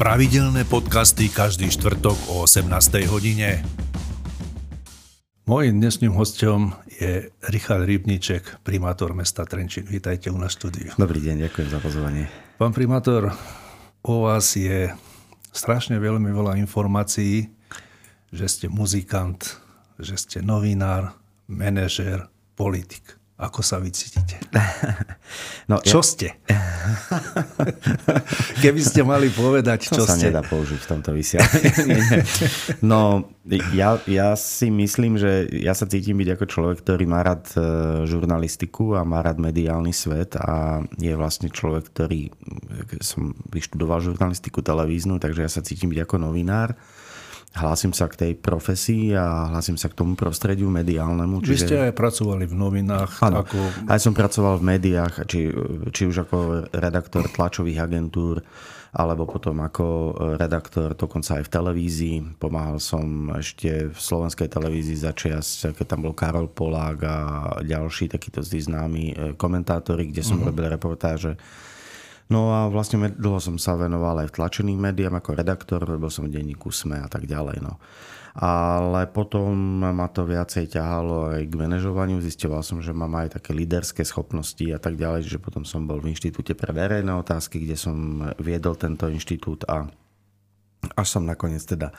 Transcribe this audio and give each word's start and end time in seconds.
Pravidelné 0.00 0.64
podcasty 0.64 1.28
každý 1.28 1.68
štvrtok 1.68 2.32
o 2.32 2.48
18. 2.48 2.72
hodine. 3.12 3.60
Mojím 5.44 5.76
dnešným 5.76 6.16
hostom 6.16 6.72
je 6.88 7.28
Richard 7.52 7.84
Rybníček, 7.84 8.64
primátor 8.64 9.12
mesta 9.12 9.44
Trenčín. 9.44 9.84
Vítajte 9.84 10.32
u 10.32 10.40
nás 10.40 10.56
štúdiu. 10.56 10.96
Dobrý 10.96 11.20
deň, 11.20 11.44
ďakujem 11.44 11.68
za 11.68 11.84
pozvanie. 11.84 12.32
Pán 12.56 12.72
primátor, 12.72 13.36
o 14.00 14.24
vás 14.24 14.56
je 14.56 14.88
strašne 15.52 16.00
veľmi 16.00 16.32
veľa 16.32 16.56
informácií, 16.56 17.52
že 18.32 18.46
ste 18.48 18.72
muzikant, 18.72 19.60
že 20.00 20.16
ste 20.16 20.40
novinár, 20.40 21.12
manažér, 21.44 22.24
politik. 22.56 23.19
Ako 23.40 23.64
sa 23.64 23.80
vycítite? 23.80 24.36
No, 25.70 25.78
čo 25.78 26.02
ja... 26.02 26.10
ste? 26.10 26.28
Keby 28.66 28.82
ste 28.82 29.06
mali 29.06 29.30
povedať, 29.30 29.86
čo 29.86 30.02
to 30.02 30.02
ste. 30.02 30.10
sa 30.10 30.14
nedá 30.18 30.42
použiť 30.42 30.82
v 30.82 30.88
tomto 30.90 31.14
vysielaní. 31.14 31.70
no, 32.90 33.30
ja, 33.70 33.94
ja 34.10 34.34
si 34.34 34.66
myslím, 34.74 35.14
že 35.14 35.46
ja 35.62 35.70
sa 35.78 35.86
cítim 35.86 36.18
byť 36.18 36.34
ako 36.34 36.44
človek, 36.50 36.76
ktorý 36.82 37.06
má 37.06 37.22
rád 37.22 37.46
e, 37.54 37.62
žurnalistiku 38.10 38.98
a 38.98 39.06
má 39.06 39.22
rád 39.22 39.38
mediálny 39.38 39.94
svet 39.94 40.34
a 40.34 40.82
je 40.98 41.14
vlastne 41.14 41.46
človek, 41.46 41.86
ktorý 41.94 42.26
e, 42.26 42.98
som 42.98 43.30
vyštudoval 43.54 44.02
žurnalistiku 44.02 44.66
televíznu, 44.66 45.22
takže 45.22 45.46
ja 45.46 45.50
sa 45.54 45.62
cítim 45.62 45.94
byť 45.94 46.02
ako 46.02 46.18
novinár 46.18 46.74
hlásim 47.50 47.90
sa 47.90 48.06
k 48.06 48.14
tej 48.14 48.32
profesii 48.38 49.10
a 49.14 49.50
hlásim 49.50 49.74
sa 49.74 49.90
k 49.90 49.98
tomu 49.98 50.14
prostrediu 50.14 50.70
mediálnemu. 50.70 51.42
Čiže... 51.42 51.50
Vy 51.50 51.58
ste 51.58 51.76
aj 51.90 51.94
pracovali 51.98 52.44
v 52.46 52.54
novinách. 52.54 53.12
Áno, 53.26 53.42
ako... 53.42 53.58
aj 53.90 53.98
som 53.98 54.14
pracoval 54.14 54.62
v 54.62 54.66
médiách, 54.76 55.26
či, 55.26 55.50
či 55.90 56.02
už 56.06 56.30
ako 56.30 56.70
redaktor 56.70 57.26
tlačových 57.26 57.82
agentúr, 57.90 58.38
alebo 58.90 59.22
potom 59.22 59.62
ako 59.62 60.18
redaktor 60.34 60.98
dokonca 60.98 61.38
aj 61.38 61.46
v 61.46 61.52
televízii. 61.54 62.16
Pomáhal 62.42 62.82
som 62.82 63.30
ešte 63.38 63.90
v 63.90 63.98
slovenskej 63.98 64.50
televízii 64.50 64.98
začias, 64.98 65.62
keď 65.62 65.86
tam 65.94 66.06
bol 66.06 66.14
Karol 66.14 66.50
Polák 66.50 66.98
a 67.06 67.16
ďalší 67.62 68.10
takíto 68.10 68.42
známi 68.42 69.34
komentátori, 69.38 70.10
kde 70.10 70.26
som 70.26 70.42
uh-huh. 70.42 70.50
robil 70.50 70.66
reportáže 70.70 71.38
No 72.30 72.54
a 72.54 72.70
vlastne 72.70 73.10
dlho 73.10 73.42
som 73.42 73.58
sa 73.58 73.74
venoval 73.74 74.22
aj 74.22 74.30
v 74.30 74.36
tlačených 74.38 74.78
médiám 74.78 75.18
ako 75.18 75.34
redaktor, 75.34 75.82
robil 75.82 76.14
som 76.14 76.30
v 76.30 76.38
denníku 76.38 76.70
SME 76.70 77.02
a 77.02 77.10
tak 77.10 77.26
ďalej. 77.26 77.58
No. 77.58 77.82
Ale 78.38 79.10
potom 79.10 79.82
ma 79.82 80.06
to 80.06 80.22
viacej 80.22 80.70
ťahalo 80.78 81.34
aj 81.34 81.50
k 81.50 81.58
manažovaniu. 81.58 82.22
Zistoval 82.22 82.62
som, 82.62 82.78
že 82.78 82.94
mám 82.94 83.10
aj 83.18 83.42
také 83.42 83.50
líderské 83.50 84.06
schopnosti 84.06 84.62
a 84.70 84.78
tak 84.78 84.94
ďalej, 84.94 85.26
že 85.26 85.42
potom 85.42 85.66
som 85.66 85.82
bol 85.90 85.98
v 85.98 86.14
Inštitúte 86.14 86.54
pre 86.54 86.70
verejné 86.70 87.10
otázky, 87.10 87.66
kde 87.66 87.74
som 87.74 88.22
viedol 88.38 88.78
tento 88.78 89.10
inštitút 89.10 89.66
a 89.66 89.90
až 90.94 91.06
som 91.10 91.26
nakoniec 91.26 91.60
teda 91.66 91.92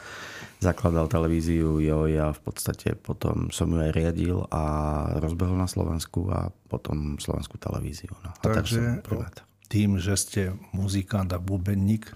zakladal 0.64 1.12
televíziu 1.12 1.84
JOJ 1.84 2.14
a 2.18 2.28
v 2.32 2.42
podstate 2.42 2.96
potom 2.98 3.52
som 3.54 3.70
ju 3.70 3.78
aj 3.78 3.92
riadil 3.94 4.42
a 4.50 4.64
rozbehol 5.20 5.60
na 5.60 5.70
Slovensku 5.70 6.32
a 6.32 6.50
potom 6.72 7.20
slovenskú 7.20 7.60
televíziu. 7.60 8.16
No. 8.24 8.32
A 8.32 8.44
Takže 8.46 9.04
tým, 9.72 9.96
že 10.04 10.20
ste 10.20 10.42
muzikant 10.76 11.32
a 11.32 11.40
bubenník, 11.40 12.12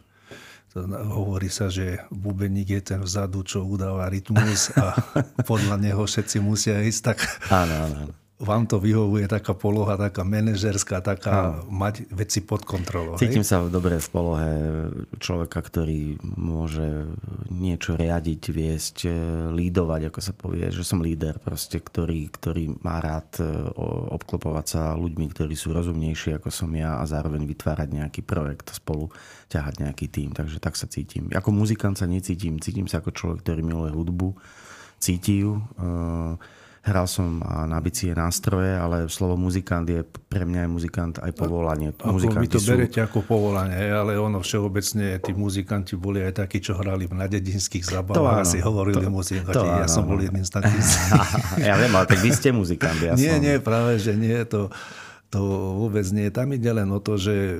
hovorí 0.91 1.47
sa, 1.47 1.71
že 1.71 2.03
bubenník 2.11 2.75
je 2.75 2.81
ten 2.83 2.99
vzadu, 2.99 3.47
čo 3.47 3.63
udáva 3.63 4.11
rytmus 4.11 4.75
a 4.75 4.91
podľa 5.49 5.79
neho 5.79 6.03
všetci 6.03 6.43
musia 6.43 6.83
ísť, 6.83 7.01
tak 7.15 7.17
áno, 7.47 7.75
áno 7.87 8.24
vám 8.35 8.67
to 8.67 8.83
vyhovuje 8.83 9.31
taká 9.31 9.55
poloha, 9.55 9.95
taká 9.95 10.27
manažerská, 10.27 10.99
taká 10.99 11.63
no. 11.63 11.71
mať 11.71 12.03
veci 12.11 12.43
pod 12.43 12.67
kontrolou. 12.67 13.15
Cítim 13.15 13.47
hej? 13.47 13.47
sa 13.47 13.63
v 13.63 13.71
dobrej 13.71 14.03
v 14.03 14.09
polohe 14.11 14.51
človeka, 15.23 15.63
ktorý 15.63 16.19
môže 16.35 17.15
niečo 17.47 17.95
riadiť, 17.95 18.41
viesť, 18.51 18.97
e, 19.07 19.11
lídovať, 19.55 20.11
ako 20.11 20.19
sa 20.19 20.35
povie, 20.35 20.67
že 20.67 20.83
som 20.83 20.99
líder 20.99 21.39
proste, 21.39 21.79
ktorý, 21.79 22.27
ktorý 22.27 22.75
má 22.83 22.99
rád 22.99 23.39
e, 23.39 23.47
obklopovať 24.11 24.65
sa 24.67 24.81
ľuďmi, 24.99 25.31
ktorí 25.31 25.55
sú 25.55 25.71
rozumnejší 25.71 26.35
ako 26.35 26.51
som 26.51 26.67
ja 26.75 26.99
a 26.99 27.07
zároveň 27.07 27.47
vytvárať 27.47 27.87
nejaký 27.87 28.19
projekt 28.27 28.75
spolu, 28.75 29.15
ťahať 29.47 29.79
nejaký 29.79 30.11
tým. 30.11 30.35
Takže 30.35 30.59
tak 30.59 30.75
sa 30.75 30.91
cítim. 30.91 31.31
Ako 31.31 31.55
muzikant 31.55 31.95
sa 31.95 32.03
necítim, 32.03 32.59
cítim 32.59 32.91
sa 32.91 32.99
ako 32.99 33.15
človek, 33.15 33.47
ktorý 33.47 33.63
miluje 33.63 33.95
hudbu, 33.95 34.35
cíti 34.99 35.43
ju, 35.43 35.59
uh, 35.79 36.35
Hral 36.85 37.09
som 37.09 37.41
na 37.41 37.81
bicie 37.81 38.13
nástroje, 38.13 38.77
ale 38.77 39.09
slovo 39.09 39.33
muzikant 39.33 39.89
je 39.89 40.05
pre 40.05 40.45
mňa 40.45 40.65
aj 40.65 40.69
muzikant 40.69 41.15
aj 41.17 41.33
povolanie. 41.33 41.89
Ako 41.97 42.37
vy 42.37 42.45
to 42.45 42.61
sú... 42.61 42.77
berete 42.77 43.01
ako 43.01 43.25
povolanie, 43.25 43.89
ale 43.89 44.21
ono 44.21 44.37
všeobecne, 44.37 45.17
tí 45.17 45.33
muzikanti 45.33 45.97
boli 45.97 46.21
aj 46.21 46.45
takí, 46.45 46.61
čo 46.61 46.77
hrali 46.77 47.09
na 47.09 47.25
dedinských 47.25 47.89
zabavách, 47.89 48.45
asi 48.45 48.61
hovorili 48.61 49.01
to, 49.01 49.09
muzikanti. 49.09 49.57
To, 49.57 49.65
ja 49.65 49.89
áno, 49.89 49.89
som 49.89 50.05
bol 50.05 50.21
jedným 50.21 50.45
z 50.45 50.61
takých. 50.61 50.85
ja 51.73 51.73
viem, 51.73 51.89
ale 51.89 52.05
tak 52.05 52.21
vy 52.21 52.29
ste 52.29 52.53
muzikant. 52.53 53.01
Ja 53.01 53.17
nie, 53.19 53.33
som... 53.33 53.41
nie, 53.41 53.55
práve, 53.57 53.97
že 53.97 54.13
nie. 54.13 54.37
To, 54.53 54.69
to 55.35 55.43
vôbec 55.83 56.07
nie. 56.15 56.31
Tam 56.31 56.47
ide 56.55 56.71
len 56.71 56.87
o 56.95 57.03
to, 57.03 57.19
že 57.19 57.59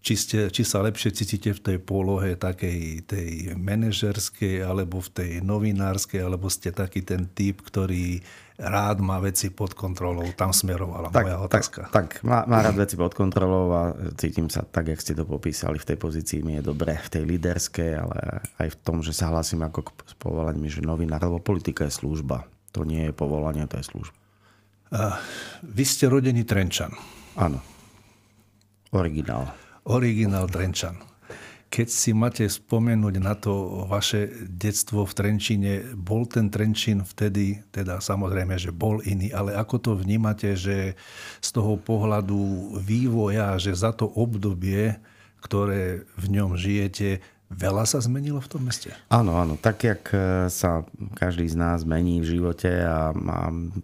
či, 0.00 0.14
ste, 0.16 0.38
či 0.48 0.64
sa 0.64 0.80
lepšie 0.80 1.12
cítite 1.12 1.52
v 1.52 1.60
tej 1.60 1.78
polohe 1.84 2.32
takej 2.32 3.04
tej 3.04 3.52
manažerskej, 3.60 4.64
alebo 4.64 5.04
v 5.04 5.10
tej 5.12 5.30
novinárskej, 5.44 6.24
alebo 6.24 6.48
ste 6.48 6.72
taký 6.72 7.04
ten 7.04 7.28
typ, 7.28 7.60
ktorý 7.60 8.24
rád 8.56 9.04
má 9.04 9.20
veci 9.20 9.52
pod 9.52 9.76
kontrolou. 9.76 10.24
Tam 10.32 10.56
smerovala 10.56 11.12
tak, 11.12 11.28
moja 11.28 11.38
otázka. 11.44 11.80
Tak, 11.92 11.92
tak 11.92 12.08
má, 12.24 12.48
má 12.48 12.64
rád 12.64 12.80
veci 12.80 12.96
pod 12.96 13.12
kontrolou 13.12 13.68
a 13.76 13.82
cítim 14.16 14.48
sa 14.48 14.64
tak, 14.64 14.88
jak 14.88 15.04
ste 15.04 15.12
to 15.12 15.28
popísali. 15.28 15.76
V 15.76 15.92
tej 15.92 15.98
pozícii 16.00 16.40
mi 16.40 16.56
je 16.56 16.72
dobre, 16.72 16.96
v 16.96 17.08
tej 17.12 17.22
líderskej, 17.28 17.90
ale 18.00 18.16
aj 18.64 18.68
v 18.72 18.76
tom, 18.80 19.04
že 19.04 19.12
sa 19.12 19.28
hlasím 19.28 19.60
ako 19.60 19.92
s 20.08 20.16
povolaním, 20.16 20.72
že 20.72 20.80
novinár, 20.80 21.20
lebo 21.20 21.36
politika 21.36 21.84
je 21.84 21.92
služba. 21.92 22.48
To 22.72 22.88
nie 22.88 23.08
je 23.08 23.12
povolanie, 23.12 23.68
to 23.68 23.76
je 23.76 23.84
služba. 23.92 24.16
Vy 25.64 25.84
ste 25.84 26.08
rodený 26.08 26.44
Trenčan. 26.48 26.92
Áno. 27.36 27.60
Originál 28.92 29.68
originál 29.88 30.46
Trenčan. 30.46 31.00
Keď 31.68 31.88
si 31.92 32.16
máte 32.16 32.48
spomenúť 32.48 33.14
na 33.20 33.36
to 33.36 33.84
vaše 33.92 34.32
detstvo 34.48 35.04
v 35.04 35.12
Trenčine, 35.12 35.72
bol 35.92 36.24
ten 36.24 36.48
Trenčín 36.48 37.04
vtedy, 37.04 37.60
teda 37.68 38.00
samozrejme, 38.00 38.56
že 38.56 38.72
bol 38.72 39.04
iný, 39.04 39.28
ale 39.36 39.52
ako 39.52 39.76
to 39.76 39.92
vnímate, 39.92 40.56
že 40.56 40.96
z 41.44 41.48
toho 41.52 41.76
pohľadu 41.76 42.72
vývoja, 42.80 43.60
že 43.60 43.76
za 43.76 43.92
to 43.92 44.08
obdobie, 44.08 44.96
ktoré 45.44 46.08
v 46.16 46.26
ňom 46.40 46.56
žijete, 46.56 47.20
Veľa 47.48 47.88
sa 47.88 48.04
zmenilo 48.04 48.44
v 48.44 48.50
tom 48.52 48.68
meste? 48.68 48.92
Áno, 49.08 49.40
áno. 49.40 49.56
Tak, 49.56 49.76
jak 49.80 50.02
e, 50.12 50.52
sa 50.52 50.84
každý 51.16 51.48
z 51.48 51.56
nás 51.56 51.80
mení 51.80 52.20
v 52.20 52.36
živote 52.36 52.68
a, 52.84 53.08
a 53.16 53.38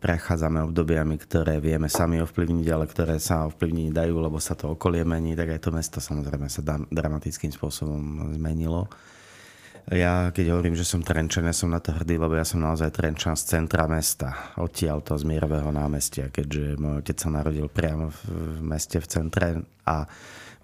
prechádzame 0.04 0.60
obdobiami, 0.68 1.16
ktoré 1.16 1.64
vieme 1.64 1.88
sami 1.88 2.20
ovplyvniť, 2.20 2.66
ale 2.68 2.84
ktoré 2.84 3.16
sa 3.16 3.48
ovplyvniť 3.48 3.88
dajú, 3.96 4.14
lebo 4.20 4.36
sa 4.36 4.52
to 4.52 4.76
okolie 4.76 5.00
mení, 5.08 5.32
tak 5.32 5.56
aj 5.56 5.64
to 5.64 5.72
mesto 5.72 5.96
samozrejme 5.96 6.44
sa 6.52 6.60
dramatickým 6.92 7.56
spôsobom 7.56 8.36
zmenilo. 8.36 8.84
Ja 9.92 10.32
keď 10.32 10.56
hovorím, 10.56 10.76
že 10.76 10.88
som 10.88 11.04
Trenčan, 11.04 11.44
ja 11.44 11.52
som 11.52 11.68
na 11.68 11.76
to 11.76 11.92
hrdý, 11.92 12.16
lebo 12.16 12.32
ja 12.32 12.44
som 12.44 12.60
naozaj 12.60 12.88
Trenčan 12.88 13.36
z 13.36 13.52
centra 13.52 13.84
mesta, 13.84 14.56
odtiaľ 14.56 15.04
to 15.04 15.16
z 15.16 15.28
Mierového 15.28 15.68
námestia, 15.68 16.32
keďže 16.32 16.80
môj 16.80 17.04
otec 17.04 17.16
sa 17.20 17.28
narodil 17.28 17.68
priamo 17.68 18.08
v 18.08 18.64
meste, 18.64 18.96
v 18.96 19.08
centre 19.08 19.48
a 19.84 20.08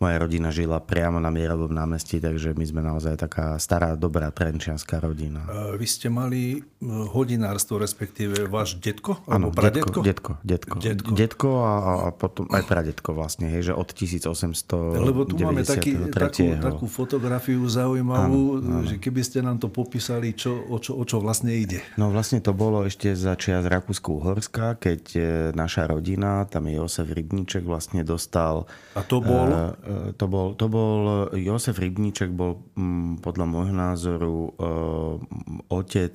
moja 0.00 0.16
rodina 0.16 0.48
žila 0.48 0.80
priamo 0.80 1.20
na 1.20 1.28
Mierovom 1.28 1.68
námestí, 1.68 2.24
takže 2.24 2.56
my 2.56 2.64
sme 2.64 2.80
naozaj 2.80 3.20
taká 3.20 3.60
stará, 3.60 3.92
dobrá 4.00 4.32
trenčianská 4.32 4.96
rodina. 4.96 5.44
Vy 5.76 5.84
ste 5.84 6.08
mali 6.08 6.56
e, 6.56 6.88
hodinárstvo, 6.88 7.76
respektíve 7.76 8.48
váš 8.48 8.80
detko? 8.80 9.20
Áno, 9.28 9.52
detko, 9.52 10.00
detko, 10.00 10.40
detko, 10.40 10.76
detko. 10.80 11.12
Detko 11.12 11.48
a, 11.68 11.74
a 11.76 12.08
potom 12.16 12.48
aj 12.48 12.64
pradetko 12.64 13.12
vlastne, 13.12 13.52
hej, 13.52 13.70
že 13.70 13.72
od 13.76 13.92
1800 13.92 15.04
Lebo 15.04 15.28
tu 15.28 15.36
máme 15.36 15.68
taký, 15.68 15.92
takú, 16.08 16.48
takú 16.56 16.86
fotografiu 16.88 17.60
zaujímavú, 17.68 18.56
áno, 18.56 18.80
áno. 18.80 18.88
že 18.88 18.96
keby 18.96 19.20
ste 19.20 19.44
nám 19.44 19.60
to 19.60 19.68
popísali, 19.68 20.32
čo, 20.32 20.64
o, 20.64 20.80
čo, 20.80 20.96
o 20.96 21.04
čo 21.04 21.20
vlastne 21.20 21.52
ide. 21.52 21.84
No 22.00 22.08
vlastne 22.08 22.40
to 22.40 22.56
bolo 22.56 22.88
ešte 22.88 23.12
za 23.12 23.36
čias 23.36 23.68
Rakúsku-Uhorska, 23.68 24.80
keď 24.80 25.02
e, 25.12 25.20
naša 25.52 25.92
rodina, 25.92 26.48
tam 26.48 26.72
je 26.72 26.80
Josef 26.80 27.12
Rybníček, 27.12 27.68
vlastne 27.68 28.00
dostal... 28.00 28.64
A 28.96 29.04
to 29.04 29.20
bol? 29.20 29.76
E, 29.90 30.14
to 30.14 30.26
bol, 30.30 30.54
to 30.54 30.70
bol 30.70 31.26
Josef 31.34 31.82
Rybníček 31.82 32.30
bol 32.30 32.62
mm, 32.78 33.18
podľa 33.18 33.46
môjho 33.50 33.74
názoru 33.74 34.36
uh, 34.54 35.18
otec 35.66 36.14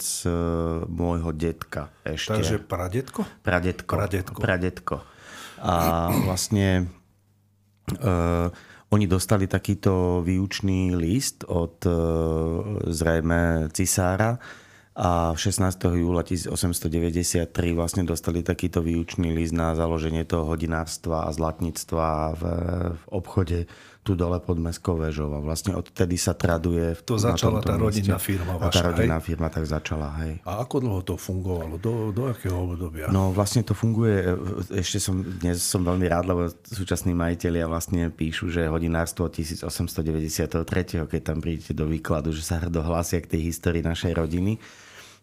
môjho 0.87 1.31
detka 1.35 1.91
ešte. 2.07 2.39
Takže 2.39 2.55
pradetko? 2.63 3.21
Pradetko. 3.43 3.91
Pradetko. 3.99 4.39
Pradetko. 4.39 4.95
A 5.59 5.75
vlastne 6.23 6.87
uh, 7.99 8.47
oni 8.93 9.05
dostali 9.11 9.49
takýto 9.49 10.23
výučný 10.23 10.95
list 10.95 11.43
od 11.47 11.83
uh, 11.83 11.93
zrejme 12.87 13.67
cisára, 13.75 14.39
a 14.95 15.35
16. 15.35 15.75
júla 15.91 16.23
1893 16.23 17.51
vlastne 17.75 18.07
dostali 18.07 18.47
takýto 18.47 18.79
výučný 18.79 19.35
list 19.35 19.51
na 19.51 19.75
založenie 19.75 20.23
toho 20.23 20.47
hodinárstva 20.47 21.27
a 21.27 21.35
zlatníctva 21.35 22.07
v, 22.31 22.41
v 22.95 23.03
obchode 23.11 23.67
tu 24.05 24.13
dole 24.13 24.37
pod 24.37 24.61
Mestskou 24.61 25.01
väžou 25.01 25.33
a 25.33 25.41
vlastne 25.41 25.73
odtedy 25.73 26.13
sa 26.13 26.37
traduje. 26.37 26.93
V, 26.93 27.01
to 27.01 27.17
začala 27.17 27.57
tá 27.57 27.73
rodinná 27.73 28.21
firma 28.21 28.53
vaša, 28.53 28.69
a 28.69 28.71
tá 28.71 28.81
rodinná 28.93 29.17
hej? 29.17 29.25
firma 29.25 29.47
tak 29.49 29.65
začala, 29.65 30.13
hej. 30.21 30.45
A 30.45 30.61
ako 30.61 30.75
dlho 30.77 31.01
to 31.01 31.17
fungovalo? 31.17 31.81
Do, 31.81 32.13
do 32.13 32.29
akého 32.29 32.53
obdobia? 32.53 33.09
No 33.09 33.33
vlastne 33.33 33.65
to 33.65 33.73
funguje, 33.73 34.29
ešte 34.77 35.01
som, 35.01 35.25
dnes 35.25 35.57
som 35.65 35.81
veľmi 35.81 36.05
rád, 36.05 36.29
lebo 36.29 36.53
súčasní 36.69 37.17
majiteľia 37.17 37.65
vlastne 37.65 38.13
píšu, 38.13 38.53
že 38.53 38.69
hodinárstvo 38.69 39.25
1893, 39.25 41.09
keď 41.09 41.21
tam 41.25 41.41
prídete 41.41 41.73
do 41.73 41.89
výkladu, 41.89 42.29
že 42.29 42.45
sa 42.45 42.61
hrdo 42.61 42.85
hlásia 42.85 43.17
k 43.25 43.35
tej 43.35 43.49
histórii 43.49 43.81
našej 43.81 44.13
rodiny. 44.13 44.61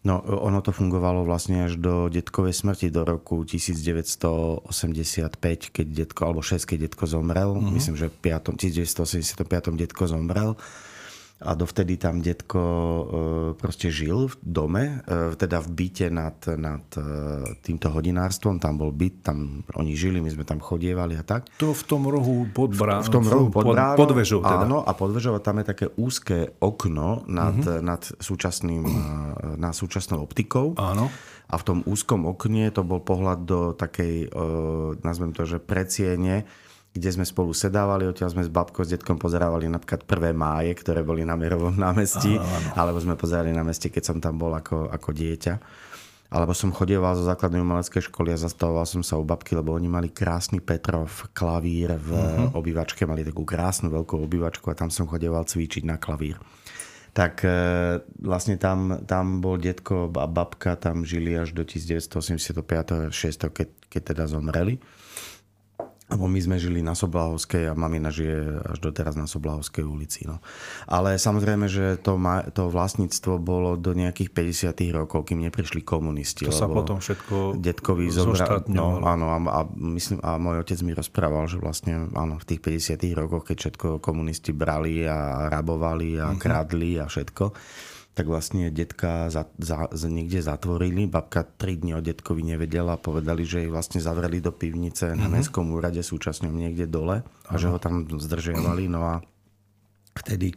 No, 0.03 0.19
ono 0.19 0.59
to 0.59 0.75
fungovalo 0.75 1.23
vlastne 1.23 1.63
až 1.63 1.79
do 1.79 2.11
detkovej 2.11 2.51
smrti 2.51 2.91
do 2.91 3.07
roku 3.07 3.47
1985, 3.47 5.31
keď 5.71 5.87
detko, 5.87 6.27
alebo 6.27 6.43
6, 6.43 6.67
keď 6.67 6.91
detko 6.91 7.07
zomrel. 7.07 7.55
Uh-huh. 7.55 7.71
Myslím, 7.71 7.95
že 7.95 8.11
v 8.11 8.35
1985 8.35 9.47
detko 9.79 10.03
zomrel 10.03 10.59
a 11.43 11.51
dovtedy 11.53 11.99
tam 11.99 12.23
detko 12.23 12.61
e, 12.63 13.03
proste 13.59 13.91
žil 13.91 14.31
v 14.31 14.35
dome, 14.39 14.83
e, 15.03 15.35
teda 15.35 15.59
v 15.59 15.69
byte 15.75 16.07
nad, 16.07 16.39
nad 16.55 16.87
e, 16.95 17.03
týmto 17.59 17.91
hodinárstvom, 17.91 18.63
tam 18.63 18.79
bol 18.79 18.95
byt, 18.95 19.27
tam 19.27 19.61
oni 19.75 19.93
žili, 19.93 20.23
my 20.23 20.31
sme 20.31 20.47
tam 20.47 20.63
chodievali 20.63 21.19
a 21.19 21.23
tak. 21.27 21.51
To 21.59 21.75
v 21.75 21.83
tom 21.83 22.07
rohu 22.07 22.47
pod 22.55 22.71
bránou? 22.71 23.03
V 23.03 23.11
tom 23.11 23.25
rohu 23.27 23.47
pod, 23.51 23.75
bránou, 23.75 23.99
pod 23.99 24.11
vežou 24.15 24.39
teda. 24.39 24.63
Áno, 24.63 24.79
a 24.87 24.91
pod 24.95 25.11
vežou 25.11 25.35
tam 25.43 25.59
je 25.59 25.65
také 25.67 25.85
úzke 25.99 26.55
okno 26.63 27.27
nad, 27.27 27.59
uh-huh. 27.59 27.83
nad, 27.83 28.01
súčasným, 28.23 28.83
nad 29.59 29.75
súčasnou 29.75 30.23
optikou. 30.23 30.79
Áno. 30.79 31.11
A 31.51 31.59
v 31.59 31.63
tom 31.67 31.79
úzkom 31.83 32.23
okne 32.25 32.71
to 32.71 32.81
bol 32.81 33.03
pohľad 33.03 33.39
do 33.45 33.59
takej, 33.75 34.31
nazvem 35.05 35.35
to, 35.35 35.45
že 35.45 35.61
preciene, 35.61 36.47
kde 36.93 37.09
sme 37.09 37.25
spolu 37.25 37.57
sedávali, 37.57 38.05
odtiaľ 38.05 38.37
sme 38.37 38.45
s 38.45 38.53
babkou, 38.53 38.85
s 38.85 38.93
detkom 38.93 39.17
pozerávali 39.17 39.65
napríklad 39.65 40.05
prvé 40.05 40.29
máje, 40.29 40.77
ktoré 40.77 41.01
boli 41.01 41.25
na 41.25 41.33
Mierovom 41.33 41.73
námestí, 41.73 42.37
alebo 42.77 43.01
sme 43.01 43.17
pozerali 43.17 43.49
na 43.49 43.65
meste, 43.65 43.89
keď 43.89 44.03
som 44.13 44.17
tam 44.21 44.37
bol 44.37 44.53
ako, 44.53 44.93
ako 44.93 45.09
dieťa. 45.09 45.53
Alebo 46.33 46.53
som 46.57 46.73
chodieval 46.73 47.13
zo 47.13 47.29
základnej 47.29 47.61
umeleckej 47.61 48.09
školy 48.09 48.33
a 48.33 48.41
zastavoval 48.41 48.89
som 48.89 49.05
sa 49.05 49.21
u 49.21 49.25
babky, 49.25 49.53
lebo 49.53 49.69
oni 49.73 49.85
mali 49.85 50.09
krásny 50.09 50.65
Petrov 50.65 51.29
klavír 51.29 51.93
v 51.93 52.09
uh-huh. 52.09 52.57
obývačke, 52.57 53.05
mali 53.05 53.21
takú 53.21 53.45
krásnu 53.45 53.93
veľkú 53.93 54.17
obývačku 54.17 54.65
a 54.73 54.77
tam 54.77 54.89
som 54.89 55.05
chodieval 55.05 55.45
cvičiť 55.45 55.85
na 55.85 56.01
klavír. 56.01 56.41
Tak 57.13 57.45
e, 57.45 57.57
vlastne 58.25 58.57
tam, 58.57 59.05
tam 59.05 59.45
bol 59.45 59.61
detko 59.61 60.09
a 60.09 60.25
babka, 60.25 60.73
tam 60.73 61.05
žili 61.05 61.37
až 61.37 61.53
do 61.53 61.61
1985 61.61 63.13
6 63.13 63.53
keď, 63.53 63.69
keď 63.85 64.01
teda 64.01 64.25
zomreli. 64.25 64.81
Lebo 66.13 66.29
my 66.29 66.39
sme 66.39 66.61
žili 66.61 66.85
na 66.85 66.93
Soblahovskej 66.93 67.69
a 67.69 67.73
mamina 67.73 68.13
žije 68.13 68.61
až 68.69 68.77
doteraz 68.77 69.17
na 69.17 69.25
Soblahovskej 69.25 69.81
ulici. 69.81 70.29
No. 70.29 70.39
Ale 70.85 71.17
samozrejme, 71.17 71.65
že 71.65 71.97
to, 71.97 72.21
ma, 72.21 72.45
to 72.53 72.69
vlastníctvo 72.69 73.41
bolo 73.41 73.73
do 73.73 73.97
nejakých 73.97 74.29
50 74.29 74.93
rokov, 74.93 75.25
kým 75.25 75.41
neprišli 75.41 75.81
komunisti. 75.81 76.45
To 76.45 76.53
sa 76.53 76.69
potom 76.69 77.01
všetko 77.01 77.57
detkovi 77.57 78.13
zobra... 78.13 78.61
no, 78.69 79.01
áno, 79.01 79.25
a, 79.33 79.37
a, 79.41 79.61
myslím, 79.97 80.21
a 80.21 80.37
môj 80.37 80.61
otec 80.61 80.79
mi 80.85 80.93
rozprával, 80.93 81.49
že 81.49 81.57
vlastne 81.57 82.13
áno, 82.13 82.37
v 82.37 82.45
tých 82.45 82.61
50 82.61 83.01
rokoch, 83.17 83.49
keď 83.49 83.57
všetko 83.57 83.87
komunisti 83.97 84.53
brali 84.53 85.03
a 85.09 85.49
rabovali 85.49 86.21
a 86.21 86.31
uh-huh. 86.31 86.39
kradli 86.39 87.01
a 87.01 87.09
všetko, 87.09 87.45
tak 88.13 88.29
vlastne 88.29 88.69
detka 88.69 89.33
za, 89.33 89.49
za, 89.57 89.89
za, 89.89 90.07
niekde 90.07 90.45
zatvorili. 90.45 91.09
Babka 91.09 91.41
tri 91.45 91.81
dni 91.81 91.97
o 91.97 92.01
detkovi 92.01 92.45
nevedela. 92.45 93.01
Povedali, 93.01 93.41
že 93.41 93.65
jej 93.65 93.69
vlastne 93.73 93.97
zavreli 93.97 94.37
do 94.37 94.53
pivnice 94.53 95.09
mm-hmm. 95.09 95.21
na 95.21 95.27
mhm. 95.27 95.33
mestskom 95.33 95.65
úrade 95.73 96.01
súčasne 96.05 96.49
niekde 96.53 96.85
dole 96.85 97.25
a 97.25 97.53
že 97.57 97.73
ho 97.73 97.81
tam 97.81 98.05
zdržiavali. 98.05 98.85
No 98.85 99.01
a 99.01 99.13
vtedy 100.13 100.53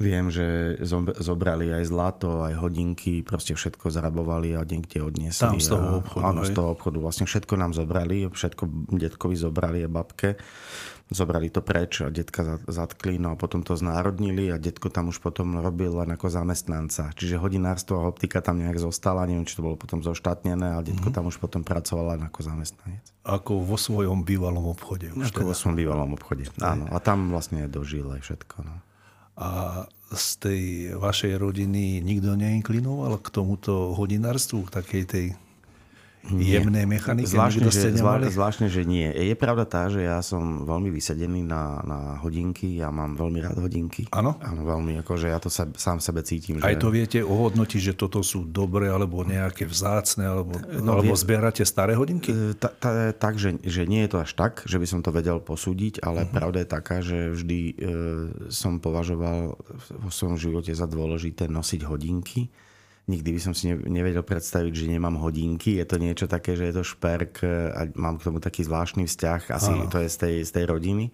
viem, 0.00 0.32
že 0.32 0.80
zobrali 1.20 1.68
aj 1.76 1.84
zlato, 1.92 2.40
aj 2.40 2.56
hodinky, 2.56 3.20
proste 3.20 3.52
všetko 3.52 3.92
zarabovali 3.92 4.56
a 4.56 4.64
niekde 4.64 5.04
odniesli. 5.04 5.44
Tam 5.44 5.60
z 5.60 5.76
toho 5.76 6.00
obchodu. 6.00 6.24
Áno, 6.24 6.40
z 6.48 6.56
toho 6.56 6.72
obchodu. 6.72 6.96
Vlastne 6.96 7.28
všetko 7.28 7.54
nám 7.60 7.76
zobrali, 7.76 8.24
všetko 8.24 8.64
detkovi 8.96 9.36
zobrali 9.36 9.84
a 9.84 9.92
babke 9.92 10.40
zobrali 11.10 11.50
to 11.50 11.58
preč 11.60 12.06
a 12.06 12.08
detka 12.08 12.62
zatkli, 12.70 13.18
no 13.18 13.34
a 13.34 13.36
potom 13.36 13.66
to 13.66 13.74
znárodnili 13.74 14.48
a 14.54 14.56
detko 14.62 14.88
tam 14.88 15.10
už 15.10 15.18
potom 15.18 15.58
robil 15.58 15.90
len 15.90 16.14
ako 16.14 16.30
zamestnanca. 16.30 17.10
Čiže 17.18 17.42
hodinárstvo 17.42 17.98
a 17.98 18.08
optika 18.08 18.38
tam 18.38 18.62
nejak 18.62 18.78
zostala, 18.78 19.26
neviem, 19.26 19.44
či 19.44 19.58
to 19.58 19.66
bolo 19.66 19.74
potom 19.74 20.00
zoštátnené, 20.06 20.78
ale 20.78 20.86
detko 20.86 21.10
mm-hmm. 21.10 21.18
tam 21.18 21.26
už 21.26 21.42
potom 21.42 21.66
pracoval 21.66 22.16
len 22.16 22.22
ako 22.30 22.40
zamestnanec. 22.46 23.04
Ako 23.26 23.60
vo 23.66 23.74
svojom 23.74 24.22
bývalom 24.22 24.70
obchode. 24.70 25.10
Už 25.12 25.34
ako 25.34 25.42
teda. 25.42 25.48
vo 25.50 25.54
svojom 25.54 25.76
bývalom 25.76 26.10
obchode, 26.14 26.46
áno. 26.62 26.86
A 26.94 27.02
tam 27.02 27.34
vlastne 27.34 27.66
dožil 27.66 28.06
aj 28.06 28.22
všetko. 28.22 28.56
No. 28.62 28.74
A 29.40 29.48
z 30.10 30.26
tej 30.42 30.62
vašej 30.98 31.38
rodiny 31.38 32.02
nikto 32.02 32.34
neinklinoval 32.34 33.18
k 33.22 33.28
tomuto 33.30 33.94
hodinárstvu, 33.94 34.66
k 34.66 34.74
takej 34.82 35.02
tej. 35.06 35.26
Jemné 36.28 36.84
mechanike? 36.84 37.28
Zvláštne 37.28 37.72
že, 37.72 37.96
zvlá, 37.96 38.20
zvláštne, 38.28 38.68
že 38.68 38.84
nie. 38.84 39.08
Je 39.08 39.32
pravda 39.32 39.64
tá, 39.64 39.88
že 39.88 40.04
ja 40.04 40.20
som 40.20 40.68
veľmi 40.68 40.92
vysedený 40.92 41.40
na, 41.46 41.80
na 41.82 41.98
hodinky, 42.20 42.76
ja 42.76 42.92
mám 42.92 43.16
veľmi 43.16 43.38
rád 43.40 43.58
hodinky. 43.64 44.04
Áno? 44.12 44.36
Áno, 44.44 44.60
veľmi, 44.68 45.00
akože 45.00 45.32
ja 45.32 45.40
to 45.40 45.48
sa, 45.48 45.64
sám 45.74 45.98
sebe 46.04 46.20
cítim. 46.20 46.60
Aj 46.60 46.76
že... 46.76 46.80
to 46.80 46.88
viete 46.92 47.18
ohodnotiť, 47.24 47.80
že 47.80 47.94
toto 47.96 48.20
sú 48.20 48.44
dobré, 48.44 48.92
alebo 48.92 49.24
nejaké 49.24 49.64
vzácne, 49.64 50.28
alebo, 50.28 50.60
no, 50.80 51.00
alebo 51.00 51.16
vie... 51.16 51.22
zbierate 51.22 51.64
staré 51.64 51.96
hodinky? 51.96 52.30
E, 52.30 52.52
ta, 52.54 52.70
tak, 53.16 53.40
že, 53.40 53.56
že 53.64 53.88
nie 53.88 54.04
je 54.04 54.10
to 54.12 54.18
až 54.20 54.36
tak, 54.36 54.62
že 54.68 54.76
by 54.76 54.86
som 54.86 55.00
to 55.00 55.10
vedel 55.10 55.40
posúdiť, 55.40 56.04
ale 56.04 56.28
uh-huh. 56.28 56.34
pravda 56.36 56.58
je 56.62 56.68
taká, 56.68 56.96
že 57.00 57.32
vždy 57.32 57.60
e, 57.60 57.72
som 58.52 58.76
považoval 58.76 59.56
vo 59.96 60.10
svojom 60.12 60.36
živote 60.36 60.72
za 60.76 60.84
dôležité 60.84 61.48
nosiť 61.48 61.80
hodinky 61.88 62.52
Nikdy 63.10 63.30
by 63.34 63.40
som 63.42 63.52
si 63.58 63.74
nevedel 63.74 64.22
predstaviť, 64.22 64.70
že 64.70 64.86
nemám 64.86 65.18
hodinky. 65.18 65.82
Je 65.82 65.86
to 65.86 65.98
niečo 65.98 66.30
také, 66.30 66.54
že 66.54 66.70
je 66.70 66.74
to 66.78 66.84
šperk 66.86 67.42
a 67.74 67.90
mám 67.98 68.22
k 68.22 68.30
tomu 68.30 68.38
taký 68.38 68.62
zvláštny 68.62 69.10
vzťah. 69.10 69.50
Asi 69.50 69.74
Aha. 69.74 69.90
to 69.90 69.98
je 69.98 70.08
z 70.08 70.16
tej, 70.16 70.34
z 70.46 70.50
tej 70.54 70.64
rodiny. 70.70 71.10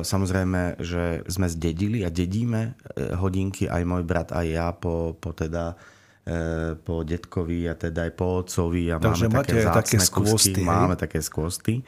Samozrejme, 0.00 0.80
že 0.80 1.20
sme 1.28 1.44
zdedili 1.52 2.00
a 2.00 2.08
dedíme 2.08 2.72
e, 2.72 3.12
hodinky 3.20 3.68
aj 3.68 3.82
môj 3.84 4.02
brat, 4.08 4.32
aj 4.32 4.46
ja 4.48 4.72
po, 4.72 5.12
po 5.20 5.36
teda 5.36 5.76
e, 6.24 6.72
po 6.80 7.04
detkovi 7.04 7.68
a 7.68 7.76
teda 7.76 8.08
aj 8.08 8.12
po 8.16 8.40
otcovi. 8.40 8.88
A 8.88 8.96
Takže 8.96 9.28
máme 9.28 9.36
máte 9.36 9.60
také, 9.60 9.76
také 9.76 9.96
skvosty. 10.00 10.64
Máme 10.64 10.96
také 10.96 11.20
skvosty. 11.20 11.84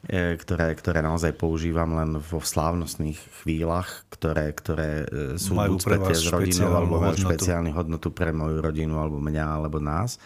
E, 0.00 0.40
ktoré, 0.40 0.72
ktoré 0.72 1.04
naozaj 1.04 1.36
používam 1.36 1.92
len 1.92 2.16
vo 2.16 2.40
slávnostných 2.40 3.20
chvíľach, 3.44 4.08
ktoré, 4.08 4.48
ktoré 4.56 5.04
e, 5.04 5.36
sú 5.36 5.52
majú 5.52 5.76
buď 5.76 6.16
s 6.16 6.32
rodinou 6.32 6.72
alebo 6.72 7.04
majú 7.04 7.20
špeciálnu 7.20 7.68
hodnotu 7.76 8.08
pre 8.08 8.32
moju 8.32 8.64
rodinu 8.64 8.96
alebo 8.96 9.20
mňa 9.20 9.60
alebo 9.60 9.76
nás. 9.76 10.16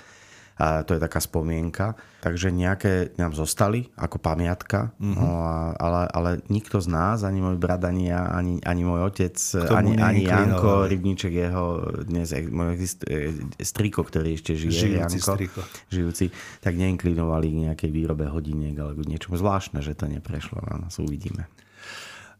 A 0.55 0.87
to 0.87 0.95
je 0.95 1.03
taká 1.03 1.19
spomienka. 1.19 1.99
Takže 2.23 2.55
nejaké 2.55 3.11
nám 3.19 3.35
zostali 3.35 3.91
ako 3.99 4.23
pamiatka, 4.23 4.95
mm-hmm. 4.97 5.15
no 5.19 5.29
a, 5.45 5.75
ale, 5.77 6.03
ale 6.09 6.31
nikto 6.47 6.79
z 6.79 6.89
nás, 6.89 7.27
ani 7.27 7.43
môj 7.43 7.59
brat, 7.59 7.83
ani 7.85 8.09
ja, 8.09 8.31
ani, 8.31 8.63
ani 8.63 8.83
môj 8.87 9.13
otec, 9.13 9.37
ani, 9.75 9.99
ani 9.99 10.25
Janko, 10.25 10.87
Rybníček 10.89 11.35
jeho, 11.35 11.85
dnes 12.07 12.33
môj 12.49 12.81
e, 12.81 13.35
striko, 13.61 14.07
ktorý 14.07 14.39
ešte 14.39 14.55
žije, 14.55 14.73
žijúci 14.73 15.19
Janko, 15.19 15.35
striko. 15.37 15.61
žijúci, 15.91 16.25
tak 16.63 16.79
neinklinovali 16.79 17.47
k 17.51 17.57
nejakej 17.69 17.91
výrobe 17.91 18.25
hodiniek 18.31 18.79
alebo 18.79 19.05
niečomu 19.05 19.37
zvláštne, 19.37 19.83
že 19.83 19.99
to 19.99 20.07
neprešlo 20.07 20.65
na 20.71 20.87
nás, 20.87 20.97
uvidíme. 21.03 21.51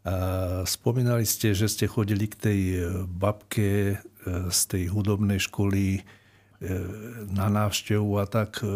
A 0.05 0.63
spomínali 0.69 1.25
ste, 1.25 1.57
že 1.57 1.65
ste 1.65 1.89
chodili 1.89 2.29
k 2.31 2.37
tej 2.37 2.61
babke 3.11 3.71
e, 3.93 3.97
z 4.49 4.61
tej 4.71 4.93
hudobnej 4.95 5.43
školy 5.43 6.05
na 7.35 7.51
návštevu 7.51 8.17
a 8.23 8.25
tak 8.25 8.63
e, 8.63 8.69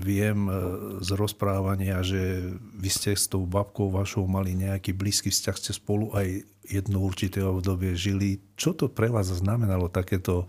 viem 0.00 0.48
e, 0.48 0.54
z 1.04 1.10
rozprávania, 1.14 2.00
že 2.00 2.54
vy 2.74 2.90
ste 2.90 3.12
s 3.14 3.28
tou 3.28 3.44
babkou 3.44 3.92
vašou 3.92 4.24
mali 4.24 4.56
nejaký 4.56 4.96
blízky 4.96 5.28
vzťah, 5.30 5.56
ste 5.56 5.72
spolu 5.76 6.10
aj 6.16 6.42
jedno 6.64 7.04
určité 7.04 7.44
obdobie 7.44 7.92
žili. 7.94 8.40
Čo 8.56 8.72
to 8.74 8.86
pre 8.88 9.12
vás 9.12 9.28
znamenalo 9.30 9.92
takéto 9.92 10.48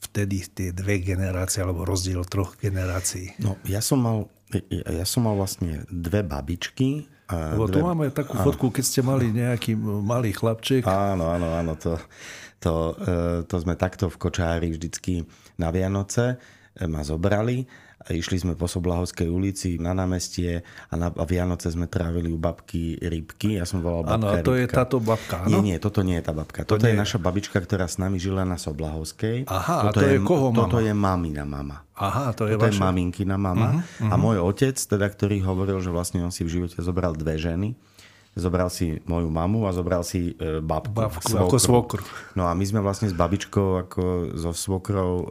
vtedy 0.00 0.46
tie 0.46 0.70
dve 0.70 1.02
generácie 1.02 1.60
alebo 1.60 1.82
rozdiel 1.82 2.22
troch 2.24 2.54
generácií? 2.56 3.34
No, 3.42 3.58
ja 3.66 3.82
som 3.82 4.00
mal, 4.00 4.18
ja 4.70 5.04
som 5.04 5.26
mal 5.26 5.34
vlastne 5.34 5.82
dve 5.90 6.22
babičky. 6.22 7.10
A 7.26 7.56
Lebo 7.56 7.66
dve... 7.66 7.74
tu 7.74 7.78
máme 7.82 8.04
takú 8.12 8.36
fotku, 8.36 8.68
keď 8.70 8.84
ste 8.84 9.00
mali 9.00 9.32
nejaký 9.32 9.74
malý 9.80 10.30
chlapček. 10.30 10.84
Áno, 10.86 11.32
áno, 11.32 11.56
áno. 11.56 11.72
To, 11.80 11.96
to, 12.64 12.96
e, 12.96 13.44
to 13.44 13.56
sme 13.60 13.76
takto 13.76 14.08
v 14.08 14.16
Kočári 14.16 14.72
vždycky 14.72 15.28
na 15.60 15.68
Vianoce 15.68 16.40
e, 16.72 16.88
ma 16.88 17.04
zobrali 17.04 17.68
a 18.04 18.12
išli 18.12 18.36
sme 18.36 18.52
po 18.52 18.68
Soblahovskej 18.68 19.32
ulici 19.32 19.80
na 19.80 19.96
námestie 19.96 20.60
a 20.92 20.94
na 20.96 21.08
a 21.08 21.24
Vianoce 21.24 21.72
sme 21.72 21.88
trávili 21.88 22.28
u 22.28 22.36
babky 22.36 23.00
rybky. 23.00 23.56
Ja 23.56 23.64
som 23.64 23.80
volal 23.80 24.04
babka 24.04 24.40
Áno, 24.40 24.44
to 24.44 24.52
rybka. 24.52 24.60
je 24.60 24.66
táto 24.68 24.96
babka, 25.00 25.36
áno? 25.40 25.48
Nie, 25.48 25.60
nie, 25.72 25.76
toto 25.80 26.04
nie 26.04 26.20
je 26.20 26.24
tá 26.28 26.36
babka. 26.36 26.68
To 26.68 26.76
toto 26.76 26.84
nie... 26.84 26.92
je 26.92 27.00
naša 27.00 27.16
babička, 27.16 27.56
ktorá 27.56 27.88
s 27.88 27.96
nami 27.96 28.20
žila 28.20 28.44
na 28.44 28.60
Soblahovskej. 28.60 29.48
Aha, 29.48 29.88
toto 29.88 30.00
a 30.00 30.04
to 30.04 30.08
je, 30.08 30.16
je 30.16 30.18
koho 30.20 30.52
mama? 30.52 30.60
Toto 30.68 30.78
je 30.84 30.92
mamina 30.92 31.44
mama. 31.48 31.80
Aha, 31.96 32.36
to 32.36 32.44
je 32.44 32.60
toto 32.60 32.68
vaša... 32.68 32.76
je 32.76 32.84
maminkina 32.84 33.36
mama. 33.40 33.80
Uh-huh, 33.80 33.80
uh-huh. 33.80 34.12
A 34.12 34.14
môj 34.20 34.36
otec, 34.44 34.76
teda, 34.76 35.08
ktorý 35.08 35.40
hovoril, 35.40 35.80
že 35.80 35.88
vlastne 35.88 36.20
on 36.20 36.32
si 36.34 36.44
v 36.44 36.60
živote 36.60 36.76
zobral 36.84 37.16
dve 37.16 37.40
ženy, 37.40 37.72
zobral 38.34 38.66
si 38.66 38.98
moju 39.06 39.30
mamu 39.30 39.66
a 39.66 39.70
zobral 39.70 40.02
si 40.02 40.34
e, 40.34 40.58
babku. 40.58 40.94
Babku 40.94 41.32
ako 41.38 41.56
svokru. 41.58 42.02
No 42.34 42.50
a 42.50 42.52
my 42.52 42.64
sme 42.66 42.82
vlastne 42.82 43.06
s 43.06 43.14
babičkou 43.14 43.86
ako 43.86 44.34
so 44.34 44.50
svokrou 44.50 45.12
e, 45.22 45.26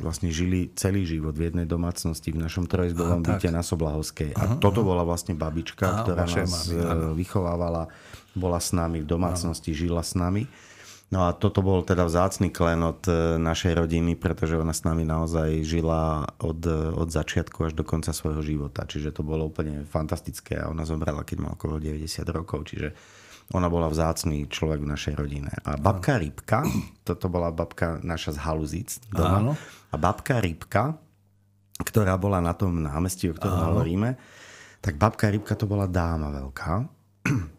vlastne 0.00 0.32
žili 0.32 0.72
celý 0.72 1.04
život 1.04 1.36
v 1.36 1.52
jednej 1.52 1.68
domácnosti 1.68 2.32
v 2.32 2.40
našom 2.40 2.64
trojizbovom 2.64 3.20
byte 3.20 3.52
na 3.52 3.60
Soblahovskej. 3.60 4.32
A 4.32 4.40
aha, 4.40 4.54
toto 4.56 4.80
aha. 4.80 4.88
bola 4.88 5.02
vlastne 5.04 5.36
babička, 5.36 5.84
aha, 5.84 6.00
ktorá 6.08 6.24
nás 6.24 6.72
mami, 6.72 6.72
e, 6.72 6.84
vychovávala, 7.20 7.92
bola 8.32 8.58
s 8.58 8.72
nami 8.72 9.04
v 9.04 9.06
domácnosti, 9.06 9.76
aha. 9.76 9.78
žila 9.78 10.02
s 10.02 10.16
nami. 10.16 10.48
No 11.12 11.28
a 11.28 11.36
toto 11.36 11.60
bol 11.60 11.84
teda 11.84 12.08
vzácný 12.08 12.48
klen 12.48 12.80
od 12.80 13.04
e, 13.04 13.36
našej 13.36 13.76
rodiny, 13.76 14.16
pretože 14.16 14.56
ona 14.56 14.72
s 14.72 14.80
nami 14.80 15.04
naozaj 15.04 15.60
žila 15.60 16.24
od, 16.40 16.64
od 16.96 17.08
začiatku 17.12 17.68
až 17.68 17.76
do 17.76 17.84
konca 17.84 18.16
svojho 18.16 18.40
života. 18.40 18.88
Čiže 18.88 19.12
to 19.12 19.20
bolo 19.20 19.44
úplne 19.52 19.84
fantastické 19.84 20.56
a 20.56 20.72
ona 20.72 20.88
zomrela, 20.88 21.20
keď 21.20 21.36
mal 21.44 21.52
okolo 21.60 21.76
90 21.76 22.08
rokov. 22.32 22.64
Čiže 22.72 22.96
ona 23.52 23.68
bola 23.68 23.92
vzácný 23.92 24.48
človek 24.48 24.80
v 24.80 24.88
našej 24.88 25.14
rodine. 25.20 25.52
A 25.68 25.76
babka 25.76 26.16
Rybka, 26.16 26.64
toto 27.06 27.28
bola 27.28 27.52
babka 27.52 28.00
naša 28.00 28.32
z 28.32 28.48
Haluzic 28.48 28.90
doma. 29.12 29.38
Áno. 29.44 29.52
A 29.92 30.00
babka 30.00 30.40
Rybka, 30.40 30.96
ktorá 31.84 32.16
bola 32.16 32.40
na 32.40 32.56
tom 32.56 32.80
námestí, 32.80 33.28
o 33.28 33.36
ktorom 33.36 33.76
hovoríme, 33.76 34.16
tak 34.80 34.96
babka 34.96 35.28
Rybka 35.28 35.60
to 35.60 35.68
bola 35.68 35.84
dáma 35.84 36.32
veľká 36.32 37.01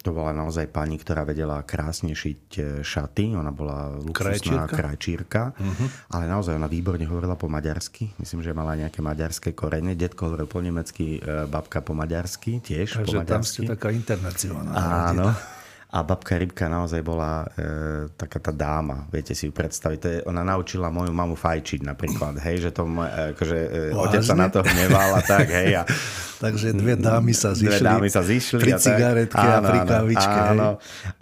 to 0.03 0.09
bola 0.11 0.35
naozaj 0.35 0.67
pani, 0.67 0.99
ktorá 0.99 1.23
vedela 1.23 1.63
krásne 1.63 2.11
šiť 2.11 2.43
e, 2.59 2.61
šaty. 2.83 3.31
Ona 3.31 3.55
bola 3.55 3.95
luxusná 3.95 4.67
krajčírka, 4.67 5.55
uh-huh. 5.55 5.87
ale 6.11 6.27
naozaj 6.27 6.59
ona 6.59 6.67
výborne 6.67 7.07
hovorila 7.07 7.39
po 7.39 7.47
maďarsky. 7.47 8.11
Myslím, 8.19 8.43
že 8.43 8.51
mala 8.51 8.75
nejaké 8.75 8.99
maďarské 8.99 9.55
korene. 9.55 9.95
Detko 9.95 10.27
hovoril 10.27 10.51
po 10.51 10.59
nemecky, 10.59 11.23
e, 11.23 11.47
babka 11.47 11.79
po 11.79 11.95
maďarsky 11.95 12.59
tiež. 12.59 13.07
Takže 13.07 13.15
po 13.15 13.23
maďarsky. 13.23 13.31
tam 13.31 13.41
ste 13.43 13.61
taká 13.71 13.89
internacionálna. 13.95 14.71
Áno. 14.75 15.27
Rodina. 15.31 15.51
A 15.93 16.01
babka 16.01 16.41
Rybka 16.41 16.65
naozaj 16.65 17.05
bola 17.05 17.45
e, 17.53 18.09
taká 18.17 18.41
tá 18.41 18.49
dáma, 18.49 19.05
viete 19.13 19.37
si 19.37 19.45
ju 19.45 19.53
predstaviť. 19.53 19.99
To 20.01 20.07
je, 20.09 20.17
ona 20.25 20.41
naučila 20.41 20.89
moju 20.89 21.13
mamu 21.13 21.37
fajčiť 21.37 21.85
napríklad, 21.85 22.41
hej, 22.41 22.65
že 22.65 22.69
to 22.73 22.89
e, 22.89 23.37
akože, 23.37 23.59
e, 23.61 23.93
otec 23.93 24.25
sa 24.25 24.33
na 24.33 24.49
to 24.49 24.65
hneval 24.65 25.13
a 25.13 25.21
tak, 25.21 25.53
hej. 25.53 25.77
A, 25.77 25.85
Takže 26.43 26.75
dve 26.75 26.99
dámy 26.99 27.31
sa 27.31 27.55
zišli. 27.55 27.79
Dve 27.79 27.87
dámy 27.87 28.09
sa 28.11 28.19
zišli. 28.19 28.59
Pri 28.59 28.75
cigaretke 28.75 29.39
a, 29.39 29.63
tak, 29.63 29.63
a 29.63 29.69
pri 29.71 29.79
kávičke. 29.87 30.39
Áno, 30.51 30.69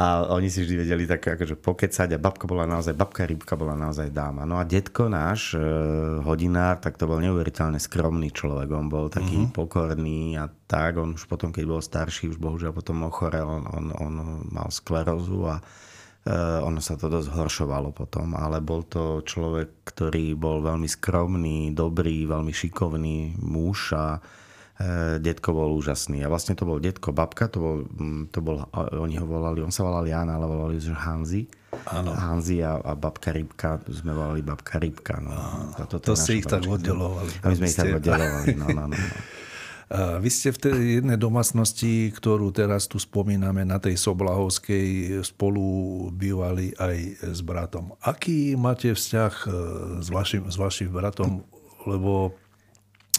a 0.01 0.05
oni 0.33 0.49
si 0.49 0.65
vždy 0.65 0.75
vedeli 0.81 1.05
tak 1.05 1.37
akože 1.37 1.61
pokecať 1.61 2.09
a 2.15 2.17
babka 2.17 2.49
bola 2.49 2.65
naozaj, 2.65 2.97
babka 2.97 3.29
Rybka 3.29 3.53
bola 3.53 3.77
naozaj 3.77 4.09
dáma. 4.09 4.49
No 4.49 4.57
a 4.57 4.65
detko 4.65 5.13
náš, 5.13 5.53
e, 5.53 5.61
hodinár, 6.25 6.81
tak 6.81 6.97
to 6.97 7.05
bol 7.05 7.21
neuveriteľne 7.21 7.77
skromný 7.77 8.33
človek. 8.33 8.65
On 8.73 8.89
bol 8.89 9.13
taký 9.13 9.45
uh-huh. 9.45 9.53
pokorný 9.53 10.41
a 10.41 10.49
tak. 10.71 10.95
On 10.95 11.11
už 11.11 11.27
potom, 11.27 11.51
keď 11.51 11.67
bol 11.67 11.83
starší, 11.83 12.31
už 12.31 12.39
bohužiaľ 12.39 12.71
potom 12.71 13.03
ochorel. 13.03 13.43
On, 13.43 13.67
on, 13.67 13.85
on 13.99 14.13
mal 14.47 14.71
sklerózu 14.71 15.43
a 15.51 15.59
uh, 15.59 16.63
ono 16.63 16.79
sa 16.79 16.95
to 16.95 17.11
dosť 17.11 17.27
horšovalo 17.35 17.91
potom, 17.91 18.39
ale 18.39 18.63
bol 18.63 18.87
to 18.87 19.19
človek, 19.27 19.83
ktorý 19.83 20.39
bol 20.39 20.63
veľmi 20.63 20.87
skromný, 20.87 21.75
dobrý, 21.75 22.23
veľmi 22.23 22.55
šikovný 22.55 23.35
muž 23.43 23.91
a 23.99 24.23
uh, 24.23 25.19
detko 25.19 25.51
bol 25.51 25.75
úžasný. 25.75 26.23
A 26.23 26.31
vlastne 26.31 26.55
to 26.55 26.63
bol 26.63 26.79
detko, 26.79 27.11
babka, 27.11 27.51
to 27.51 27.59
bol, 27.59 27.77
mm, 27.83 28.31
to 28.31 28.39
bol 28.39 28.63
oni 28.95 29.19
ho 29.19 29.27
volali, 29.27 29.59
on 29.59 29.75
sa 29.75 29.83
volal 29.83 30.07
Jan, 30.07 30.31
ale 30.31 30.47
volali 30.47 30.79
ho 30.79 30.95
Hanzi. 30.95 31.51
Áno. 31.87 32.15
Hanzi 32.15 32.63
a, 32.63 32.79
a 32.79 32.95
babka 32.99 33.31
Rybka, 33.31 33.83
sme 33.91 34.11
volali 34.15 34.39
babka 34.39 34.79
Rybka. 34.79 35.19
No. 35.19 35.31
A 35.79 35.83
to, 35.87 35.99
to 35.99 36.15
ste 36.15 36.43
ich 36.43 36.47
tak 36.47 36.63
oddelovali. 36.63 37.31
A 37.43 37.51
my 37.51 37.55
sme 37.59 37.67
ich 37.67 37.79
tak 37.79 37.95
oddelovali, 37.95 38.55
no, 38.55 38.67
no, 38.71 38.87
no. 38.87 38.95
no. 38.95 38.99
Vy 39.91 40.29
ste 40.31 40.55
v 40.55 40.61
tej 40.63 40.79
jednej 41.03 41.19
domácnosti, 41.19 42.15
ktorú 42.15 42.55
teraz 42.55 42.87
tu 42.87 42.95
spomíname, 42.95 43.67
na 43.67 43.75
tej 43.75 43.99
Soblahovskej, 43.99 45.19
spolu 45.19 46.07
bývali 46.15 46.71
aj 46.79 47.27
s 47.35 47.39
bratom. 47.43 47.91
Aký 47.99 48.55
máte 48.55 48.95
vzťah 48.95 49.33
e, 49.43 49.49
s 49.99 50.07
vašim, 50.07 50.47
s 50.47 50.55
vašim 50.55 50.95
bratom? 50.95 51.43
Lebo 51.83 52.31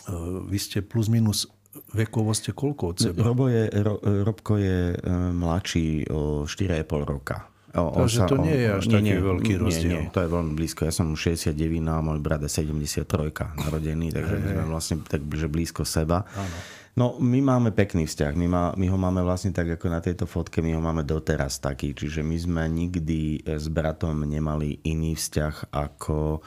e, 0.09 0.17
vy 0.49 0.57
ste 0.57 0.81
plus 0.81 1.13
minus 1.13 1.45
vekovo 1.93 2.33
ste 2.33 2.57
koľko 2.57 2.85
od 2.89 2.97
seba? 2.97 3.21
Robo 3.21 3.53
je, 3.53 3.69
Ro, 3.85 4.01
Robko 4.01 4.57
je 4.57 4.97
e, 4.97 4.99
mladší 5.13 6.09
o 6.09 6.49
4,5 6.49 7.05
roka. 7.05 7.52
O, 7.73 8.05
Takže 8.05 8.29
to 8.29 8.37
nie 8.37 8.53
je 8.53 8.69
až 8.69 8.85
nie, 8.85 8.95
taký 9.01 9.13
nie, 9.17 9.17
veľký 9.25 9.53
rozdiel. 9.57 9.89
Nie, 9.89 10.03
nie, 10.05 10.13
to 10.13 10.21
je 10.21 10.29
veľmi 10.29 10.53
blízko. 10.53 10.85
Ja 10.85 10.93
som 10.93 11.17
69 11.17 11.57
a 11.89 12.05
môj 12.05 12.21
brat 12.21 12.45
je 12.45 12.53
73 12.53 13.09
narodený, 13.57 14.13
takže 14.13 14.35
my 14.37 14.47
sme 14.53 14.65
vlastne 14.69 14.97
tak 15.01 15.25
že 15.25 15.49
blízko 15.49 15.89
seba. 15.89 16.29
Áno. 16.37 16.57
No, 16.93 17.17
my 17.17 17.41
máme 17.41 17.73
pekný 17.73 18.05
vzťah. 18.05 18.37
My, 18.37 18.47
má, 18.53 18.65
my 18.77 18.87
ho 18.93 18.99
máme 19.01 19.25
vlastne 19.25 19.49
tak, 19.49 19.81
ako 19.81 19.87
na 19.89 20.05
tejto 20.05 20.29
fotke, 20.29 20.61
my 20.61 20.77
ho 20.77 20.83
máme 20.85 21.09
doteraz 21.09 21.57
taký. 21.57 21.97
Čiže 21.97 22.21
my 22.21 22.37
sme 22.37 22.63
nikdy 22.69 23.49
s 23.49 23.65
bratom 23.73 24.29
nemali 24.29 24.85
iný 24.85 25.17
vzťah 25.17 25.73
ako, 25.73 26.45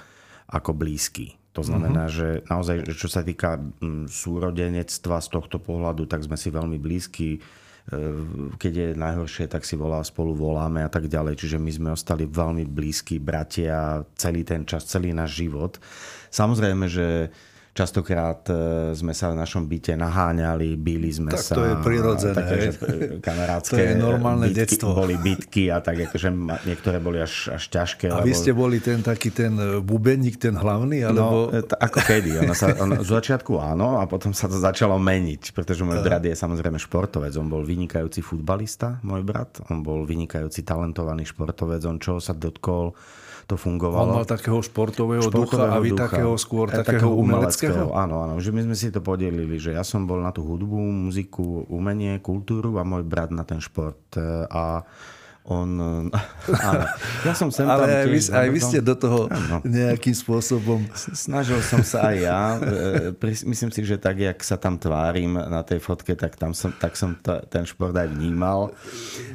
ako 0.53 0.71
blízky. 0.77 1.33
To 1.57 1.65
znamená, 1.65 2.05
uh-huh. 2.05 2.43
že 2.43 2.45
naozaj, 2.45 2.77
čo 2.93 3.09
sa 3.09 3.25
týka 3.25 3.57
mm, 3.57 4.11
súrodenectva 4.11 5.17
z 5.23 5.27
tohto 5.33 5.57
pohľadu, 5.57 6.05
tak 6.05 6.21
sme 6.21 6.37
si 6.37 6.53
veľmi 6.53 6.77
blízki 6.77 7.41
keď 8.57 8.73
je 8.73 8.87
najhoršie, 8.97 9.45
tak 9.45 9.61
si 9.61 9.77
volá, 9.77 10.01
spolu 10.01 10.33
voláme 10.33 10.81
a 10.81 10.89
tak 10.89 11.05
ďalej. 11.05 11.37
Čiže 11.37 11.57
my 11.61 11.71
sme 11.71 11.89
ostali 11.93 12.25
veľmi 12.25 12.65
blízki 12.65 13.21
bratia 13.21 14.01
celý 14.17 14.41
ten 14.41 14.65
čas, 14.65 14.89
celý 14.89 15.13
náš 15.13 15.37
život. 15.45 15.77
Samozrejme, 16.33 16.89
že 16.89 17.29
Častokrát 17.75 18.39
e, 18.47 18.55
sme 18.95 19.11
sa 19.11 19.35
v 19.35 19.35
našom 19.35 19.67
byte 19.67 19.99
naháňali, 19.99 20.79
bíli 20.79 21.11
sme 21.11 21.35
tak 21.35 21.43
sa. 21.43 21.59
to 21.59 21.67
je 21.67 21.75
prirodzené. 21.83 22.31
Také, 22.31 22.55
že 22.55 22.69
kamarátske 23.19 23.75
to 23.75 23.83
je 23.83 23.93
normálne 23.99 24.47
bitky, 24.47 24.59
detstvo. 24.63 24.95
Boli 24.95 25.19
bitky 25.19 25.67
a 25.75 25.83
tak, 25.83 26.07
akože 26.07 26.31
niektoré 26.63 27.03
boli 27.03 27.19
až, 27.19 27.51
až 27.51 27.67
ťažké. 27.67 28.07
A 28.15 28.23
lebo... 28.23 28.31
vy 28.31 28.31
ste 28.31 28.55
boli 28.55 28.79
ten 28.79 29.03
taký 29.03 29.27
ten 29.27 29.59
e, 29.59 29.83
bubeník, 29.83 30.39
ten 30.39 30.55
hlavný? 30.55 31.03
No, 31.03 31.07
alebo... 31.11 31.37
No, 31.51 31.67
t- 31.67 31.75
ako 31.75 31.99
kedy. 31.99 32.47
Ono 32.47 32.55
sa, 32.55 32.71
ono, 32.79 33.03
z 33.03 33.11
začiatku 33.11 33.59
áno 33.59 33.99
a 33.99 34.07
potom 34.07 34.31
sa 34.31 34.47
to 34.47 34.55
začalo 34.55 34.95
meniť, 34.95 35.51
pretože 35.51 35.83
môj 35.83 35.99
brat 35.99 36.23
je 36.23 36.31
samozrejme 36.31 36.79
športovec. 36.79 37.35
On 37.35 37.51
bol 37.51 37.67
vynikajúci 37.67 38.23
futbalista, 38.23 39.03
môj 39.03 39.27
brat. 39.27 39.59
On 39.67 39.83
bol 39.83 40.07
vynikajúci 40.07 40.63
talentovaný 40.63 41.27
športovec. 41.27 41.83
On 41.83 41.99
čo 41.99 42.23
sa 42.23 42.31
dotkol 42.31 42.95
to 43.45 43.55
fungovalo. 43.55 44.09
On 44.09 44.17
mal 44.21 44.27
takého 44.27 44.57
športového, 44.59 45.21
športového 45.29 45.69
ducha 45.69 45.77
a 45.77 45.77
vy 45.77 45.93
ducha, 45.93 46.01
takého 46.09 46.33
skôr 46.35 46.67
e, 46.69 46.81
takého, 46.81 46.85
takého 47.05 47.11
umeleckého? 47.13 47.93
Áno, 47.93 48.25
áno, 48.25 48.35
že 48.41 48.49
my 48.49 48.65
sme 48.65 48.75
si 48.75 48.89
to 48.89 48.99
podelili, 49.05 49.61
že 49.61 49.77
ja 49.77 49.85
som 49.85 50.09
bol 50.09 50.17
na 50.19 50.33
tú 50.33 50.41
hudbu, 50.41 50.81
muziku, 50.81 51.69
umenie, 51.69 52.17
kultúru 52.19 52.81
a 52.81 52.83
môj 52.83 53.05
brat 53.05 53.29
na 53.29 53.45
ten 53.45 53.61
šport. 53.61 54.01
E, 54.17 54.49
a 54.49 54.81
on, 55.45 55.77
áno. 56.69 56.85
Ja 57.21 57.37
som 57.37 57.53
sem 57.53 57.69
Ale 57.69 57.85
tam 57.85 57.89
aj, 57.93 58.05
vy, 58.09 58.19
aj 58.33 58.47
vy 58.49 58.59
ste 58.59 58.79
do 58.81 58.97
toho 58.97 59.29
áno. 59.29 59.61
nejakým 59.61 60.17
spôsobom... 60.17 60.81
Snažil 61.13 61.61
som 61.61 61.85
sa 61.85 62.09
aj 62.09 62.17
ja. 62.17 62.41
E, 62.57 63.29
myslím 63.45 63.69
si, 63.69 63.85
že 63.85 64.01
tak, 64.01 64.17
jak 64.17 64.41
sa 64.41 64.57
tam 64.57 64.81
tvárim 64.81 65.37
na 65.37 65.61
tej 65.61 65.77
fotke, 65.77 66.17
tak, 66.17 66.33
tam 66.41 66.57
som, 66.57 66.73
tak 66.73 66.97
som 66.97 67.13
ta, 67.21 67.45
ten 67.45 67.61
šport 67.61 67.93
aj 67.93 68.09
vnímal. 68.09 68.73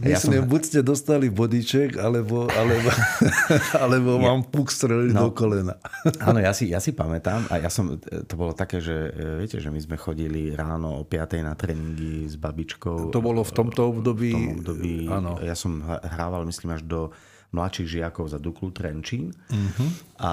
Myslím, 0.03 0.11
ja 0.11 0.19
som... 0.43 0.51
buď 0.51 0.61
ste 0.67 0.81
dostali 0.83 1.31
bodiček, 1.31 1.95
alebo, 1.95 2.51
alebo, 2.51 2.89
alebo 3.87 4.11
ja. 4.19 4.35
vám 4.35 4.41
puk 4.51 4.75
strelili 4.75 5.15
no, 5.15 5.31
do 5.31 5.39
kolena. 5.39 5.79
Áno, 6.19 6.43
ja 6.43 6.51
si, 6.51 6.75
ja 6.75 6.83
si 6.83 6.91
pamätám 6.91 7.47
a 7.55 7.63
ja 7.63 7.71
som, 7.71 8.03
to 8.03 8.35
bolo 8.35 8.51
také, 8.51 8.83
že 8.83 9.15
e, 9.15 9.47
viete, 9.47 9.63
že 9.63 9.71
my 9.71 9.79
sme 9.79 9.95
chodili 9.95 10.59
ráno 10.59 10.99
o 10.99 11.03
5. 11.07 11.47
na 11.47 11.55
tréningy 11.55 12.27
s 12.27 12.35
babičkou. 12.35 13.15
To 13.15 13.21
bolo 13.23 13.47
v 13.47 13.53
tomto 13.55 13.95
období? 13.95 14.35
V 14.35 14.35
tom 14.35 14.51
období, 14.59 14.95
áno. 15.07 15.39
Ja 15.39 15.55
som 15.55 16.00
hrával, 16.07 16.49
myslím, 16.49 16.77
až 16.77 16.83
do 16.87 17.13
mladších 17.51 17.99
žiakov 17.99 18.31
za 18.31 18.39
Duklu 18.39 18.71
Trenčín. 18.71 19.35
Uh-huh. 19.51 19.91
A, 20.23 20.33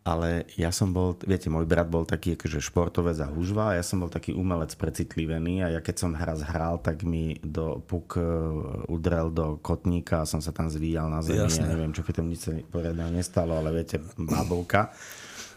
ale 0.00 0.48
ja 0.56 0.72
som 0.72 0.96
bol, 0.96 1.12
viete, 1.20 1.52
môj 1.52 1.68
brat 1.68 1.88
bol 1.88 2.08
taký 2.08 2.40
akože 2.40 2.64
športovec 2.64 3.20
a 3.20 3.28
húžva 3.28 3.72
a 3.72 3.76
ja 3.76 3.84
som 3.84 4.00
bol 4.00 4.08
taký 4.08 4.32
umelec 4.32 4.72
precitlivený 4.72 5.60
a 5.60 5.68
ja 5.76 5.80
keď 5.84 5.96
som 6.00 6.16
hraz 6.16 6.40
hral, 6.40 6.80
tak 6.80 7.04
mi 7.04 7.36
do 7.44 7.84
puk 7.84 8.16
uh, 8.16 8.88
udrel 8.88 9.28
do 9.28 9.60
kotníka 9.60 10.24
a 10.24 10.28
som 10.28 10.40
sa 10.40 10.56
tam 10.56 10.72
zvíjal 10.72 11.12
na 11.12 11.20
zemi. 11.20 11.44
Jasne. 11.44 11.68
Ja 11.68 11.72
neviem, 11.76 11.92
čo 11.92 12.00
pri 12.00 12.16
tom 12.16 12.32
nič 12.32 12.40
sa 12.48 12.52
poriadne 12.72 13.12
nestalo, 13.12 13.60
ale 13.60 13.84
viete, 13.84 14.00
babovka 14.16 14.88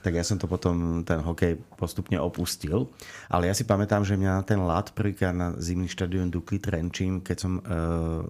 tak 0.08 0.16
ja 0.16 0.24
som 0.24 0.40
to 0.40 0.48
potom, 0.48 1.04
ten 1.04 1.20
hokej 1.20 1.60
postupne 1.76 2.16
opustil. 2.16 2.88
Ale 3.28 3.52
ja 3.52 3.54
si 3.54 3.68
pamätám, 3.68 4.08
že 4.08 4.16
mňa 4.16 4.40
na 4.40 4.44
ten 4.48 4.64
lad 4.64 4.96
prvýkrát 4.96 5.36
na 5.36 5.52
zimný 5.60 5.92
štadión 5.92 6.32
Dukly 6.32 6.64
Trenčín, 6.64 7.20
keď 7.20 7.36
som 7.36 7.60
e, 7.60 7.62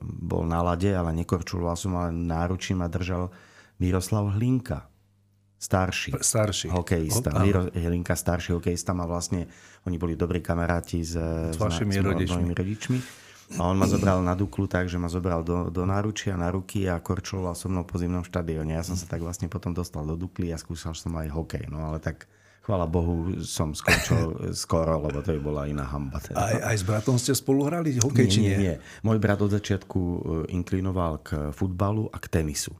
bol 0.01 0.41
na 0.49 0.65
lade, 0.65 0.89
ale 0.89 1.13
nekorčuloval 1.13 1.77
som, 1.77 1.93
ale 1.93 2.09
náručím 2.09 2.81
a 2.81 2.89
držal 2.89 3.29
Miroslav 3.77 4.33
Hlinka. 4.33 4.89
Starší. 5.61 6.17
Starší. 6.17 6.73
Hokejista. 6.73 7.29
Oh, 7.37 7.45
Miro 7.45 7.69
Hlinka, 7.69 8.17
starší 8.17 8.57
hokejista. 8.57 8.97
A 8.97 9.05
vlastne 9.05 9.45
oni 9.85 10.01
boli 10.01 10.17
dobrí 10.17 10.41
kamaráti 10.41 11.05
s, 11.05 11.13
s, 11.13 11.53
s 11.53 11.61
vašimi 11.61 11.93
s 11.93 12.01
rodičmi. 12.01 12.53
rodičmi. 12.57 12.97
A 13.55 13.63
on 13.63 13.79
ma 13.79 13.87
zobral 13.87 14.19
na 14.19 14.35
Duklu 14.35 14.67
tak, 14.67 14.91
že 14.91 14.99
ma 14.99 15.07
zobral 15.07 15.39
do, 15.39 15.71
do 15.71 15.87
náručia, 15.87 16.35
na 16.35 16.51
ruky 16.51 16.83
a 16.91 16.99
korčoval 16.99 17.55
so 17.55 17.71
mnou 17.71 17.87
po 17.87 17.95
zimnom 17.95 18.27
štadióne. 18.27 18.75
Ja 18.75 18.83
som 18.83 18.99
sa 18.99 19.07
tak 19.07 19.23
vlastne 19.23 19.47
potom 19.47 19.71
dostal 19.71 20.03
do 20.03 20.19
Dukly 20.19 20.51
a 20.51 20.59
skúšal 20.59 20.91
som 20.99 21.15
aj 21.15 21.31
hokej. 21.31 21.71
No 21.71 21.87
ale 21.87 22.03
tak 22.03 22.27
chvála 22.67 22.83
Bohu, 22.83 23.39
som 23.47 23.71
skončil 23.71 24.35
skoro, 24.67 24.99
lebo 24.99 25.23
to 25.23 25.31
by 25.39 25.39
bola 25.39 25.61
iná 25.63 25.87
hamba. 25.87 26.19
Teda. 26.19 26.43
Aj, 26.43 26.75
aj 26.75 26.75
s 26.75 26.83
bratom 26.83 27.15
ste 27.15 27.31
spolu 27.31 27.63
hrali 27.63 27.95
hokej, 28.03 28.27
nie, 28.27 28.33
či 28.35 28.39
nie? 28.43 28.47
Nie, 28.51 28.57
nie. 28.59 28.75
Môj 29.07 29.17
brat 29.23 29.39
od 29.39 29.55
začiatku 29.55 29.99
e, 30.03 30.19
inklinoval 30.51 31.23
k 31.23 31.55
futbalu 31.55 32.11
a 32.11 32.19
k 32.19 32.27
tenisu. 32.27 32.75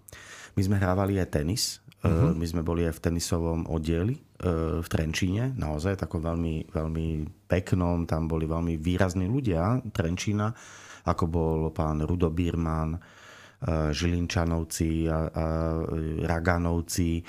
My 0.60 0.62
sme 0.68 0.76
hrávali 0.76 1.16
aj 1.24 1.32
tenis. 1.32 1.80
Uh-huh. 2.04 2.36
My 2.36 2.46
sme 2.46 2.62
boli 2.62 2.86
aj 2.86 3.00
v 3.00 3.04
tenisovom 3.10 3.66
oddieli 3.66 4.22
v 4.38 4.86
Trenčíne, 4.86 5.58
naozaj 5.58 5.98
takom 5.98 6.22
veľmi, 6.22 6.70
veľmi 6.70 7.08
peknom. 7.48 8.04
Tam 8.04 8.28
boli 8.28 8.46
veľmi 8.46 8.76
výrazní 8.78 9.26
ľudia 9.26 9.80
Trenčína, 9.90 10.52
ako 11.08 11.24
bol 11.32 11.60
pán 11.72 12.04
Rudo 12.04 12.28
Birman, 12.30 13.00
Žilinčanovci, 13.66 15.10
a, 15.10 15.18
a 15.34 15.46
Raganovci, 16.28 17.26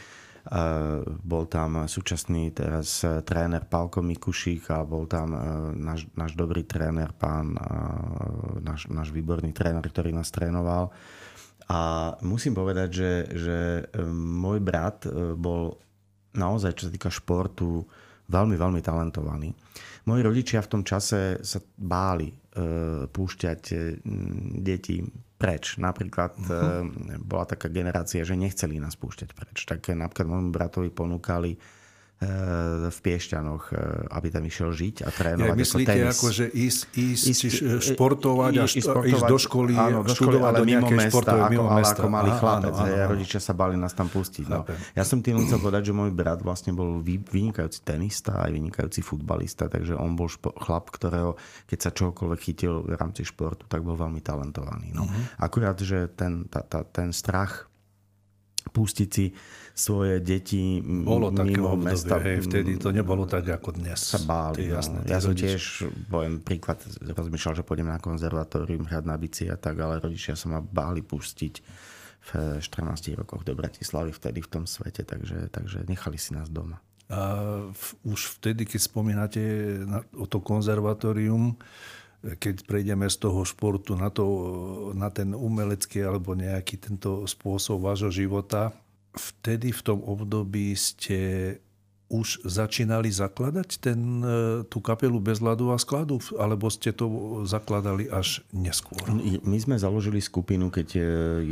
bol 1.25 1.45
tam 1.45 1.85
súčasný 1.85 2.57
teraz 2.57 3.05
tréner 3.25 3.69
Pálko 3.69 4.01
Mikušík 4.01 4.73
a 4.73 4.81
bol 4.81 5.05
tam 5.05 5.37
náš, 5.77 6.09
náš 6.17 6.33
dobrý 6.33 6.65
tréner, 6.65 7.13
pán, 7.13 7.53
náš, 8.65 8.89
náš 8.89 9.13
výborný 9.13 9.53
tréner, 9.53 9.85
ktorý 9.85 10.13
nás 10.13 10.33
trénoval. 10.33 10.89
A 11.69 12.13
musím 12.25 12.57
povedať, 12.57 12.89
že, 12.89 13.13
že 13.37 13.59
môj 14.13 14.65
brat 14.65 15.05
bol 15.37 15.77
naozaj, 16.33 16.81
čo 16.81 16.89
sa 16.89 16.95
týka 16.97 17.13
športu, 17.13 17.85
veľmi, 18.33 18.57
veľmi 18.57 18.81
talentovaný. 18.81 19.53
Moji 20.09 20.25
rodičia 20.25 20.65
v 20.65 20.73
tom 20.73 20.83
čase 20.89 21.45
sa 21.45 21.61
báli 21.77 22.33
e, 22.33 22.35
púšťať 23.13 23.61
e, 23.69 23.77
deti 24.57 25.05
preč. 25.37 25.77
Napríklad 25.79 26.33
uh-huh. 26.35 27.21
bola 27.23 27.47
taká 27.47 27.71
generácia, 27.71 28.27
že 28.27 28.35
nechceli 28.35 28.81
nás 28.81 28.97
púšťať 28.99 29.37
preč. 29.37 29.69
Tak 29.69 29.93
napríklad 29.93 30.27
môjmu 30.27 30.51
bratovi 30.51 30.91
ponúkali 30.91 31.55
v 32.91 32.99
Piešťanoch, 32.99 33.71
eh, 33.71 33.79
aby 34.11 34.27
tam 34.35 34.43
išiel 34.43 34.75
žiť 34.75 35.07
a 35.07 35.09
trénovať 35.15 35.55
ja, 35.55 35.63
myslíte, 35.63 35.87
ako 35.87 35.95
tenis. 35.95 36.15
Ako, 36.19 36.29
že 36.35 36.47
ísť, 36.51 36.81
ísť, 36.99 37.25
ísť 37.31 37.43
športovať 37.95 38.53
a 38.59 38.65
št- 38.67 38.83
športovať, 38.83 39.15
ísť 39.15 39.23
do 39.31 39.39
školy 39.39 39.75
áno, 39.79 39.99
do 40.03 40.15
školy, 40.19 40.37
ale 40.43 40.59
do 40.59 40.67
mimo 40.67 40.89
mesta, 40.91 41.15
športové, 41.15 41.43
ako, 41.47 41.53
mimo 41.55 41.69
ale 41.71 41.79
mesta. 41.79 41.95
ako 41.95 42.07
malý 42.11 42.31
chlapec. 42.35 42.75
Áno, 42.75 42.83
áno, 42.83 42.91
áno. 42.91 42.99
áno. 42.99 43.11
Rodičia 43.15 43.39
sa 43.39 43.53
bali 43.55 43.75
nás 43.79 43.95
tam 43.95 44.11
pustiť. 44.11 44.47
No. 44.51 44.67
Ja 44.99 45.07
som 45.07 45.23
tým 45.23 45.39
chcel 45.47 45.63
povedať, 45.63 45.83
že 45.87 45.93
môj 45.95 46.11
brat 46.11 46.43
vlastne 46.43 46.75
bol 46.75 46.99
vynikajúci 47.07 47.87
tenista 47.87 48.43
aj 48.43 48.51
vynikajúci 48.51 48.99
futbalista, 48.99 49.71
takže 49.71 49.95
on 49.95 50.19
bol 50.19 50.27
špo- 50.27 50.59
chlap, 50.59 50.91
ktorého, 50.91 51.39
keď 51.71 51.79
sa 51.79 51.91
čokoľvek 51.95 52.41
chytil 52.43 52.83
v 52.83 52.99
rámci 52.99 53.23
športu, 53.23 53.71
tak 53.71 53.87
bol 53.87 53.95
veľmi 53.95 54.19
talentovaný. 54.19 54.91
No. 54.91 55.07
Uh-huh. 55.07 55.39
Akurát, 55.39 55.79
že 55.79 56.11
ten, 56.19 56.51
tá, 56.51 56.67
tá, 56.67 56.83
ten 56.83 57.15
strach 57.15 57.71
pustiť 58.69 59.09
si 59.09 59.33
svoje 59.79 60.19
deti 60.19 60.83
bolo 60.83 61.31
mimo 61.31 61.79
obdobie, 61.79 61.95
mesta. 61.95 62.19
Hej, 62.19 62.51
vtedy 62.51 62.83
to 62.83 62.91
nebolo 62.91 63.31
tak 63.31 63.47
ako 63.47 63.79
dnes. 63.79 64.03
Sa 64.03 64.19
báli. 64.19 64.67
No. 64.67 64.83
Jasné, 64.83 65.07
ja 65.07 65.23
som 65.23 65.39
tiež, 65.39 65.87
poviem 66.11 66.43
príklad, 66.43 66.83
rozmýšľal, 66.99 67.63
že 67.63 67.63
pôjdem 67.63 67.87
na 67.87 68.03
konzervatórium 68.03 68.91
hrať 68.91 69.05
na 69.07 69.15
bici 69.15 69.47
a 69.47 69.55
tak, 69.55 69.79
ale 69.79 70.03
rodičia 70.03 70.35
sa 70.35 70.51
ma 70.51 70.59
báli 70.59 71.07
pustiť 71.07 71.55
v 72.19 72.59
14 72.59 73.23
rokoch 73.23 73.47
do 73.47 73.55
Bratislavy 73.55 74.11
vtedy 74.11 74.43
v 74.43 74.51
tom 74.51 74.65
svete, 74.67 75.07
takže, 75.07 75.47
takže 75.55 75.87
nechali 75.87 76.19
si 76.19 76.35
nás 76.35 76.51
doma. 76.51 76.83
A 77.09 77.23
v, 77.71 77.87
už 78.03 78.43
vtedy, 78.43 78.67
keď 78.67 78.81
spomínate 78.83 79.41
na, 79.87 80.03
o 80.19 80.27
to 80.27 80.43
konzervatórium, 80.43 81.55
keď 82.19 82.67
prejdeme 82.67 83.07
z 83.07 83.17
toho 83.23 83.47
športu 83.47 83.95
na, 83.95 84.11
to, 84.11 84.27
na 84.99 85.07
ten 85.09 85.33
umelecký 85.33 86.03
alebo 86.03 86.35
nejaký 86.35 86.83
tento 86.83 87.23
spôsob 87.31 87.87
vášho 87.87 88.11
života, 88.11 88.75
vtedy 89.15 89.73
v 89.73 89.81
tom 89.85 90.01
období 90.05 90.77
ste 90.77 91.19
už 92.09 92.41
začínali 92.49 93.13
zakladať 93.13 93.85
ten, 93.85 94.01
e, 94.25 94.65
tú 94.65 94.81
kapelu 94.81 95.21
bez 95.21 95.45
ľadu 95.45 95.77
a 95.77 95.77
skladu? 95.77 96.17
Alebo 96.41 96.73
ste 96.73 96.97
to 96.97 97.05
zakladali 97.45 98.09
až 98.09 98.41
neskôr? 98.49 99.05
My 99.45 99.59
sme 99.61 99.77
založili 99.77 100.25
skupinu, 100.25 100.73
keď 100.73 100.89
e, 100.97 101.01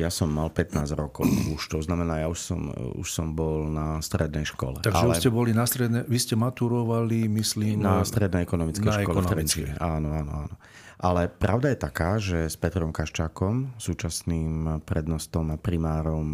ja 0.00 0.08
som 0.08 0.32
mal 0.32 0.48
15 0.48 0.96
rokov. 0.96 1.28
Už 1.56 1.62
to 1.68 1.78
znamená, 1.84 2.24
ja 2.24 2.28
už 2.32 2.40
som, 2.40 2.72
už 2.96 3.08
som 3.12 3.36
bol 3.36 3.68
na 3.68 4.00
strednej 4.00 4.48
škole. 4.48 4.80
Takže 4.80 5.04
Ale... 5.04 5.12
už 5.12 5.16
ste 5.20 5.30
boli 5.30 5.52
na 5.52 5.68
strednej... 5.68 6.08
Vy 6.08 6.18
ste 6.24 6.34
maturovali, 6.40 7.28
myslím... 7.28 7.84
Na 7.84 8.00
strednej 8.00 8.48
ekonomickej 8.48 8.88
na 8.88 8.96
škole 9.04 9.20
ekonomickej. 9.28 9.76
v 9.76 9.80
Áno, 9.84 10.08
áno, 10.16 10.32
áno. 10.48 10.54
Ale 10.96 11.28
pravda 11.28 11.76
je 11.76 11.78
taká, 11.78 12.10
že 12.16 12.48
s 12.48 12.56
Petrom 12.56 12.88
Kaščákom, 12.88 13.76
súčasným 13.76 14.80
prednostom 14.88 15.52
a 15.52 15.60
primárom 15.60 16.24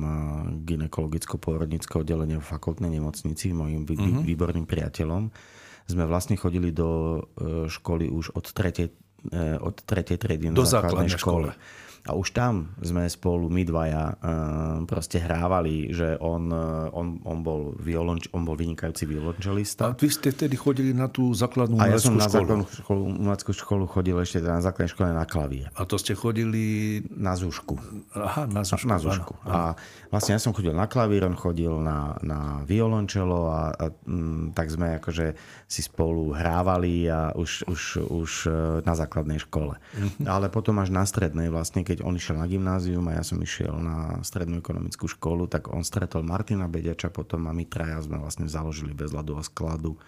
ginekologicko-pôrodnického 0.62 2.06
oddelenia 2.06 2.38
v 2.38 2.46
fakultnej 2.46 2.94
nemocnici, 2.94 3.50
mojim 3.50 3.82
mm-hmm. 3.82 4.22
výborným 4.22 4.66
priateľom, 4.70 5.34
sme 5.90 6.04
vlastne 6.06 6.38
chodili 6.38 6.70
do 6.70 7.18
e, 7.18 7.66
školy 7.66 8.06
už 8.06 8.38
od 8.38 8.46
tretej, 8.54 8.94
e, 9.34 9.58
od 9.58 9.82
tretej 9.82 10.14
triedy 10.14 10.54
do 10.54 10.62
na 10.62 10.70
základnej 10.70 11.10
škole. 11.10 11.50
škole. 11.50 11.90
A 12.02 12.18
už 12.18 12.34
tam 12.34 12.74
sme 12.82 13.06
spolu, 13.06 13.46
my 13.46 13.62
dvaja, 13.62 14.18
proste 14.90 15.22
hrávali, 15.22 15.94
že 15.94 16.18
on, 16.18 16.50
on, 16.90 17.22
on, 17.22 17.38
bol, 17.46 17.78
violonč, 17.78 18.26
on 18.34 18.42
bol 18.42 18.58
vynikajúci 18.58 19.06
violončelista. 19.06 19.94
A 19.94 19.98
vy 19.98 20.10
ste 20.10 20.34
vtedy 20.34 20.58
chodili 20.58 20.90
na 20.90 21.06
tú 21.06 21.30
základnú 21.30 21.78
A 21.78 21.94
ja 21.94 22.02
som 22.02 22.18
na 22.18 22.26
základnú 22.26 22.66
školu, 22.66 23.06
umeleckú 23.06 23.54
školu 23.54 23.86
chodil 23.86 24.18
ešte 24.18 24.42
na 24.42 24.58
základnej 24.58 24.90
škole 24.90 25.14
na 25.14 25.22
klavír. 25.22 25.70
A 25.78 25.86
to 25.86 25.94
ste 25.94 26.18
chodili... 26.18 27.06
Na 27.14 27.38
zúšku. 27.38 27.78
Aha, 28.18 28.50
na 28.50 28.66
zúšku. 28.66 28.90
Na 28.90 28.98
zúšku. 28.98 29.32
A 29.46 29.78
vlastne 30.10 30.34
ja 30.34 30.42
som 30.42 30.50
chodil 30.50 30.74
na 30.74 30.90
klavír, 30.90 31.22
on 31.22 31.38
chodil 31.38 31.70
na, 31.78 32.18
na 32.26 32.66
violončelo 32.66 33.46
a, 33.46 33.78
a 33.78 33.94
m, 34.10 34.50
tak 34.50 34.74
sme 34.74 34.98
akože 34.98 35.38
si 35.70 35.86
spolu 35.86 36.34
hrávali 36.34 37.06
a 37.06 37.30
už, 37.38 37.70
už, 37.70 37.82
už 38.10 38.30
na 38.82 38.98
základnej 38.98 39.38
škole. 39.38 39.78
Mm-hmm. 39.78 40.26
Ale 40.26 40.50
potom 40.50 40.82
až 40.82 40.90
na 40.90 41.06
strednej 41.06 41.46
vlastne, 41.46 41.86
keď 41.92 42.08
on 42.08 42.16
išiel 42.16 42.40
na 42.40 42.48
gymnázium 42.48 43.04
a 43.12 43.20
ja 43.20 43.22
som 43.22 43.36
išiel 43.36 43.76
na 43.76 44.24
strednú 44.24 44.64
ekonomickú 44.64 45.04
školu, 45.04 45.44
tak 45.44 45.68
on 45.68 45.84
stretol 45.84 46.24
Martina 46.24 46.64
Beďača 46.64 47.12
potom 47.12 47.44
a 47.44 47.52
my 47.52 47.68
traja 47.68 48.00
sme 48.00 48.16
vlastne 48.16 48.48
založili 48.48 48.96
bez 48.96 49.12
ľadu 49.12 49.36
a 49.36 49.44
skladu 49.44 50.00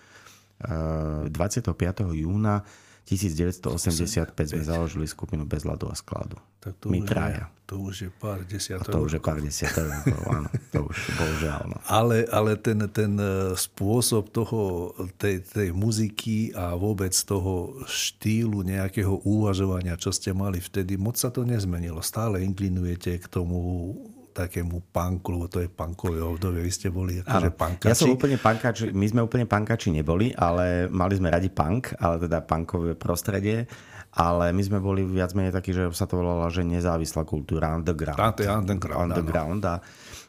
25. 0.65 1.77
júna 2.17 2.65
1985 3.05 4.33
sme 4.33 4.63
založili 4.65 5.05
skupinu 5.05 5.45
Bez 5.45 5.69
ľadu 5.69 5.93
a 5.93 5.95
skladu. 5.97 6.41
Tak 6.65 6.81
to 6.81 6.89
My 6.89 7.05
už 7.05 7.09
traja. 7.13 7.53
Je, 7.53 7.69
to 7.69 7.75
už 7.77 7.97
je 8.09 8.11
pár 8.17 8.41
desiatok. 8.49 8.89
To 8.89 9.05
už 9.05 9.13
je 9.13 9.21
pár 9.21 9.39
desiatok 9.45 9.85
áno. 10.33 10.49
To 10.73 10.89
už 10.89 10.97
bohužiaľ. 11.13 11.61
No. 11.69 11.77
Ale, 11.85 12.25
ale 12.33 12.57
ten, 12.57 12.81
ten 12.89 13.13
e, 13.21 13.53
spôsob 13.53 14.33
toho, 14.33 14.93
tej, 15.21 15.45
tej 15.45 15.77
muziky 15.77 16.57
a 16.57 16.73
vôbec 16.73 17.13
toho 17.13 17.77
štýlu 17.85 18.65
nejakého 18.65 19.21
uvažovania, 19.29 20.01
čo 20.01 20.09
ste 20.09 20.33
mali 20.33 20.65
vtedy, 20.65 20.97
moc 20.97 21.21
sa 21.21 21.29
to 21.29 21.45
nezmenilo. 21.45 22.01
Stále 22.01 22.41
inklinujete 22.41 23.21
k 23.21 23.27
tomu 23.29 23.93
takému 24.35 24.91
punku, 24.91 25.31
lebo 25.31 25.47
to 25.47 25.63
je 25.63 25.71
punkové 25.71 26.19
obdobie, 26.19 26.67
vy 26.67 26.73
ste 26.75 26.91
boli 26.91 27.23
akože 27.23 27.55
punkači. 27.55 27.89
Ja 27.89 27.95
som 27.95 28.11
úplne 28.11 28.35
punkači, 28.35 28.91
my 28.91 29.07
sme 29.07 29.21
úplne 29.23 29.47
punkači 29.47 29.95
neboli, 29.95 30.35
ale 30.35 30.91
mali 30.91 31.15
sme 31.15 31.31
radi 31.31 31.47
punk, 31.49 31.95
ale 32.03 32.19
teda 32.19 32.43
punkové 32.43 32.99
prostredie. 32.99 33.71
Ale 34.15 34.55
my 34.55 34.63
sme 34.63 34.79
boli 34.79 35.03
viac 35.03 35.35
menej 35.35 35.51
takí, 35.51 35.75
že 35.75 35.91
sa 35.91 36.07
to 36.07 36.23
volalo, 36.23 36.47
že 36.47 36.63
nezávislá 36.63 37.27
kultúra, 37.27 37.75
underground. 37.75 38.15
Tá, 38.15 38.31
to 38.31 38.47
je 38.47 38.51
underground, 38.51 39.11
underground 39.11 39.63
a, 39.67 39.83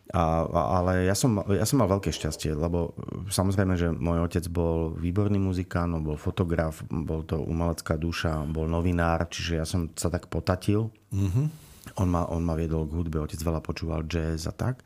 a, 0.10 0.22
ale 0.82 1.06
ja 1.06 1.14
som, 1.14 1.38
ja 1.54 1.70
som 1.70 1.82
mal 1.82 1.90
veľké 1.94 2.10
šťastie, 2.10 2.58
lebo 2.58 2.98
samozrejme, 3.30 3.78
že 3.78 3.94
môj 3.94 4.26
otec 4.26 4.50
bol 4.50 4.90
výborný 4.98 5.38
muzikán, 5.38 5.94
bol 6.02 6.18
fotograf, 6.18 6.82
bol 6.90 7.22
to 7.30 7.38
umelecká 7.38 7.94
duša, 7.94 8.50
bol 8.50 8.66
novinár, 8.66 9.30
čiže 9.30 9.54
ja 9.54 9.66
som 9.70 9.94
sa 9.94 10.10
tak 10.10 10.34
potatil. 10.34 10.90
Mm-hmm 11.14 11.65
on 12.00 12.08
ma, 12.12 12.28
on 12.28 12.44
ma 12.44 12.54
viedol 12.60 12.88
k 12.88 12.96
hudbe, 12.96 13.18
otec 13.24 13.40
veľa 13.40 13.62
počúval 13.64 14.04
jazz 14.08 14.48
a 14.48 14.54
tak. 14.54 14.84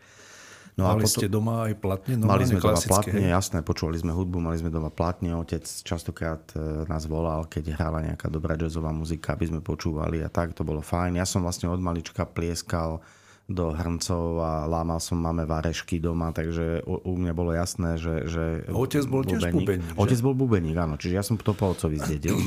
No 0.79 0.87
mali 0.87 1.03
a 1.03 1.11
potom, 1.11 1.19
ste 1.19 1.27
doma 1.27 1.67
aj 1.67 1.73
platne? 1.75 2.13
Mali 2.15 2.47
sme 2.47 2.63
doma 2.63 2.79
platne, 2.79 3.19
hej? 3.19 3.35
jasné, 3.35 3.59
počúvali 3.67 3.99
sme 3.99 4.15
hudbu, 4.15 4.37
mali 4.39 4.55
sme 4.55 4.71
doma 4.71 4.87
platne. 4.87 5.35
Otec 5.35 5.67
častokrát 5.67 6.39
e, 6.55 6.87
nás 6.87 7.03
volal, 7.03 7.51
keď 7.51 7.75
hrala 7.75 7.99
nejaká 8.07 8.31
dobrá 8.31 8.55
jazzová 8.55 8.95
muzika, 8.95 9.35
aby 9.35 9.51
sme 9.51 9.59
počúvali 9.59 10.23
a 10.23 10.31
tak, 10.31 10.55
to 10.55 10.63
bolo 10.63 10.79
fajn. 10.79 11.19
Ja 11.19 11.27
som 11.27 11.43
vlastne 11.43 11.67
od 11.67 11.83
malička 11.83 12.23
plieskal 12.23 13.03
do 13.49 13.73
hrncov 13.75 14.39
a 14.39 14.69
lámal 14.69 15.01
som 15.01 15.19
máme 15.19 15.43
varešky 15.43 15.99
doma, 15.99 16.31
takže 16.31 16.85
u, 16.85 17.01
u 17.01 17.13
mňa 17.17 17.33
bolo 17.33 17.51
jasné, 17.51 17.97
že... 17.97 18.29
že 18.29 18.43
Otec 18.69 19.03
bol 19.09 19.25
bubeník. 19.25 19.41
tiež 19.41 19.43
bubeník, 19.51 19.89
Otec 19.97 20.19
bol 20.21 20.35
bubeník, 20.37 20.77
áno, 20.77 20.95
čiže 20.95 21.17
ja 21.17 21.23
som 21.25 21.35
to 21.35 21.51
po 21.57 21.73
otcovi 21.73 21.97
zdedil. 21.97 22.37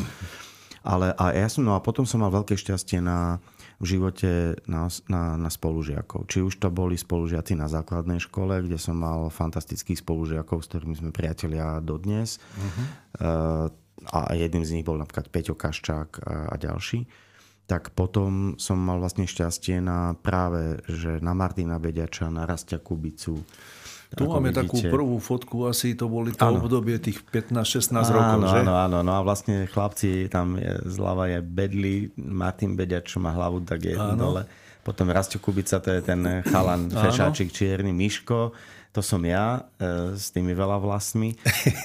Ale 0.87 1.11
a 1.19 1.35
ja 1.35 1.51
som, 1.51 1.67
no 1.67 1.75
a 1.75 1.83
potom 1.83 2.07
som 2.07 2.23
mal 2.23 2.31
veľké 2.31 2.55
šťastie 2.55 3.03
na, 3.03 3.43
v 3.83 3.99
živote 3.99 4.55
na, 4.71 4.87
na, 5.11 5.35
na 5.35 5.51
spolužiakov. 5.51 6.31
Či 6.31 6.47
už 6.47 6.63
to 6.63 6.71
boli 6.71 6.95
spolužiaci 6.95 7.59
na 7.59 7.67
základnej 7.67 8.23
škole, 8.23 8.63
kde 8.63 8.79
som 8.79 8.95
mal 8.95 9.27
fantastických 9.27 9.99
spolužiakov, 9.99 10.63
s 10.63 10.71
ktorými 10.71 10.95
sme 10.95 11.11
priatelia 11.11 11.83
dodnes. 11.83 12.39
Uh-huh. 12.55 13.67
A 14.07 14.19
jedným 14.39 14.63
z 14.63 14.79
nich 14.79 14.87
bol 14.87 15.03
napríklad 15.03 15.35
Peťo 15.35 15.59
Kaščák 15.59 16.23
a, 16.23 16.55
a 16.55 16.55
ďalší. 16.55 17.11
Tak 17.67 17.91
potom 17.99 18.55
som 18.55 18.79
mal 18.79 19.03
vlastne 19.03 19.27
šťastie 19.27 19.83
na 19.83 20.15
práve, 20.15 20.79
že 20.87 21.19
na 21.19 21.35
Martina 21.35 21.83
Beďača, 21.83 22.31
na 22.31 22.47
Rastia 22.47 22.79
Kubicu, 22.79 23.43
Tu 24.13 24.25
máme 24.29 24.53
vidíte. 24.53 24.61
takú 24.69 24.77
prvú 24.93 25.17
fotku, 25.19 25.57
asi 25.69 25.97
to 25.97 26.09
boli 26.09 26.37
to 26.37 26.45
ano. 26.45 26.61
obdobie 26.61 27.01
tých 27.01 27.25
15-16 27.25 27.97
rokov, 28.13 28.39
áno, 28.41 28.47
že? 28.49 28.61
Áno, 28.61 28.75
áno, 28.77 28.99
no 29.01 29.13
a 29.17 29.21
vlastne 29.25 29.65
chlapci, 29.69 30.29
tam 30.29 30.61
je, 30.61 30.73
zľava 30.89 31.33
je 31.33 31.39
Bedli, 31.41 32.13
Martin 32.21 32.77
Beďač, 32.77 33.17
čo 33.17 33.19
má 33.25 33.33
hlavu, 33.33 33.65
tak 33.65 33.89
je 33.89 33.97
áno. 33.97 34.17
dole. 34.17 34.43
Potom 34.83 35.09
Rastio 35.09 35.39
Kubica, 35.39 35.79
to 35.79 35.95
je 35.95 36.03
ten 36.03 36.43
chalan, 36.43 36.91
fešáčik, 36.91 37.55
čierny, 37.55 37.95
Miško 37.95 38.53
to 38.93 39.01
som 39.01 39.25
ja 39.25 39.65
e, 39.81 40.13
s 40.21 40.29
tými 40.37 40.53
veľa 40.53 40.77
vlastmi 40.77 41.33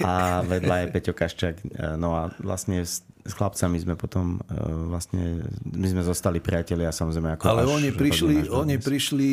a 0.04 0.44
vedľa 0.44 0.76
je 0.84 0.86
Peťo 0.92 1.14
Kaščák. 1.16 1.56
E, 1.64 1.66
no 1.96 2.12
a 2.20 2.36
vlastne 2.44 2.84
s 3.28 3.34
chlapcami 3.36 3.78
sme 3.84 4.00
potom 4.00 4.40
uh, 4.40 4.88
vlastne, 4.88 5.44
my 5.68 5.88
sme 5.92 6.02
zostali 6.08 6.40
priatelia 6.40 6.96
samozrejme 6.96 7.36
ako 7.36 7.44
Ale 7.44 7.64
oni 7.68 7.92
prišli, 7.92 8.48
oni 8.48 8.80
prišli... 8.80 9.28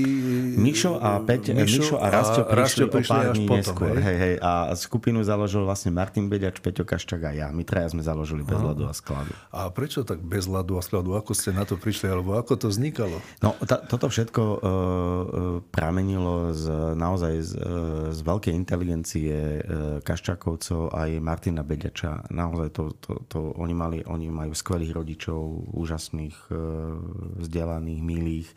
Mišo 0.59 0.99
a, 0.99 1.23
Peť, 1.23 1.55
Mišo, 1.55 1.81
Mišo 1.81 1.97
a 2.03 2.07
Rastio 2.11 2.43
prišli, 2.45 2.91
prišli 2.91 3.15
o 3.15 3.15
pár 3.15 3.27
dní 3.33 3.47
neskôr. 3.47 3.95
Hej, 3.95 4.17
hej. 4.19 4.35
A 4.43 4.75
skupinu 4.75 5.23
založil 5.23 5.63
vlastne 5.63 5.95
Martin 5.95 6.27
Beďač, 6.27 6.59
Peťo 6.59 6.83
Kaščák 6.83 7.23
a 7.23 7.33
ja. 7.33 7.49
My 7.55 7.63
traja 7.63 7.95
sme 7.95 8.03
založili 8.03 8.43
bez 8.43 8.59
ľadu 8.59 8.91
a 8.91 8.93
skladu. 8.97 9.31
A 9.55 9.71
prečo 9.71 10.03
tak 10.03 10.19
bez 10.19 10.51
ľadu 10.51 10.75
a 10.77 10.83
skladu? 10.83 11.15
Ako 11.15 11.33
ste 11.37 11.55
na 11.55 11.63
to 11.63 11.79
prišli? 11.79 12.11
Alebo 12.11 12.35
ako 12.35 12.59
to 12.59 12.67
vznikalo? 12.67 13.23
No, 13.39 13.55
ta, 13.63 13.79
toto 13.79 14.11
všetko 14.11 14.43
uh, 14.43 14.61
pramenilo 15.71 16.51
z, 16.51 16.97
naozaj 16.99 17.35
z, 17.45 17.53
z 18.11 18.21
veľkej 18.25 18.55
inteligencie 18.57 19.63
uh, 19.63 20.03
Kaščákovcov 20.03 20.91
aj 20.91 21.11
Martina 21.23 21.63
Beďača. 21.63 22.33
Naozaj 22.33 22.69
to, 22.75 22.83
to, 22.99 23.13
to 23.31 23.39
oni 23.55 23.77
mali, 23.85 24.01
oni 24.09 24.33
majú 24.33 24.57
skvelých 24.57 24.97
rodičov, 24.97 25.69
úžasných, 25.77 26.37
e, 26.49 26.57
vzdelaných, 27.45 28.01
milých. 28.01 28.49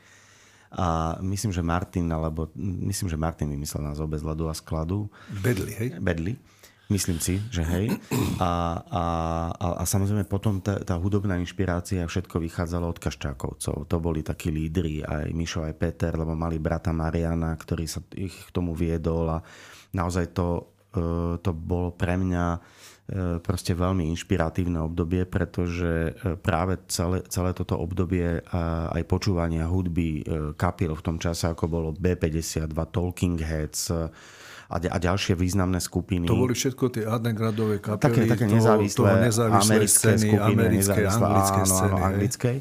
A 0.71 1.19
myslím, 1.23 1.51
že 1.51 1.63
Martin, 1.63 2.07
alebo 2.11 2.51
myslím, 2.59 3.11
že 3.11 3.19
Martin 3.19 3.51
vymyslel 3.51 3.83
nás 3.83 3.99
bez 4.07 4.23
ľadu 4.23 4.47
a 4.47 4.55
skladu. 4.55 5.11
Bedli, 5.43 5.71
hej? 5.75 5.89
Bedli. 5.99 6.39
Myslím 6.87 7.19
si, 7.19 7.35
že 7.51 7.67
hej. 7.67 7.91
A, 8.39 8.79
a, 8.79 9.03
a, 9.51 9.67
a 9.79 9.83
samozrejme 9.83 10.23
potom 10.23 10.63
tá, 10.63 10.79
tá 10.87 10.95
hudobná 10.95 11.35
inšpirácia 11.35 12.07
všetko 12.07 12.39
vychádzalo 12.39 12.87
od 12.87 12.95
Kaščákovcov. 12.95 13.91
To 13.91 13.97
boli 13.99 14.23
takí 14.23 14.55
lídri, 14.55 15.03
aj 15.03 15.27
Mišo, 15.35 15.67
aj 15.67 15.75
Peter, 15.75 16.15
lebo 16.15 16.31
mali 16.31 16.63
brata 16.63 16.95
Mariana, 16.95 17.59
ktorý 17.59 17.91
sa 17.91 17.99
ich 18.15 18.31
k 18.31 18.49
tomu 18.55 18.71
viedol 18.71 19.27
a 19.35 19.43
naozaj 19.99 20.31
to, 20.31 20.47
e, 20.95 21.35
to 21.43 21.51
bolo 21.51 21.91
pre 21.91 22.15
mňa 22.15 22.45
proste 23.39 23.72
veľmi 23.72 24.12
inšpiratívne 24.12 24.84
obdobie, 24.84 25.24
pretože 25.24 26.12
e, 26.12 26.36
práve 26.36 26.76
celé, 26.91 27.24
celé 27.32 27.56
toto 27.56 27.80
obdobie 27.80 28.43
aj 28.91 29.02
počúvania 29.08 29.63
hudby 29.63 30.10
e, 30.20 30.22
kapiel 30.60 30.91
v 30.91 31.06
tom 31.08 31.15
čase, 31.15 31.48
ako 31.48 31.72
bolo 31.72 31.89
B52, 31.96 32.67
Talking 32.91 33.39
Heads, 33.39 33.96
a, 34.67 34.76
a 34.76 34.98
ďalšie 35.00 35.39
významné 35.39 35.80
skupiny. 35.80 36.28
To 36.28 36.36
boli 36.36 36.52
všetko 36.52 36.91
tie 36.91 37.08
undergroundové 37.08 37.80
kapely, 37.80 38.04
také, 38.04 38.22
také 38.28 38.46
nezávislé, 38.52 39.00
toho, 39.00 39.08
toho 39.08 39.24
nezávislé 39.24 39.63
americké 39.63 40.08
scény, 40.12 40.28
skupiny, 40.28 40.52
americké, 40.52 41.02
anglické 41.08 41.62
áno, 41.63 41.72
scény. 41.72 41.93
Áno, 41.96 41.98
anglickej. 42.04 42.58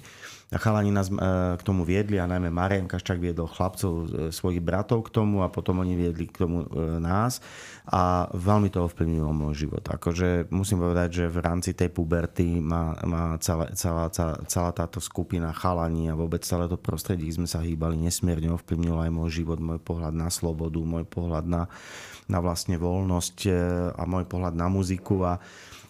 A 0.46 0.62
chalani 0.62 0.94
nás 0.94 1.10
k 1.58 1.62
tomu 1.66 1.82
viedli 1.82 2.22
a 2.22 2.30
najmä 2.30 2.54
Marian 2.54 2.86
Kaščák 2.86 3.18
viedol 3.18 3.50
chlapcov, 3.50 4.06
svojich 4.30 4.62
bratov 4.62 5.10
k 5.10 5.18
tomu 5.18 5.42
a 5.42 5.50
potom 5.50 5.82
oni 5.82 5.98
viedli 5.98 6.30
k 6.30 6.46
tomu 6.46 6.70
nás 7.02 7.42
a 7.90 8.30
veľmi 8.30 8.70
to 8.70 8.86
ovplyvnilo 8.86 9.34
môj 9.34 9.66
život. 9.66 9.82
Akože 9.82 10.46
musím 10.54 10.86
povedať, 10.86 11.08
že 11.18 11.24
v 11.26 11.38
rámci 11.42 11.74
tej 11.74 11.90
puberty 11.90 12.62
má, 12.62 12.94
má 13.02 13.34
celá, 13.42 13.74
celá, 13.74 14.06
celá, 14.46 14.70
táto 14.70 15.02
skupina 15.02 15.50
chalaní 15.50 16.06
a 16.06 16.18
vôbec 16.18 16.46
celé 16.46 16.70
to 16.70 16.78
prostredie, 16.78 17.26
sme 17.34 17.50
sa 17.50 17.58
hýbali, 17.58 17.98
nesmierne 17.98 18.54
ovplyvnilo 18.54 19.02
aj 19.02 19.10
môj 19.10 19.42
život, 19.42 19.58
môj 19.58 19.82
pohľad 19.82 20.14
na 20.14 20.30
slobodu, 20.30 20.78
môj 20.78 21.10
pohľad 21.10 21.42
na, 21.50 21.66
na 22.30 22.38
vlastne 22.38 22.78
voľnosť 22.78 23.36
e, 23.46 23.50
a 23.98 24.02
môj 24.06 24.30
pohľad 24.30 24.54
na 24.54 24.70
muziku 24.70 25.26
a 25.26 25.42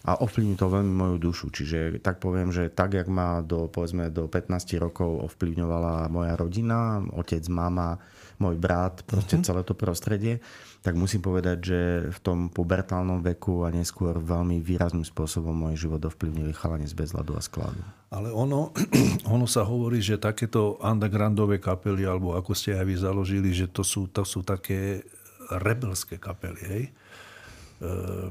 a 0.06 0.22
ovplyvní 0.22 0.54
to 0.54 0.70
veľmi 0.70 0.94
moju 0.94 1.16
dušu. 1.18 1.50
Čiže 1.50 1.98
tak 1.98 2.22
poviem, 2.22 2.54
že 2.54 2.70
tak, 2.70 2.94
jak 2.94 3.10
ma 3.10 3.42
do, 3.42 3.66
povedzme, 3.66 4.14
do 4.14 4.30
15 4.30 4.78
rokov 4.78 5.26
ovplyvňovala 5.34 6.06
moja 6.06 6.38
rodina, 6.38 7.02
otec, 7.10 7.42
mama, 7.50 7.98
môj 8.38 8.54
brat, 8.54 9.02
proste 9.02 9.40
uh-huh. 9.40 9.46
celé 9.50 9.60
to 9.66 9.74
prostredie, 9.74 10.38
tak 10.84 10.94
musím 10.94 11.24
povedať, 11.24 11.58
že 11.58 11.80
v 12.14 12.18
tom 12.22 12.38
pubertálnom 12.52 13.18
veku 13.18 13.66
a 13.66 13.74
neskôr 13.74 14.22
veľmi 14.22 14.62
výrazným 14.62 15.02
spôsobom 15.02 15.50
môj 15.50 15.88
život 15.88 15.98
ovplyvnili 16.06 16.54
chalanie 16.54 16.86
z 16.86 16.94
bezladu 16.94 17.34
a 17.34 17.42
skladu. 17.42 17.82
Ale 18.14 18.30
ono, 18.30 18.70
ono 19.34 19.50
sa 19.50 19.66
hovorí, 19.66 19.98
že 19.98 20.22
takéto 20.22 20.78
undergroundové 20.78 21.58
kapely, 21.58 22.06
alebo 22.06 22.38
ako 22.38 22.54
ste 22.54 22.78
aj 22.78 22.86
vy 22.86 22.94
založili, 22.94 23.50
že 23.50 23.66
to 23.66 23.82
sú, 23.82 24.06
to 24.12 24.22
sú 24.22 24.46
také 24.46 25.02
rebelské 25.50 26.22
kapely, 26.22 26.62
hej? 26.62 26.84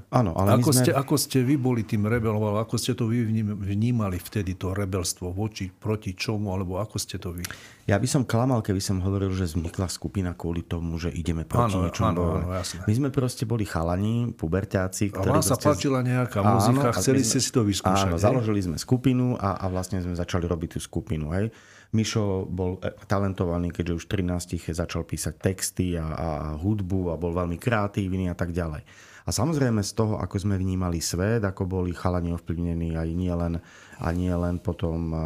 Áno, 0.10 0.34
ale 0.34 0.58
ako, 0.58 0.74
sme... 0.74 0.82
ste, 0.82 0.92
ako 0.92 1.16
ste 1.22 1.46
vy 1.46 1.62
boli 1.62 1.86
tým 1.86 2.10
rebelom, 2.10 2.42
alebo 2.42 2.66
ako 2.66 2.82
ste 2.82 2.98
to 2.98 3.06
vy 3.06 3.30
vnímali 3.46 4.18
vtedy, 4.18 4.58
to 4.58 4.74
rebelstvo, 4.74 5.30
voči, 5.30 5.70
proti 5.70 6.18
čomu, 6.18 6.50
alebo 6.50 6.82
ako 6.82 6.98
ste 6.98 7.22
to 7.22 7.30
vy? 7.30 7.46
Ja 7.86 8.02
by 8.02 8.10
som 8.10 8.26
klamal, 8.26 8.66
keby 8.66 8.82
som 8.82 8.98
hovoril, 9.06 9.30
že 9.38 9.46
vznikla 9.54 9.86
skupina 9.86 10.34
kvôli 10.34 10.66
tomu, 10.66 10.98
že 10.98 11.14
ideme 11.14 11.46
proti 11.46 11.78
áno, 11.78 11.86
niečomu. 11.86 12.10
Áno, 12.10 12.24
áno, 12.42 12.50
jasné. 12.58 12.82
My 12.90 12.94
sme 12.98 13.10
proste 13.14 13.46
boli 13.46 13.70
chalani, 13.70 14.34
puberťáci. 14.34 15.14
Ktorí 15.14 15.30
a 15.30 15.38
vám 15.38 15.46
sa 15.46 15.62
páčila 15.62 16.02
nejaká 16.02 16.42
áno, 16.42 16.58
muzika, 16.58 16.90
chceli 16.98 17.22
ste 17.22 17.38
si 17.38 17.54
to 17.54 17.62
vyskúšať. 17.62 18.10
Áno, 18.10 18.18
hej? 18.18 18.26
založili 18.26 18.66
sme 18.66 18.82
skupinu 18.82 19.38
a, 19.38 19.62
a 19.62 19.66
vlastne 19.70 20.02
sme 20.02 20.18
začali 20.18 20.50
robiť 20.50 20.70
tú 20.74 20.80
skupinu. 20.82 21.30
Hej. 21.38 21.54
Mišo 21.94 22.50
bol 22.50 22.82
e, 22.82 22.90
talentovaný, 23.06 23.70
keďže 23.70 23.94
už 24.02 24.06
13 24.10 24.74
začal 24.74 25.06
písať 25.06 25.38
texty 25.38 25.94
a, 25.94 26.10
a 26.10 26.28
hudbu 26.58 27.14
a 27.14 27.22
bol 27.22 27.38
veľmi 27.38 27.62
kreatívny 27.62 28.26
a 28.26 28.34
tak 28.34 28.50
ďalej. 28.50 28.82
A 29.26 29.34
samozrejme 29.34 29.82
z 29.82 29.92
toho, 29.98 30.22
ako 30.22 30.38
sme 30.38 30.54
vnímali 30.54 31.02
svet, 31.02 31.42
ako 31.42 31.66
boli 31.66 31.98
chalani 31.98 32.30
ovplyvnení 32.38 32.94
aj 32.94 33.10
nielen 33.10 33.54
a 33.96 34.12
nie 34.12 34.32
len 34.32 34.60
potom 34.60 35.12
e, 35.12 35.18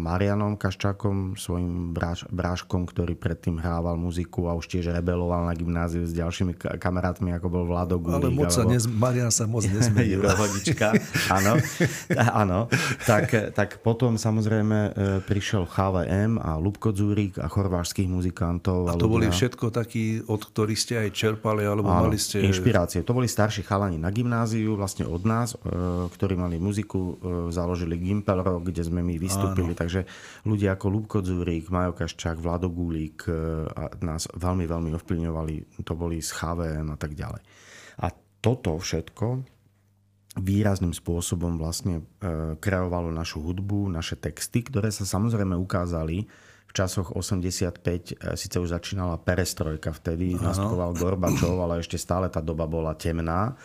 Marianom 0.00 0.56
Kaščákom, 0.56 1.36
svojim 1.36 1.92
bráš, 1.92 2.24
bráškom, 2.32 2.88
ktorý 2.88 3.12
predtým 3.12 3.60
hrával 3.60 4.00
muziku 4.00 4.48
a 4.48 4.56
už 4.56 4.64
tiež 4.64 4.96
rebeloval 4.96 5.44
na 5.44 5.52
gymnáziu 5.52 6.08
s 6.08 6.16
ďalšími 6.16 6.56
kamarátmi, 6.80 7.36
ako 7.36 7.46
bol 7.52 7.64
Vlado 7.68 8.00
Gulík. 8.00 8.24
Ale 8.24 8.32
moc 8.32 8.48
sa 8.48 8.64
alebo... 8.64 8.72
nez, 8.72 8.88
Marian 8.88 9.28
sa 9.28 9.44
moc 9.44 9.68
nezmenil. 9.74 10.24
Hodička, 10.24 10.96
áno. 11.28 11.60
áno. 12.42 12.58
Tak, 13.04 13.52
tak 13.52 13.84
potom 13.84 14.16
samozrejme 14.16 14.78
e, 14.88 14.90
prišiel 15.28 15.68
HVM 15.68 16.40
a 16.40 16.56
Lubko 16.56 16.96
Dzúrik 16.96 17.36
a 17.36 17.46
chorvážských 17.52 18.08
muzikantov. 18.08 18.88
A 18.88 18.96
to 18.96 19.12
boli 19.12 19.28
všetko 19.28 19.68
takí, 19.68 20.24
od 20.24 20.40
ktorých 20.40 20.80
ste 20.80 20.94
aj 21.04 21.08
čerpali, 21.12 21.68
alebo 21.68 21.92
áno, 21.92 22.08
mali 22.08 22.16
ste... 22.16 22.40
inšpirácie. 22.40 23.04
To 23.04 23.12
boli 23.12 23.28
starší 23.28 23.68
chalani 23.68 24.00
na 24.00 24.08
gymnáziu, 24.08 24.80
vlastne 24.80 25.04
od 25.04 25.20
nás, 25.28 25.52
e, 25.52 26.08
ktorí 26.08 26.40
mali 26.40 26.56
muziku, 26.56 27.20
založili 27.52 27.97
Gimpel 27.98 28.40
Rock, 28.40 28.70
kde 28.70 28.82
sme 28.86 29.02
my 29.02 29.18
vystúpili. 29.18 29.74
Áno. 29.74 29.78
Takže 29.78 30.06
ľudia 30.46 30.78
ako 30.78 30.86
Lúbko 30.88 31.18
Dzúrik, 31.20 31.68
Majo 31.68 31.92
Kaščák, 31.92 32.38
Vlado 32.38 32.70
Gulík 32.70 33.26
e, 33.26 33.34
nás 34.00 34.30
veľmi, 34.32 34.64
veľmi 34.64 34.90
ovplyvňovali. 34.96 35.82
To 35.82 35.92
boli 35.98 36.22
z 36.22 36.30
HVM 36.32 36.88
a 36.94 36.98
tak 36.98 37.18
ďalej. 37.18 37.42
A 38.02 38.06
toto 38.38 38.78
všetko 38.78 39.42
výrazným 40.38 40.94
spôsobom 40.94 41.58
vlastne 41.58 42.06
e, 42.22 42.54
kreovalo 42.56 43.10
našu 43.10 43.42
hudbu, 43.42 43.90
naše 43.90 44.14
texty, 44.14 44.62
ktoré 44.62 44.94
sa 44.94 45.02
samozrejme 45.02 45.58
ukázali 45.58 46.30
v 46.68 46.72
časoch 46.76 47.16
85, 47.16 47.80
e, 47.80 48.36
síce 48.36 48.56
už 48.60 48.70
začínala 48.70 49.16
perestrojka, 49.18 49.90
vtedy 49.90 50.36
nastupoval 50.38 50.94
Gorbačov, 50.94 51.58
ale 51.64 51.80
ešte 51.80 51.96
stále 51.96 52.28
tá 52.28 52.44
doba 52.44 52.68
bola 52.68 52.92
temná 52.94 53.56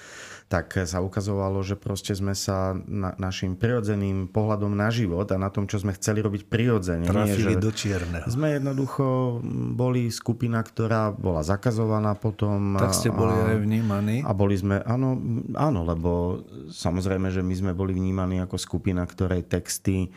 tak 0.53 0.85
sa 0.85 1.01
ukazovalo, 1.01 1.65
že 1.65 1.73
proste 1.73 2.13
sme 2.13 2.37
sa 2.37 2.77
na, 2.85 3.17
našim 3.17 3.57
prirodzeným 3.57 4.29
pohľadom 4.29 4.69
na 4.77 4.93
život 4.93 5.25
a 5.33 5.41
na 5.41 5.49
tom, 5.49 5.65
čo 5.65 5.81
sme 5.81 5.97
chceli 5.97 6.21
robiť 6.21 6.45
prirodzene. 6.45 7.09
Trafili 7.09 7.57
nie, 7.57 7.63
do 7.65 7.73
čierneho. 7.73 8.29
Sme 8.29 8.61
jednoducho 8.61 9.41
boli 9.73 10.13
skupina, 10.13 10.61
ktorá 10.61 11.09
bola 11.09 11.41
zakazovaná 11.41 12.13
potom. 12.13 12.77
Tak 12.77 12.93
ste 12.93 13.09
boli 13.09 13.33
a, 13.33 13.57
aj 13.57 13.65
vnímaní. 13.65 14.21
A 14.21 14.29
boli 14.37 14.53
sme, 14.53 14.77
áno, 14.85 15.17
áno, 15.57 15.81
lebo 15.89 16.45
samozrejme, 16.69 17.33
že 17.33 17.41
my 17.41 17.55
sme 17.57 17.71
boli 17.73 17.97
vnímaní 17.97 18.37
ako 18.45 18.61
skupina, 18.61 19.01
ktorej 19.09 19.49
texty 19.49 20.13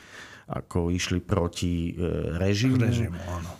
ako 0.53 0.92
išli 0.92 1.25
proti 1.25 1.96
e, 1.96 2.37
režimu. 2.37 2.85
Režimu, 2.85 3.18
áno 3.25 3.51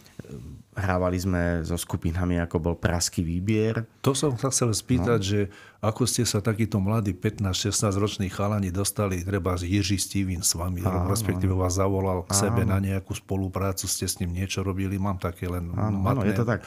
Hrávali 0.77 1.17
sme 1.17 1.65
so 1.65 1.81
skupinami, 1.81 2.37
ako 2.37 2.57
bol 2.61 2.75
Praský 2.77 3.25
výbier. 3.25 3.89
To 4.05 4.12
som 4.12 4.37
sa 4.37 4.53
chcel 4.53 4.77
spýtať, 4.77 5.21
no. 5.21 5.25
že 5.25 5.41
ako 5.81 6.05
ste 6.05 6.29
sa 6.29 6.45
takíto 6.45 6.77
mladí 6.77 7.17
15-16 7.17 7.97
roční 7.97 8.29
chalani 8.29 8.69
dostali, 8.69 9.25
treba 9.25 9.57
z 9.57 9.73
Jiří 9.73 9.97
Steven 9.97 10.43
s 10.45 10.53
vami, 10.53 10.85
áno, 10.85 11.09
respektíve 11.09 11.57
vás 11.57 11.81
zavolal 11.81 12.29
k 12.29 12.37
áno. 12.37 12.41
sebe 12.45 12.62
na 12.69 12.77
nejakú 12.77 13.17
spoluprácu, 13.17 13.89
ste 13.89 14.05
s 14.05 14.21
ním 14.21 14.37
niečo 14.37 14.61
robili, 14.61 15.01
mám 15.01 15.17
také 15.17 15.49
len 15.49 15.73
áno, 15.73 15.97
matné. 15.97 16.12
Áno, 16.12 16.29
je 16.29 16.35
to 16.37 16.45
tak. 16.45 16.61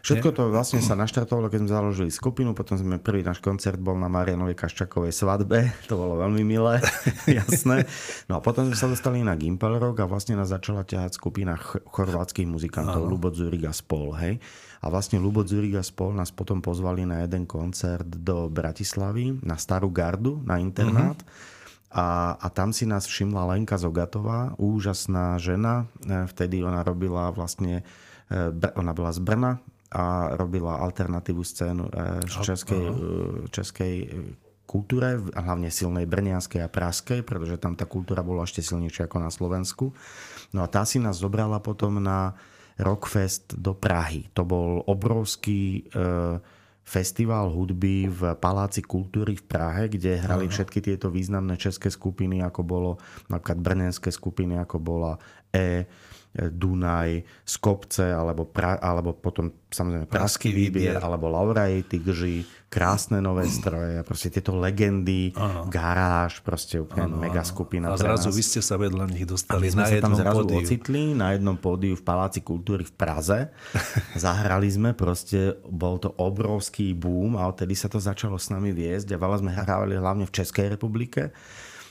Všetko 0.00 0.28
to 0.32 0.42
vlastne 0.48 0.80
sa 0.80 0.96
naštartovalo, 0.96 1.52
keď 1.52 1.60
sme 1.64 1.70
založili 1.70 2.10
skupinu, 2.10 2.56
potom 2.56 2.80
sme 2.80 2.96
prvý 2.96 3.20
náš 3.20 3.44
koncert 3.44 3.76
bol 3.76 4.00
na 4.00 4.08
Marianovej 4.08 4.56
Kaščakovej 4.56 5.12
svadbe, 5.12 5.68
to 5.90 5.94
bolo 6.00 6.16
veľmi 6.24 6.40
milé, 6.40 6.80
jasné. 7.40 7.84
No 8.26 8.40
a 8.40 8.40
potom 8.40 8.64
sme 8.68 8.76
sa 8.76 8.88
dostali 8.88 9.20
na 9.20 9.36
Gimpel 9.36 9.76
Rock 9.76 10.00
a 10.00 10.08
vlastne 10.08 10.40
nás 10.40 10.48
začala 10.48 10.88
ťahať 10.88 11.20
skupina 11.20 11.56
chorvátskych 11.60 12.48
muzikantov, 12.48 13.04
Lubo 13.04 13.28
Zuriga 13.28 13.76
spol, 13.76 14.16
hej. 14.16 14.34
A 14.80 14.88
vlastne 14.88 15.20
Lubo 15.20 15.44
Zuriga 15.44 15.84
spol 15.84 16.16
nás 16.16 16.32
potom 16.32 16.64
pozvali 16.64 17.04
na 17.04 17.28
jeden 17.28 17.44
koncert 17.44 18.08
do 18.08 18.48
Bratislavy, 18.48 19.44
na 19.44 19.60
Starú 19.60 19.92
gardu, 19.92 20.40
na 20.48 20.56
internát. 20.56 21.20
Mm-hmm. 21.20 21.58
A, 21.90 22.38
a 22.38 22.46
tam 22.54 22.70
si 22.70 22.86
nás 22.86 23.04
všimla 23.04 23.50
Lenka 23.50 23.76
Zogatová, 23.76 24.54
úžasná 24.56 25.36
žena. 25.42 25.90
E, 26.06 26.24
vtedy 26.30 26.62
ona 26.62 26.86
robila 26.86 27.28
vlastne, 27.34 27.82
e, 28.30 28.46
ona 28.78 28.94
bola 28.94 29.10
z 29.10 29.20
Brna 29.20 29.58
a 29.90 30.38
robila 30.38 30.78
alternatívnu 30.78 31.42
scénu 31.42 31.84
e, 31.90 31.92
českej, 32.26 32.82
českej 33.50 33.94
kultúre, 34.70 35.18
hlavne 35.18 35.66
silnej 35.66 36.06
brnianskej 36.06 36.62
a 36.62 36.70
praskej, 36.70 37.26
pretože 37.26 37.58
tam 37.58 37.74
tá 37.74 37.90
kultúra 37.90 38.22
bola 38.22 38.46
ešte 38.46 38.62
silnejšia 38.62 39.10
ako 39.10 39.18
na 39.18 39.30
Slovensku. 39.34 39.90
No 40.54 40.62
a 40.62 40.70
tá 40.70 40.86
si 40.86 41.02
nás 41.02 41.18
zobrala 41.18 41.58
potom 41.58 41.98
na 41.98 42.38
Rockfest 42.78 43.58
do 43.58 43.74
Prahy. 43.74 44.30
To 44.38 44.46
bol 44.46 44.86
obrovský 44.86 45.90
e, 45.90 46.40
festival 46.86 47.50
hudby 47.50 48.06
v 48.06 48.20
Paláci 48.38 48.86
kultúry 48.86 49.34
v 49.36 49.44
Prahe, 49.44 49.90
kde 49.90 50.22
hrali 50.22 50.46
všetky 50.46 50.78
tieto 50.78 51.10
významné 51.10 51.58
české 51.58 51.90
skupiny, 51.90 52.40
ako 52.40 52.62
bolo 52.62 52.90
napríklad 53.26 53.58
brnenské 53.58 54.14
skupiny, 54.14 54.54
ako 54.62 54.78
bola 54.78 55.12
E, 55.50 55.82
Dunaj, 56.30 57.26
Skopce, 57.42 58.06
alebo, 58.06 58.46
pra, 58.46 58.78
alebo 58.78 59.18
potom 59.18 59.50
samozrejme 59.66 60.06
Praský 60.06 60.54
výbier, 60.54 61.02
alebo 61.02 61.26
Lauraj, 61.26 61.90
Tigži, 61.90 62.46
krásne 62.70 63.18
nové 63.18 63.50
stroje, 63.50 63.98
proste 64.06 64.30
tieto 64.38 64.54
legendy, 64.54 65.34
ano. 65.34 65.66
garáž, 65.66 66.38
proste 66.46 66.78
úplne 66.78 67.10
ano, 67.10 67.18
mega 67.18 67.42
skupina. 67.42 67.90
A 67.90 67.98
zrazu 67.98 68.30
vy 68.30 68.46
ste 68.46 68.62
sa 68.62 68.78
vedľa 68.78 69.10
nich 69.10 69.26
dostali 69.26 69.58
a 69.58 69.62
my 69.66 69.68
sme 69.74 69.82
na 69.82 69.88
sa 69.90 69.98
tam 69.98 70.14
zrazu 70.14 70.46
pódiu. 70.46 70.62
ocitli 70.62 71.02
na 71.18 71.34
jednom 71.34 71.58
pódiu 71.58 71.98
v 71.98 72.02
Paláci 72.06 72.46
kultúry 72.46 72.86
v 72.86 72.94
Praze. 72.94 73.50
Zahrali 74.14 74.70
sme, 74.70 74.94
proste 74.94 75.58
bol 75.66 75.98
to 75.98 76.14
obrovský 76.14 76.94
boom 76.94 77.34
a 77.34 77.50
odtedy 77.50 77.74
sa 77.74 77.90
to 77.90 77.98
začalo 77.98 78.38
s 78.38 78.54
nami 78.54 78.70
viesť 78.70 79.10
a 79.10 79.18
veľa 79.18 79.42
sme 79.42 79.50
hrávali 79.50 79.98
hlavne 79.98 80.30
v 80.30 80.34
Českej 80.38 80.78
republike. 80.78 81.34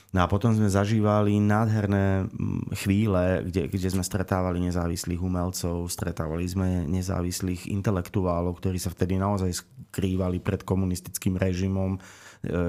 No 0.10 0.26
a 0.26 0.28
potom 0.28 0.50
sme 0.50 0.66
zažívali 0.66 1.38
nádherné 1.38 2.26
chvíle, 2.74 3.46
kde, 3.46 3.70
kde 3.70 3.90
sme 3.94 4.02
stretávali 4.02 4.58
nezávislých 4.58 5.22
umelcov, 5.22 5.86
stretávali 5.86 6.50
sme 6.50 6.90
nezávislých 6.90 7.70
intelektuálov, 7.70 8.58
ktorí 8.58 8.82
sa 8.82 8.90
vtedy 8.90 9.22
naozaj 9.22 9.62
skrývali 9.62 10.42
pred 10.42 10.66
komunistickým 10.66 11.38
režimom, 11.38 11.94
e, 11.94 12.00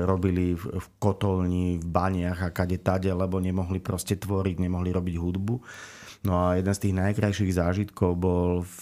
robili 0.05 0.53
v 0.53 0.87
kotolni, 1.00 1.81
v 1.81 1.87
baniach 1.88 2.44
a 2.44 2.53
kade 2.53 2.76
tade, 2.76 3.09
lebo 3.09 3.40
nemohli 3.40 3.81
proste 3.81 4.20
tvoriť, 4.20 4.61
nemohli 4.61 4.92
robiť 4.92 5.16
hudbu. 5.16 5.57
No 6.29 6.37
a 6.37 6.61
jeden 6.61 6.76
z 6.76 6.83
tých 6.85 6.94
najkrajších 7.00 7.57
zážitkov 7.57 8.20
bol 8.20 8.68
v, 8.68 8.81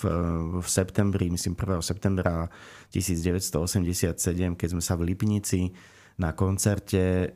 v 0.58 0.66
septembri, 0.66 1.30
myslím 1.30 1.54
1. 1.54 1.78
septembra 1.86 2.50
1987, 2.90 4.18
keď 4.58 4.68
sme 4.74 4.82
sa 4.82 4.98
v 4.98 5.14
Lipnici 5.14 5.70
na 6.18 6.34
koncerte 6.34 6.98
e, 6.98 7.26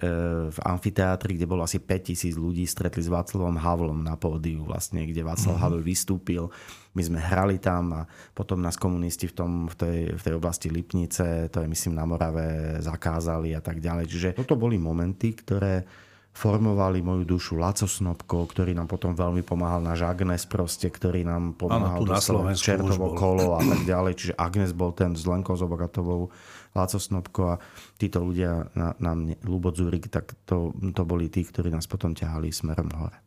v 0.50 0.58
amfiteátri, 0.58 1.38
kde 1.38 1.46
bolo 1.46 1.62
asi 1.62 1.78
5000 1.78 2.34
ľudí, 2.34 2.66
stretli 2.66 2.98
s 2.98 3.06
Václavom 3.06 3.54
Havlom 3.54 4.02
na 4.02 4.18
pódiu, 4.18 4.66
vlastne, 4.66 5.06
kde 5.06 5.22
Václav 5.22 5.54
mm-hmm. 5.54 5.62
Havel 5.62 5.82
vystúpil. 5.86 6.50
My 6.98 7.02
sme 7.06 7.22
hrali 7.22 7.62
tam 7.62 7.94
a 7.94 8.02
potom 8.34 8.58
nás 8.58 8.74
komunisti 8.74 9.30
v, 9.30 9.34
tom, 9.38 9.50
v, 9.70 9.74
tej, 9.78 9.98
v 10.18 10.22
tej 10.26 10.34
oblasti 10.34 10.66
Lipnice, 10.66 11.46
to 11.54 11.62
je 11.62 11.70
myslím 11.70 11.94
na 11.94 12.04
Morave, 12.04 12.82
zakázali 12.82 13.54
a 13.54 13.62
tak 13.62 13.78
ďalej. 13.78 14.10
Čiže 14.10 14.28
toto 14.34 14.58
boli 14.58 14.82
momenty, 14.82 15.30
ktoré 15.38 15.86
formovali 16.32 17.04
moju 17.04 17.28
dušu 17.28 17.60
Laco 17.60 17.84
Snobko, 17.84 18.48
ktorý 18.48 18.72
nám 18.72 18.88
potom 18.88 19.12
veľmi 19.12 19.44
pomáhal 19.44 19.84
na 19.84 19.92
Agnes 19.92 20.48
proste, 20.48 20.88
ktorý 20.88 21.28
nám 21.28 21.60
pomáhal 21.60 22.00
ano, 22.00 22.08
tu 22.08 22.32
na 22.40 22.56
Čertovo 22.56 23.12
kolo 23.12 23.56
a 23.56 23.60
tak 23.60 23.84
ďalej. 23.92 24.12
Čiže 24.16 24.34
Agnes 24.40 24.72
bol 24.72 24.96
ten 24.96 25.12
s 25.12 25.28
Lenkou 25.28 25.54
Zobogatovou 25.54 26.32
Láco 26.72 26.96
Snobko 26.96 27.42
a 27.52 27.60
títo 28.00 28.24
ľudia 28.24 28.64
na, 28.72 28.96
na 28.96 29.12
mne, 29.12 29.36
Lubo 29.44 29.68
Zurik, 29.76 30.08
tak 30.08 30.32
to, 30.48 30.72
to 30.96 31.02
boli 31.04 31.28
tí, 31.28 31.44
ktorí 31.44 31.68
nás 31.68 31.84
potom 31.84 32.16
ťahali 32.16 32.48
smerom 32.48 32.88
hore. 32.96 33.20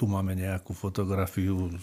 Tu 0.00 0.08
máme 0.08 0.32
nejakú 0.32 0.72
fotografiu 0.72 1.76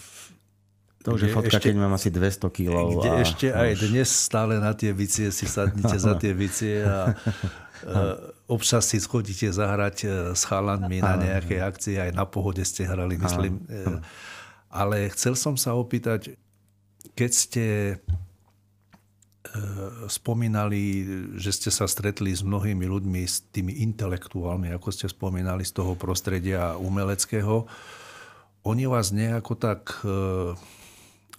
to 0.98 1.14
už 1.14 1.30
je 1.30 1.32
fotka, 1.32 1.62
ešte, 1.62 1.70
keď 1.70 1.76
mám 1.78 1.94
asi 1.94 2.10
200 2.10 2.50
kg. 2.50 2.74
Kde 2.98 3.10
a 3.14 3.22
ešte 3.22 3.46
aj 3.54 3.70
už... 3.78 3.80
dnes 3.86 4.08
stále 4.10 4.58
na 4.58 4.74
tie 4.74 4.90
bicie 4.90 5.30
si 5.30 5.46
sadnite 5.46 5.94
za 5.94 6.18
tie 6.22 6.34
bicie 6.34 6.82
a 6.82 7.14
občas 8.48 8.88
si 8.88 8.98
chodíte 8.98 9.52
zahrať 9.52 9.96
e, 10.02 10.08
s 10.32 10.42
chalanmi 10.48 11.04
na 11.04 11.20
nejaké 11.20 11.60
akcie, 11.60 12.00
aj 12.00 12.16
na 12.16 12.24
pohode 12.24 12.64
ste 12.64 12.88
hrali, 12.88 13.20
myslím. 13.20 13.62
E, 13.68 14.00
ale 14.72 15.12
chcel 15.12 15.36
som 15.36 15.54
sa 15.54 15.76
opýtať, 15.76 16.34
keď 17.12 17.30
ste 17.30 17.64
E, 19.48 19.60
spomínali, 20.12 21.04
že 21.40 21.56
ste 21.56 21.70
sa 21.72 21.88
stretli 21.88 22.36
s 22.36 22.44
mnohými 22.44 22.84
ľuďmi, 22.84 23.22
s 23.24 23.48
tými 23.48 23.80
intelektuálmi, 23.80 24.68
ako 24.76 24.88
ste 24.92 25.08
spomínali, 25.08 25.64
z 25.64 25.72
toho 25.72 25.96
prostredia 25.96 26.76
umeleckého. 26.76 27.64
Oni 28.68 28.84
vás 28.84 29.14
nejako 29.14 29.54
tak 29.56 30.04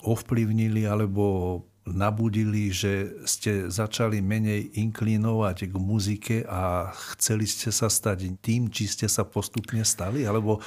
ovplyvnili 0.01 0.87
alebo 0.87 1.61
nabudili, 1.93 2.69
že 2.69 3.23
ste 3.25 3.67
začali 3.67 4.21
menej 4.21 4.78
inklinovať 4.78 5.69
k 5.69 5.75
muzike 5.75 6.38
a 6.45 6.91
chceli 7.15 7.49
ste 7.49 7.73
sa 7.73 7.89
stať 7.89 8.39
tým, 8.39 8.69
či 8.69 8.86
ste 8.86 9.08
sa 9.10 9.25
postupne 9.25 9.82
stali? 9.86 10.23
Alebo 10.25 10.62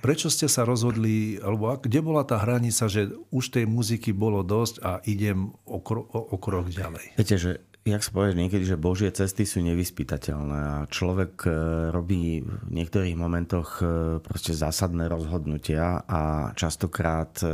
prečo 0.00 0.32
ste 0.32 0.50
sa 0.50 0.66
rozhodli, 0.66 1.38
alebo 1.42 1.74
kde 1.78 2.00
bola 2.02 2.26
tá 2.26 2.40
hranica, 2.40 2.90
že 2.90 3.12
už 3.30 3.54
tej 3.54 3.64
muziky 3.68 4.10
bolo 4.10 4.42
dosť 4.42 4.74
a 4.82 4.92
idem 5.06 5.52
o, 5.66 5.78
kro, 5.78 6.06
o, 6.06 6.36
krok 6.36 6.72
ďalej? 6.72 7.14
Viete, 7.14 7.36
že 7.36 7.52
jak 7.86 8.02
sa 8.02 8.10
povie 8.10 8.34
niekedy, 8.34 8.66
že 8.66 8.74
Božie 8.74 9.14
cesty 9.14 9.46
sú 9.46 9.62
nevyspytateľné 9.62 10.58
a 10.58 10.76
človek 10.90 11.46
e, 11.46 11.50
robí 11.94 12.42
v 12.42 12.70
niektorých 12.74 13.14
momentoch 13.14 13.78
e, 13.78 13.84
proste 14.18 14.58
zásadné 14.58 15.06
rozhodnutia 15.06 16.02
a 16.02 16.50
častokrát 16.58 17.30
e, 17.40 17.48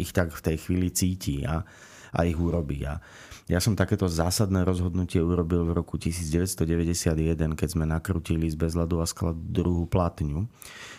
ich 0.00 0.16
tak 0.16 0.32
v 0.32 0.40
tej 0.40 0.56
chvíli 0.56 0.88
cíti 0.96 1.44
a, 1.44 1.60
a 2.16 2.20
ich 2.24 2.40
urobí. 2.40 2.88
A 2.88 2.96
ja 3.46 3.60
som 3.60 3.76
takéto 3.76 4.08
zásadné 4.08 4.64
rozhodnutie 4.64 5.20
urobil 5.20 5.68
v 5.68 5.76
roku 5.76 6.00
1991, 6.00 7.54
keď 7.54 7.68
sme 7.68 7.84
nakrutili 7.84 8.48
z 8.48 8.56
Bezladu 8.56 8.98
a 8.98 9.06
sklad 9.06 9.36
druhú 9.38 9.84
platňu. 9.86 10.48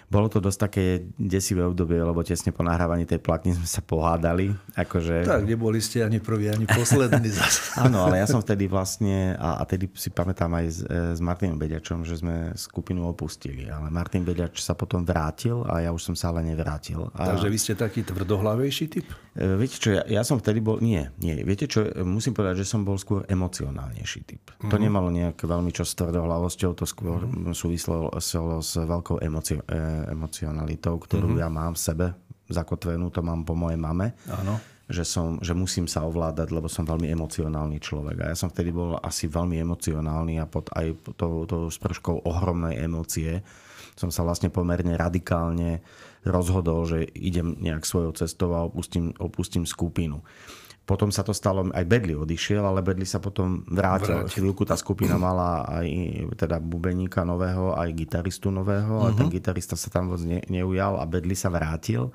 Bolo 0.08 0.32
to 0.32 0.39
dosť 0.39 0.60
také 0.72 0.86
desivé 1.20 1.67
obdobie, 1.67 2.00
lebo 2.00 2.24
tesne 2.24 2.56
po 2.56 2.63
nahrávaní 2.63 3.04
tej 3.04 3.20
platny 3.20 3.52
sme 3.52 3.67
sa 3.67 3.84
pohádali. 3.84 4.56
Akože... 4.80 5.28
Tak, 5.28 5.43
neboli 5.43 5.84
ste 5.84 6.00
ani 6.00 6.24
prvý, 6.24 6.48
ani 6.48 6.63
posledný 6.63 7.28
zase. 7.43 7.76
Áno, 7.76 8.08
ale 8.08 8.24
ja 8.24 8.28
som 8.28 8.39
vtedy 8.39 8.72
vlastne, 8.72 9.36
a, 9.36 9.60
a 9.60 9.67
tedy 9.67 9.91
si 10.00 10.08
pamätám 10.08 10.48
aj 10.56 10.65
s, 10.72 10.80
e, 10.88 11.12
s 11.12 11.20
Martinom 11.20 11.60
Beďačom, 11.60 12.08
že 12.08 12.24
sme 12.24 12.56
skupinu 12.56 13.04
opustili. 13.04 13.67
Ale 13.67 13.91
Martin 13.91 14.24
Beďač 14.24 14.63
sa 14.63 14.80
potom 14.80 15.04
vrátil 15.04 15.67
a 15.67 15.84
ja 15.84 15.91
už 15.91 16.00
som 16.00 16.15
sa 16.15 16.32
ale 16.32 16.39
nevrátil. 16.48 17.12
A... 17.12 17.36
Takže 17.36 17.52
vy 17.52 17.58
ste 17.60 17.74
taký 17.76 18.08
tvrdohlavejší 18.08 18.86
typ? 18.88 19.12
E, 19.36 19.60
viete 19.60 19.76
čo, 19.76 19.91
ja, 19.91 20.08
ja 20.08 20.24
som 20.24 20.39
vtedy 20.39 20.63
bol, 20.63 20.80
nie, 20.80 21.04
nie. 21.20 21.36
Viete 21.43 21.67
čo, 21.67 21.84
musím 22.08 22.32
povedať, 22.32 22.63
že 22.63 22.72
som 22.72 22.88
bol 22.88 22.96
skôr 22.96 23.28
emocionálnejší 23.28 24.20
typ. 24.24 24.56
Mm-hmm. 24.56 24.72
To 24.72 24.76
mhm. 24.80 24.84
nemalo 24.88 25.12
nejak 25.12 25.36
veľmi 25.36 25.76
čo 25.76 25.84
s 25.84 26.00
tvrdohlavosťou, 26.00 26.72
to 26.80 26.88
skôr 26.88 27.28
mm-hmm. 27.28 27.52
súvislo 27.52 28.08
s 28.24 28.72
veľkou 28.80 29.20
emociou. 29.20 29.60
E, 29.67 29.96
emocionalitou, 30.05 31.01
ktorú 31.01 31.33
mm-hmm. 31.33 31.43
ja 31.43 31.49
mám 31.49 31.73
v 31.73 31.81
sebe 31.81 32.05
zakotvenú, 32.47 33.10
to 33.10 33.25
mám 33.25 33.43
po 33.43 33.57
mojej 33.57 33.79
mame. 33.79 34.13
Áno. 34.29 34.60
Že, 34.88 35.03
som, 35.03 35.27
že 35.43 35.51
musím 35.51 35.83
sa 35.83 36.07
ovládať, 36.07 36.47
lebo 36.47 36.71
som 36.71 36.88
veľmi 36.88 37.12
emocionálny 37.12 37.75
človek. 37.83 38.23
A 38.23 38.31
ja 38.31 38.39
som 38.39 38.47
vtedy 38.47 38.71
bol 38.71 38.95
asi 39.03 39.27
veľmi 39.27 39.60
emocionálny 39.60 40.39
a 40.39 40.47
pod 40.47 40.71
aj 40.71 40.95
tou, 41.19 41.43
to 41.43 41.67
sprškou 41.67 42.23
ohromnej 42.23 42.79
emócie 42.79 43.43
som 43.97 44.13
sa 44.13 44.21
vlastne 44.21 44.53
pomerne 44.53 44.93
radikálne 44.93 45.81
rozhodol, 46.21 46.86
že 46.86 47.10
idem 47.17 47.57
nejak 47.57 47.81
svojou 47.81 48.13
cestou 48.13 48.53
a 48.53 48.62
opustím, 48.69 49.10
opustím 49.17 49.65
skupinu. 49.65 50.21
Potom 50.88 51.12
sa 51.12 51.19
to 51.19 51.36
stalo, 51.36 51.67
aj 51.76 51.84
Bedli 51.84 52.15
odišiel, 52.15 52.63
ale 52.63 52.80
Bedli 52.80 53.04
sa 53.04 53.19
potom 53.19 53.67
vrátil. 53.67 54.23
vrátil. 54.23 54.39
Chvíľku 54.39 54.63
tá 54.63 54.80
skupina 54.80 55.19
mala 55.28 55.67
aj 55.67 55.88
teda 56.39 56.63
bubeníka 56.63 57.28
nového, 57.28 57.76
aj 57.76 57.91
gitaristu 57.91 58.47
nového, 58.56 59.04
uh-huh. 59.04 59.12
a 59.12 59.15
ten 59.15 59.28
mhm. 59.28 59.36
gitarista 59.36 59.76
sa 59.76 59.91
tam 59.91 60.08
vôbec 60.08 60.23
ne, 60.23 60.39
neujal 60.47 60.95
a 60.95 61.04
Bedli 61.04 61.36
sa 61.36 61.52
vrátil. 61.52 62.08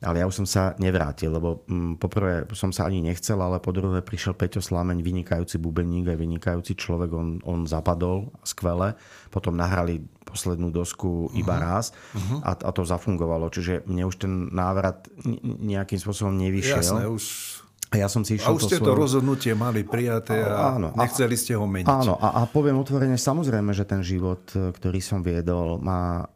Ale 0.00 0.24
ja 0.24 0.24
už 0.24 0.32
som 0.42 0.48
sa 0.48 0.72
nevrátil, 0.80 1.28
lebo 1.28 1.60
mm, 1.68 2.00
poprvé 2.00 2.48
som 2.56 2.72
sa 2.72 2.88
ani 2.88 3.04
nechcel, 3.04 3.36
ale 3.36 3.60
po 3.60 3.68
druhé 3.68 4.00
prišiel 4.00 4.32
Peťo 4.32 4.64
Slameň, 4.64 5.04
vynikajúci 5.04 5.60
bubeník 5.60 6.08
aj 6.08 6.16
vynikajúci 6.16 6.72
človek, 6.72 7.12
on, 7.12 7.36
on 7.44 7.68
zapadol 7.68 8.32
skvele. 8.40 8.96
Potom 9.28 9.60
nahrali 9.60 10.00
poslednú 10.24 10.72
dosku 10.72 11.28
iba 11.36 11.52
uh-huh. 11.60 11.68
raz 11.68 11.92
uh-huh. 12.16 12.40
A, 12.40 12.56
a 12.56 12.70
to 12.72 12.80
zafungovalo. 12.80 13.52
Čiže 13.52 13.84
mne 13.84 14.08
už 14.08 14.24
ten 14.24 14.48
návrat 14.48 15.04
nejakým 15.44 16.00
spôsobom 16.00 16.32
nevyšiel. 16.32 16.80
Jasné, 16.80 17.04
už 17.04 17.24
A 17.90 17.98
ja 17.98 18.06
som 18.06 18.22
si 18.22 18.38
išiel 18.38 18.54
a 18.54 18.56
už 18.56 18.70
ste 18.70 18.78
to, 18.78 18.86
svojom... 18.86 19.02
rozhodnutie 19.02 19.50
mali 19.58 19.82
prijaté 19.82 20.46
a 20.46 20.78
áno, 20.78 20.94
nechceli 20.94 21.34
ste 21.34 21.58
ho 21.58 21.66
meniť. 21.66 21.90
Áno, 21.90 22.14
a, 22.22 22.38
a 22.38 22.42
poviem 22.46 22.78
otvorene, 22.78 23.18
samozrejme, 23.18 23.74
že 23.74 23.82
ten 23.82 24.06
život, 24.06 24.46
e, 24.54 24.70
ktorý 24.70 25.02
som 25.02 25.26
viedol, 25.26 25.82
má 25.82 26.22
e, 26.22 26.26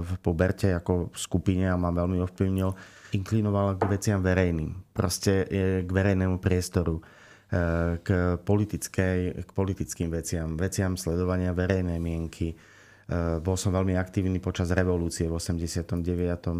v 0.00 0.10
poberte 0.24 0.72
ako 0.72 1.12
skupine 1.12 1.68
a 1.68 1.76
ma 1.76 1.92
veľmi 1.92 2.24
ovplyvnil, 2.24 2.72
inklinoval 3.12 3.76
k 3.76 3.82
veciam 3.92 4.24
verejným. 4.24 4.96
Proste 4.96 5.44
k 5.84 5.90
verejnému 5.90 6.40
priestoru 6.40 6.96
e, 6.96 7.02
k, 8.00 8.40
politickej, 8.40 9.44
k 9.44 9.50
politickým 9.52 10.08
veciam, 10.08 10.56
veciam 10.56 10.96
sledovania 10.96 11.52
verejnej 11.52 12.00
mienky. 12.00 12.56
Bol 13.42 13.58
som 13.58 13.74
veľmi 13.74 13.98
aktívny 13.98 14.38
počas 14.38 14.70
revolúcie 14.70 15.26
v 15.26 15.34
89. 15.34 15.98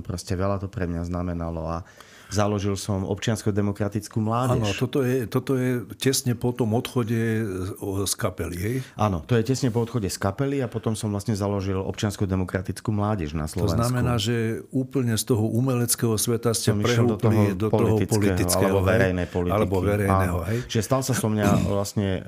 Proste 0.02 0.34
veľa 0.34 0.58
to 0.58 0.66
pre 0.66 0.90
mňa 0.90 1.06
znamenalo 1.06 1.62
a 1.62 1.86
Založil 2.30 2.78
som 2.78 3.02
občiansko-demokratickú 3.06 4.22
mládež. 4.22 4.62
Áno, 4.62 4.70
toto 4.78 5.02
je, 5.02 5.26
toto 5.26 5.58
je 5.58 5.82
tesne 5.98 6.38
po 6.38 6.54
tom 6.54 6.72
odchode 6.78 7.42
z 7.82 8.14
kapely, 8.14 8.56
hej? 8.56 8.76
Áno, 8.94 9.26
to 9.26 9.34
je 9.34 9.42
tesne 9.42 9.74
po 9.74 9.82
odchode 9.82 10.06
z 10.06 10.18
kapely 10.18 10.62
a 10.62 10.70
potom 10.70 10.94
som 10.94 11.10
vlastne 11.10 11.34
založil 11.34 11.82
občiansko-demokratickú 11.82 12.94
mládež 12.94 13.34
na 13.34 13.50
Slovensku. 13.50 13.74
To 13.74 13.82
znamená, 13.82 14.14
že 14.16 14.62
úplne 14.70 15.18
z 15.18 15.24
toho 15.26 15.42
umeleckého 15.50 16.14
sveta 16.14 16.54
ste 16.54 16.70
prehúpli 16.70 17.10
do 17.10 17.16
toho, 17.18 17.42
do 17.54 17.68
toho 17.68 17.96
politického, 18.06 18.78
alebo 18.78 18.86
verejnej 18.86 19.26
politiky. 19.26 19.56
Alebo 19.58 19.76
verejného, 19.82 20.38
hej? 20.46 20.58
Čiže 20.70 20.82
stal 20.86 21.00
sa 21.02 21.14
som 21.18 21.34
mňa 21.34 21.48
vlastne 21.74 22.22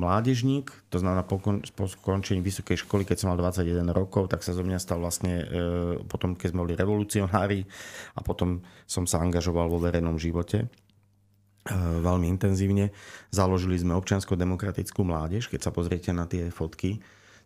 mládežník, 0.00 0.68
to 0.90 0.98
znamená 0.98 1.22
po, 1.22 1.38
kon, 1.38 1.62
po 1.78 1.86
skončení 1.86 2.42
vysokej 2.42 2.82
školy, 2.82 3.06
keď 3.06 3.16
som 3.22 3.30
mal 3.30 3.38
21 3.38 3.86
rokov, 3.94 4.26
tak 4.26 4.42
sa 4.42 4.50
zo 4.50 4.66
mňa 4.66 4.82
stal 4.82 4.98
vlastne 4.98 5.34
e, 5.38 5.44
potom, 6.02 6.34
keď 6.34 6.50
sme 6.50 6.66
boli 6.66 6.74
revolucionári 6.74 7.62
a 8.18 8.20
potom 8.26 8.66
som 8.90 9.06
sa 9.06 9.22
angažoval 9.22 9.70
vo 9.70 9.78
verejnom 9.78 10.18
živote 10.18 10.66
e, 10.66 10.68
veľmi 12.02 12.26
intenzívne. 12.26 12.90
Založili 13.30 13.78
sme 13.78 13.94
občiansko-demokratickú 14.02 15.06
mládež. 15.06 15.46
Keď 15.46 15.60
sa 15.62 15.70
pozriete 15.70 16.10
na 16.10 16.26
tie 16.26 16.50
fotky, 16.50 16.98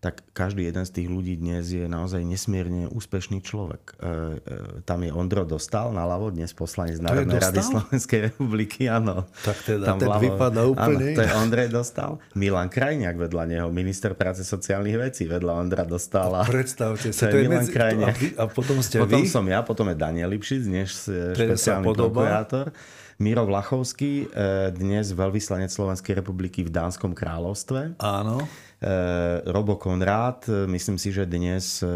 tak 0.05 0.21
každý 0.37 0.69
jeden 0.69 0.85
z 0.85 1.01
tých 1.01 1.09
ľudí 1.09 1.40
dnes 1.40 1.64
je 1.73 1.88
naozaj 1.88 2.21
nesmierne 2.29 2.93
úspešný 2.93 3.40
človek. 3.40 3.97
E, 3.97 4.05
e, 4.05 4.85
tam 4.85 5.01
je 5.01 5.09
Ondro 5.09 5.49
Dostal 5.49 5.97
naľavo, 5.97 6.29
dnes 6.29 6.53
poslanec 6.53 7.01
Národnej 7.01 7.40
rady 7.40 7.64
Slovenskej 7.64 8.21
republiky, 8.29 8.85
áno. 8.85 9.25
Tak 9.40 9.57
teda 9.64 9.97
tam 9.97 9.97
ten 9.97 10.12
vypadá 10.12 10.69
úplne. 10.69 11.09
Áno, 11.09 11.17
to 11.17 11.23
je 11.25 11.33
Ondrej 11.40 11.69
Dostal. 11.73 12.21
Milan 12.37 12.69
Krajniak 12.69 13.17
vedľa 13.17 13.45
neho, 13.49 13.67
minister 13.73 14.12
práce 14.12 14.45
sociálnych 14.45 15.01
vecí 15.09 15.25
vedľa 15.25 15.53
Ondra 15.57 15.88
Dostala. 15.88 16.45
Predstavte 16.45 17.09
sa. 17.09 17.33
To, 17.33 17.33
to 17.33 17.37
je 17.40 17.49
Milan 17.49 17.64
medzi... 17.64 17.73
Krajniak. 17.73 18.17
A, 18.37 18.45
potom 18.45 18.77
ste 18.85 19.01
potom 19.01 19.25
vy? 19.25 19.33
som 19.33 19.49
ja, 19.49 19.64
potom 19.64 19.88
je 19.88 19.97
Daniel 19.97 20.29
Lipšic, 20.37 20.69
dnes 20.69 21.09
špeciálny 21.09 21.97
prokurátor. 21.97 22.77
Miro 23.23 23.47
Vlachovský, 23.47 24.27
e, 24.27 24.75
dnes 24.75 25.14
veľvyslanec 25.14 25.71
Slovenskej 25.71 26.19
republiky 26.19 26.67
v 26.67 26.71
Dánskom 26.75 27.14
kráľovstve. 27.14 27.95
Áno. 28.03 28.43
Eh, 28.85 29.40
Robo 29.49 29.81
Konrád, 29.81 30.44
eh, 30.49 30.68
myslím 30.68 31.01
si, 31.01 31.09
že 31.09 31.25
dnes 31.25 31.81
eh, 31.81 31.88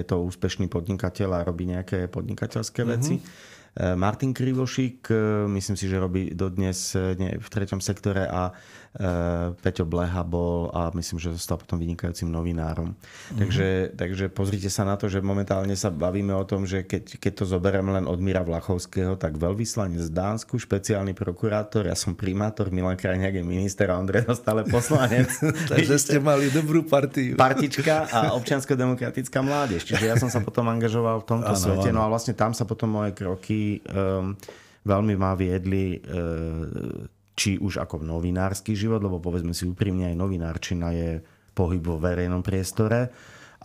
je 0.00 0.04
to 0.04 0.20
úspešný 0.20 0.68
podnikateľ 0.68 1.40
a 1.40 1.46
robí 1.48 1.64
nejaké 1.64 2.12
podnikateľské 2.12 2.84
mm-hmm. 2.84 2.96
veci. 3.00 3.16
Martin 3.76 4.32
Krivošik, 4.32 5.04
myslím 5.52 5.76
si, 5.76 5.84
že 5.84 6.00
robí 6.00 6.32
dodnes 6.32 6.96
v 7.20 7.44
treťom 7.44 7.84
sektore 7.84 8.24
a 8.24 8.48
Peťo 9.60 9.84
Bleha 9.84 10.24
bol 10.24 10.72
a 10.72 10.88
myslím, 10.96 11.20
že 11.20 11.36
zostal 11.36 11.60
potom 11.60 11.76
vynikajúcim 11.76 12.32
novinárom. 12.32 12.96
Mm-hmm. 12.96 13.38
Takže, 13.38 13.68
takže 13.92 14.24
pozrite 14.32 14.72
sa 14.72 14.88
na 14.88 14.96
to, 14.96 15.12
že 15.12 15.20
momentálne 15.20 15.76
sa 15.76 15.92
bavíme 15.92 16.32
o 16.32 16.44
tom, 16.48 16.64
že 16.64 16.88
keď, 16.88 17.20
keď 17.20 17.32
to 17.36 17.44
zoberiem 17.44 17.92
len 17.92 18.08
od 18.08 18.16
Mira 18.16 18.40
Vlachovského, 18.40 19.20
tak 19.20 19.36
veľvyslanec 19.36 20.00
z 20.00 20.10
Dánsku, 20.12 20.56
špeciálny 20.56 21.12
prokurátor, 21.12 21.84
ja 21.84 21.92
som 21.92 22.16
primátor, 22.16 22.72
Milan 22.72 22.96
Krajniak 22.96 23.36
je 23.36 23.44
minister 23.44 23.92
a 23.92 24.00
Ondrej 24.00 24.24
stále 24.32 24.64
poslanec. 24.64 25.28
takže 25.72 26.00
ste 26.00 26.16
mali 26.16 26.48
dobrú 26.48 26.88
partiu. 26.88 27.36
Partička 27.36 28.08
a 28.08 28.32
občiansko-demokratická 28.40 29.44
mládež. 29.44 29.84
Čiže 29.84 30.04
ja 30.08 30.16
som 30.16 30.32
sa 30.32 30.40
potom 30.40 30.64
angažoval 30.72 31.20
v 31.20 31.26
tomto 31.36 31.52
ano, 31.52 31.60
svete. 31.60 31.92
No 31.92 32.00
a 32.00 32.08
vlastne 32.08 32.32
tam 32.32 32.56
sa 32.56 32.64
potom 32.64 32.96
moje 32.96 33.12
kroky 33.12 33.84
um, 33.92 34.32
veľmi 34.86 35.14
ma 35.18 35.34
viedli 35.34 35.98
uh, 36.00 37.15
či 37.36 37.60
už 37.60 37.84
ako 37.84 38.00
novinársky 38.00 38.72
život, 38.72 39.04
lebo 39.04 39.20
povedzme 39.20 39.52
si 39.52 39.68
úprimne, 39.68 40.08
aj 40.08 40.16
novinárčina 40.16 40.90
je 40.96 41.20
pohyb 41.52 41.84
vo 41.84 42.00
verejnom 42.00 42.40
priestore 42.40 43.12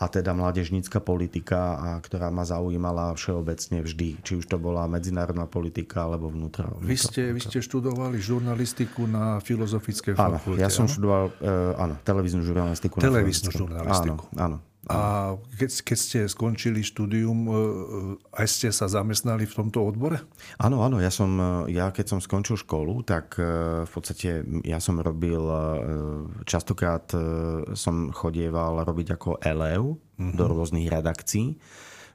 a 0.02 0.08
teda 0.08 0.32
mládežnícka 0.34 1.04
politika, 1.04 1.78
a 1.78 1.90
ktorá 2.00 2.32
ma 2.32 2.48
zaujímala 2.48 3.14
všeobecne 3.14 3.84
vždy, 3.84 4.10
či 4.24 4.32
už 4.40 4.48
to 4.48 4.58
bola 4.58 4.88
medzinárodná 4.88 5.46
politika 5.46 6.08
alebo 6.08 6.32
vnútro. 6.32 6.80
Vy 6.82 6.98
ste, 6.98 7.30
vy 7.36 7.44
ste 7.44 7.60
študovali 7.60 8.18
žurnalistiku 8.18 9.06
na 9.06 9.38
Filozofickej 9.44 10.16
fakulte. 10.16 10.58
Áno, 10.58 10.64
ja 10.64 10.72
som 10.72 10.88
študoval 10.88 11.30
uh, 11.30 11.76
áno, 11.78 11.96
televíznu 12.02 12.42
žurnalistiku. 12.42 12.98
Televíznu 13.04 13.52
žurnalistiku. 13.52 14.26
Áno, 14.36 14.58
áno. 14.58 14.71
A 14.92 15.02
keď, 15.56 15.70
keď 15.88 15.98
ste 15.98 16.20
skončili 16.28 16.84
štúdium, 16.84 17.40
e, 17.48 17.54
aj 18.36 18.48
ste 18.52 18.70
sa 18.76 18.92
zamestnali 18.92 19.48
v 19.48 19.54
tomto 19.56 19.80
odbore? 19.80 20.20
Áno, 20.60 20.84
áno. 20.84 21.00
Ja, 21.00 21.08
som, 21.08 21.32
e, 21.40 21.76
ja 21.76 21.90
keď 21.96 22.18
som 22.18 22.20
skončil 22.20 22.60
školu, 22.60 23.08
tak 23.08 23.40
e, 23.40 23.88
v 23.88 23.92
podstate 23.92 24.44
ja 24.68 24.84
som 24.84 25.00
robil, 25.00 25.40
častokrát 26.44 27.08
som 27.74 28.12
chodieval 28.12 28.84
robiť 28.84 29.16
ako 29.16 29.40
elev 29.40 29.96
mm-hmm. 29.96 30.36
do 30.36 30.44
rôznych 30.52 30.92
redakcií. 30.92 31.56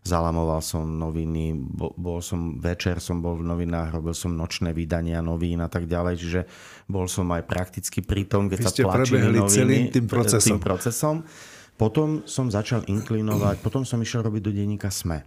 Zalamoval 0.06 0.62
som 0.62 0.86
noviny, 0.86 1.50
bol, 1.98 2.22
som, 2.22 2.62
večer 2.62 3.02
som 3.02 3.18
bol 3.18 3.42
v 3.42 3.50
novinách, 3.50 3.90
robil 3.90 4.14
som 4.14 4.38
nočné 4.38 4.70
vydania 4.70 5.18
novín 5.18 5.58
a 5.58 5.66
tak 5.66 5.90
ďalej, 5.90 6.14
čiže 6.14 6.40
bol 6.86 7.10
som 7.10 7.26
aj 7.34 7.42
prakticky 7.42 8.06
pri 8.06 8.22
tom, 8.30 8.46
keď 8.46 8.58
Vy 8.62 8.64
sa 8.64 8.70
tlačili 8.70 9.34
noviny 9.34 9.90
tým 9.90 10.06
procesom. 10.06 10.62
Tým 10.62 10.62
procesom. 10.62 11.16
Potom 11.76 12.24
som 12.24 12.48
začal 12.48 12.88
inklinovať, 12.88 13.60
potom 13.60 13.84
som 13.84 14.00
išiel 14.00 14.24
robiť 14.24 14.42
do 14.42 14.52
denníka 14.52 14.88
SME. 14.88 15.24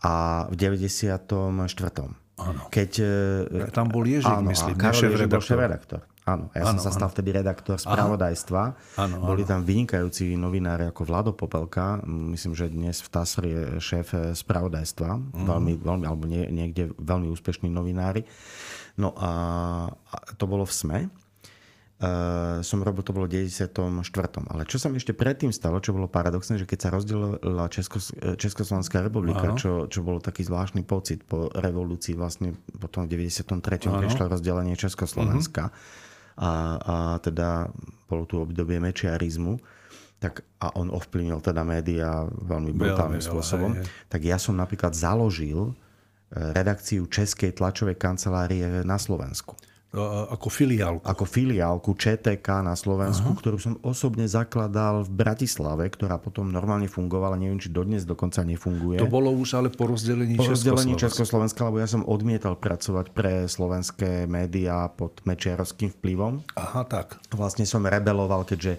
A 0.00 0.44
v 0.48 0.54
94. 0.56 1.28
Áno. 2.38 2.70
Keď, 2.70 2.90
e, 3.02 3.68
tam 3.74 3.90
bol 3.90 4.06
Ježík, 4.06 4.30
áno, 4.30 4.46
myslím, 4.48 4.78
Karol 4.78 5.10
Ježík 5.10 5.26
bol 5.26 5.42
šéf-redaktor. 5.42 6.06
Áno, 6.28 6.52
ja 6.52 6.62
áno, 6.68 6.76
som 6.76 6.78
sa 6.86 6.90
stal 6.92 7.08
áno. 7.08 7.14
vtedy 7.16 7.30
redaktor 7.34 7.76
spravodajstva. 7.80 8.62
Áno, 9.00 9.14
Boli 9.24 9.48
tam 9.48 9.64
vynikajúci 9.64 10.36
novinári 10.36 10.86
ako 10.92 11.02
Vlado 11.08 11.32
Popelka, 11.32 11.98
myslím, 12.06 12.52
že 12.52 12.68
dnes 12.68 13.00
v 13.00 13.08
TASR 13.08 13.44
je 13.48 13.62
šéf 13.80 14.08
spravodajstva, 14.36 15.08
mm. 15.18 15.46
veľmi, 15.48 15.72
veľmi, 15.80 16.04
alebo 16.04 16.28
nie, 16.28 16.44
niekde 16.52 16.92
veľmi 17.00 17.32
úspešní 17.32 17.72
novinári. 17.72 18.28
No 19.00 19.16
a, 19.16 19.30
a 19.90 20.16
to 20.36 20.44
bolo 20.44 20.68
v 20.68 20.72
SME. 20.74 21.00
Uh, 21.98 22.62
som 22.62 22.78
robil, 22.78 23.02
to 23.02 23.10
bolo 23.10 23.26
v 23.26 23.50
94. 23.50 23.74
Ale 24.54 24.62
čo 24.70 24.78
sa 24.78 24.86
mi 24.86 25.02
ešte 25.02 25.18
predtým 25.18 25.50
stalo, 25.50 25.82
čo 25.82 25.90
bolo 25.90 26.06
paradoxné, 26.06 26.54
že 26.54 26.62
keď 26.62 26.78
sa 26.78 26.88
rozdelila 26.94 27.66
Českos, 27.66 28.14
Československá 28.38 29.02
republika, 29.02 29.58
čo, 29.58 29.90
čo 29.90 30.06
bolo 30.06 30.22
taký 30.22 30.46
zvláštny 30.46 30.86
pocit 30.86 31.26
po 31.26 31.50
revolúcii, 31.50 32.14
vlastne 32.14 32.54
potom 32.78 33.10
v 33.10 33.18
93. 33.18 33.90
Ano. 33.90 33.98
prišlo 33.98 34.30
rozdelenie 34.30 34.78
Československa 34.78 35.74
uh-huh. 35.74 36.38
a, 36.38 36.50
a 36.78 36.94
teda 37.18 37.66
bolo 38.06 38.30
tu 38.30 38.46
obdobie 38.46 38.78
mečiarizmu, 38.78 39.58
tak, 40.22 40.46
a 40.62 40.78
on 40.78 40.94
ovplyvnil 40.94 41.42
teda 41.42 41.66
médiá 41.66 42.30
veľmi 42.30 42.78
brutálnym 42.78 43.22
spôsobom, 43.22 43.74
hej, 43.74 43.82
hej. 43.82 44.06
tak 44.06 44.20
ja 44.22 44.38
som 44.38 44.54
napríklad 44.54 44.94
založil 44.94 45.74
eh, 46.30 46.54
redakciu 46.54 47.10
Českej 47.10 47.58
tlačovej 47.58 47.98
kancelárie 47.98 48.86
na 48.86 49.02
Slovensku 49.02 49.58
ako 50.28 50.52
filiálku. 50.52 51.00
Ako 51.00 51.24
filiálku 51.24 51.96
ČTK 51.96 52.60
na 52.60 52.76
Slovensku, 52.76 53.32
uh-huh. 53.32 53.40
ktorú 53.40 53.56
som 53.56 53.74
osobne 53.80 54.28
zakladal 54.28 55.00
v 55.08 55.10
Bratislave, 55.16 55.88
ktorá 55.88 56.20
potom 56.20 56.52
normálne 56.52 56.92
fungovala, 56.92 57.40
neviem, 57.40 57.56
či 57.56 57.72
dodnes 57.72 58.04
dokonca 58.04 58.44
nefunguje. 58.44 59.00
To 59.00 59.08
bolo 59.08 59.32
už 59.32 59.56
ale 59.56 59.72
po 59.72 59.88
rozdelení 59.88 60.36
Po 60.36 60.44
rozdelení 60.44 60.92
Československa, 60.92 61.64
lebo 61.64 61.80
ja 61.80 61.88
som 61.88 62.04
odmietal 62.04 62.60
pracovať 62.60 63.16
pre 63.16 63.48
slovenské 63.48 64.28
médiá 64.28 64.92
pod 64.92 65.24
mečiarovským 65.24 65.88
vplyvom. 65.96 66.44
Aha, 66.60 66.84
tak. 66.84 67.16
Vlastne 67.32 67.64
som 67.64 67.80
rebeloval, 67.80 68.44
keďže 68.44 68.76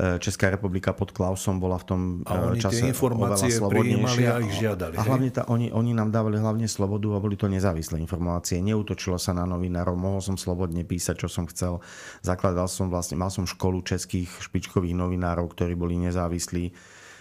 Česká 0.00 0.48
republika 0.48 0.96
pod 0.96 1.12
Klausom 1.12 1.60
bola 1.60 1.76
v 1.76 1.84
tom 1.84 2.00
a 2.24 2.48
oni 2.48 2.60
čase 2.62 2.88
tie 2.88 2.88
informácie 2.88 3.52
prijímali 3.60 4.22
a 4.24 4.40
ich 4.40 4.56
žiadali. 4.56 4.96
A 4.96 5.02
hlavne 5.04 5.28
tá, 5.28 5.44
oni, 5.52 5.68
oni 5.68 5.92
nám 5.92 6.08
dávali 6.08 6.40
hlavne 6.40 6.64
slobodu 6.64 7.12
a 7.12 7.18
boli 7.20 7.36
to 7.36 7.52
nezávislé 7.52 8.00
informácie. 8.00 8.64
Neutočilo 8.64 9.20
sa 9.20 9.36
na 9.36 9.44
novinárov, 9.44 9.92
mohol 9.92 10.24
som 10.24 10.40
slobodne 10.40 10.88
písať, 10.88 11.26
čo 11.26 11.28
som 11.28 11.44
chcel. 11.52 11.84
Zakladal 12.24 12.64
som 12.72 12.88
vlastne, 12.88 13.20
mal 13.20 13.28
som 13.28 13.44
školu 13.44 13.84
českých 13.84 14.32
špičkových 14.40 14.96
novinárov, 14.96 15.52
ktorí 15.52 15.76
boli 15.76 16.00
nezávislí 16.00 16.72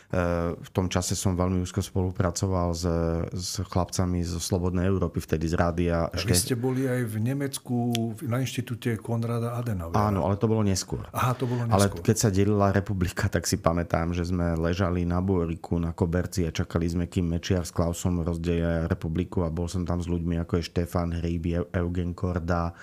v 0.10 0.70
tom 0.74 0.90
čase 0.90 1.14
som 1.14 1.38
veľmi 1.38 1.62
úzko 1.62 1.86
spolupracoval 1.86 2.74
s, 2.74 2.86
s 3.30 3.62
chlapcami 3.62 4.26
zo 4.26 4.42
Slobodnej 4.42 4.90
Európy, 4.90 5.22
vtedy 5.22 5.46
z 5.46 5.54
rádia. 5.54 6.10
A 6.10 6.18
vy 6.18 6.34
ste 6.34 6.58
boli 6.58 6.90
aj 6.90 7.06
v 7.06 7.16
Nemecku 7.22 7.94
na 8.26 8.42
inštitúte 8.42 8.98
Konrada 8.98 9.54
Adenauera. 9.54 9.94
Áno, 9.94 10.26
ale 10.26 10.42
to 10.42 10.50
bolo 10.50 10.66
neskôr. 10.66 11.06
Aha, 11.14 11.38
to 11.38 11.46
bolo 11.46 11.70
neskôr. 11.70 11.78
Ale 11.78 11.86
keď 12.02 12.18
sa 12.18 12.30
delila 12.34 12.74
republika, 12.74 13.30
tak 13.30 13.46
si 13.46 13.62
pamätám, 13.62 14.18
že 14.18 14.26
sme 14.26 14.58
ležali 14.58 15.06
na 15.06 15.22
Boriku, 15.22 15.78
na 15.78 15.94
Koberci 15.94 16.50
a 16.50 16.50
čakali 16.50 16.90
sme, 16.90 17.06
kým 17.06 17.30
Mečiar 17.30 17.62
s 17.62 17.70
Klausom 17.70 18.26
rozdeje 18.26 18.90
republiku 18.90 19.46
a 19.46 19.54
bol 19.54 19.70
som 19.70 19.86
tam 19.86 20.02
s 20.02 20.10
ľuďmi 20.10 20.42
ako 20.42 20.58
je 20.58 20.64
Štefan 20.74 21.22
Hríb, 21.22 21.70
Eugen 21.70 22.18
Korda, 22.18 22.74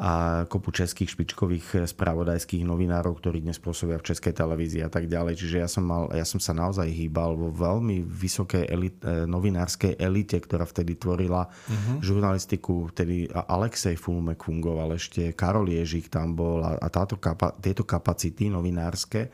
a 0.00 0.44
kopu 0.48 0.72
českých 0.72 1.12
špičkových 1.12 1.84
spravodajských 1.84 2.64
novinárov, 2.64 3.20
ktorí 3.20 3.44
dnes 3.44 3.60
pôsobia 3.60 4.00
v 4.00 4.08
českej 4.08 4.32
televízii 4.32 4.80
a 4.80 4.88
tak 4.88 5.04
ďalej. 5.12 5.36
Čiže 5.36 5.56
ja 5.60 5.68
som, 5.68 5.84
mal, 5.84 6.08
ja 6.16 6.24
som 6.24 6.40
sa 6.40 6.56
naozaj 6.56 6.88
hýbal 6.88 7.36
vo 7.36 7.52
veľmi 7.52 8.00
vysokej 8.00 8.64
elit, 8.64 8.96
e, 9.04 9.28
novinárskej 9.28 10.00
elite, 10.00 10.40
ktorá 10.40 10.64
vtedy 10.64 10.96
tvorila 10.96 11.44
uh-huh. 11.44 12.00
žurnalistiku. 12.00 12.88
Vtedy 12.96 13.28
Alexej 13.28 14.00
Fulmek 14.00 14.40
fungoval 14.40 14.96
ešte, 14.96 15.36
Karol 15.36 15.68
Ježík 15.68 16.08
tam 16.08 16.32
bol 16.32 16.64
a, 16.64 16.80
a 16.80 16.88
táto 16.88 17.20
kapa, 17.20 17.52
tieto 17.60 17.84
kapacity 17.84 18.48
novinárske 18.48 19.28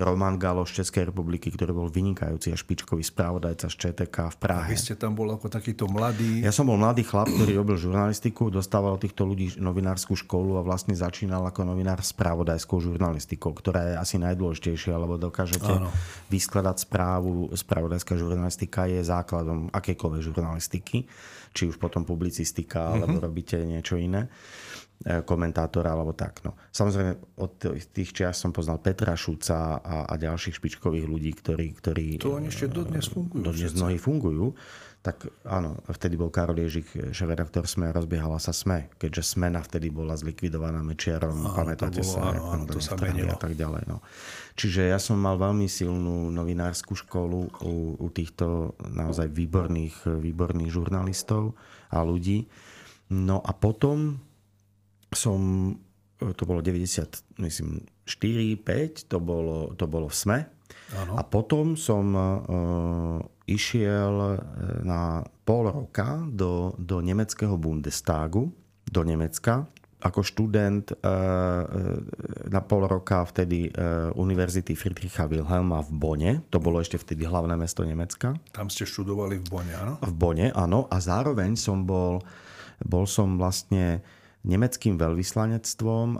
Roman 0.00 0.40
Galo 0.40 0.64
z 0.64 0.80
Českej 0.80 1.12
republiky, 1.12 1.52
ktorý 1.52 1.76
bol 1.76 1.88
vynikajúci 1.92 2.52
a 2.52 2.56
špičkový 2.56 3.04
správodajca 3.04 3.68
z 3.68 3.74
ČTK 3.76 4.16
v 4.32 4.36
Prahe. 4.40 4.68
A 4.68 4.72
vy 4.72 4.80
ste 4.80 4.96
tam 4.96 5.12
bol 5.12 5.28
ako 5.28 5.52
takýto 5.52 5.84
mladý... 5.88 6.40
Ja 6.40 6.54
som 6.54 6.68
bol 6.68 6.80
mladý 6.80 7.04
chlap, 7.04 7.28
ktorý 7.28 7.60
robil 7.60 7.76
žurnalistiku, 7.76 8.48
dostával 8.48 8.96
týchto 8.96 9.28
ľudí 9.28 9.60
novinárskú 9.60 10.16
školu 10.16 10.56
a 10.56 10.62
vlastne 10.64 10.96
začínal 10.96 11.44
ako 11.44 11.68
novinár 11.68 12.00
spravodajskou 12.00 12.80
žurnalistikou, 12.80 13.52
ktorá 13.52 13.80
je 13.92 13.94
asi 14.00 14.16
najdôležitejšia, 14.22 14.96
lebo 14.96 15.20
dokážete 15.20 15.68
Áno. 15.68 15.92
vyskladať 16.32 16.88
správu. 16.88 17.52
Spravodajská 17.52 18.16
žurnalistika 18.16 18.88
je 18.88 19.04
základom 19.04 19.68
akejkoľvek 19.72 20.20
žurnalistiky, 20.24 21.04
či 21.52 21.62
už 21.68 21.76
potom 21.76 22.08
publicistika, 22.08 22.96
alebo 22.96 23.20
mm-hmm. 23.20 23.26
robíte 23.28 23.56
niečo 23.60 24.00
iné. 24.00 24.32
E, 25.02 25.26
komentátora 25.26 25.90
alebo 25.90 26.14
tak. 26.14 26.46
No. 26.46 26.54
Samozrejme, 26.70 27.34
od 27.42 27.58
tých 27.90 28.14
čias 28.14 28.38
som 28.38 28.54
poznal 28.54 28.78
Petra 28.78 29.18
Šuca 29.18 29.82
a, 29.82 30.06
a 30.06 30.14
ďalších 30.14 30.62
špičkových 30.62 31.06
ľudí, 31.10 31.34
ktorí... 31.34 31.74
ktorí 31.74 32.22
to 32.22 32.38
oni 32.38 32.46
ešte 32.46 32.70
dodnes 32.70 33.10
fungujú. 33.10 33.42
Dodnes 33.42 33.74
mnohí 33.74 33.98
fungujú. 33.98 34.54
Tak 35.02 35.26
áno, 35.42 35.82
vtedy 35.90 36.14
bol 36.14 36.30
Karol 36.30 36.62
Ježik, 36.62 36.86
šéf-redaktor 37.10 37.66
SME, 37.66 37.90
rozbiehala 37.90 38.38
sa 38.38 38.54
SME, 38.54 38.94
keďže 39.02 39.34
SMENA 39.34 39.66
vtedy 39.66 39.90
bola 39.90 40.14
zlikvidovaná 40.14 40.78
Mečiarom, 40.86 41.42
áno, 41.42 41.50
pamätáte 41.50 42.06
bolo, 42.06 42.14
sa, 42.14 42.20
áno, 42.30 42.42
áno, 42.54 42.64
to 42.70 42.78
sa 42.78 42.94
menilo. 42.94 43.34
a 43.34 43.38
tak 43.42 43.58
ďalej. 43.58 43.90
No. 43.90 43.98
Čiže 44.54 44.94
ja 44.94 45.02
som 45.02 45.18
mal 45.18 45.34
veľmi 45.34 45.66
silnú 45.66 46.30
novinárskú 46.30 46.94
školu 46.94 47.50
u, 47.66 47.98
u 47.98 48.06
týchto 48.14 48.78
naozaj 48.86 49.26
výborných, 49.26 50.06
výborných 50.06 50.70
žurnalistov 50.70 51.58
a 51.90 52.06
ľudí. 52.06 52.46
No 53.10 53.42
a 53.42 53.50
potom 53.58 54.22
som, 55.14 55.40
e, 56.20 56.32
to 56.34 56.42
bolo 56.44 56.60
90, 56.60 57.40
myslím, 57.40 57.84
4, 58.04 58.56
5, 58.60 59.08
to 59.08 59.18
bolo, 59.22 59.72
to 59.78 59.86
bolo 59.86 60.10
v 60.10 60.16
SME. 60.16 60.40
Ano. 60.92 61.16
A 61.16 61.22
potom 61.24 61.76
som 61.76 62.04
uh, 62.12 63.20
išiel 63.48 64.12
e, 64.12 64.36
na 64.84 65.24
pol 65.44 65.68
roka 65.68 66.20
do, 66.28 66.76
do 66.76 67.00
nemeckého 67.00 67.56
Bundestagu, 67.56 68.48
do 68.84 69.00
Nemecka, 69.04 69.68
ako 70.02 70.20
študent 70.26 70.98
uh, 70.98 71.62
na 72.50 72.60
pol 72.66 72.90
roka 72.90 73.22
vtedy 73.22 73.70
uh, 73.70 74.10
Univerzity 74.18 74.74
Friedricha 74.74 75.30
Wilhelma 75.30 75.78
v 75.78 75.90
Bone. 75.94 76.30
To 76.50 76.58
bolo 76.58 76.82
ešte 76.82 76.98
vtedy 76.98 77.22
hlavné 77.22 77.54
mesto 77.54 77.86
Nemecka. 77.86 78.34
Tam 78.50 78.66
ste 78.66 78.82
študovali 78.82 79.38
v 79.38 79.46
Bone, 79.46 79.72
áno? 79.78 79.94
V 80.02 80.12
Bone, 80.12 80.50
áno. 80.58 80.90
A 80.90 80.98
zároveň 80.98 81.54
som 81.54 81.86
bol, 81.86 82.18
bol 82.82 83.06
som 83.06 83.38
vlastne 83.38 84.02
nemeckým 84.42 84.98
veľvyslanectvom 84.98 86.08
e, 86.14 86.18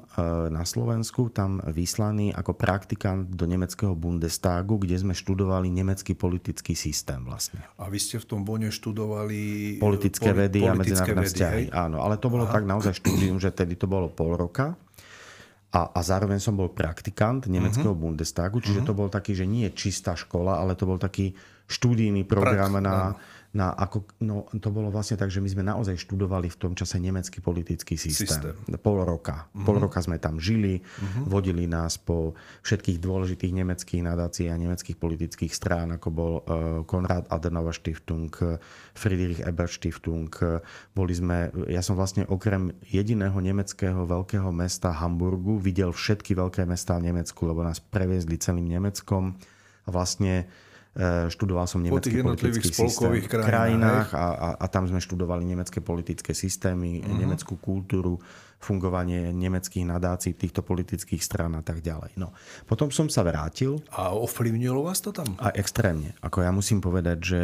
na 0.55 0.63
Slovensku, 0.63 1.35
tam 1.35 1.59
vyslaný 1.59 2.31
ako 2.31 2.55
praktikant 2.55 3.27
do 3.27 3.51
nemeckého 3.51 3.99
Bundestagu, 3.99 4.79
kde 4.79 4.95
sme 4.95 5.15
študovali 5.15 5.67
nemecký 5.75 6.15
politický 6.15 6.79
systém 6.79 7.19
vlastne. 7.27 7.59
A 7.83 7.91
vy 7.91 7.99
ste 7.99 8.23
v 8.23 8.27
tom 8.27 8.41
Bone 8.47 8.71
študovali 8.71 9.77
politické 9.83 10.31
poli- 10.31 10.39
vedy 10.47 10.61
a 10.71 10.79
medzinárodné 10.79 11.27
vzťahy. 11.27 11.65
Áno, 11.75 11.99
ale 11.99 12.15
to 12.23 12.31
bolo 12.31 12.47
Aha. 12.47 12.55
tak 12.55 12.63
naozaj 12.63 12.95
štúdium, 13.03 13.43
že 13.43 13.51
tedy 13.51 13.75
to 13.75 13.91
bolo 13.91 14.07
pol 14.07 14.39
roka. 14.39 14.79
A, 15.73 15.89
a 15.89 16.01
zároveň 16.05 16.37
som 16.37 16.53
bol 16.53 16.69
praktikant 16.69 17.49
nemeckého 17.49 17.97
uh-huh. 17.97 18.13
Bundestagu, 18.13 18.61
čiže 18.61 18.85
uh-huh. 18.85 18.93
to 18.93 18.99
bol 18.99 19.09
taký, 19.09 19.33
že 19.33 19.49
nie 19.49 19.65
čistá 19.73 20.13
škola, 20.13 20.61
ale 20.61 20.77
to 20.77 20.85
bol 20.85 21.01
taký 21.01 21.33
štúdijný 21.65 22.29
program 22.29 22.77
Prak, 22.77 22.85
na, 22.85 22.97
na 23.53 23.69
ako, 23.69 24.09
no, 24.25 24.49
to 24.49 24.73
bolo 24.73 24.89
vlastne 24.89 25.21
tak, 25.21 25.29
že 25.29 25.45
my 25.45 25.49
sme 25.53 25.61
naozaj 25.61 26.01
študovali 26.01 26.49
v 26.49 26.57
tom 26.57 26.73
čase 26.73 26.97
nemecký 26.97 27.45
politický 27.45 28.01
systém. 28.01 28.41
systém. 28.41 28.57
Pol 28.81 29.05
roka. 29.05 29.53
Uh-huh. 29.53 29.69
Pol 29.69 29.77
roka 29.77 30.01
sme 30.01 30.17
tam 30.17 30.41
žili, 30.41 30.81
uh-huh. 30.81 31.29
vodili 31.29 31.69
nás 31.69 32.01
po 32.01 32.33
všetkých 32.65 32.97
dôležitých 32.97 33.53
nemeckých 33.53 34.03
nadácií 34.09 34.49
a 34.49 34.57
nemeckých 34.57 34.97
politických 34.97 35.53
strán, 35.53 35.93
ako 35.93 36.09
bol 36.09 36.33
uh, 36.41 36.43
Konrad 36.89 37.29
Adenauer 37.29 37.77
Stiftung, 37.77 38.33
Friedrich 38.97 39.45
Ebert 39.45 39.77
Stiftung. 39.77 40.33
Boli 40.97 41.13
sme, 41.13 41.53
ja 41.69 41.85
som 41.85 41.93
vlastne 41.93 42.25
okrem 42.33 42.73
jediného 42.89 43.37
nemeckého 43.37 44.09
veľkého 44.09 44.49
mesta 44.49 44.97
Hamburgu 44.97 45.61
videl 45.61 45.93
všetky 45.93 46.33
veľké 46.33 46.65
mestá 46.65 46.97
v 46.97 47.13
Nemecku, 47.13 47.45
lebo 47.45 47.61
nás 47.61 47.85
previezli 47.85 48.41
celým 48.41 48.65
Nemeckom 48.65 49.37
a 49.85 49.89
vlastne 49.93 50.49
študoval 51.33 51.65
som 51.65 51.81
nemecký 51.81 52.21
po 52.21 52.37
politický 52.37 52.69
systém 52.69 53.25
krajinách, 53.25 53.49
krajinách 53.49 54.09
a, 54.13 54.27
a, 54.29 54.49
a 54.61 54.67
tam 54.69 54.85
sme 54.85 55.01
študovali 55.01 55.41
nemecké 55.49 55.81
politické 55.81 56.37
systémy, 56.37 57.01
uh-huh. 57.01 57.17
nemeckú 57.17 57.57
kultúru, 57.57 58.21
fungovanie 58.61 59.33
nemeckých 59.33 59.89
nadácií, 59.89 60.37
týchto 60.37 60.61
politických 60.61 61.25
strán 61.25 61.57
a 61.57 61.65
tak 61.65 61.81
ďalej. 61.81 62.15
No. 62.21 62.37
Potom 62.69 62.93
som 62.93 63.09
sa 63.09 63.25
vrátil. 63.25 63.81
A 63.97 64.13
ovplyvnilo 64.13 64.85
vás 64.85 65.01
to 65.01 65.17
tam? 65.17 65.33
A 65.41 65.51
extrémne. 65.57 66.13
Ako 66.21 66.45
ja 66.45 66.53
musím 66.53 66.85
povedať, 66.85 67.19
že 67.21 67.43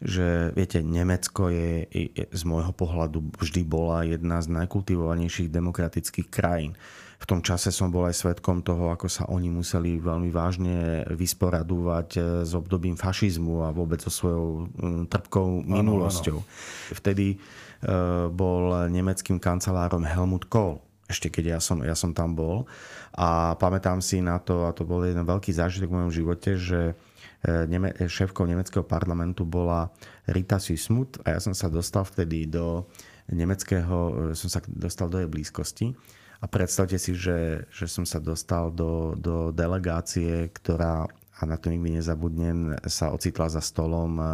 že 0.00 0.48
viete, 0.56 0.80
Nemecko 0.80 1.52
je, 1.52 1.84
je 1.92 2.24
z 2.24 2.42
môjho 2.48 2.72
pohľadu 2.72 3.36
vždy 3.36 3.68
bola 3.68 4.00
jedna 4.08 4.40
z 4.40 4.48
najkultivovanejších 4.48 5.52
demokratických 5.52 6.32
krajín 6.32 6.72
v 7.20 7.24
tom 7.28 7.44
čase 7.44 7.68
som 7.68 7.92
bol 7.92 8.08
aj 8.08 8.16
svetkom 8.16 8.64
toho, 8.64 8.88
ako 8.96 9.06
sa 9.12 9.28
oni 9.28 9.52
museli 9.52 10.00
veľmi 10.00 10.32
vážne 10.32 11.04
vysporadúvať 11.12 12.08
eh, 12.16 12.24
s 12.48 12.56
obdobím 12.56 12.96
fašizmu 12.96 13.68
a 13.68 13.76
vôbec 13.76 14.00
so 14.00 14.08
svojou 14.08 14.72
mm, 14.72 15.02
trpkou 15.12 15.60
minulosťou. 15.68 16.38
Ano, 16.40 16.48
ano. 16.48 16.96
Vtedy 16.96 17.36
eh, 17.36 18.26
bol 18.32 18.88
nemeckým 18.88 19.36
kancelárom 19.36 20.02
Helmut 20.08 20.48
Kohl 20.48 20.80
ešte 21.10 21.26
keď 21.26 21.44
ja 21.44 21.60
som, 21.60 21.82
ja 21.82 21.98
som 21.98 22.14
tam 22.14 22.38
bol. 22.38 22.70
A 23.18 23.58
pamätám 23.58 23.98
si 23.98 24.22
na 24.22 24.38
to, 24.38 24.62
a 24.62 24.70
to 24.70 24.86
bol 24.86 25.02
jeden 25.02 25.26
veľký 25.26 25.50
zážitok 25.50 25.90
v 25.90 25.96
mojom 25.98 26.12
živote, 26.14 26.54
že 26.54 26.94
eh, 26.94 27.66
neme, 27.66 27.90
šéfkou 27.92 28.46
nemeckého 28.46 28.86
parlamentu 28.86 29.42
bola 29.42 29.90
Rita 30.30 30.62
Sismut 30.62 31.18
a 31.26 31.34
ja 31.34 31.42
som 31.42 31.52
sa 31.52 31.66
dostal 31.66 32.06
vtedy 32.06 32.46
do 32.46 32.86
nemeckého, 33.26 34.30
som 34.38 34.48
sa 34.50 34.62
dostal 34.70 35.10
do 35.10 35.18
jej 35.18 35.26
blízkosti 35.26 35.94
a 36.40 36.44
predstavte 36.48 36.96
si, 36.96 37.12
že, 37.12 37.68
že 37.68 37.84
som 37.84 38.08
sa 38.08 38.16
dostal 38.16 38.72
do, 38.72 39.12
do 39.16 39.52
delegácie, 39.52 40.48
ktorá 40.48 41.04
a 41.40 41.48
na 41.48 41.56
to 41.56 41.72
nikdy 41.72 41.96
nezabudnem, 41.96 42.76
sa 42.84 43.08
ocitla 43.16 43.48
za 43.48 43.64
stolom 43.64 44.20
eh, 44.20 44.26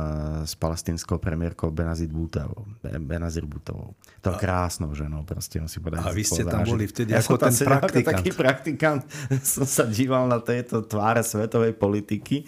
s 0.42 0.59
palestinskou 0.59 1.22
premiérkou 1.22 1.70
Benazir 1.70 2.11
Bútovou. 2.11 2.66
Benazir 2.82 3.46
Bútovou. 3.46 3.94
To 4.26 4.34
a, 4.34 4.38
krásnou 4.38 4.90
ženou, 4.90 5.22
proste 5.22 5.62
si 5.70 5.78
povedať. 5.78 6.02
A 6.02 6.11
vy 6.11 6.26
ste 6.26 6.42
tam 6.42 6.66
boli 6.66 6.90
vtedy 6.90 7.14
ja 7.14 7.22
ako 7.22 7.38
ten 7.38 7.54
praktikant. 7.54 8.11
Taký 8.11 8.30
praktikant 8.34 9.02
som 9.54 9.62
sa 9.62 9.86
díval 9.86 10.26
na 10.26 10.42
tieto 10.42 10.82
tváre 10.82 11.22
svetovej 11.22 11.78
politiky 11.78 12.42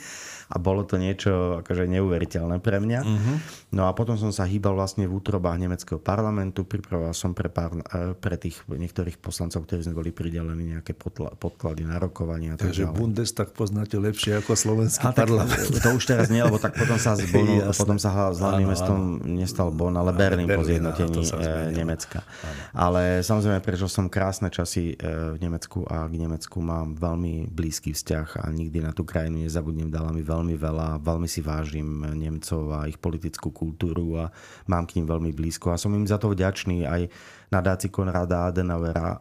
a 0.50 0.58
bolo 0.58 0.82
to 0.82 0.98
niečo 0.98 1.62
akože 1.62 1.86
neuveriteľné 1.86 2.58
pre 2.58 2.82
mňa. 2.82 3.00
Uh-huh. 3.04 3.36
No 3.68 3.84
a 3.84 3.92
potom 3.92 4.16
som 4.16 4.32
sa 4.32 4.48
hýbal 4.48 4.72
vlastne 4.72 5.04
v 5.04 5.20
útrobách 5.20 5.60
nemeckého 5.60 6.00
parlamentu, 6.00 6.64
pripravoval 6.64 7.12
som 7.12 7.36
pre, 7.36 7.52
pár, 7.52 7.76
e, 7.76 8.16
pre 8.16 8.40
tých 8.40 8.64
niektorých 8.64 9.20
poslancov, 9.20 9.68
ktorí 9.68 9.84
sme 9.84 9.92
boli 9.92 10.08
pridelení 10.08 10.72
nejaké 10.72 10.96
podklady 11.36 11.84
na 11.84 12.00
rokovania. 12.00 12.56
Takže 12.56 12.88
Bundestag 12.88 13.52
poznáte 13.52 14.00
lepšie 14.00 14.40
ako 14.40 14.56
slovenský 14.56 15.04
a 15.04 15.12
parlament. 15.12 15.52
Tak, 15.52 15.84
to 15.84 15.88
už 16.00 16.04
teraz 16.08 16.32
nie, 16.32 16.40
lebo 16.40 16.56
tak 16.56 16.80
potom 16.80 16.96
sa 16.96 17.12
z 17.12 17.28
Bonu, 17.28 17.60
potom 17.84 18.00
sa 18.00 18.32
s 18.32 18.40
hlavným 18.40 18.72
mestom 18.72 19.20
nestal 19.36 19.68
Bon, 19.68 19.92
ale 19.92 20.16
Berlín, 20.16 20.48
po 20.48 20.64
zjednotení 20.64 21.28
e, 21.28 21.76
Nemecka. 21.76 22.24
Áno. 22.24 22.60
Ale 22.72 23.20
samozrejme 23.20 23.60
prežil 23.60 23.92
som 23.92 24.08
krásne 24.08 24.48
časy 24.48 24.96
e, 24.96 25.36
v 25.36 25.44
Nemecku 25.44 25.84
a 25.84 26.08
k 26.08 26.16
Nemecku 26.16 26.56
mám 26.64 26.96
veľmi 26.96 27.52
blízky 27.52 27.92
vzťah 27.92 28.40
a 28.40 28.48
nikdy 28.48 28.80
na 28.80 28.96
tú 28.96 29.04
krajinu 29.04 29.44
nezabudnem, 29.44 29.92
dala 29.92 30.08
mi 30.08 30.24
veľmi 30.24 30.56
veľa, 30.56 31.04
veľmi 31.04 31.28
si 31.28 31.44
vážim 31.44 32.16
Nemcov 32.16 32.72
a 32.72 32.88
ich 32.88 32.96
politickú 32.96 33.57
kultúru 33.58 34.22
a 34.22 34.30
mám 34.70 34.86
k 34.86 35.02
ním 35.02 35.10
veľmi 35.10 35.34
blízko 35.34 35.74
a 35.74 35.80
som 35.80 35.90
im 35.98 36.06
za 36.06 36.22
to 36.22 36.30
vďačný 36.30 36.86
aj 36.86 37.10
nadácii 37.50 37.90
Konrada 37.90 38.46
Adenauera 38.46 39.18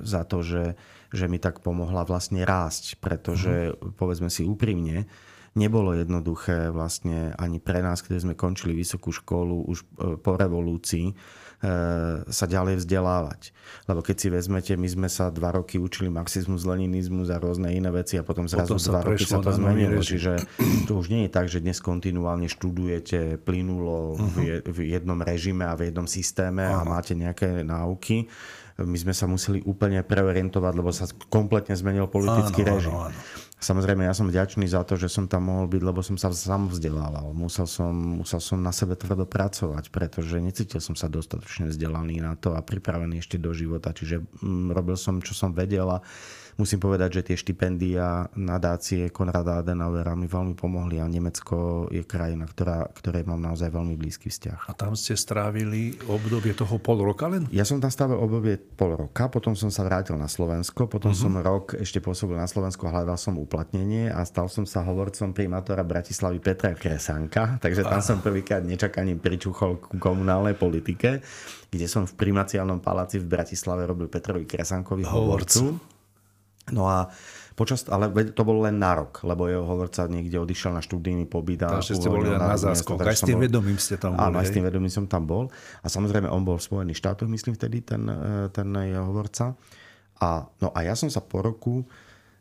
za 0.00 0.22
to, 0.24 0.40
že, 0.40 0.72
že 1.12 1.28
mi 1.28 1.36
tak 1.36 1.60
pomohla 1.60 2.08
vlastne 2.08 2.48
rásť, 2.48 2.96
pretože 2.96 3.76
mm. 3.76 3.98
povedzme 4.00 4.32
si 4.32 4.46
úprimne, 4.46 5.04
nebolo 5.56 5.96
jednoduché 5.96 6.68
vlastne 6.70 7.32
ani 7.40 7.58
pre 7.58 7.80
nás, 7.80 8.04
keď 8.04 8.28
sme 8.28 8.34
končili 8.36 8.76
vysokú 8.76 9.10
školu 9.10 9.64
už 9.66 9.78
e, 9.80 9.86
po 10.20 10.36
revolúcii, 10.36 11.06
e, 11.10 11.14
sa 12.26 12.44
ďalej 12.46 12.84
vzdelávať. 12.84 13.56
Lebo 13.88 14.04
keď 14.04 14.16
si 14.16 14.28
vezmete, 14.28 14.72
my 14.76 14.88
sme 14.88 15.08
sa 15.08 15.32
dva 15.32 15.56
roky 15.56 15.80
učili 15.80 16.12
marxizmus, 16.12 16.68
leninizmus 16.68 17.32
a 17.32 17.40
rôzne 17.40 17.72
iné 17.72 17.88
veci 17.88 18.20
a 18.20 18.22
potom 18.22 18.44
zrazu 18.44 18.76
potom 18.76 18.92
dva 18.92 19.00
roky 19.02 19.24
sa 19.24 19.40
to 19.40 19.50
zmenilo. 19.50 19.98
Čiže 20.04 20.44
to 20.84 21.00
už 21.00 21.08
nie 21.08 21.26
je 21.26 21.30
tak, 21.32 21.46
že 21.48 21.64
dnes 21.64 21.80
kontinuálne 21.80 22.46
študujete 22.46 23.40
plynulo 23.42 24.20
uh-huh. 24.20 24.62
v 24.68 24.78
jednom 24.92 25.18
režime 25.18 25.64
a 25.64 25.74
v 25.74 25.90
jednom 25.90 26.04
systéme 26.04 26.66
uh-huh. 26.66 26.84
a 26.84 26.88
máte 26.88 27.16
nejaké 27.16 27.64
náuky 27.64 28.28
my 28.76 28.98
sme 29.00 29.16
sa 29.16 29.24
museli 29.24 29.64
úplne 29.64 30.04
preorientovať, 30.04 30.72
lebo 30.76 30.92
sa 30.92 31.08
kompletne 31.32 31.72
zmenil 31.72 32.12
politický 32.12 32.60
áno, 32.60 32.70
režim. 32.76 32.92
Áno, 32.92 33.08
áno. 33.08 33.16
Samozrejme, 33.56 34.04
ja 34.04 34.12
som 34.12 34.28
vďačný 34.28 34.68
za 34.68 34.84
to, 34.84 35.00
že 35.00 35.08
som 35.08 35.24
tam 35.32 35.48
mohol 35.48 35.64
byť, 35.64 35.80
lebo 35.80 36.04
som 36.04 36.20
sa 36.20 36.28
sám 36.28 36.68
vzdelával. 36.68 37.32
Musel 37.32 37.64
som, 37.64 37.88
musel 38.20 38.36
som 38.36 38.60
na 38.60 38.68
sebe 38.68 39.00
tvrdo 39.00 39.24
pracovať, 39.24 39.88
pretože 39.88 40.36
necítil 40.44 40.76
som 40.76 40.92
sa 40.92 41.08
dostatočne 41.08 41.72
vzdelaný 41.72 42.20
na 42.20 42.36
to 42.36 42.52
a 42.52 42.60
pripravený 42.60 43.24
ešte 43.24 43.40
do 43.40 43.56
života. 43.56 43.96
Čiže 43.96 44.20
mm, 44.44 44.76
robil 44.76 45.00
som, 45.00 45.24
čo 45.24 45.32
som 45.32 45.56
vedel 45.56 45.88
a 45.88 46.04
musím 46.56 46.80
povedať, 46.80 47.20
že 47.20 47.32
tie 47.32 47.36
štipendia 47.36 48.32
nadácie 48.36 49.12
Konrada 49.12 49.60
Adenauera 49.60 50.16
mi 50.16 50.24
veľmi 50.24 50.56
pomohli 50.56 51.00
a 51.00 51.06
Nemecko 51.06 51.86
je 51.92 52.02
krajina, 52.02 52.48
ktorá, 52.48 52.88
ktorej 52.96 53.28
mám 53.28 53.40
naozaj 53.40 53.68
veľmi 53.68 53.94
blízky 53.96 54.32
vzťah. 54.32 54.68
A 54.68 54.72
tam 54.72 54.96
ste 54.96 55.14
strávili 55.16 55.96
obdobie 56.08 56.56
toho 56.56 56.80
pol 56.80 57.04
roka 57.04 57.28
len? 57.28 57.44
Ja 57.52 57.68
som 57.68 57.78
tam 57.78 57.92
strávil 57.92 58.16
obdobie 58.16 58.56
pol 58.56 58.96
roka, 58.96 59.28
potom 59.28 59.52
som 59.52 59.68
sa 59.68 59.84
vrátil 59.84 60.16
na 60.16 60.26
Slovensko, 60.26 60.88
potom 60.88 61.12
uh-huh. 61.12 61.22
som 61.28 61.32
rok 61.36 61.76
ešte 61.76 62.00
pôsobil 62.00 62.40
na 62.40 62.48
Slovensku, 62.48 62.88
hľadal 62.88 63.20
som 63.20 63.36
uplatnenie 63.36 64.08
a 64.08 64.24
stal 64.24 64.48
som 64.48 64.64
sa 64.64 64.80
hovorcom 64.80 65.36
primátora 65.36 65.84
Bratislavy 65.84 66.40
Petra 66.40 66.72
Kresanka, 66.72 67.60
takže 67.60 67.84
tam 67.84 68.00
som 68.00 68.24
prvýkrát 68.24 68.64
nečakaním 68.64 69.20
pričuchol 69.20 69.76
ku 69.76 70.00
komunálnej 70.00 70.56
politike, 70.56 71.20
kde 71.68 71.86
som 71.86 72.08
v 72.08 72.16
primaciálnom 72.16 72.80
paláci 72.80 73.20
v 73.20 73.28
Bratislave 73.28 73.84
robil 73.84 74.08
Petrovi 74.08 74.48
Kresankovi 74.48 75.04
hovorcu. 75.04 75.76
hovorcu 75.76 75.95
No 76.74 76.90
a 76.90 77.14
počas, 77.54 77.86
ale 77.86 78.10
to 78.34 78.42
bolo 78.42 78.66
len 78.66 78.76
na 78.82 78.98
rok, 78.98 79.22
lebo 79.22 79.46
jeho 79.46 79.62
hovorca 79.62 80.10
niekde 80.10 80.42
odišiel 80.42 80.74
na 80.74 80.82
študijný 80.82 81.30
pobyt. 81.30 81.62
A 81.62 81.78
Takže 81.78 81.94
ste 81.96 82.10
boli 82.10 82.26
na, 82.26 82.42
na 82.42 82.58
záskok, 82.58 83.00
aj 83.06 83.16
s 83.16 83.24
tým 83.24 83.38
vedomím 83.38 83.78
ste 83.78 83.94
tam 83.96 84.18
boli. 84.18 84.26
Áno, 84.26 84.36
aj 84.42 84.46
s 84.50 84.54
tým 84.54 84.64
vedomím 84.66 84.90
som 84.90 85.06
tam 85.06 85.24
bol. 85.24 85.46
A 85.80 85.86
samozrejme, 85.86 86.26
on 86.26 86.42
bol 86.42 86.58
v 86.58 86.66
Spojených 86.66 86.98
štátoch, 86.98 87.30
myslím 87.30 87.54
vtedy, 87.54 87.86
ten, 87.86 88.02
e, 88.04 88.50
ten 88.50 88.66
jeho 88.74 89.06
hovorca. 89.06 89.54
A, 90.18 90.44
no 90.58 90.68
a 90.74 90.78
ja 90.82 90.98
som 90.98 91.06
sa 91.06 91.22
po 91.22 91.40
roku, 91.40 91.86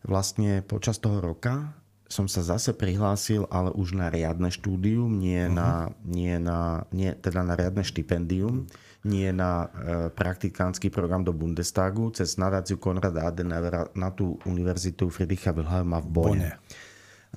vlastne 0.02 0.66
počas 0.66 0.98
toho 0.98 1.22
roka, 1.22 1.74
som 2.06 2.30
sa 2.30 2.46
zase 2.46 2.74
prihlásil, 2.74 3.50
ale 3.50 3.74
už 3.74 3.98
na 3.98 4.14
riadne 4.14 4.54
štúdium, 4.54 5.10
nie, 5.10 5.42
uh-huh. 5.42 5.58
na, 5.58 5.70
nie, 6.06 6.38
na, 6.38 6.86
nie 6.94 7.14
teda 7.18 7.42
na 7.42 7.58
riadne 7.58 7.82
štipendium 7.82 8.70
nie 9.06 9.30
na 9.30 9.70
e, 9.70 10.10
praktikánsky 10.10 10.90
program 10.90 11.22
do 11.22 11.32
Bundestagu 11.32 12.10
cez 12.12 12.42
nadáciu 12.42 12.82
Konrada 12.82 13.30
Adenauera 13.30 13.88
na 13.94 14.10
tú 14.10 14.42
univerzitu 14.50 15.14
Friedricha 15.14 15.54
Wilhelma 15.54 16.02
v 16.02 16.08
Bone. 16.10 16.50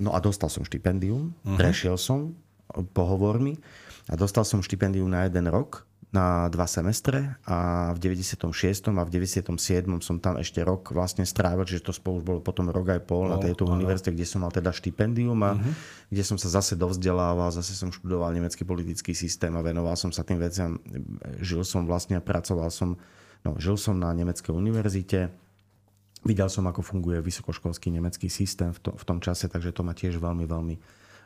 No 0.01 0.17
a 0.17 0.19
dostal 0.19 0.49
som 0.49 0.65
štipendium, 0.65 1.31
uh-huh. 1.31 1.57
prešiel 1.59 1.95
som 1.95 2.33
pohovormi 2.93 3.57
a 4.09 4.13
dostal 4.17 4.45
som 4.45 4.61
štipendium 4.65 5.09
na 5.09 5.29
jeden 5.29 5.49
rok 5.49 5.88
na 6.09 6.49
dva 6.49 6.65
semestre 6.65 7.37
a 7.45 7.89
v 7.93 8.17
96. 8.17 8.41
a 8.89 9.03
v 9.05 9.09
97. 9.13 9.45
som 10.01 10.17
tam 10.17 10.41
ešte 10.41 10.57
rok 10.65 10.89
vlastne 10.89 11.21
strávil, 11.21 11.69
čiže 11.69 11.85
to 11.85 11.93
spolu 11.93 12.25
bolo 12.25 12.39
potom 12.41 12.65
rok 12.73 12.97
aj 12.97 13.01
pol 13.05 13.29
no, 13.29 13.37
na 13.37 13.37
tejto 13.37 13.69
no. 13.69 13.77
univerzite, 13.77 14.17
kde 14.17 14.25
som 14.25 14.41
mal 14.41 14.49
teda 14.49 14.73
štipendium 14.73 15.37
a 15.45 15.53
uh-huh. 15.53 15.73
kde 16.09 16.23
som 16.25 16.41
sa 16.41 16.49
zase 16.49 16.73
dovzdelával, 16.73 17.53
zase 17.53 17.77
som 17.77 17.93
študoval 17.93 18.33
nemecký 18.33 18.65
politický 18.65 19.13
systém 19.13 19.53
a 19.53 19.61
venoval 19.61 19.93
som 19.93 20.09
sa 20.09 20.25
tým 20.25 20.41
veciam. 20.41 20.81
Žil 21.45 21.61
som 21.61 21.85
vlastne 21.85 22.17
a 22.17 22.25
pracoval 22.25 22.73
som, 22.73 22.97
no, 23.45 23.53
žil 23.61 23.77
som 23.77 23.93
na 23.93 24.09
nemeckej 24.09 24.49
univerzite, 24.49 25.29
videl 26.25 26.49
som, 26.49 26.65
ako 26.65 26.81
funguje 26.81 27.21
vysokoškolský 27.21 27.93
nemecký 27.93 28.33
systém 28.33 28.73
v, 28.73 28.81
to, 28.81 28.97
v 28.97 29.03
tom 29.05 29.21
čase, 29.21 29.45
takže 29.45 29.77
to 29.77 29.85
ma 29.85 29.93
tiež 29.93 30.17
veľmi, 30.17 30.49
veľmi 30.49 30.75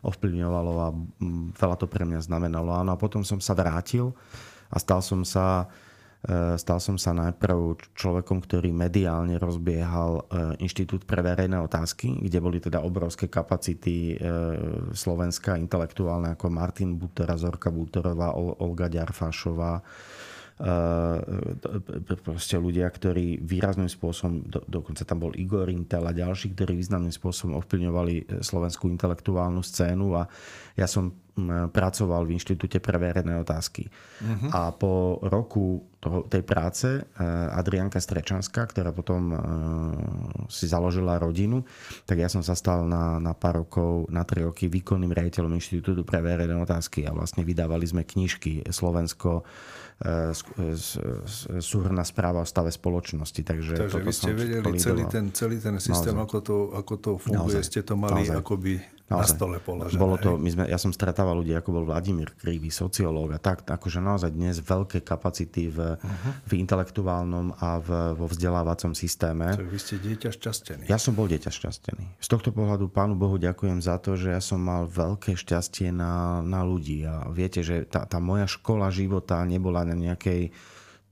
ovplyvňovalo 0.04 0.74
a 0.84 0.88
mm, 0.92 1.56
veľa 1.56 1.76
to 1.80 1.88
pre 1.88 2.04
mňa 2.04 2.20
znamenalo. 2.28 2.76
Áno, 2.76 2.92
a 2.92 3.00
potom 3.00 3.24
som 3.24 3.40
sa 3.40 3.56
vrátil 3.56 4.12
a 4.74 4.78
stal 4.82 5.06
som 5.06 5.22
sa 5.22 5.70
e, 6.26 6.58
Stal 6.58 6.80
som 6.82 6.98
sa 6.98 7.14
najprv 7.14 7.78
človekom, 7.94 8.42
ktorý 8.42 8.74
mediálne 8.74 9.38
rozbiehal 9.38 10.12
e, 10.18 10.66
Inštitút 10.66 11.06
pre 11.06 11.22
verejné 11.22 11.62
otázky, 11.62 12.18
kde 12.18 12.40
boli 12.42 12.58
teda 12.58 12.82
obrovské 12.82 13.30
kapacity 13.30 14.16
e, 14.16 14.26
Slovenska 14.98 15.60
intelektuálne 15.60 16.34
ako 16.34 16.50
Martin 16.50 16.98
Butera, 16.98 17.38
Zorka 17.38 17.70
Buterová, 17.70 18.34
Olga 18.38 18.90
Ďarfášová, 18.90 19.84
proste 22.24 22.56
ľudia, 22.62 22.86
ktorí 22.86 23.42
výrazným 23.42 23.90
spôsobom, 23.90 24.46
do, 24.46 24.62
dokonca 24.70 25.02
tam 25.04 25.26
bol 25.26 25.34
Igor 25.34 25.68
Intel 25.70 26.06
a 26.06 26.14
ďalší, 26.14 26.54
ktorí 26.54 26.78
významným 26.78 27.14
spôsobom 27.14 27.58
ovplyvňovali 27.58 28.44
slovenskú 28.44 28.88
intelektuálnu 28.90 29.66
scénu 29.66 30.14
a 30.14 30.30
ja 30.78 30.86
som 30.86 31.14
pracoval 31.74 32.30
v 32.30 32.38
Inštitúte 32.38 32.78
pre 32.78 33.02
verejné 33.02 33.42
otázky. 33.42 33.90
Uh-huh. 34.22 34.50
A 34.54 34.70
po 34.70 35.18
roku 35.26 35.82
toho, 35.98 36.30
tej 36.30 36.46
práce 36.46 36.86
eh, 36.86 37.04
Adrianka 37.58 37.98
Strečanská, 37.98 38.70
ktorá 38.70 38.94
potom 38.94 39.34
uh, 39.34 39.40
si 40.46 40.70
založila 40.70 41.18
rodinu, 41.18 41.66
tak 42.06 42.22
ja 42.22 42.30
som 42.30 42.46
sa 42.46 42.54
stal 42.54 42.86
na, 42.86 43.18
na 43.18 43.34
pár 43.34 43.66
rokov, 43.66 44.06
na 44.14 44.22
tri 44.28 44.46
roky 44.46 44.70
výkonným 44.70 45.10
riaditeľom 45.10 45.58
Inštitútu 45.58 46.06
pre 46.06 46.22
verejné 46.22 46.54
otázky 46.54 47.10
a 47.10 47.16
vlastne 47.16 47.42
vydávali 47.42 47.88
sme 47.90 48.06
knižky 48.06 48.70
Slovensko, 48.70 49.42
súhrná 51.64 52.04
správa 52.04 52.44
o 52.44 52.48
stave 52.48 52.76
spoločnosti. 52.76 53.40
Takže, 53.40 53.74
Takže 53.80 54.00
vy 54.04 54.12
ste 54.12 54.32
vedeli 54.36 54.70
celý 54.76 55.04
ten, 55.08 55.32
celý 55.32 55.58
ten 55.64 55.80
systém, 55.80 56.16
ako 56.20 56.38
to, 56.44 56.58
ako 56.76 56.94
to 57.00 57.12
funguje, 57.16 57.60
naozaj, 57.60 57.64
ste 57.64 57.82
to 57.88 57.96
mali 57.96 58.28
naozaj. 58.28 58.44
akoby 58.44 58.84
na 59.12 59.28
stole 59.28 59.60
položené. 59.60 60.00
Bolo 60.00 60.16
to, 60.16 60.40
my 60.40 60.50
sme, 60.50 60.64
ja 60.66 60.80
som 60.80 60.96
stretával 60.96 61.44
ľudí, 61.44 61.52
ako 61.52 61.70
bol 61.76 61.86
Vladimír 61.86 62.32
Krivý, 62.40 62.72
sociológ 62.72 63.36
a 63.36 63.40
tak, 63.40 63.68
akože 63.68 64.00
naozaj 64.00 64.32
dnes 64.32 64.64
veľké 64.64 65.04
kapacity 65.04 65.68
v, 65.68 66.00
uh-huh. 66.00 66.32
v 66.48 66.52
intelektuálnom 66.64 67.60
a 67.60 67.84
v, 67.84 67.90
vo 68.16 68.26
vzdelávacom 68.32 68.96
systéme. 68.96 69.60
To 69.60 69.68
vy 69.68 69.80
ste 69.80 70.00
dieťa 70.00 70.30
šťastený. 70.32 70.84
Ja 70.88 70.96
som 70.96 71.14
bol 71.14 71.28
dieťa 71.28 71.52
šťastený. 71.52 72.24
Z 72.24 72.28
tohto 72.32 72.56
pohľadu 72.56 72.88
pánu 72.88 73.20
Bohu 73.20 73.36
ďakujem 73.36 73.84
za 73.84 74.00
to, 74.00 74.16
že 74.16 74.32
ja 74.32 74.42
som 74.42 74.64
mal 74.64 74.88
veľké 74.88 75.36
šťastie 75.36 75.92
na, 75.92 76.40
na 76.40 76.64
ľudí. 76.64 77.04
A 77.04 77.28
viete, 77.28 77.60
že 77.60 77.84
tá, 77.84 78.08
tá 78.08 78.24
moja 78.24 78.48
škola 78.48 78.88
života 78.88 79.44
nebola 79.44 79.84
na 79.84 80.00
nejakej 80.00 80.56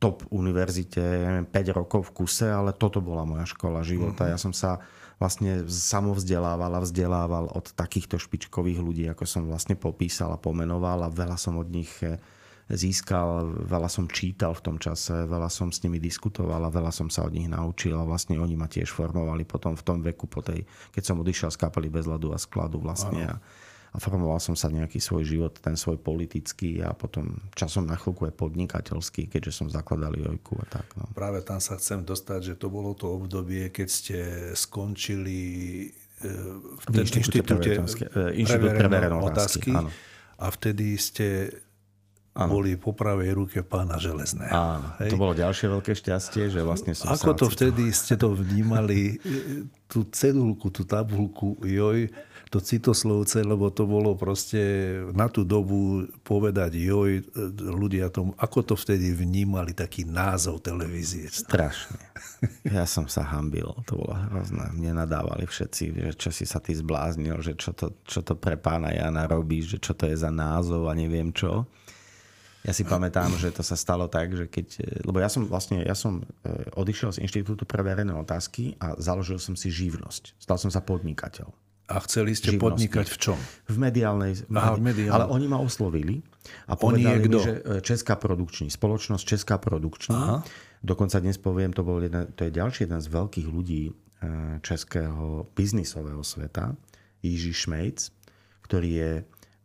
top 0.02 0.26
univerzite, 0.34 0.98
ja 0.98 1.30
neviem, 1.30 1.46
5 1.46 1.78
rokov 1.78 2.10
v 2.10 2.26
kuse, 2.26 2.50
ale 2.50 2.74
toto 2.74 3.06
bola 3.06 3.22
moja 3.22 3.46
škola 3.46 3.86
života. 3.86 4.26
Uh-huh. 4.26 4.34
Ja 4.34 4.38
som 4.42 4.56
sa 4.56 4.82
vlastne 5.22 5.70
samovzdelával 5.70 6.74
a 6.74 6.82
vzdelával 6.82 7.54
od 7.54 7.78
takýchto 7.78 8.18
špičkových 8.18 8.82
ľudí, 8.82 9.06
ako 9.06 9.30
som 9.30 9.46
vlastne 9.46 9.78
popísal 9.78 10.34
a 10.34 10.42
pomenoval 10.42 11.06
a 11.06 11.14
veľa 11.14 11.38
som 11.38 11.62
od 11.62 11.70
nich 11.70 11.94
eh, 12.02 12.18
získal, 12.66 13.54
veľa 13.70 13.86
som 13.86 14.10
čítal 14.10 14.58
v 14.58 14.66
tom 14.66 14.78
čase, 14.82 15.30
veľa 15.30 15.54
som 15.54 15.70
s 15.70 15.86
nimi 15.86 16.02
diskutoval 16.02 16.66
a 16.66 16.74
veľa 16.74 16.90
som 16.90 17.14
sa 17.14 17.30
od 17.30 17.38
nich 17.38 17.46
naučil 17.46 17.94
a 17.94 18.08
vlastne 18.08 18.42
oni 18.42 18.58
ma 18.58 18.66
tiež 18.66 18.90
formovali 18.90 19.46
potom 19.46 19.78
v 19.78 19.84
tom 19.86 20.02
veku, 20.02 20.26
po 20.26 20.42
tej, 20.42 20.66
keď 20.90 21.04
som 21.06 21.22
odišiel 21.22 21.54
z 21.54 21.62
kapely 21.62 21.94
bez 21.94 22.10
ľadu 22.10 22.34
a 22.34 22.42
skladu 22.42 22.82
vlastne. 22.82 23.30
Ano 23.30 23.38
a 23.38 23.61
formoval 24.00 24.40
som 24.40 24.56
sa 24.56 24.72
nejaký 24.72 25.04
svoj 25.04 25.28
život, 25.28 25.52
ten 25.60 25.76
svoj 25.76 26.00
politický 26.00 26.80
a 26.80 26.96
potom 26.96 27.44
časom 27.52 27.84
na 27.84 28.00
chvíľku 28.00 28.24
aj 28.24 28.40
podnikateľský, 28.40 29.28
keďže 29.28 29.52
som 29.52 29.68
zakladal 29.68 30.16
Jojku 30.16 30.56
a 30.64 30.66
tak. 30.72 30.88
No. 30.96 31.12
Práve 31.12 31.44
tam 31.44 31.60
sa 31.60 31.76
chcem 31.76 32.00
dostať, 32.08 32.40
že 32.40 32.54
to 32.56 32.72
bolo 32.72 32.96
to 32.96 33.12
obdobie, 33.12 33.68
keď 33.68 33.88
ste 33.92 34.18
skončili 34.56 35.40
e, 36.24 36.28
v, 36.80 36.84
v 36.88 36.96
inštitúte, 37.04 37.84
inštitút 38.32 38.72
pre 38.80 38.88
verejné 38.88 39.20
otázky. 39.20 39.76
Áno. 39.76 39.92
A 40.40 40.48
vtedy 40.48 40.96
ste 40.96 41.52
Áno. 42.32 42.48
boli 42.48 42.80
po 42.80 42.96
pravej 42.96 43.36
ruke 43.36 43.60
pána 43.60 44.00
Železného. 44.00 44.56
Áno, 44.56 44.88
Hej. 45.04 45.12
to 45.12 45.20
bolo 45.20 45.36
ďalšie 45.36 45.68
veľké 45.68 45.92
šťastie, 46.00 46.48
že 46.48 46.64
vlastne 46.64 46.96
som 46.96 47.12
Ako 47.12 47.36
to 47.36 47.52
vtedy 47.52 47.92
ste 47.92 48.16
to 48.16 48.32
vnímali, 48.32 49.20
tú 49.92 50.08
cedulku, 50.08 50.72
tú 50.72 50.88
tabulku, 50.88 51.60
joj, 51.60 52.08
to 52.52 52.60
citoslovce, 52.60 53.48
lebo 53.48 53.72
to 53.72 53.88
bolo 53.88 54.12
proste 54.20 54.60
na 55.16 55.32
tú 55.32 55.48
dobu 55.48 56.04
povedať 56.28 56.76
joj 56.76 57.24
ľudia 57.56 58.12
tomu, 58.12 58.36
ako 58.36 58.60
to 58.68 58.76
vtedy 58.76 59.16
vnímali 59.16 59.72
taký 59.72 60.04
názov 60.04 60.60
televízie. 60.60 61.32
Strašne. 61.32 61.96
Ja 62.68 62.84
som 62.84 63.08
sa 63.08 63.24
hambil, 63.24 63.72
to 63.88 64.04
bolo 64.04 64.12
hrozné. 64.28 64.68
Mne 64.76 65.00
nadávali 65.00 65.48
všetci, 65.48 65.84
že 65.96 66.12
čo 66.20 66.30
si 66.36 66.44
sa 66.44 66.60
ty 66.60 66.76
zbláznil, 66.76 67.40
že 67.40 67.56
čo 67.56 67.72
to, 67.72 67.96
čo 68.04 68.20
to 68.20 68.36
pre 68.36 68.60
pána 68.60 68.92
Jana 68.92 69.32
robíš, 69.32 69.78
že 69.78 69.80
čo 69.80 69.96
to 69.96 70.12
je 70.12 70.20
za 70.20 70.28
názov 70.28 70.92
a 70.92 70.94
neviem 70.94 71.32
čo. 71.32 71.64
Ja 72.62 72.76
si 72.76 72.86
pamätám, 72.86 73.34
že 73.42 73.50
to 73.50 73.66
sa 73.66 73.74
stalo 73.74 74.06
tak, 74.06 74.38
že 74.38 74.46
keď... 74.46 74.68
Lebo 75.02 75.18
ja 75.18 75.32
som 75.32 75.50
vlastne, 75.50 75.82
ja 75.82 75.98
som 75.98 76.22
e, 76.22 76.26
odišiel 76.78 77.10
z 77.10 77.22
Inštitútu 77.26 77.66
pre 77.66 77.82
verejné 77.82 78.14
otázky 78.14 78.78
a 78.78 78.94
založil 79.02 79.42
som 79.42 79.58
si 79.58 79.74
živnosť. 79.74 80.38
Stal 80.38 80.62
som 80.62 80.70
sa 80.70 80.78
podnikateľ. 80.86 81.50
A 81.92 82.00
chceli 82.08 82.32
ste 82.32 82.56
živnosti. 82.56 82.64
podnikať 82.64 83.08
v 83.12 83.18
čom? 83.20 83.38
V 83.68 83.78
mediálnej. 83.78 84.48
Aha, 84.48 84.80
v 84.80 84.82
mediálnej. 84.82 85.16
Ale 85.16 85.26
oni 85.28 85.46
ma 85.52 85.60
oslovili 85.60 86.24
a 86.68 86.80
povedali 86.80 87.20
mi, 87.28 87.38
že 87.40 87.54
e, 87.60 87.84
Česká 87.84 88.16
produkční, 88.16 88.72
spoločnosť 88.72 89.24
Česká 89.28 89.60
produkční. 89.60 90.16
Aha. 90.16 90.38
Dokonca 90.82 91.20
dnes 91.20 91.38
poviem, 91.38 91.76
to, 91.76 91.84
bol 91.84 92.02
jeden, 92.02 92.32
to 92.34 92.48
je 92.48 92.52
ďalší 92.52 92.90
jeden 92.90 93.02
z 93.04 93.08
veľkých 93.12 93.48
ľudí 93.48 93.84
e, 93.88 93.94
českého 94.64 95.52
biznisového 95.54 96.24
sveta, 96.24 96.74
Jiří 97.22 97.54
Šmejc, 97.54 98.10
ktorý 98.66 98.90
je 98.90 99.12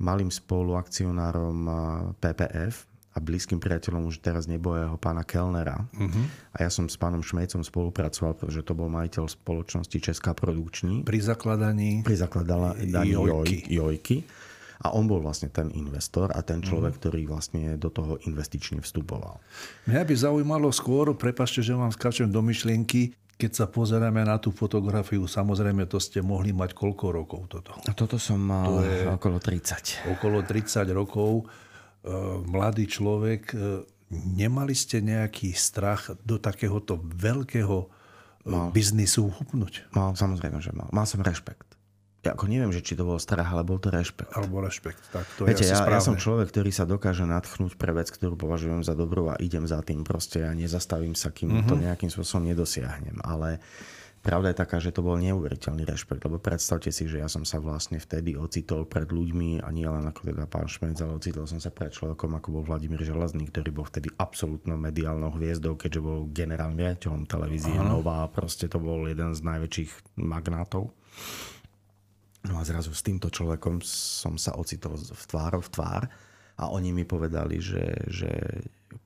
malým 0.02 0.28
spoluakcionárom 0.28 1.58
e, 1.64 1.72
PPF, 2.20 2.85
a 3.16 3.18
blízkym 3.18 3.56
priateľom 3.56 4.12
už 4.12 4.20
teraz 4.20 4.44
nebojeho 4.44 5.00
pána 5.00 5.24
Kellnera. 5.24 5.88
Uh-huh. 5.96 6.24
A 6.52 6.68
ja 6.68 6.70
som 6.70 6.84
s 6.84 7.00
pánom 7.00 7.24
Šmejcom 7.24 7.64
spolupracoval, 7.64 8.36
pretože 8.36 8.60
to 8.60 8.76
bol 8.76 8.92
majiteľ 8.92 9.32
spoločnosti 9.32 9.96
Česká 9.96 10.36
produkční. 10.36 11.00
Pri 11.00 11.24
zakladaní 11.24 12.04
Pri 12.04 12.20
zakladaní 12.20 12.84
Jojky. 13.08 13.64
Jojky. 13.72 14.16
A 14.84 14.92
on 14.92 15.08
bol 15.08 15.24
vlastne 15.24 15.48
ten 15.48 15.72
investor 15.72 16.28
a 16.36 16.44
ten 16.44 16.60
človek, 16.60 17.00
uh-huh. 17.00 17.08
ktorý 17.08 17.22
vlastne 17.24 17.80
do 17.80 17.88
toho 17.88 18.20
investične 18.28 18.84
vstupoval. 18.84 19.40
Mňa 19.88 20.04
by 20.04 20.14
zaujímalo 20.14 20.68
skôr, 20.68 21.16
prepašte, 21.16 21.64
že 21.64 21.72
vám 21.72 21.88
skáčem 21.96 22.28
do 22.28 22.44
myšlienky, 22.44 23.16
keď 23.36 23.52
sa 23.52 23.66
pozeráme 23.68 24.24
na 24.24 24.40
tú 24.40 24.48
fotografiu, 24.48 25.28
samozrejme 25.28 25.84
to 25.88 26.00
ste 26.00 26.24
mohli 26.24 26.56
mať 26.56 26.72
koľko 26.72 27.06
rokov 27.12 27.40
toto? 27.52 27.72
A 27.84 27.92
toto 27.92 28.16
som 28.16 28.40
mal 28.40 28.80
to 28.80 28.84
je 28.84 29.04
okolo 29.08 29.36
30. 29.40 30.08
Okolo 30.16 30.40
30 30.40 30.88
rokov 30.96 31.44
mladý 32.46 32.86
človek, 32.86 33.42
e, 33.52 33.56
nemali 34.12 34.74
ste 34.74 35.02
nejaký 35.02 35.52
strach 35.54 36.14
do 36.22 36.38
takéhoto 36.38 36.98
veľkého 37.02 37.76
e, 37.82 37.86
mal. 38.46 38.70
biznisu 38.70 39.30
hupnúť? 39.30 39.90
Mal, 39.92 40.14
samozrejme, 40.14 40.58
že 40.62 40.70
mal. 40.70 40.86
Mal 40.94 41.06
som 41.06 41.22
rešpekt. 41.22 41.74
Ja 42.26 42.34
ako 42.34 42.50
neviem, 42.50 42.74
že 42.74 42.82
či 42.82 42.98
to 42.98 43.06
bol 43.06 43.22
strach, 43.22 43.46
ale 43.46 43.62
bol 43.62 43.78
to 43.78 43.86
rešpekt. 43.86 44.34
Alebo 44.34 44.58
rešpekt, 44.58 44.98
tak 45.14 45.22
to 45.38 45.46
Viete, 45.46 45.62
je 45.62 45.70
ja, 45.70 45.78
ja 45.78 46.02
som 46.02 46.18
človek, 46.18 46.50
ktorý 46.50 46.74
sa 46.74 46.82
dokáže 46.82 47.22
nadchnúť 47.22 47.78
pre 47.78 47.94
vec, 47.94 48.10
ktorú 48.10 48.34
považujem 48.34 48.82
za 48.82 48.98
dobrú 48.98 49.30
a 49.30 49.38
idem 49.38 49.62
za 49.62 49.78
tým 49.86 50.02
proste 50.02 50.42
a 50.42 50.50
nezastavím 50.50 51.14
sa, 51.14 51.30
kým 51.30 51.54
uh-huh. 51.54 51.70
to 51.70 51.74
nejakým 51.78 52.10
spôsobom 52.10 52.50
nedosiahnem. 52.50 53.22
Ale 53.22 53.62
uh, 53.62 53.95
Pravda 54.26 54.50
je 54.50 54.58
taká, 54.58 54.82
že 54.82 54.90
to 54.90 55.06
bol 55.06 55.14
neuveriteľný 55.22 55.86
rešpekt, 55.86 56.26
lebo 56.26 56.42
predstavte 56.42 56.90
si, 56.90 57.06
že 57.06 57.22
ja 57.22 57.30
som 57.30 57.46
sa 57.46 57.62
vlastne 57.62 58.02
vtedy 58.02 58.34
ocitol 58.34 58.82
pred 58.82 59.06
ľuďmi 59.06 59.62
a 59.62 59.70
nie 59.70 59.86
len 59.86 60.02
ako 60.02 60.34
teda 60.34 60.50
pán 60.50 60.66
Šmec, 60.66 60.98
ale 60.98 61.22
ocitol 61.22 61.46
som 61.46 61.62
sa 61.62 61.70
pred 61.70 61.94
človekom, 61.94 62.34
ako 62.34 62.58
bol 62.58 62.66
Vladimír 62.66 63.06
Železný, 63.06 63.46
ktorý 63.54 63.70
bol 63.70 63.86
vtedy 63.86 64.10
absolútnou 64.18 64.74
mediálnou 64.74 65.30
hviezdou, 65.30 65.78
keďže 65.78 66.02
bol 66.02 66.26
generálnym 66.34 66.74
riaditeľom 66.74 67.22
televízie 67.30 67.78
Aha. 67.78 67.86
Nová, 67.86 68.26
proste 68.26 68.66
to 68.66 68.82
bol 68.82 69.06
jeden 69.06 69.30
z 69.30 69.46
najväčších 69.46 70.18
magnátov. 70.18 70.90
No 72.50 72.54
a 72.58 72.66
zrazu 72.66 72.90
s 72.90 73.06
týmto 73.06 73.30
človekom 73.30 73.78
som 73.86 74.34
sa 74.34 74.58
ocitol 74.58 74.98
v 74.98 75.24
tvár 75.30 75.54
v 75.62 75.68
tvár 75.70 76.02
a 76.58 76.66
oni 76.74 76.90
mi 76.90 77.06
povedali, 77.06 77.62
že, 77.62 78.10
že 78.10 78.30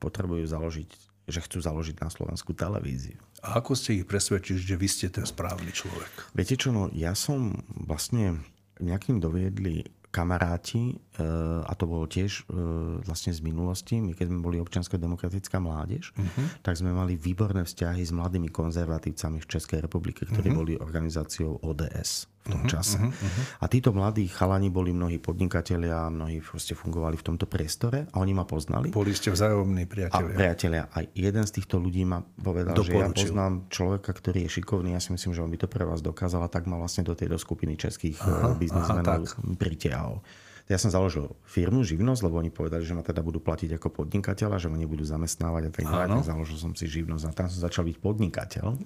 potrebujú 0.00 0.48
založiť 0.48 1.10
že 1.30 1.40
chcú 1.46 1.62
založiť 1.62 2.02
na 2.02 2.10
Slovensku 2.10 2.50
televíziu. 2.52 3.16
A 3.40 3.60
ako 3.60 3.72
ste 3.72 3.96
ich 4.00 4.06
presvedčili, 4.08 4.60
že 4.60 4.76
vy 4.76 4.88
ste 4.88 5.06
ten 5.08 5.24
správny 5.24 5.72
človek? 5.72 6.32
Viete 6.36 6.60
čo, 6.60 6.72
no 6.72 6.92
ja 6.92 7.16
som 7.16 7.56
vlastne 7.72 8.44
nejakým 8.80 9.20
doviedli 9.20 9.88
kamaráti, 10.10 10.98
e, 10.98 11.24
a 11.62 11.72
to 11.78 11.86
bolo 11.86 12.04
tiež 12.10 12.42
e, 12.50 12.58
vlastne 13.06 13.30
z 13.30 13.40
minulosti, 13.46 14.02
my 14.02 14.12
keď 14.18 14.26
sme 14.26 14.42
boli 14.42 14.58
občiansko-demokratická 14.58 15.62
mládež, 15.62 16.10
uh-huh. 16.18 16.46
tak 16.66 16.74
sme 16.74 16.90
mali 16.90 17.14
výborné 17.14 17.62
vzťahy 17.62 18.02
s 18.02 18.10
mladými 18.10 18.50
konzervatívcami 18.50 19.38
v 19.38 19.46
Českej 19.46 19.78
republike, 19.86 20.26
ktorí 20.26 20.50
uh-huh. 20.50 20.60
boli 20.60 20.72
organizáciou 20.74 21.62
ODS 21.62 22.26
v 22.40 22.56
tom 22.56 22.64
uh-huh, 22.64 22.72
čase. 22.72 22.96
Uh-huh, 22.96 23.12
uh-huh. 23.12 23.44
A 23.60 23.68
títo 23.68 23.92
mladí 23.92 24.24
chalani 24.24 24.72
boli 24.72 24.96
mnohí 24.96 25.20
podnikatelia, 25.20 26.08
mnohí 26.08 26.40
proste 26.40 26.72
fungovali 26.72 27.20
v 27.20 27.24
tomto 27.24 27.44
priestore 27.44 28.08
a 28.10 28.16
oni 28.16 28.32
ma 28.32 28.48
poznali. 28.48 28.88
Boli 28.88 29.12
ste 29.12 29.28
vzájomní 29.28 29.84
priatelia. 29.84 30.32
A 30.32 30.38
priatelia. 30.40 30.82
A 30.88 31.04
jeden 31.12 31.44
z 31.44 31.52
týchto 31.60 31.76
ľudí 31.76 32.08
ma 32.08 32.24
povedal, 32.24 32.72
Doporučil. 32.72 32.96
že 32.96 33.04
ja 33.04 33.08
poznám 33.12 33.52
človeka, 33.68 34.10
ktorý 34.16 34.48
je 34.48 34.50
šikovný, 34.56 34.96
ja 34.96 35.00
si 35.04 35.12
myslím, 35.12 35.36
že 35.36 35.40
on 35.44 35.52
by 35.52 35.58
to 35.60 35.68
pre 35.68 35.84
vás 35.84 36.00
dokázal 36.00 36.40
a 36.40 36.48
tak 36.48 36.64
ma 36.64 36.80
vlastne 36.80 37.04
do 37.04 37.12
tej 37.12 37.28
do 37.28 37.38
skupiny 37.38 37.76
českých 37.76 38.16
aha, 38.24 38.56
biznismenov 38.56 39.28
pritiahol. 39.60 40.24
Ja 40.70 40.78
som 40.78 40.94
založil 40.94 41.34
firmu, 41.42 41.82
živnosť, 41.82 42.30
lebo 42.30 42.38
oni 42.38 42.54
povedali, 42.54 42.86
že 42.86 42.94
ma 42.94 43.02
teda 43.02 43.26
budú 43.26 43.42
platiť 43.42 43.74
ako 43.74 43.90
podnikateľa, 43.90 44.62
že 44.62 44.70
ma 44.70 44.78
nebudú 44.78 45.02
zamestnávať 45.02 45.66
a 45.66 45.70
tak 45.74 45.82
ďalej. 45.82 46.22
Založil 46.22 46.58
som 46.62 46.72
si 46.78 46.86
živnosť 46.86 47.26
a 47.26 47.30
tam 47.34 47.50
som 47.50 47.58
začal 47.58 47.82
byť 47.90 47.98
podnikateľ. 47.98 48.78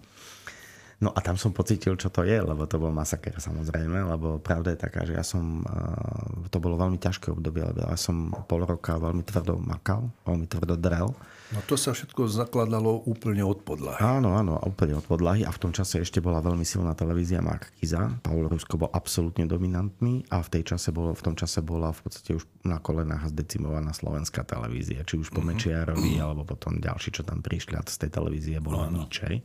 No 1.02 1.10
a 1.10 1.18
tam 1.18 1.34
som 1.34 1.50
pocitil, 1.50 1.98
čo 1.98 2.12
to 2.12 2.22
je, 2.22 2.38
lebo 2.38 2.66
to 2.70 2.78
bol 2.78 2.94
masaker 2.94 3.34
samozrejme, 3.42 4.06
lebo 4.06 4.38
pravda 4.38 4.74
je 4.74 4.78
taká, 4.78 5.02
že 5.02 5.18
ja 5.18 5.26
som, 5.26 5.66
eh, 5.66 6.48
to 6.50 6.62
bolo 6.62 6.78
veľmi 6.78 6.98
ťažké 7.02 7.34
obdobie, 7.34 7.66
lebo 7.66 7.82
ja 7.82 7.98
som 7.98 8.30
pol 8.46 8.62
roka 8.62 8.94
veľmi 8.94 9.26
tvrdo 9.26 9.58
makal, 9.58 10.14
veľmi 10.22 10.46
tvrdo 10.46 10.78
drel. 10.78 11.10
No 11.52 11.60
to 11.70 11.78
sa 11.78 11.94
všetko 11.94 12.26
zakladalo 12.26 13.04
úplne 13.06 13.44
od 13.46 13.62
podlahy. 13.62 14.00
Áno, 14.00 14.34
áno, 14.34 14.58
úplne 14.64 14.98
od 14.98 15.06
podlahy 15.06 15.46
a 15.46 15.54
v 15.54 15.60
tom 15.60 15.72
čase 15.76 16.02
ešte 16.02 16.18
bola 16.18 16.42
veľmi 16.42 16.66
silná 16.66 16.96
televízia 16.98 17.44
Markiza. 17.44 18.16
Pavel 18.24 18.50
Rusko 18.50 18.80
bol 18.80 18.90
absolútne 18.90 19.46
dominantný 19.46 20.26
a 20.34 20.42
v, 20.42 20.48
tej 20.50 20.74
čase 20.74 20.90
bolo, 20.90 21.14
v 21.14 21.22
tom 21.22 21.34
čase 21.38 21.62
bola 21.62 21.94
v 21.94 22.00
podstate 22.00 22.34
už 22.34 22.48
na 22.64 22.82
kolenách 22.82 23.30
zdecimovaná 23.30 23.92
slovenská 23.92 24.42
televízia, 24.42 25.06
či 25.06 25.20
už 25.20 25.30
po 25.30 25.44
uh-huh. 25.44 25.54
Mečiarovi, 25.54 26.18
alebo 26.18 26.42
potom 26.42 26.80
ďalší, 26.80 27.12
čo 27.14 27.22
tam 27.22 27.44
prišli 27.44 27.76
a 27.78 27.84
z 27.84 28.08
tej 28.08 28.10
televízie 28.10 28.58
bolo 28.58 28.88
no, 28.88 29.04
ničej. 29.04 29.44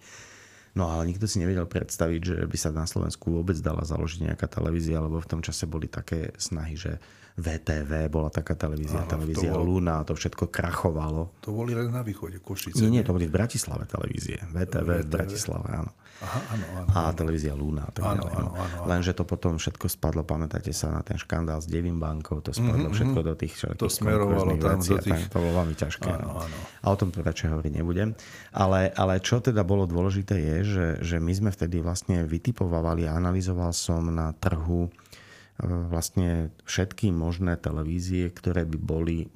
No 0.80 0.88
ale 0.88 1.12
nikto 1.12 1.28
si 1.28 1.44
nevedel 1.44 1.68
predstaviť, 1.68 2.22
že 2.24 2.36
by 2.48 2.56
sa 2.56 2.72
na 2.72 2.88
Slovensku 2.88 3.36
vôbec 3.36 3.60
dala 3.60 3.84
založiť 3.84 4.32
nejaká 4.32 4.48
televízia, 4.48 5.04
lebo 5.04 5.20
v 5.20 5.28
tom 5.28 5.44
čase 5.44 5.68
boli 5.68 5.92
také 5.92 6.32
snahy, 6.40 6.80
že 6.80 6.96
VTV 7.36 8.08
bola 8.08 8.32
taká 8.32 8.56
televízia, 8.56 9.04
Aha, 9.04 9.12
televízia 9.12 9.52
bol... 9.56 9.76
Luna, 9.76 10.08
to 10.08 10.16
všetko 10.16 10.48
krachovalo. 10.48 11.36
To 11.44 11.52
boli 11.52 11.76
len 11.76 11.92
na 11.92 12.00
východe, 12.00 12.40
Košice. 12.40 12.80
Nie, 12.80 13.00
nie, 13.00 13.04
to 13.04 13.12
boli 13.12 13.28
v 13.28 13.36
Bratislave 13.36 13.84
televízie. 13.88 14.40
VTV, 14.56 14.88
VTV. 14.88 14.90
v 15.04 15.10
Bratislave, 15.12 15.68
áno. 15.72 15.92
Aha, 16.20 16.40
áno, 16.52 16.66
áno, 16.84 16.88
a 16.92 17.16
televízia 17.16 17.56
Luna. 17.56 17.88
Tak 17.96 18.04
áno, 18.04 18.28
ďalej, 18.28 18.36
áno, 18.36 18.52
áno, 18.52 18.76
áno. 18.84 18.88
Lenže 18.92 19.16
to 19.16 19.24
potom 19.24 19.56
všetko 19.56 19.88
spadlo, 19.88 20.28
pamätáte 20.28 20.76
sa 20.76 20.92
na 20.92 21.00
ten 21.00 21.16
škandál 21.16 21.64
s 21.64 21.68
Devin 21.72 21.96
bankou, 21.96 22.44
to 22.44 22.52
spadlo 22.52 22.92
mm-hmm. 22.92 22.96
všetko 22.96 23.20
do 23.24 23.34
tých 23.40 23.54
To 23.80 23.88
smerovalo 23.88 24.60
tam 24.60 24.84
vecí, 24.84 24.96
do 24.96 25.00
tých... 25.00 25.32
to 25.32 25.38
bolo 25.40 25.64
veľmi 25.64 25.76
ťažké. 25.80 26.10
Áno, 26.12 26.44
áno. 26.44 26.58
A 26.84 26.86
o 26.92 26.96
tom 27.00 27.10
radšej 27.16 27.56
hovoriť 27.56 27.74
nebudem. 27.80 28.20
Ale, 28.52 28.92
ale 28.92 29.24
čo 29.24 29.40
teda 29.40 29.64
bolo 29.64 29.88
dôležité 29.88 30.36
je, 30.36 30.58
že, 30.68 30.88
že 31.00 31.18
my 31.24 31.32
sme 31.32 31.50
vtedy 31.56 31.80
vlastne 31.80 32.28
vytipovali 32.28 33.08
a 33.08 33.16
analyzoval 33.16 33.72
som 33.72 34.12
na 34.12 34.36
trhu 34.36 34.92
vlastne 35.60 36.56
všetky 36.64 37.12
možné 37.12 37.60
televízie, 37.60 38.32
ktoré 38.32 38.64
by 38.64 38.78
boli 38.80 39.28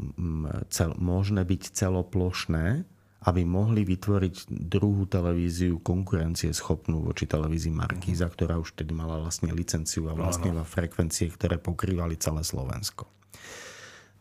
cel, 0.71 0.95
možné 0.95 1.43
byť 1.43 1.75
celoplošné, 1.75 2.87
aby 3.23 3.47
mohli 3.47 3.87
vytvoriť 3.87 4.51
druhú 4.51 5.07
televíziu 5.07 5.79
konkurencie 5.79 6.51
schopnú 6.51 7.07
voči 7.07 7.23
televízii 7.23 7.71
Markíza, 7.71 8.27
mhm. 8.27 8.33
ktorá 8.35 8.55
už 8.59 8.75
tedy 8.75 8.91
mala 8.91 9.19
vlastne 9.19 9.51
licenciu 9.55 10.11
a 10.11 10.13
vlastne 10.15 10.51
no, 10.51 10.63
no. 10.63 10.67
frekvencie, 10.67 11.31
ktoré 11.31 11.55
pokrývali 11.55 12.19
celé 12.19 12.43
Slovensko. 12.43 13.07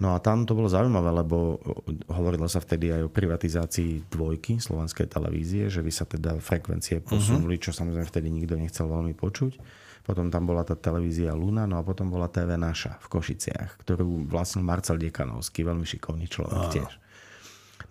No 0.03 0.19
a 0.19 0.19
tam 0.19 0.43
to 0.43 0.59
bolo 0.59 0.67
zaujímavé, 0.67 1.15
lebo 1.15 1.63
hovorilo 2.11 2.51
sa 2.51 2.59
vtedy 2.59 2.91
aj 2.91 3.07
o 3.07 3.15
privatizácii 3.15 4.11
dvojky 4.11 4.59
slovenskej 4.59 5.07
televízie, 5.07 5.71
že 5.71 5.79
by 5.79 5.93
sa 5.95 6.03
teda 6.07 6.43
frekvencie 6.43 7.03
mhm. 7.03 7.07
posunuli, 7.07 7.59
čo 7.59 7.71
samozrejme 7.75 8.07
vtedy 8.07 8.29
nikto 8.31 8.59
nechcel 8.59 8.91
veľmi 8.91 9.15
počuť. 9.15 9.83
Potom 10.03 10.35
tam 10.35 10.51
bola 10.51 10.67
tá 10.67 10.75
televízia 10.75 11.31
Luna, 11.31 11.63
no 11.63 11.79
a 11.79 11.87
potom 11.87 12.11
bola 12.11 12.27
TV 12.27 12.59
Naša 12.59 12.99
v 12.99 13.07
Košiciach, 13.07 13.87
ktorú 13.87 14.27
vlastnil 14.27 14.67
Marcel 14.67 14.99
Dekanovský, 14.99 15.63
veľmi 15.63 15.87
šikovný 15.87 16.27
človek 16.27 16.59
Aha. 16.59 16.73
tiež. 16.75 16.93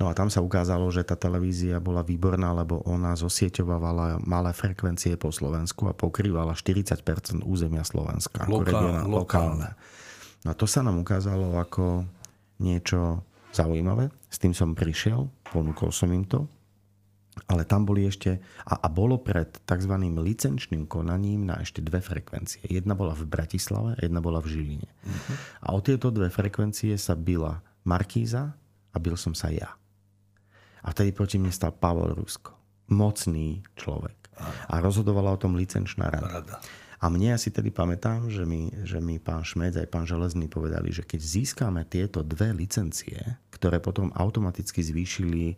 No 0.02 0.10
a 0.10 0.18
tam 0.18 0.34
sa 0.34 0.42
ukázalo, 0.42 0.90
že 0.90 1.06
tá 1.06 1.14
televízia 1.14 1.78
bola 1.78 2.02
výborná, 2.02 2.58
lebo 2.58 2.82
ona 2.90 3.14
zosieťovala 3.14 4.26
malé 4.26 4.50
frekvencie 4.50 5.14
po 5.14 5.30
Slovensku 5.30 5.86
a 5.86 5.94
pokrývala 5.94 6.58
40% 6.58 7.46
územia 7.46 7.86
Slovenska. 7.86 8.50
Lokál, 8.50 9.06
lokálne. 9.06 9.78
No 10.42 10.48
a 10.50 10.56
to 10.58 10.66
sa 10.66 10.82
nám 10.82 10.98
ukázalo 10.98 11.54
ako 11.62 12.10
niečo 12.58 13.22
zaujímavé. 13.54 14.10
S 14.26 14.42
tým 14.42 14.58
som 14.58 14.74
prišiel, 14.74 15.30
ponúkol 15.54 15.94
som 15.94 16.10
im 16.10 16.26
to 16.26 16.50
ale 17.48 17.64
tam 17.64 17.88
boli 17.88 18.04
ešte, 18.08 18.44
a, 18.68 18.84
a 18.84 18.88
bolo 18.92 19.24
pred 19.24 19.48
tzv. 19.64 19.94
licenčným 20.04 20.84
konaním 20.84 21.48
na 21.48 21.64
ešte 21.64 21.80
dve 21.80 22.04
frekvencie. 22.04 22.68
Jedna 22.68 22.92
bola 22.92 23.16
v 23.16 23.24
Bratislave, 23.24 23.96
jedna 24.04 24.20
bola 24.20 24.44
v 24.44 24.52
Žiline. 24.52 24.90
Uh-huh. 24.92 25.36
A 25.64 25.68
o 25.72 25.80
tieto 25.80 26.12
dve 26.12 26.28
frekvencie 26.28 27.00
sa 27.00 27.16
byla 27.16 27.64
Markíza 27.88 28.52
a 28.92 28.98
bil 29.00 29.16
som 29.16 29.32
sa 29.32 29.48
ja. 29.48 29.80
A 30.82 30.94
vtedy 30.94 31.14
proti 31.14 31.38
mne 31.38 31.54
stal 31.54 31.74
Pavel 31.74 32.18
Rusko. 32.18 32.54
Mocný 32.92 33.64
človek. 33.78 34.18
A 34.68 34.82
rozhodovala 34.82 35.38
o 35.38 35.42
tom 35.42 35.54
licenčná 35.54 36.10
rada. 36.10 36.42
rada. 36.42 36.56
A 37.02 37.10
mne 37.10 37.34
ja 37.34 37.40
si 37.42 37.50
tedy 37.50 37.74
pamätám, 37.74 38.30
že 38.30 38.46
mi, 38.46 38.70
že 38.86 39.02
mi 39.02 39.18
pán 39.18 39.42
Šmec 39.42 39.74
aj 39.74 39.90
pán 39.90 40.06
Železný 40.06 40.46
povedali, 40.50 40.94
že 40.94 41.02
keď 41.02 41.22
získame 41.22 41.82
tieto 41.86 42.22
dve 42.22 42.54
licencie, 42.54 43.42
ktoré 43.50 43.82
potom 43.82 44.14
automaticky 44.14 44.86
zvýšili 44.86 45.58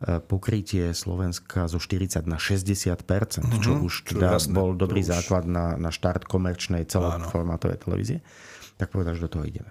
E, 0.00 0.16
pokrytie 0.16 0.96
Slovenska 0.96 1.68
zo 1.68 1.76
40 1.76 2.24
na 2.24 2.40
60 2.40 2.88
uh-huh, 3.04 3.60
čo 3.60 3.72
mhm, 3.76 3.84
už 3.84 3.94
teda 4.16 4.40
jasné, 4.40 4.56
bol 4.56 4.72
dobrý 4.72 5.04
už... 5.04 5.12
základ 5.12 5.44
na, 5.44 5.76
na 5.76 5.92
štart 5.92 6.24
komerčnej 6.24 6.88
celoformátovej 6.88 7.84
televízie, 7.84 8.18
tak 8.80 8.96
povedal, 8.96 9.12
že 9.20 9.28
do 9.28 9.32
toho 9.36 9.44
ideme. 9.44 9.68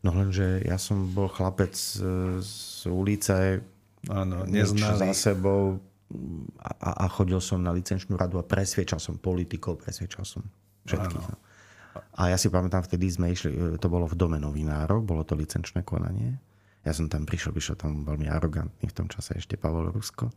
No 0.00 0.16
lenže 0.16 0.64
ja 0.64 0.80
som 0.80 1.12
bol 1.12 1.28
chlapec 1.28 1.76
z, 1.76 2.00
z 2.40 2.88
ulice, 2.88 3.60
Áno, 4.08 4.48
neznali. 4.48 5.12
za 5.12 5.32
sebou 5.32 5.78
a, 6.64 7.04
a 7.04 7.06
chodil 7.12 7.36
som 7.44 7.60
na 7.60 7.68
licenčnú 7.70 8.16
radu 8.16 8.40
a 8.40 8.44
presviečal 8.44 8.96
som 8.96 9.20
politikov, 9.20 9.84
presviečal 9.84 10.24
som 10.24 10.40
všetkých. 10.88 11.26
Áno. 11.28 11.36
A 12.16 12.32
ja 12.32 12.36
si 12.40 12.48
pamätám, 12.48 12.86
vtedy 12.86 13.10
sme 13.12 13.28
išli, 13.34 13.50
e, 13.52 13.76
to 13.76 13.92
bolo 13.92 14.08
v 14.08 14.16
dome 14.16 14.38
novinárov, 14.40 15.04
bolo 15.04 15.26
to 15.26 15.36
licenčné 15.36 15.84
konanie. 15.84 16.40
Ja 16.86 16.96
som 16.96 17.10
tam 17.10 17.28
prišiel, 17.28 17.52
vyšiel 17.52 17.76
tam 17.76 18.06
veľmi 18.08 18.30
arogantný 18.30 18.88
v 18.88 18.96
tom 18.96 19.10
čase 19.10 19.36
ešte 19.36 19.60
Pavol 19.60 19.92
Rusko. 19.92 20.32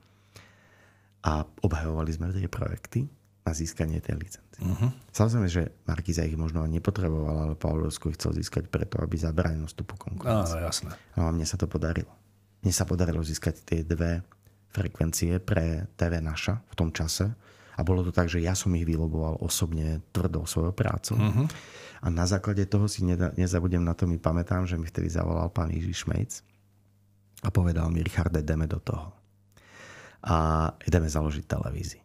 A 1.21 1.45
obhajovali 1.45 2.11
sme 2.11 2.33
tie 2.33 2.49
projekty 2.49 3.05
na 3.41 3.51
získanie 3.53 4.01
tej 4.01 4.21
licencie. 4.21 4.61
Uh-huh. 4.61 4.89
Samozrejme, 5.09 5.49
že 5.49 5.73
Markiza 5.89 6.25
ich 6.25 6.37
možno 6.37 6.65
nepotreboval, 6.65 7.49
ale 7.49 7.53
Pavel 7.57 7.89
Rusko 7.89 8.13
ich 8.13 8.17
chcel 8.21 8.37
získať 8.37 8.69
preto, 8.69 9.01
aby 9.01 9.17
zabránil 9.17 9.65
vstupu 9.65 9.97
konkurencie. 9.97 10.61
Áno, 10.61 10.65
jasné. 10.65 10.91
No 11.17 11.25
a 11.25 11.33
mne 11.33 11.45
sa 11.49 11.57
to 11.57 11.65
podarilo. 11.65 12.09
Mne 12.61 12.73
sa 12.73 12.85
podarilo 12.85 13.25
získať 13.25 13.65
tie 13.65 13.79
dve 13.81 14.21
frekvencie 14.71 15.41
pre 15.41 15.91
TV 15.97 16.21
Naša 16.21 16.61
v 16.71 16.73
tom 16.77 16.89
čase. 16.93 17.27
A 17.75 17.81
bolo 17.81 18.05
to 18.05 18.13
tak, 18.13 18.29
že 18.29 18.43
ja 18.43 18.53
som 18.53 18.69
ich 18.77 18.85
vyloboval 18.85 19.41
osobne 19.41 20.05
tvrdou 20.13 20.45
svojou 20.45 20.75
prácou. 20.75 21.17
Uh-huh. 21.17 21.47
A 22.01 22.07
na 22.13 22.29
základe 22.29 22.67
toho 22.69 22.85
si 22.85 23.01
nezabudem 23.37 23.81
na 23.81 23.97
to, 23.97 24.05
mi 24.05 24.21
pamätám, 24.21 24.69
že 24.69 24.77
mi 24.77 24.85
vtedy 24.85 25.09
zavolal 25.09 25.49
pán 25.49 25.73
Jiří 25.73 26.05
Šmejc 26.05 26.31
a 27.41 27.49
povedal 27.49 27.89
mi, 27.89 28.05
Richarde, 28.05 28.43
ideme 28.45 28.69
do 28.69 28.77
toho. 28.77 29.15
A 30.21 30.69
ideme 30.85 31.09
založiť 31.09 31.49
televíziu. 31.49 32.01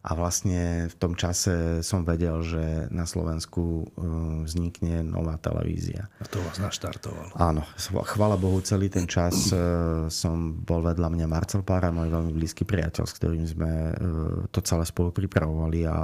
A 0.00 0.16
vlastne 0.16 0.88
v 0.88 0.96
tom 0.96 1.12
čase 1.12 1.84
som 1.84 2.08
vedel, 2.08 2.40
že 2.40 2.88
na 2.88 3.04
Slovensku 3.04 3.84
uh, 3.84 4.48
vznikne 4.48 5.04
nová 5.04 5.36
televízia. 5.36 6.08
A 6.16 6.24
to 6.24 6.40
vás 6.40 6.56
naštartovalo. 6.56 7.36
Áno. 7.36 7.60
Chvala 8.08 8.40
Bohu, 8.40 8.64
celý 8.64 8.88
ten 8.88 9.04
čas 9.04 9.52
uh, 9.52 10.08
som 10.08 10.56
bol 10.56 10.80
vedľa 10.80 11.04
mňa 11.12 11.26
Marcel 11.28 11.60
Pára, 11.60 11.92
môj 11.92 12.08
veľmi 12.08 12.32
blízky 12.32 12.64
priateľ, 12.64 13.04
s 13.04 13.12
ktorým 13.20 13.44
sme 13.44 13.72
uh, 13.92 14.48
to 14.48 14.64
celé 14.64 14.88
spolu 14.88 15.12
pripravovali. 15.12 15.84
A 15.84 15.96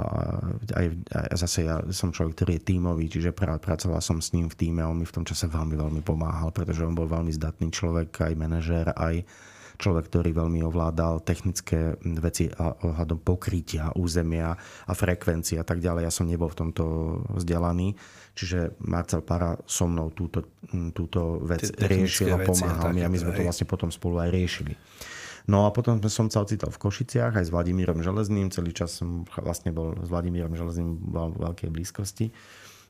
aj, 0.77 0.87
aj 1.09 1.27
zase 1.41 1.65
ja 1.65 1.81
som 1.89 2.13
človek, 2.13 2.37
ktorý 2.37 2.51
je 2.61 2.65
tímový, 2.69 3.09
čiže 3.09 3.33
pracoval 3.33 3.97
som 4.05 4.21
s 4.21 4.29
ním 4.29 4.45
v 4.45 4.57
týme 4.61 4.85
on 4.85 5.01
mi 5.01 5.09
v 5.09 5.15
tom 5.17 5.25
čase 5.25 5.49
veľmi, 5.49 5.73
veľmi 5.73 6.01
pomáhal, 6.05 6.53
pretože 6.53 6.85
on 6.85 6.93
bol 6.93 7.09
veľmi 7.09 7.33
zdatný 7.33 7.73
človek, 7.73 8.13
aj 8.29 8.33
manažér, 8.37 8.93
aj 8.93 9.25
človek, 9.77 10.09
ktorý 10.09 10.33
veľmi 10.33 10.65
ovládal 10.65 11.21
technické 11.21 11.95
veci 12.01 12.49
ohľadom 12.57 13.21
pokrytia, 13.21 13.93
územia 13.93 14.57
a 14.85 14.93
frekvencie 14.97 15.61
a 15.61 15.65
tak 15.65 15.79
ďalej. 15.79 16.09
Ja 16.09 16.13
som 16.13 16.25
nebol 16.25 16.49
v 16.49 16.59
tomto 16.65 16.83
vzdelaný. 17.37 17.93
Čiže 18.37 18.77
Marcel 18.85 19.25
Para 19.25 19.57
so 19.65 19.89
mnou 19.89 20.13
túto, 20.13 20.45
túto 20.93 21.41
vec 21.41 21.73
riešil 21.73 22.29
a 22.33 22.41
pomáhal 22.45 22.93
mi 22.93 23.01
a 23.01 23.09
my 23.09 23.17
sme 23.17 23.33
to 23.33 23.41
vlastne 23.41 23.65
potom 23.65 23.89
spolu 23.89 24.21
aj 24.21 24.29
riešili. 24.29 24.77
No 25.47 25.63
a 25.63 25.71
potom 25.71 26.03
som 26.11 26.27
sa 26.27 26.43
ocital 26.43 26.69
v 26.69 26.81
Košiciach 26.81 27.39
aj 27.39 27.47
s 27.47 27.53
Vladimírom 27.55 28.03
Železným. 28.03 28.51
Celý 28.51 28.75
čas 28.75 28.99
som 28.99 29.23
vlastne 29.39 29.71
bol 29.71 29.95
s 29.95 30.11
Vladimírom 30.11 30.51
Železným 30.51 31.07
v 31.07 31.39
veľkej 31.39 31.69
blízkosti. 31.71 32.35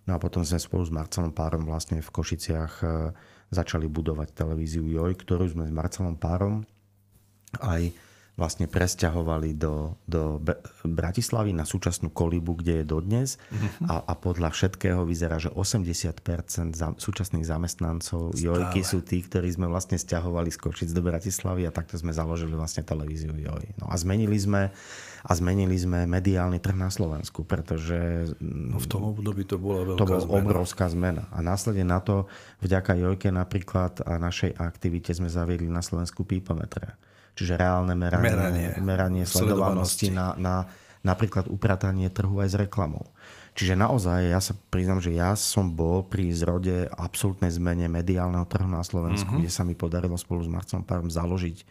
No 0.09 0.17
a 0.17 0.19
potom 0.19 0.41
sme 0.41 0.57
spolu 0.57 0.81
s 0.81 0.91
Marcelom 0.91 1.35
Párom 1.35 1.67
vlastne 1.67 2.01
v 2.01 2.09
Košiciach 2.09 2.73
e, 2.81 2.87
začali 3.53 3.85
budovať 3.91 4.33
televíziu 4.33 4.87
JOJ, 4.87 5.13
ktorú 5.19 5.45
sme 5.51 5.67
s 5.67 5.71
Marcelom 5.75 6.15
Párom 6.17 6.65
aj 7.61 7.95
vlastne 8.37 8.69
presťahovali 8.69 9.57
do, 9.57 9.97
do 10.05 10.37
Bratislavy 10.85 11.57
na 11.57 11.65
súčasnú 11.65 12.13
kolibu, 12.13 12.53
kde 12.61 12.79
je 12.79 12.85
dodnes. 12.85 13.29
Mm-hmm. 13.49 13.89
A, 13.89 14.05
a 14.05 14.13
podľa 14.13 14.53
všetkého 14.53 15.01
vyzerá, 15.09 15.41
že 15.41 15.49
80% 15.49 16.77
za, 16.77 16.93
súčasných 16.93 17.41
zamestnancov 17.49 18.37
Stále. 18.37 18.45
Jojky 18.45 18.85
sú 18.85 19.01
tí, 19.01 19.25
ktorí 19.25 19.49
sme 19.49 19.65
vlastne 19.65 19.97
stiahovali 19.97 20.53
z 20.53 20.57
Košic 20.61 20.93
do 20.93 21.01
Bratislavy 21.01 21.65
a 21.65 21.73
takto 21.73 21.97
sme 21.97 22.13
založili 22.13 22.53
vlastne 22.53 22.85
televíziu 22.85 23.33
Joj. 23.33 23.73
No 23.81 23.89
a 23.89 23.97
zmenili 23.97 24.37
sme 24.37 24.69
a 25.27 25.31
zmenili 25.33 25.73
sme 25.73 26.05
mediálny 26.05 26.61
trh 26.61 26.77
na 26.77 26.93
Slovensku, 26.93 27.41
pretože... 27.41 28.31
No 28.39 28.77
v 28.77 28.87
tom 28.87 29.11
období 29.17 29.49
to 29.49 29.57
bola 29.57 29.83
veľká 29.83 29.99
To 29.99 30.05
bola 30.07 30.21
zmena. 30.23 30.37
obrovská 30.39 30.85
zmena. 30.93 31.23
A 31.33 31.41
následne 31.41 31.89
na 31.89 31.99
to, 32.05 32.29
vďaka 32.61 32.93
Jojke 32.95 33.33
napríklad 33.33 34.05
a 34.05 34.21
našej 34.21 34.53
aktivite 34.61 35.09
sme 35.17 35.27
zaviedli 35.27 35.67
na 35.67 35.81
Slovensku 35.81 36.21
pípometre 36.21 36.95
čiže 37.37 37.53
reálne 37.53 37.93
meranie, 37.93 38.33
meranie, 38.33 38.67
meranie 38.81 39.23
sledovanosti, 39.29 40.09
na, 40.09 40.33
na 40.35 40.65
napríklad 41.05 41.45
upratanie 41.47 42.09
trhu 42.09 42.41
aj 42.41 42.49
s 42.51 42.55
reklamou. 42.57 43.05
Čiže 43.57 43.73
naozaj, 43.73 44.19
ja 44.29 44.37
sa 44.37 44.53
priznam, 44.69 45.01
že 45.01 45.17
ja 45.17 45.33
som 45.33 45.73
bol 45.73 46.05
pri 46.05 46.29
zrode 46.29 46.85
absolútnej 46.93 47.49
zmene 47.49 47.89
mediálneho 47.89 48.45
trhu 48.45 48.69
na 48.69 48.85
Slovensku, 48.85 49.33
mm-hmm. 49.33 49.41
kde 49.45 49.51
sa 49.53 49.65
mi 49.65 49.73
podarilo 49.73 50.13
spolu 50.13 50.45
s 50.45 50.49
Marcom 50.49 50.85
Párom 50.85 51.09
založiť 51.09 51.57
e, 51.57 51.65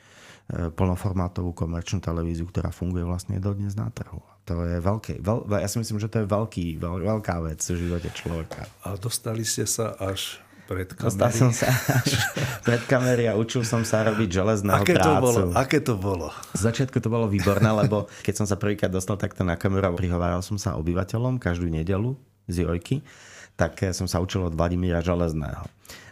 plnoformátovú 0.75 1.55
komerčnú 1.55 2.03
televíziu, 2.03 2.43
ktorá 2.51 2.75
funguje 2.75 3.07
vlastne 3.07 3.39
dodnes 3.39 3.79
na 3.79 3.87
trhu. 3.95 4.19
To 4.51 4.67
je 4.67 4.83
veľké, 4.83 5.23
veľ, 5.23 5.47
ja 5.63 5.71
si 5.71 5.79
myslím, 5.79 6.03
že 6.03 6.11
to 6.11 6.23
je 6.23 6.27
veľký, 6.27 6.83
veľ, 6.83 7.07
veľká 7.07 7.37
vec 7.47 7.63
v 7.63 7.79
živote 7.79 8.11
človeka. 8.15 8.67
A 8.83 8.99
dostali 8.99 9.47
ste 9.47 9.63
sa 9.63 9.95
až 9.95 10.43
pred 10.67 10.91
kamery. 10.91 11.07
Dostal 11.07 11.31
som 11.31 11.51
sa 11.55 11.71
až 11.71 12.19
pred 12.67 12.83
kamery 12.91 13.31
a 13.31 13.39
učil 13.39 13.63
som 13.63 13.87
sa 13.87 14.03
robiť 14.03 14.29
železného 14.43 14.83
aké 14.83 14.99
prácu. 14.99 15.07
To 15.07 15.23
bolo? 15.23 15.39
Aké 15.55 15.79
to 15.79 15.95
bolo? 15.95 16.29
Z 16.53 16.61
začiatku 16.67 16.99
to 16.99 17.07
bolo 17.07 17.31
výborné, 17.31 17.71
lebo 17.71 18.11
keď 18.27 18.43
som 18.43 18.47
sa 18.51 18.59
prvýkrát 18.59 18.91
dostal 18.91 19.15
takto 19.15 19.47
na 19.47 19.55
kameru 19.55 19.89
a 19.89 19.97
prihováral 19.97 20.43
som 20.43 20.59
sa 20.59 20.75
obyvateľom 20.75 21.39
každú 21.39 21.71
nedelu 21.71 22.19
z 22.51 22.67
Jojky, 22.67 23.07
tak 23.55 23.79
som 23.95 24.11
sa 24.11 24.21
učil 24.21 24.45
od 24.45 24.59
Vladimíra 24.59 25.01
Železného. 25.01 25.65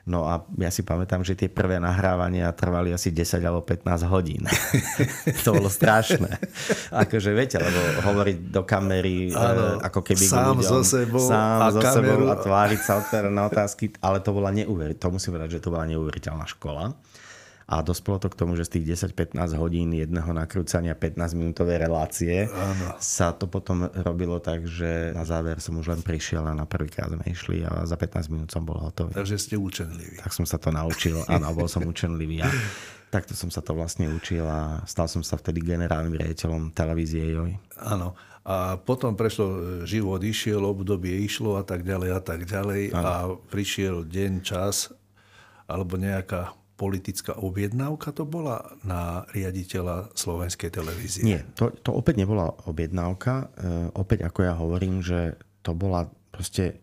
No 0.04 0.28
a 0.28 0.44
ja 0.60 0.68
si 0.68 0.84
pamätám, 0.84 1.24
že 1.24 1.32
tie 1.32 1.48
prvé 1.48 1.80
nahrávania 1.80 2.52
trvali 2.52 2.92
asi 2.92 3.08
10 3.08 3.40
alebo 3.40 3.64
15 3.64 4.04
hodín. 4.12 4.44
to 5.48 5.56
bolo 5.56 5.72
strašné. 5.72 6.28
Akože 6.92 7.32
viete, 7.32 7.56
lebo 7.56 8.04
hovoriť 8.04 8.52
do 8.52 8.68
kamery, 8.68 9.32
ano, 9.32 9.80
e, 9.80 9.88
ako 9.88 10.00
keby 10.04 10.24
sám 10.28 10.60
ľuďom, 10.60 10.60
so 10.60 10.80
sebou 10.84 11.24
sám 11.24 11.56
a 11.56 11.66
so 11.72 11.80
kameru. 11.80 12.20
sebou 12.20 12.28
a 12.28 12.36
tváriť 12.36 12.80
sa 12.84 13.00
na 13.32 13.48
otázky, 13.48 13.96
ale 14.04 14.20
to 14.20 14.36
bola 14.36 14.52
neuveriteľná, 14.52 15.00
to 15.00 15.08
musím 15.08 15.40
povedať, 15.40 15.50
že 15.56 15.60
to 15.64 15.72
bola 15.72 15.88
neuveriteľná 15.88 16.44
škola. 16.52 16.92
A 17.64 17.80
dospelo 17.80 18.20
to 18.20 18.28
k 18.28 18.36
tomu, 18.36 18.60
že 18.60 18.68
z 18.68 18.80
tých 18.80 19.08
10-15 19.08 19.40
hodín 19.56 19.88
jedného 19.96 20.28
nakrúcania 20.36 20.92
15-minútovej 20.92 21.80
relácie 21.80 22.44
Áno. 22.52 23.00
sa 23.00 23.32
to 23.32 23.48
potom 23.48 23.88
robilo 24.04 24.36
tak, 24.36 24.68
že 24.68 25.16
na 25.16 25.24
záver 25.24 25.56
som 25.64 25.80
už 25.80 25.96
len 25.96 26.02
prišiel 26.04 26.44
a 26.44 26.52
na 26.52 26.68
prvýkrát 26.68 27.08
sme 27.08 27.24
išli 27.24 27.64
a 27.64 27.88
za 27.88 27.96
15 27.96 28.28
minút 28.28 28.48
som 28.52 28.68
bol 28.68 28.76
hotový. 28.76 29.16
Takže 29.16 29.40
ste 29.40 29.56
učenliví. 29.56 30.20
Tak 30.20 30.36
som 30.36 30.44
sa 30.44 30.60
to 30.60 30.68
naučil. 30.68 31.24
Áno, 31.32 31.56
bol 31.56 31.64
som 31.64 31.80
učenlivý. 31.88 32.44
A 32.44 32.52
takto 33.08 33.32
som 33.32 33.48
sa 33.48 33.64
to 33.64 33.72
vlastne 33.72 34.12
učil 34.12 34.44
a 34.44 34.84
stal 34.84 35.08
som 35.08 35.24
sa 35.24 35.40
vtedy 35.40 35.64
generálnym 35.64 36.20
riaditeľom 36.20 36.76
televízie 36.76 37.32
JOJ. 37.32 37.80
Áno. 37.80 38.12
A 38.44 38.76
potom 38.76 39.16
prešlo, 39.16 39.80
život 39.88 40.20
išiel, 40.20 40.60
obdobie 40.60 41.16
išlo 41.24 41.56
a 41.56 41.64
tak 41.64 41.80
ďalej 41.80 42.10
a 42.12 42.20
tak 42.20 42.44
ďalej. 42.44 42.92
Ano. 42.92 43.08
A 43.08 43.12
prišiel 43.48 44.04
deň, 44.04 44.32
čas 44.44 44.92
alebo 45.64 45.96
nejaká 45.96 46.52
politická 46.74 47.38
objednávka 47.38 48.10
to 48.10 48.26
bola 48.26 48.74
na 48.82 49.22
riaditeľa 49.30 50.10
slovenskej 50.18 50.74
televízie? 50.74 51.22
Nie, 51.22 51.46
to, 51.54 51.70
to 51.70 51.94
opäť 51.94 52.26
nebola 52.26 52.50
objednávka. 52.66 53.46
E, 53.54 53.94
opäť 53.94 54.26
ako 54.26 54.40
ja 54.42 54.54
hovorím, 54.58 54.98
že 54.98 55.38
to 55.62 55.70
bola 55.72 56.10
proste 56.34 56.82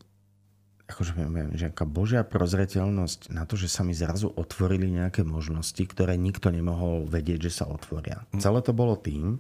akože 0.92 1.16
neviem, 1.16 1.56
že 1.56 1.72
aká 1.72 1.88
božia 1.88 2.28
prozreteľnosť 2.28 3.32
na 3.32 3.48
to, 3.48 3.56
že 3.56 3.72
sa 3.72 3.88
mi 3.88 3.96
zrazu 3.96 4.28
otvorili 4.28 4.92
nejaké 4.92 5.24
možnosti, 5.24 5.80
ktoré 5.80 6.20
nikto 6.20 6.52
nemohol 6.52 7.08
vedieť, 7.08 7.48
že 7.48 7.64
sa 7.64 7.66
otvoria. 7.72 8.28
Hm. 8.36 8.44
Celé 8.44 8.60
to 8.60 8.76
bolo 8.76 9.00
tým, 9.00 9.40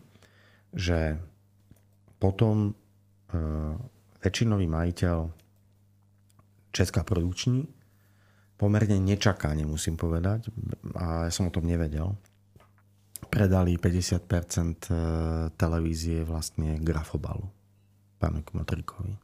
že 0.71 1.19
potom 2.19 2.71
e, 2.71 3.41
väčšinový 4.23 4.67
majiteľ 4.71 5.17
Česká 6.71 7.03
produkční 7.03 7.67
pomerne 8.61 9.01
nečakáne, 9.01 9.65
musím 9.65 9.97
povedať, 9.97 10.53
a 10.93 11.25
ja 11.25 11.31
som 11.33 11.49
o 11.49 11.53
tom 11.53 11.65
nevedel. 11.65 12.13
Predali 13.25 13.81
50% 13.81 14.21
e, 14.21 14.93
televízie 15.57 16.21
vlastne 16.21 16.77
Grafobalu, 16.77 17.49
pánu 18.21 18.45
Kmotrikovi. 18.45 19.17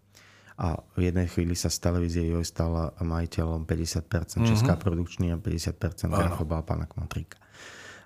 A 0.57 0.81
v 0.97 1.13
jednej 1.13 1.29
chvíli 1.29 1.53
sa 1.53 1.69
z 1.69 1.77
televízie 1.85 2.33
Joj 2.33 2.41
stala 2.41 2.97
majiteľom 2.97 3.69
50% 3.69 4.09
mm-hmm. 4.09 4.47
Česká 4.49 4.73
produkčný 4.73 5.29
a 5.29 5.37
50% 5.37 6.09
Grafobal 6.09 6.65
pána 6.65 6.89
Kmotrika. 6.89 7.37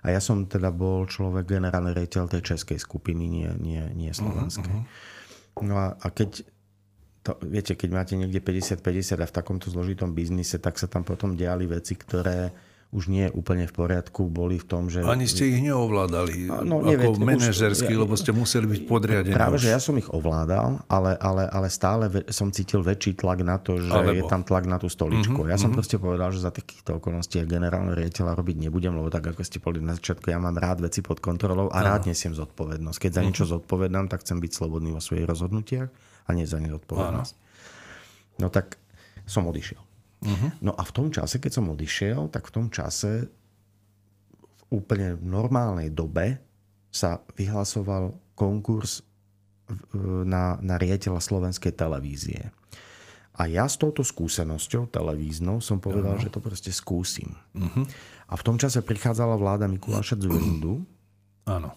A 0.04 0.12
ja 0.12 0.20
som 0.20 0.44
teda 0.44 0.68
bol 0.68 1.08
človek 1.08 1.48
generálny 1.48 1.96
rejiteľ 1.96 2.28
tej 2.28 2.42
českej 2.44 2.76
skupiny, 2.76 3.24
nie, 3.24 3.48
nie, 3.56 3.80
nie 3.96 4.12
slovenskej. 4.12 4.68
Mm-hmm. 4.68 5.64
No 5.64 5.80
a, 5.80 5.96
a 5.96 6.06
keď 6.12 6.44
to, 7.22 7.38
viete, 7.46 7.78
keď 7.78 7.90
máte 7.94 8.14
niekde 8.18 8.42
50-50 8.42 9.22
a 9.22 9.26
v 9.30 9.34
takomto 9.34 9.70
zložitom 9.70 10.10
biznise, 10.10 10.58
tak 10.58 10.74
sa 10.74 10.90
tam 10.90 11.06
potom 11.06 11.38
diali 11.38 11.70
veci, 11.70 11.94
ktoré 11.94 12.50
už 12.92 13.08
nie 13.08 13.24
úplne 13.32 13.64
v 13.64 13.72
poriadku 13.72 14.28
boli 14.28 14.60
v 14.60 14.68
tom, 14.68 14.92
že... 14.92 15.00
Ani 15.00 15.24
ste 15.24 15.48
ich 15.48 15.64
neovládali 15.64 16.44
no, 16.60 16.84
ako 16.84 17.16
manažersky, 17.24 17.88
lebo 17.96 18.12
ste 18.20 18.36
museli 18.36 18.68
byť 18.68 18.82
podriadení. 18.84 19.32
Práve, 19.32 19.56
už. 19.56 19.64
že 19.64 19.68
ja 19.72 19.80
som 19.80 19.96
ich 19.96 20.04
ovládal, 20.12 20.84
ale, 20.92 21.16
ale, 21.16 21.48
ale 21.48 21.72
stále 21.72 22.12
som 22.28 22.52
cítil 22.52 22.84
väčší 22.84 23.16
tlak 23.16 23.40
na 23.40 23.56
to, 23.56 23.80
že 23.80 23.88
Alebo. 23.88 24.12
je 24.12 24.22
tam 24.28 24.44
tlak 24.44 24.68
na 24.68 24.76
tú 24.76 24.92
stoličku. 24.92 25.40
Mm-hmm, 25.40 25.52
ja 25.52 25.56
som 25.56 25.72
mm-hmm. 25.72 25.78
proste 25.80 25.96
povedal, 25.96 26.28
že 26.36 26.44
za 26.44 26.52
takýchto 26.52 27.00
okolností 27.00 27.40
ja 27.40 27.48
generálne 27.48 27.96
riaditeľa 27.96 28.36
robiť 28.36 28.56
nebudem, 28.68 28.92
lebo 28.92 29.08
tak 29.08 29.24
ako 29.24 29.40
ste 29.40 29.56
povedali 29.56 29.88
na 29.88 29.96
začiatku, 29.96 30.28
ja 30.28 30.36
mám 30.36 30.60
rád 30.60 30.84
veci 30.84 31.00
pod 31.00 31.24
kontrolou 31.24 31.72
a 31.72 31.80
Aha. 31.80 31.96
rád 31.96 32.12
nesiem 32.12 32.36
zodpovednosť. 32.36 33.08
Keď 33.08 33.10
za 33.16 33.22
niečo 33.24 33.48
mm-hmm. 33.48 33.56
zodpovedám, 33.56 34.12
tak 34.12 34.20
chcem 34.20 34.36
byť 34.36 34.52
slobodný 34.52 34.92
vo 34.92 35.00
svojich 35.00 35.24
rozhodnutiach 35.24 36.11
a 36.26 36.28
nie 36.32 36.46
za 36.46 36.58
ne 36.62 36.70
zodpovednosť. 36.70 37.34
No 38.40 38.48
tak 38.48 38.78
som 39.26 39.46
odišiel. 39.46 39.80
Uh-huh. 40.22 40.50
No 40.62 40.72
a 40.78 40.82
v 40.86 40.92
tom 40.94 41.08
čase, 41.10 41.42
keď 41.42 41.52
som 41.58 41.70
odišiel, 41.74 42.30
tak 42.30 42.46
v 42.50 42.54
tom 42.54 42.66
čase 42.70 43.26
v 44.38 44.62
úplne 44.82 45.18
normálnej 45.18 45.90
dobe 45.90 46.38
sa 46.92 47.20
vyhlasoval 47.34 48.14
konkurs 48.38 49.02
na, 50.04 50.60
na 50.60 50.74
riaditeľa 50.76 51.20
slovenskej 51.20 51.72
televízie. 51.74 52.52
A 53.32 53.48
ja 53.48 53.64
s 53.64 53.80
touto 53.80 54.04
skúsenosťou 54.04 54.92
televíznou 54.92 55.64
som 55.64 55.80
povedal, 55.80 56.20
uh-huh. 56.20 56.28
že 56.28 56.34
to 56.34 56.44
proste 56.44 56.68
skúsim. 56.68 57.32
Uh-huh. 57.56 57.84
A 58.28 58.36
v 58.36 58.42
tom 58.44 58.60
čase 58.60 58.84
prichádzala 58.84 59.40
vláda 59.40 59.64
Mikuláša 59.66 60.20
Dzurindu. 60.20 60.84
Áno. 61.48 61.72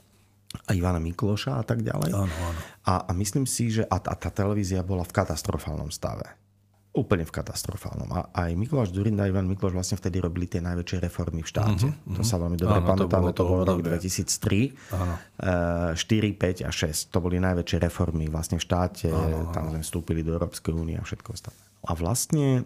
A 0.67 0.71
Ivana 0.75 0.99
Mikloša 0.99 1.59
a 1.59 1.63
tak 1.63 1.83
ďalej. 1.83 2.11
Áno, 2.15 2.31
áno. 2.31 2.59
A, 2.85 3.09
a 3.09 3.11
myslím 3.17 3.49
si, 3.49 3.73
že 3.73 3.83
a, 3.89 3.97
a 3.97 4.13
tá 4.13 4.29
televízia 4.29 4.85
bola 4.85 5.01
v 5.01 5.13
katastrofálnom 5.13 5.89
stave 5.89 6.45
úplne 6.95 7.27
v 7.27 7.35
katastrofálnom. 7.35 8.07
A 8.15 8.19
aj 8.31 8.55
Mikuláš 8.55 8.95
Durinda 8.95 9.27
a 9.27 9.29
Ivan 9.29 9.51
Mikuláš 9.51 9.75
vlastne 9.75 9.99
vtedy 9.99 10.23
robili 10.23 10.47
tie 10.47 10.63
najväčšie 10.63 11.03
reformy 11.03 11.43
v 11.43 11.49
štáte. 11.51 11.91
Uh-huh. 11.91 12.15
To 12.15 12.23
sa 12.23 12.39
veľmi 12.39 12.55
dobre 12.55 12.79
pamätáme, 12.79 13.35
to, 13.35 13.43
to 13.43 13.51
bol 13.51 13.61
rok 13.67 13.83
2003. 13.83 14.95
Áno. 14.95 15.13
4, 15.91 15.99
5 15.99 16.63
a 16.63 16.71
6. 16.71 17.11
To 17.11 17.19
boli 17.19 17.37
najväčšie 17.43 17.77
reformy 17.83 18.31
vlastne 18.31 18.57
v 18.57 18.63
štáte. 18.63 19.11
Áno, 19.11 19.51
Tam 19.51 19.75
sme 19.75 19.83
vstúpili 19.83 20.23
do 20.23 20.39
Európskej 20.39 20.71
únie 20.71 20.95
a 20.95 21.03
všetko 21.03 21.35
ostatné. 21.35 21.63
A 21.83 21.91
vlastne 21.99 22.63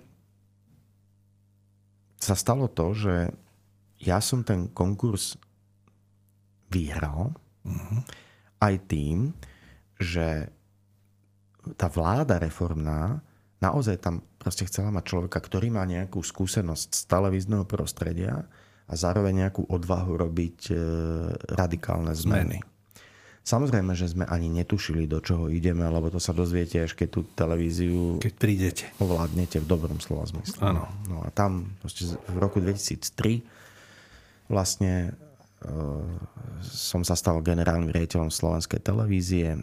sa 2.22 2.38
stalo 2.38 2.70
to, 2.70 2.94
že 2.94 3.34
ja 3.98 4.22
som 4.22 4.46
ten 4.46 4.70
konkurs 4.70 5.42
vyhral 6.70 7.34
uh-huh. 7.66 8.00
aj 8.62 8.74
tým, 8.86 9.34
že 10.00 10.48
tá 11.76 11.92
vláda 11.92 12.40
reformná 12.40 13.20
naozaj 13.60 14.00
tam 14.00 14.24
proste 14.40 14.64
chcela 14.66 14.90
mať 14.90 15.04
človeka, 15.06 15.40
ktorý 15.44 15.70
má 15.70 15.84
nejakú 15.84 16.24
skúsenosť 16.24 16.90
z 16.96 17.02
televízneho 17.06 17.68
prostredia 17.68 18.48
a 18.90 18.94
zároveň 18.96 19.46
nejakú 19.46 19.68
odvahu 19.68 20.16
robiť 20.16 20.58
e, 20.72 20.76
radikálne 21.54 22.16
zmeny. 22.16 22.64
Samozrejme, 23.44 23.98
že 23.98 24.14
sme 24.14 24.30
ani 24.30 24.46
netušili, 24.52 25.10
do 25.10 25.20
čoho 25.20 25.50
ideme, 25.50 25.82
lebo 25.82 26.14
to 26.14 26.22
sa 26.22 26.38
dozviete, 26.38 26.86
až 26.86 26.94
keď 26.94 27.08
tú 27.10 27.22
televíziu 27.34 28.22
keď 28.22 28.34
prídete. 28.38 28.86
ovládnete 29.02 29.58
v 29.64 29.68
dobrom 29.68 29.98
slova 29.98 30.30
zmysle. 30.30 30.62
Áno. 30.62 30.86
No 31.10 31.26
a 31.26 31.34
tam 31.34 31.74
v 31.82 32.38
roku 32.38 32.62
2003 32.62 33.42
vlastne 34.50 35.18
som 36.64 37.04
sa 37.04 37.20
stal 37.20 37.44
generálnym 37.44 37.92
riaditeľom 37.92 38.32
slovenskej 38.32 38.80
televízie. 38.80 39.60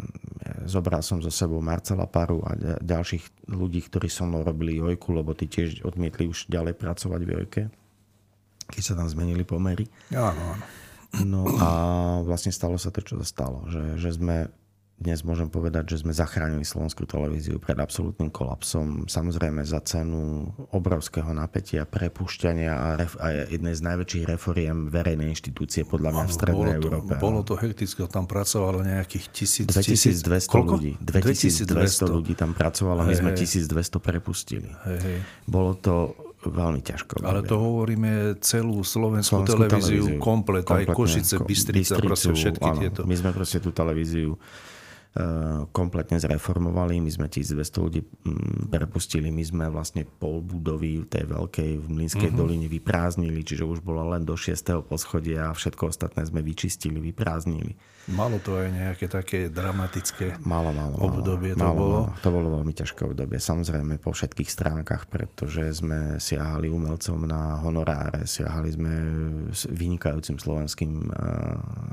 Zobral 0.68 1.00
som 1.00 1.24
zo 1.24 1.32
sebou 1.32 1.64
Marcela 1.64 2.04
Paru 2.04 2.44
a 2.44 2.52
ďalších 2.84 3.48
ľudí, 3.48 3.80
ktorí 3.88 4.06
so 4.12 4.28
mnou 4.28 4.44
robili 4.44 4.76
Jojku, 4.76 5.16
lebo 5.16 5.32
tí 5.32 5.48
tiež 5.48 5.84
odmietli 5.88 6.28
už 6.28 6.52
ďalej 6.52 6.76
pracovať 6.76 7.20
v 7.24 7.30
Jojke, 7.32 7.62
keď 8.68 8.82
sa 8.82 8.94
tam 8.94 9.08
zmenili 9.08 9.42
pomery. 9.48 9.88
Áno, 10.12 10.36
áno. 10.36 10.64
No 11.24 11.48
a 11.56 11.68
vlastne 12.28 12.52
stalo 12.52 12.76
sa 12.76 12.92
to, 12.92 13.00
čo 13.00 13.16
sa 13.16 13.24
stalo. 13.24 13.64
Že, 13.72 13.82
že 13.96 14.10
sme 14.20 14.52
dnes 14.96 15.20
môžem 15.28 15.52
povedať, 15.52 15.92
že 15.92 15.96
sme 16.00 16.16
zachránili 16.16 16.64
slovenskú 16.64 17.04
televíziu 17.04 17.60
pred 17.60 17.76
absolútnym 17.76 18.32
kolapsom. 18.32 19.04
Samozrejme 19.04 19.60
za 19.60 19.84
cenu 19.84 20.48
obrovského 20.72 21.36
napätia, 21.36 21.84
prepušťania 21.84 22.72
a, 22.72 22.88
ref- 22.96 23.20
a 23.20 23.44
jednej 23.44 23.76
z 23.76 23.82
najväčších 23.84 24.24
reforiem 24.24 24.88
verejnej 24.88 25.36
inštitúcie 25.36 25.84
podľa 25.84 26.16
mňa 26.16 26.24
v 26.24 26.32
Strednej 26.32 26.56
bolo 26.56 26.72
to, 26.72 26.80
Európe. 26.80 27.12
Bolo 27.20 27.40
to 27.44 27.54
hektické, 27.60 28.00
tam 28.08 28.24
pracovalo 28.24 28.80
nejakých 28.80 29.24
tisíc, 29.36 29.68
2200 29.68 30.48
koľko? 30.48 30.80
ľudí. 30.80 30.92
2200, 31.04 32.16
ľudí 32.16 32.32
tam 32.32 32.56
pracovalo, 32.56 33.04
my 33.04 33.12
sme 33.12 33.36
1200 33.36 34.00
prepustili. 34.00 34.72
Hej, 34.88 34.98
hej. 35.04 35.18
Bolo 35.44 35.76
to 35.76 36.16
veľmi 36.40 36.80
ťažko. 36.80 37.20
Ale 37.20 37.44
to 37.44 37.60
hovoríme 37.60 38.40
celú 38.40 38.80
slovenskú, 38.80 39.44
slovenskú 39.44 39.60
televíziu, 39.60 40.02
televíziu 40.08 40.24
komplet, 40.24 40.64
aj 40.64 40.84
Košice, 40.88 41.36
Bystrica, 41.44 42.00
Bystricu, 42.00 42.08
proste 42.08 42.30
všetky 42.32 42.68
áno, 42.70 42.80
tieto. 42.80 43.00
My 43.04 43.14
sme 43.18 43.30
proste 43.36 43.58
tú 43.60 43.74
televíziu 43.74 44.38
kompletne 45.72 46.20
zreformovali. 46.20 47.00
My 47.00 47.10
sme 47.10 47.26
1200 47.28 47.84
ľudí 47.84 48.00
mm, 48.04 48.68
prepustili. 48.68 49.32
My 49.32 49.44
sme 49.44 49.64
vlastne 49.72 50.04
pol 50.04 50.44
budovy 50.44 51.08
tej 51.08 51.28
veľkej 51.30 51.70
v 51.80 51.86
Mlinskej 51.88 52.30
uh-huh. 52.30 52.40
doline 52.40 52.68
vyprázdnili, 52.68 53.40
čiže 53.40 53.64
už 53.64 53.80
bolo 53.80 54.04
len 54.12 54.28
do 54.28 54.36
6. 54.36 54.86
poschodia 54.86 55.50
a 55.50 55.56
všetko 55.56 55.88
ostatné 55.88 56.26
sme 56.28 56.44
vyčistili, 56.44 57.00
vyprázdnili. 57.00 57.76
Malo 58.06 58.38
to 58.38 58.54
aj 58.54 58.70
nejaké 58.70 59.10
také 59.10 59.50
dramatické 59.50 60.38
malo, 60.46 60.70
malo, 60.70 60.94
obdobie? 61.02 61.58
Malo, 61.58 61.66
to 61.66 61.74
bolo? 61.74 61.98
Malo. 62.06 62.22
To 62.22 62.28
bolo 62.30 62.48
veľmi 62.62 62.70
ťažké 62.70 63.02
obdobie. 63.02 63.42
Samozrejme 63.42 63.98
po 63.98 64.14
všetkých 64.14 64.46
stránkach, 64.46 65.10
pretože 65.10 65.82
sme 65.82 66.22
siahali 66.22 66.70
umelcom 66.70 67.26
na 67.26 67.58
honoráre, 67.66 68.22
siahali 68.22 68.70
sme 68.70 68.92
vynikajúcim 69.50 70.38
slovenským 70.38 70.92
eh, 71.02 71.18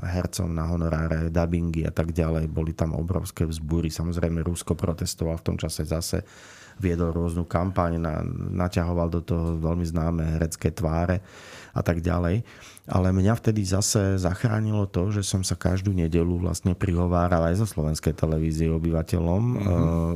hercom 0.06 0.54
na 0.54 0.70
honoráre, 0.70 1.34
dubbingy 1.34 1.82
a 1.82 1.90
tak 1.90 2.14
ďalej. 2.14 2.46
Boli 2.46 2.78
tam 2.78 2.94
obrovské 2.94 3.13
vzbúry. 3.22 3.92
Samozrejme 3.92 4.42
Rusko 4.42 4.74
protestoval 4.74 5.38
v 5.38 5.46
tom 5.52 5.56
čase 5.60 5.86
zase 5.86 6.26
viedol 6.74 7.14
rôznu 7.14 7.46
kampaň, 7.46 8.02
na, 8.02 8.26
naťahoval 8.50 9.08
do 9.10 9.20
toho 9.22 9.54
veľmi 9.62 9.86
známe 9.86 10.38
herecké 10.38 10.74
tváre 10.74 11.22
a 11.70 11.80
tak 11.86 12.02
ďalej. 12.02 12.42
Ale 12.84 13.14
mňa 13.14 13.34
vtedy 13.38 13.64
zase 13.64 14.20
zachránilo 14.20 14.84
to, 14.90 15.08
že 15.14 15.24
som 15.24 15.40
sa 15.40 15.56
každú 15.56 15.94
nedelu 15.94 16.36
vlastne 16.36 16.76
prihováral 16.76 17.46
aj 17.48 17.64
zo 17.64 17.66
slovenskej 17.70 18.12
televízie 18.12 18.68
obyvateľom. 18.68 19.42
Mm-hmm. 19.56 20.14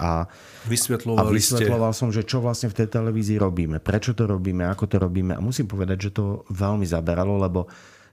A, 0.00 0.24
a 0.24 1.22
vysvetloval 1.30 1.92
ste... 1.92 1.98
som, 1.98 2.08
že 2.14 2.22
čo 2.24 2.42
vlastne 2.42 2.70
v 2.70 2.78
tej 2.82 2.88
televízii 2.90 3.38
robíme, 3.42 3.82
prečo 3.82 4.14
to 4.14 4.26
robíme, 4.26 4.66
ako 4.66 4.86
to 4.86 4.96
robíme. 5.02 5.34
A 5.34 5.42
musím 5.42 5.66
povedať, 5.66 6.10
že 6.10 6.14
to 6.14 6.46
veľmi 6.50 6.86
zaberalo, 6.86 7.38
lebo 7.38 7.66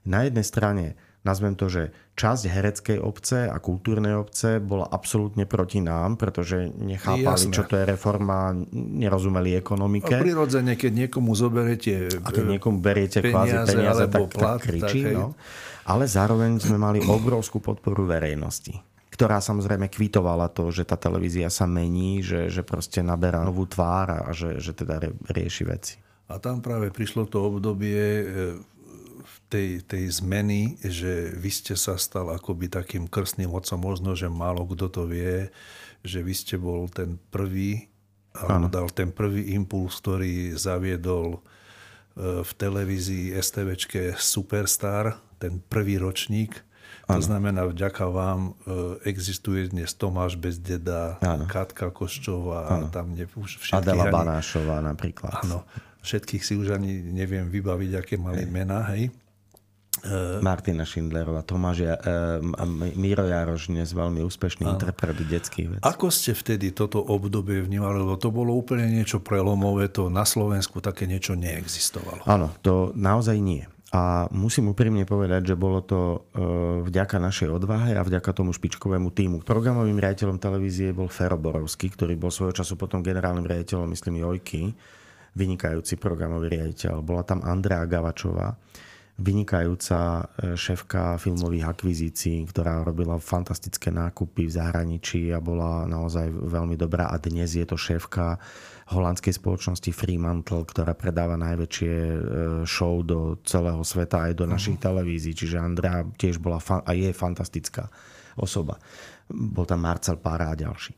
na 0.06 0.26
jednej 0.26 0.46
strane 0.46 0.84
nazvem 1.28 1.52
to, 1.52 1.68
že 1.68 1.92
časť 2.16 2.48
hereckej 2.48 2.98
obce 3.04 3.44
a 3.44 3.56
kultúrnej 3.60 4.16
obce 4.16 4.56
bola 4.64 4.88
absolútne 4.88 5.44
proti 5.44 5.84
nám, 5.84 6.16
pretože 6.16 6.72
nechápali, 6.72 7.44
Jasné. 7.44 7.52
čo 7.52 7.68
to 7.68 7.76
je 7.76 7.84
reforma, 7.84 8.56
nerozumeli 8.72 9.60
ekonomike. 9.60 10.16
A 10.16 10.24
prirodzene, 10.24 10.80
keď 10.80 11.06
niekomu 11.06 11.36
zoberete 11.36 12.08
A 12.24 12.28
keď 12.32 12.56
niekomu 12.56 12.80
beriete 12.80 13.20
peniaze, 13.20 13.52
kvázi 13.52 13.76
peniaze, 13.76 14.04
tak, 14.08 14.22
plat, 14.32 14.56
tak 14.56 14.64
kričí. 14.64 15.00
Tak, 15.04 15.12
no. 15.12 15.36
Ale 15.84 16.08
zároveň 16.08 16.56
sme 16.56 16.80
mali 16.80 16.98
obrovskú 17.04 17.60
podporu 17.60 18.08
verejnosti 18.08 18.80
ktorá 19.08 19.42
samozrejme 19.42 19.90
kvitovala 19.90 20.46
to, 20.54 20.70
že 20.70 20.86
tá 20.86 20.94
televízia 20.94 21.50
sa 21.50 21.66
mení, 21.66 22.22
že, 22.22 22.46
že 22.54 22.62
proste 22.62 23.02
naberá 23.02 23.42
novú 23.42 23.66
tvár 23.66 24.14
a 24.14 24.30
že, 24.30 24.62
že 24.62 24.70
teda 24.70 25.10
rieši 25.26 25.64
veci. 25.66 25.98
A 26.30 26.38
tam 26.38 26.62
práve 26.62 26.94
prišlo 26.94 27.26
to 27.26 27.42
obdobie 27.42 27.98
e, 27.98 28.24
tej, 29.48 29.80
tej 29.80 30.04
zmeny, 30.12 30.76
že 30.84 31.32
vy 31.32 31.48
ste 31.48 31.74
sa 31.74 31.96
stal 31.96 32.28
akoby 32.28 32.68
takým 32.68 33.08
krstným 33.08 33.48
otcom, 33.50 33.80
možno, 33.80 34.12
že 34.12 34.28
málo 34.28 34.68
kto 34.68 34.92
to 34.92 35.02
vie, 35.08 35.48
že 36.04 36.20
vy 36.20 36.34
ste 36.36 36.60
bol 36.60 36.86
ten 36.92 37.16
prvý, 37.32 37.88
alebo 38.36 38.68
dal 38.68 38.88
ten 38.92 39.08
prvý 39.10 39.56
impuls, 39.56 39.98
ktorý 39.98 40.54
zaviedol 40.54 41.40
e, 41.40 42.44
v 42.44 42.50
televízii 42.54 43.34
STVčke 43.34 44.14
Superstar, 44.20 45.16
ten 45.40 45.58
prvý 45.64 45.96
ročník. 45.96 46.60
Ano. 47.08 47.18
To 47.18 47.20
znamená, 47.24 47.64
vďaka 47.64 48.04
vám 48.12 48.52
e, 48.52 49.08
existuje 49.08 49.72
dnes 49.72 49.96
Tomáš 49.96 50.36
Bezdeda, 50.36 51.16
ano. 51.24 51.48
Katka 51.48 51.88
Koščová, 51.88 52.68
ano. 52.68 52.86
tam 52.92 53.16
ne, 53.16 53.24
už 53.24 53.64
všetkých 53.64 53.80
Adela 53.80 54.12
ani, 54.12 54.12
Banášová 54.12 54.84
napríklad. 54.84 55.40
Áno, 55.40 55.64
všetkých 56.04 56.44
si 56.44 56.54
už 56.60 56.76
ani 56.76 57.00
neviem 57.00 57.48
vybaviť, 57.48 57.90
aké 57.96 58.14
mali 58.20 58.44
hey. 58.44 58.52
mená, 58.52 58.84
hej. 58.92 59.08
Uh, 60.04 60.38
Martina 60.38 60.86
Schindlerová, 60.86 61.42
Tomáš 61.42 61.82
ja, 61.82 61.98
uh, 61.98 62.38
Miro 62.94 63.26
Jaroš, 63.26 63.68
dnes 63.68 63.90
veľmi 63.90 64.22
úspešný 64.22 64.64
uh, 64.64 64.78
interpret 64.78 65.18
detských 65.18 65.66
vecí. 65.74 65.82
Ako 65.82 66.14
ste 66.14 66.38
vtedy 66.38 66.70
toto 66.70 67.02
obdobie 67.02 67.66
vnímali? 67.66 67.98
Lebo 67.98 68.14
to 68.14 68.30
bolo 68.30 68.54
úplne 68.54 68.86
niečo 68.86 69.18
prelomové, 69.18 69.90
to 69.90 70.06
na 70.06 70.22
Slovensku 70.22 70.78
také 70.78 71.10
niečo 71.10 71.34
neexistovalo. 71.34 72.22
Áno, 72.30 72.54
to 72.62 72.94
naozaj 72.94 73.36
nie. 73.42 73.66
A 73.88 74.28
musím 74.28 74.76
úprimne 74.76 75.08
povedať, 75.08 75.48
že 75.48 75.56
bolo 75.56 75.80
to 75.80 76.00
e, 76.36 76.44
vďaka 76.92 77.16
našej 77.16 77.48
odvahe 77.48 77.96
a 77.96 78.04
vďaka 78.04 78.36
tomu 78.36 78.52
špičkovému 78.52 79.08
týmu. 79.16 79.36
Programovým 79.48 79.96
riaditeľom 79.96 80.36
televízie 80.36 80.92
bol 80.92 81.08
Fero 81.08 81.40
Borovský, 81.40 81.88
ktorý 81.96 82.12
bol 82.20 82.28
svojho 82.28 82.52
času 82.52 82.76
potom 82.76 83.00
generálnym 83.00 83.48
riaditeľom, 83.48 83.88
myslím, 83.88 84.20
Jojky. 84.20 84.76
Vynikajúci 85.32 85.96
programový 85.96 86.52
riaditeľ. 86.52 87.00
Bola 87.00 87.24
tam 87.24 87.40
Andrea 87.40 87.88
Gavačová, 87.88 88.60
vynikajúca 89.18 89.98
e, 90.22 90.54
šéfka 90.54 91.18
filmových 91.18 91.74
akvizícií, 91.74 92.46
ktorá 92.46 92.86
robila 92.86 93.18
fantastické 93.18 93.90
nákupy 93.90 94.46
v 94.46 94.54
zahraničí 94.54 95.34
a 95.34 95.42
bola 95.42 95.90
naozaj 95.90 96.30
veľmi 96.30 96.78
dobrá. 96.78 97.10
A 97.10 97.18
dnes 97.18 97.58
je 97.58 97.66
to 97.66 97.74
šéfka 97.74 98.38
holandskej 98.94 99.34
spoločnosti 99.34 99.90
Fremantle, 99.90 100.62
ktorá 100.62 100.94
predáva 100.94 101.34
najväčšie 101.34 101.92
e, 101.92 102.18
show 102.62 103.02
do 103.02 103.42
celého 103.42 103.82
sveta 103.82 104.30
aj 104.30 104.38
do 104.38 104.46
našich 104.46 104.78
uh-huh. 104.78 104.86
televízií. 104.86 105.34
Čiže 105.34 105.58
Andrea 105.58 106.06
tiež 106.14 106.38
bola 106.38 106.62
fan- 106.62 106.86
a 106.86 106.94
je 106.94 107.10
fantastická 107.10 107.90
osoba. 108.38 108.78
Bol 109.28 109.66
tam 109.66 109.82
Marcel 109.82 110.22
Pára 110.22 110.54
a 110.54 110.56
ďalší. 110.56 110.94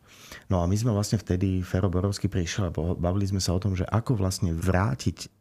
No 0.52 0.60
a 0.60 0.68
my 0.68 0.76
sme 0.76 0.92
vlastne 0.92 1.16
vtedy, 1.16 1.64
Fero 1.64 1.88
Borovský 1.88 2.28
prišiel 2.28 2.68
a 2.68 2.74
bavili 2.94 3.26
sme 3.26 3.40
sa 3.42 3.56
o 3.56 3.62
tom, 3.62 3.74
že 3.74 3.88
ako 3.88 4.14
vlastne 4.14 4.54
vrátiť 4.54 5.39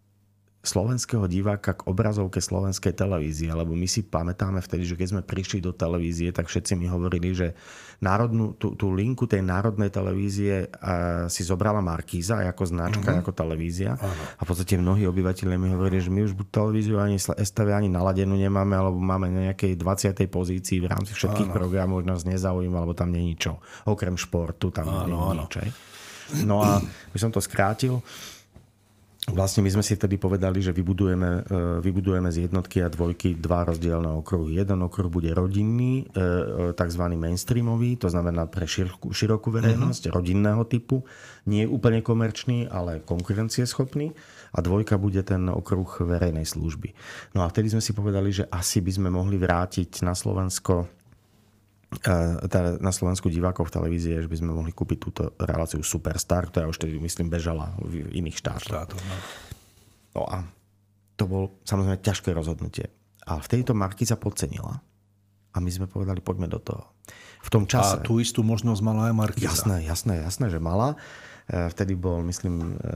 slovenského 0.59 1.23
diváka 1.31 1.71
k 1.71 1.87
obrazovke 1.87 2.43
slovenskej 2.43 2.91
televízie, 2.91 3.47
lebo 3.47 3.71
my 3.79 3.87
si 3.87 4.03
pamätáme 4.03 4.59
vtedy, 4.59 4.83
že 4.83 4.99
keď 4.99 5.07
sme 5.07 5.21
prišli 5.23 5.63
do 5.63 5.71
televízie, 5.71 6.35
tak 6.35 6.51
všetci 6.51 6.75
mi 6.75 6.91
hovorili, 6.91 7.31
že 7.31 7.55
národnú, 8.03 8.59
tú, 8.59 8.75
tú 8.75 8.91
linku 8.91 9.23
tej 9.23 9.39
národnej 9.39 9.87
televízie 9.87 10.67
uh, 10.67 11.31
si 11.31 11.47
zobrala 11.47 11.79
Markíza 11.79 12.43
ako 12.43 12.75
značka, 12.75 13.07
uh-huh. 13.07 13.23
ako 13.23 13.31
televízia. 13.31 13.95
Uh-huh. 13.95 14.35
A 14.35 14.41
v 14.43 14.47
podstate 14.51 14.75
mnohí 14.75 15.07
obyvateľe 15.07 15.55
mi 15.55 15.71
hovorili, 15.71 16.03
že 16.03 16.11
my 16.11 16.27
už 16.27 16.35
televíziu 16.51 16.99
ani 16.99 17.15
STV 17.19 17.71
ani 17.71 17.87
naladenú 17.87 18.35
nemáme, 18.35 18.75
alebo 18.75 18.99
máme 18.99 19.31
na 19.31 19.51
nejakej 19.51 19.79
20. 19.79 20.27
pozícii 20.27 20.83
v 20.83 20.91
rámci 20.91 21.15
všetkých 21.15 21.55
uh-huh. 21.55 21.59
programov, 21.59 22.03
nás 22.03 22.27
nezaujíma, 22.27 22.83
alebo 22.83 22.91
tam 22.91 23.15
nie 23.15 23.23
je 23.23 23.27
ničo. 23.31 23.53
Okrem 23.87 24.19
športu 24.19 24.75
tam 24.75 24.91
uh-huh. 24.91 25.07
nie 25.07 25.15
je 25.15 25.35
nič. 25.39 25.55
No 26.43 26.61
a 26.61 26.83
by 26.83 27.17
som 27.17 27.31
to 27.31 27.39
skrátil. 27.39 28.03
Vlastne 29.29 29.61
my 29.61 29.69
sme 29.69 29.83
si 29.85 29.93
vtedy 29.93 30.17
povedali, 30.17 30.59
že 30.59 30.73
vybudujeme, 30.73 31.29
e, 31.45 31.81
vybudujeme 31.81 32.29
z 32.33 32.49
jednotky 32.49 32.81
a 32.81 32.91
dvojky 32.91 33.37
dva 33.37 33.69
rozdielne 33.69 34.09
okruhy. 34.19 34.57
Jeden 34.57 34.79
okruh 34.85 35.09
bude 35.09 35.29
rodinný, 35.31 36.05
e, 36.09 36.13
e, 36.13 36.23
tzv. 36.73 37.03
mainstreamový, 37.13 38.01
to 38.01 38.09
znamená 38.09 38.49
pre 38.49 38.65
širokú, 38.65 39.13
širokú 39.13 39.53
verejnosť, 39.53 40.09
uh-huh. 40.09 40.15
rodinného 40.17 40.63
typu. 40.65 41.05
Nie 41.45 41.69
úplne 41.69 42.01
komerčný, 42.01 42.69
ale 42.69 43.01
konkurencieschopný. 43.05 44.13
A 44.49 44.65
dvojka 44.65 44.97
bude 44.97 45.21
ten 45.21 45.45
okruh 45.45 46.01
verejnej 46.01 46.41
služby. 46.41 46.97
No 47.37 47.45
a 47.45 47.51
vtedy 47.53 47.69
sme 47.69 47.85
si 47.85 47.93
povedali, 47.93 48.33
že 48.33 48.49
asi 48.49 48.81
by 48.81 48.91
sme 48.97 49.09
mohli 49.13 49.37
vrátiť 49.37 50.01
na 50.01 50.17
Slovensko 50.17 50.98
na 52.79 52.91
Slovensku 52.93 53.33
divákov 53.33 53.73
v 53.73 53.81
televízie, 53.81 54.21
že 54.21 54.29
by 54.29 54.37
sme 54.37 54.53
mohli 54.53 54.69
kúpiť 54.69 54.97
túto 55.01 55.33
reláciu 55.41 55.81
Superstar, 55.81 56.45
ktorá 56.53 56.69
už 56.69 56.77
tedy, 56.77 57.01
myslím, 57.01 57.33
bežala 57.33 57.73
v 57.81 58.05
iných 58.13 58.37
štátoch. 58.37 58.77
Štátoch, 58.77 59.01
no. 59.01 59.15
no 60.13 60.21
a 60.29 60.37
to 61.17 61.25
bol 61.25 61.43
samozrejme 61.65 61.97
ťažké 61.99 62.29
rozhodnutie. 62.29 62.93
A 63.25 63.41
vtedy 63.41 63.65
to 63.65 63.73
Markiza 63.73 64.21
podcenila. 64.21 64.77
A 65.49 65.57
my 65.57 65.69
sme 65.73 65.89
povedali, 65.89 66.21
poďme 66.21 66.45
do 66.45 66.61
toho. 66.61 66.93
V 67.41 67.49
tom 67.49 67.65
čase... 67.65 67.97
A 67.97 68.05
tú 68.05 68.21
istú 68.21 68.45
možnosť 68.45 68.81
mala 68.85 69.09
aj 69.09 69.15
Markiza. 69.17 69.49
Jasné, 69.49 69.89
jasné, 69.89 70.21
jasné, 70.21 70.45
že 70.53 70.61
mala. 70.61 70.93
E, 71.49 71.73
vtedy 71.73 71.97
bol, 71.97 72.21
myslím, 72.29 72.77
e, 72.77 72.93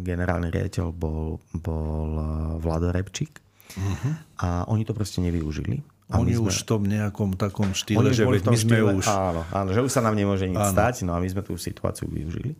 generálny 0.00 0.48
riaditeľ 0.48 0.96
bol, 0.96 1.44
bol 1.52 2.08
e, 2.16 2.24
Vlado 2.56 2.88
Repčík. 2.88 3.44
Uh-huh. 3.76 4.12
A 4.40 4.64
oni 4.72 4.88
to 4.88 4.96
proste 4.96 5.20
nevyužili 5.20 5.84
a 6.08 6.24
Oni 6.24 6.32
sme... 6.32 6.48
už 6.48 6.64
v 6.64 6.66
tom 6.66 6.82
nejakom 6.88 7.36
takom 7.36 7.76
štýle, 7.76 8.16
že 8.16 8.24
my 8.24 8.40
sme 8.40 8.56
štýle, 8.56 8.96
už... 8.96 9.04
Áno, 9.04 9.44
áno, 9.52 9.70
že 9.76 9.84
už 9.84 9.92
sa 9.92 10.00
nám 10.00 10.16
nemôže 10.16 10.48
nič 10.48 10.56
áno. 10.56 10.72
stať, 10.72 11.04
no 11.04 11.12
a 11.12 11.20
my 11.20 11.28
sme 11.28 11.44
tú 11.44 11.52
situáciu 11.60 12.08
využili. 12.08 12.56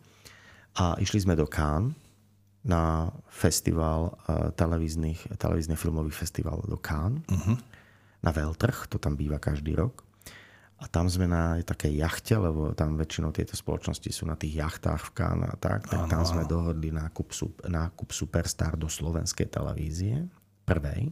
A 0.77 0.93
išli 1.01 1.25
sme 1.25 1.33
do 1.33 1.49
Cannes 1.49 1.97
na 2.61 3.09
festival 3.25 4.13
uh, 4.29 4.53
televíznych, 4.53 5.33
televízny 5.41 5.73
filmový 5.73 6.13
festival 6.13 6.61
do 6.61 6.77
Cannes, 6.77 7.25
uh-huh. 7.25 7.57
na 8.21 8.29
Veľtrh, 8.29 8.85
to 8.85 9.01
tam 9.01 9.17
býva 9.17 9.41
každý 9.41 9.73
rok. 9.73 10.05
A 10.79 10.87
tam 10.87 11.11
sme 11.11 11.27
na 11.27 11.59
takej 11.59 11.91
jachte, 11.91 12.39
lebo 12.39 12.71
tam 12.71 12.95
väčšinou 12.95 13.35
tieto 13.35 13.57
spoločnosti 13.57 14.15
sú 14.15 14.23
na 14.29 14.39
tých 14.39 14.63
jachtách 14.63 15.11
v 15.11 15.13
Cannes 15.17 15.49
a 15.51 15.57
tak, 15.59 15.89
tak 15.89 16.07
tam 16.07 16.23
sme 16.23 16.45
dohodli 16.47 16.93
nákup, 16.93 17.33
nákup 17.67 18.13
Superstar 18.13 18.79
do 18.79 18.87
slovenskej 18.87 19.51
televízie, 19.51 20.23
prvej. 20.63 21.11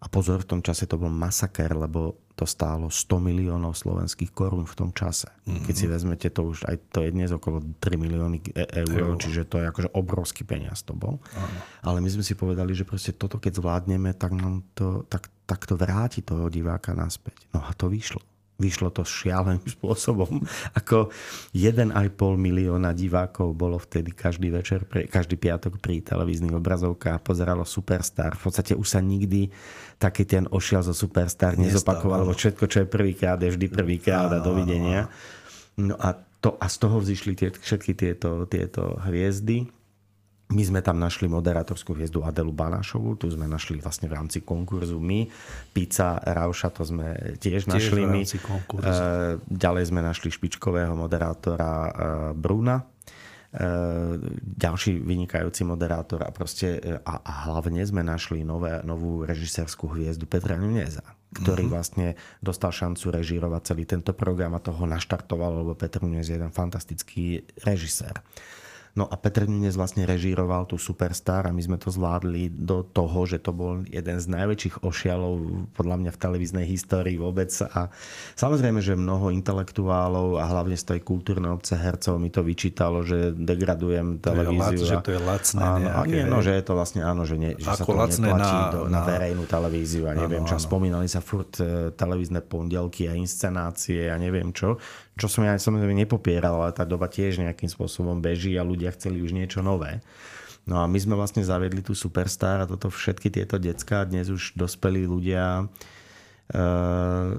A 0.00 0.08
pozor, 0.08 0.40
v 0.40 0.56
tom 0.56 0.60
čase 0.64 0.88
to 0.88 0.96
bol 0.96 1.12
masaker, 1.12 1.76
lebo 1.76 2.16
to 2.32 2.48
stálo 2.48 2.88
100 2.88 3.20
miliónov 3.20 3.76
slovenských 3.76 4.32
korún 4.32 4.64
v 4.64 4.72
tom 4.72 4.90
čase. 4.96 5.28
Mm-hmm. 5.44 5.64
Keď 5.68 5.74
si 5.76 5.86
vezmete, 5.92 6.28
to 6.32 6.40
už 6.48 6.64
aj 6.64 6.76
to 6.88 7.04
je 7.04 7.12
dnes 7.12 7.28
okolo 7.28 7.60
3 7.60 8.00
milióny 8.00 8.40
eur, 8.56 8.96
Euro. 8.96 9.20
čiže 9.20 9.44
to 9.44 9.60
je 9.60 9.68
akože 9.68 9.92
obrovský 9.92 10.48
peniaz 10.48 10.80
to 10.80 10.96
bol. 10.96 11.20
Ano. 11.36 11.58
Ale 11.84 11.98
my 12.00 12.08
sme 12.08 12.24
si 12.24 12.32
povedali, 12.32 12.72
že 12.72 12.88
proste 12.88 13.12
toto 13.12 13.36
keď 13.36 13.60
zvládneme, 13.60 14.16
tak 14.16 14.32
nám 14.32 14.64
to, 14.72 15.04
tak, 15.12 15.28
tak 15.44 15.68
to 15.68 15.76
vráti 15.76 16.24
toho 16.24 16.48
diváka 16.48 16.96
naspäť. 16.96 17.44
No 17.52 17.60
a 17.60 17.68
to 17.76 17.92
vyšlo 17.92 18.24
vyšlo 18.60 18.92
to 18.92 19.02
šialeným 19.02 19.64
spôsobom. 19.80 20.44
Ako 20.76 21.08
1,5 21.56 21.90
milióna 22.36 22.92
divákov 22.92 23.56
bolo 23.56 23.80
vtedy 23.80 24.12
každý 24.12 24.52
večer, 24.52 24.84
každý 25.08 25.40
piatok 25.40 25.80
pri 25.80 26.04
televíznych 26.04 26.52
obrazovkách 26.52 27.16
a 27.16 27.24
pozeralo 27.24 27.64
Superstar. 27.64 28.36
V 28.36 28.52
podstate 28.52 28.76
už 28.76 28.84
sa 28.84 29.00
nikdy 29.00 29.48
taký 29.96 30.28
ten 30.28 30.44
ošial 30.52 30.84
zo 30.84 30.92
Superstar 30.92 31.56
nezopakoval, 31.56 32.28
lebo 32.28 32.36
všetko, 32.36 32.64
čo 32.68 32.78
je 32.84 32.86
prvýkrát, 32.86 33.40
je 33.40 33.56
vždy 33.56 33.66
prvýkrát 33.72 34.28
a 34.28 34.44
dovidenia. 34.44 35.08
No 35.80 35.96
a, 35.96 36.12
to, 36.44 36.60
a 36.60 36.68
z 36.68 36.76
toho 36.76 37.00
vzýšli 37.00 37.32
tie, 37.32 37.48
všetky 37.48 37.96
tieto, 37.96 38.44
tieto 38.44 39.00
hviezdy 39.00 39.79
my 40.50 40.62
sme 40.66 40.80
tam 40.82 40.98
našli 40.98 41.30
moderátorskú 41.30 41.94
hviezdu 41.94 42.26
Adelu 42.26 42.50
Banášovu, 42.50 43.14
tu 43.14 43.30
sme 43.30 43.46
našli 43.46 43.78
vlastne 43.78 44.10
v 44.10 44.18
rámci 44.18 44.42
konkurzu 44.42 44.98
my. 44.98 45.30
Pizza 45.70 46.18
Rauša, 46.18 46.74
to 46.74 46.82
sme 46.82 47.38
tiež, 47.38 47.70
tiež 47.70 47.70
našli 47.70 48.02
my. 48.02 48.22
Konkurzu. 48.42 48.90
E, 48.90 49.06
ďalej 49.46 49.94
sme 49.94 50.02
našli 50.02 50.34
špičkového 50.34 50.98
moderátora 50.98 51.70
e, 51.70 51.90
Bruna, 52.34 52.82
e, 52.82 52.84
ďalší 54.42 54.98
vynikajúci 54.98 55.62
moderátor 55.62 56.26
a, 56.26 56.34
proste, 56.34 56.82
a, 57.06 57.14
a 57.22 57.32
hlavne 57.46 57.86
sme 57.86 58.02
našli 58.02 58.42
nové, 58.42 58.82
novú 58.82 59.22
režisérskú 59.22 59.94
hviezdu 59.94 60.26
Petra 60.26 60.58
Nuneza, 60.58 61.06
ktorý 61.30 61.70
mm-hmm. 61.70 61.74
vlastne 61.78 62.18
dostal 62.42 62.74
šancu 62.74 63.14
režírovať 63.14 63.70
celý 63.70 63.86
tento 63.86 64.10
program 64.18 64.58
a 64.58 64.64
toho 64.64 64.82
naštartoval, 64.82 65.62
lebo 65.62 65.78
Petr 65.78 66.02
Nunez 66.02 66.26
je 66.26 66.34
jeden 66.34 66.50
fantastický 66.50 67.46
režisér. 67.62 68.18
No 68.98 69.06
a 69.06 69.14
Petr 69.14 69.46
Nunez 69.46 69.78
vlastne 69.78 70.02
režíroval 70.02 70.66
tú 70.66 70.74
Superstar 70.74 71.46
a 71.46 71.54
my 71.54 71.62
sme 71.62 71.78
to 71.78 71.94
zvládli 71.94 72.50
do 72.50 72.82
toho, 72.82 73.22
že 73.22 73.38
to 73.38 73.54
bol 73.54 73.86
jeden 73.86 74.18
z 74.18 74.26
najväčších 74.26 74.82
ošialov 74.82 75.34
podľa 75.78 75.96
mňa 76.02 76.10
v 76.10 76.18
televíznej 76.18 76.66
histórii 76.66 77.14
vôbec. 77.14 77.54
A 77.70 77.94
samozrejme, 78.34 78.82
že 78.82 78.98
mnoho 78.98 79.30
intelektuálov 79.30 80.42
a 80.42 80.44
hlavne 80.50 80.74
z 80.74 80.96
tej 80.96 81.00
kultúrnej 81.06 81.54
obce 81.54 81.78
hercov 81.78 82.18
mi 82.18 82.34
to 82.34 82.42
vyčítalo, 82.42 83.06
že 83.06 83.30
degradujem 83.30 84.18
televíziu. 84.18 84.82
To 84.82 84.86
je, 84.86 84.90
lac, 84.90 84.90
že 84.90 84.96
to 85.06 85.10
je 85.14 85.20
lacné 85.22 85.62
áno, 85.62 85.78
nejaké, 85.86 85.94
a 85.94 86.10
nie, 86.10 86.22
no, 86.26 86.38
že 86.42 86.52
je 86.58 86.64
to 86.66 86.72
vlastne 86.74 87.02
áno, 87.06 87.22
že, 87.22 87.36
nie, 87.38 87.52
že 87.54 87.70
sa 87.70 87.84
to 87.86 87.94
neplatí 87.94 88.58
na, 88.58 88.72
do, 88.74 88.80
na, 88.90 88.90
na 88.90 89.00
verejnú 89.06 89.44
televíziu 89.46 90.10
a 90.10 90.12
neviem 90.18 90.42
áno, 90.42 90.50
čo. 90.50 90.58
Áno. 90.58 90.66
Spomínali 90.66 91.06
sa 91.06 91.22
furt 91.22 91.62
e, 91.62 91.94
televízne 91.94 92.42
pondelky 92.42 93.06
a 93.06 93.14
inscenácie 93.14 94.10
a 94.10 94.18
neviem 94.18 94.50
čo 94.50 94.82
čo 95.20 95.28
som 95.28 95.44
ja 95.44 95.52
samozrejme 95.52 95.92
nepopieral, 95.92 96.56
ale 96.64 96.72
tá 96.72 96.88
doba 96.88 97.04
tiež 97.04 97.44
nejakým 97.44 97.68
spôsobom 97.68 98.24
beží 98.24 98.56
a 98.56 98.64
ľudia 98.64 98.79
chceli 98.88 99.20
už 99.20 99.36
niečo 99.36 99.60
nové. 99.60 100.00
No 100.64 100.80
a 100.80 100.88
my 100.88 100.96
sme 100.96 101.12
vlastne 101.12 101.44
zaviedli 101.44 101.84
tú 101.84 101.92
Superstar 101.92 102.64
a 102.64 102.68
toto 102.68 102.88
všetky 102.88 103.28
tieto 103.28 103.60
decka, 103.60 104.08
dnes 104.08 104.32
už 104.32 104.56
dospelí 104.56 105.04
ľudia, 105.04 105.68
Uh, 106.50 107.38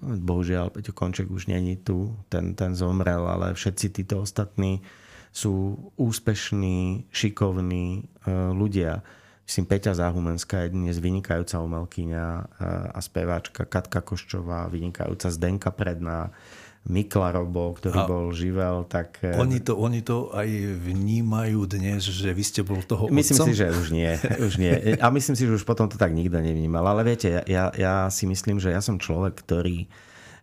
bohužiaľ, 0.00 0.72
Peťo 0.72 0.96
Konček 0.96 1.28
už 1.28 1.52
není 1.52 1.76
tu, 1.76 2.16
ten, 2.32 2.56
ten 2.56 2.72
zomrel, 2.72 3.28
ale 3.28 3.52
všetci 3.52 3.92
títo 3.92 4.24
ostatní 4.24 4.80
sú 5.28 5.76
úspešní, 6.00 7.04
šikovní 7.12 8.08
uh, 8.24 8.56
ľudia. 8.56 9.04
Myslím, 9.44 9.68
Peťa 9.68 10.00
Záhumenská 10.00 10.64
je 10.64 10.72
dnes 10.72 10.96
vynikajúca 10.96 11.60
umelkyňa 11.60 12.24
uh, 12.24 12.96
a 12.96 12.98
speváčka, 13.04 13.68
Katka 13.68 14.00
Koščová, 14.00 14.72
vynikajúca 14.72 15.28
Zdenka 15.28 15.68
Predná, 15.68 16.32
Mikla 16.86 17.34
Robo, 17.34 17.74
ktorý 17.74 17.98
a 17.98 18.06
bol 18.06 18.30
živel, 18.30 18.86
tak... 18.86 19.18
Eh, 19.26 19.34
oni 19.34 19.58
to, 19.58 19.74
oni 19.74 20.06
to 20.06 20.30
aj 20.30 20.46
vnímajú 20.86 21.66
dnes, 21.66 22.06
že 22.06 22.30
vy 22.30 22.44
ste 22.46 22.62
bol 22.62 22.78
toho 22.86 23.10
Myslím 23.10 23.42
otcom? 23.42 23.46
si, 23.50 23.58
že 23.58 23.66
už 23.74 23.88
nie, 23.90 24.12
už 24.46 24.54
nie. 24.62 24.74
A 25.02 25.10
myslím 25.10 25.34
si, 25.34 25.50
že 25.50 25.56
už 25.58 25.66
potom 25.66 25.90
to 25.90 25.98
tak 25.98 26.14
nikto 26.14 26.38
nevnímal. 26.38 26.86
Ale 26.86 27.02
viete, 27.02 27.42
ja, 27.50 27.74
ja 27.74 28.06
si 28.06 28.30
myslím, 28.30 28.62
že 28.62 28.70
ja 28.70 28.78
som 28.78 29.02
človek, 29.02 29.34
ktorý 29.34 29.90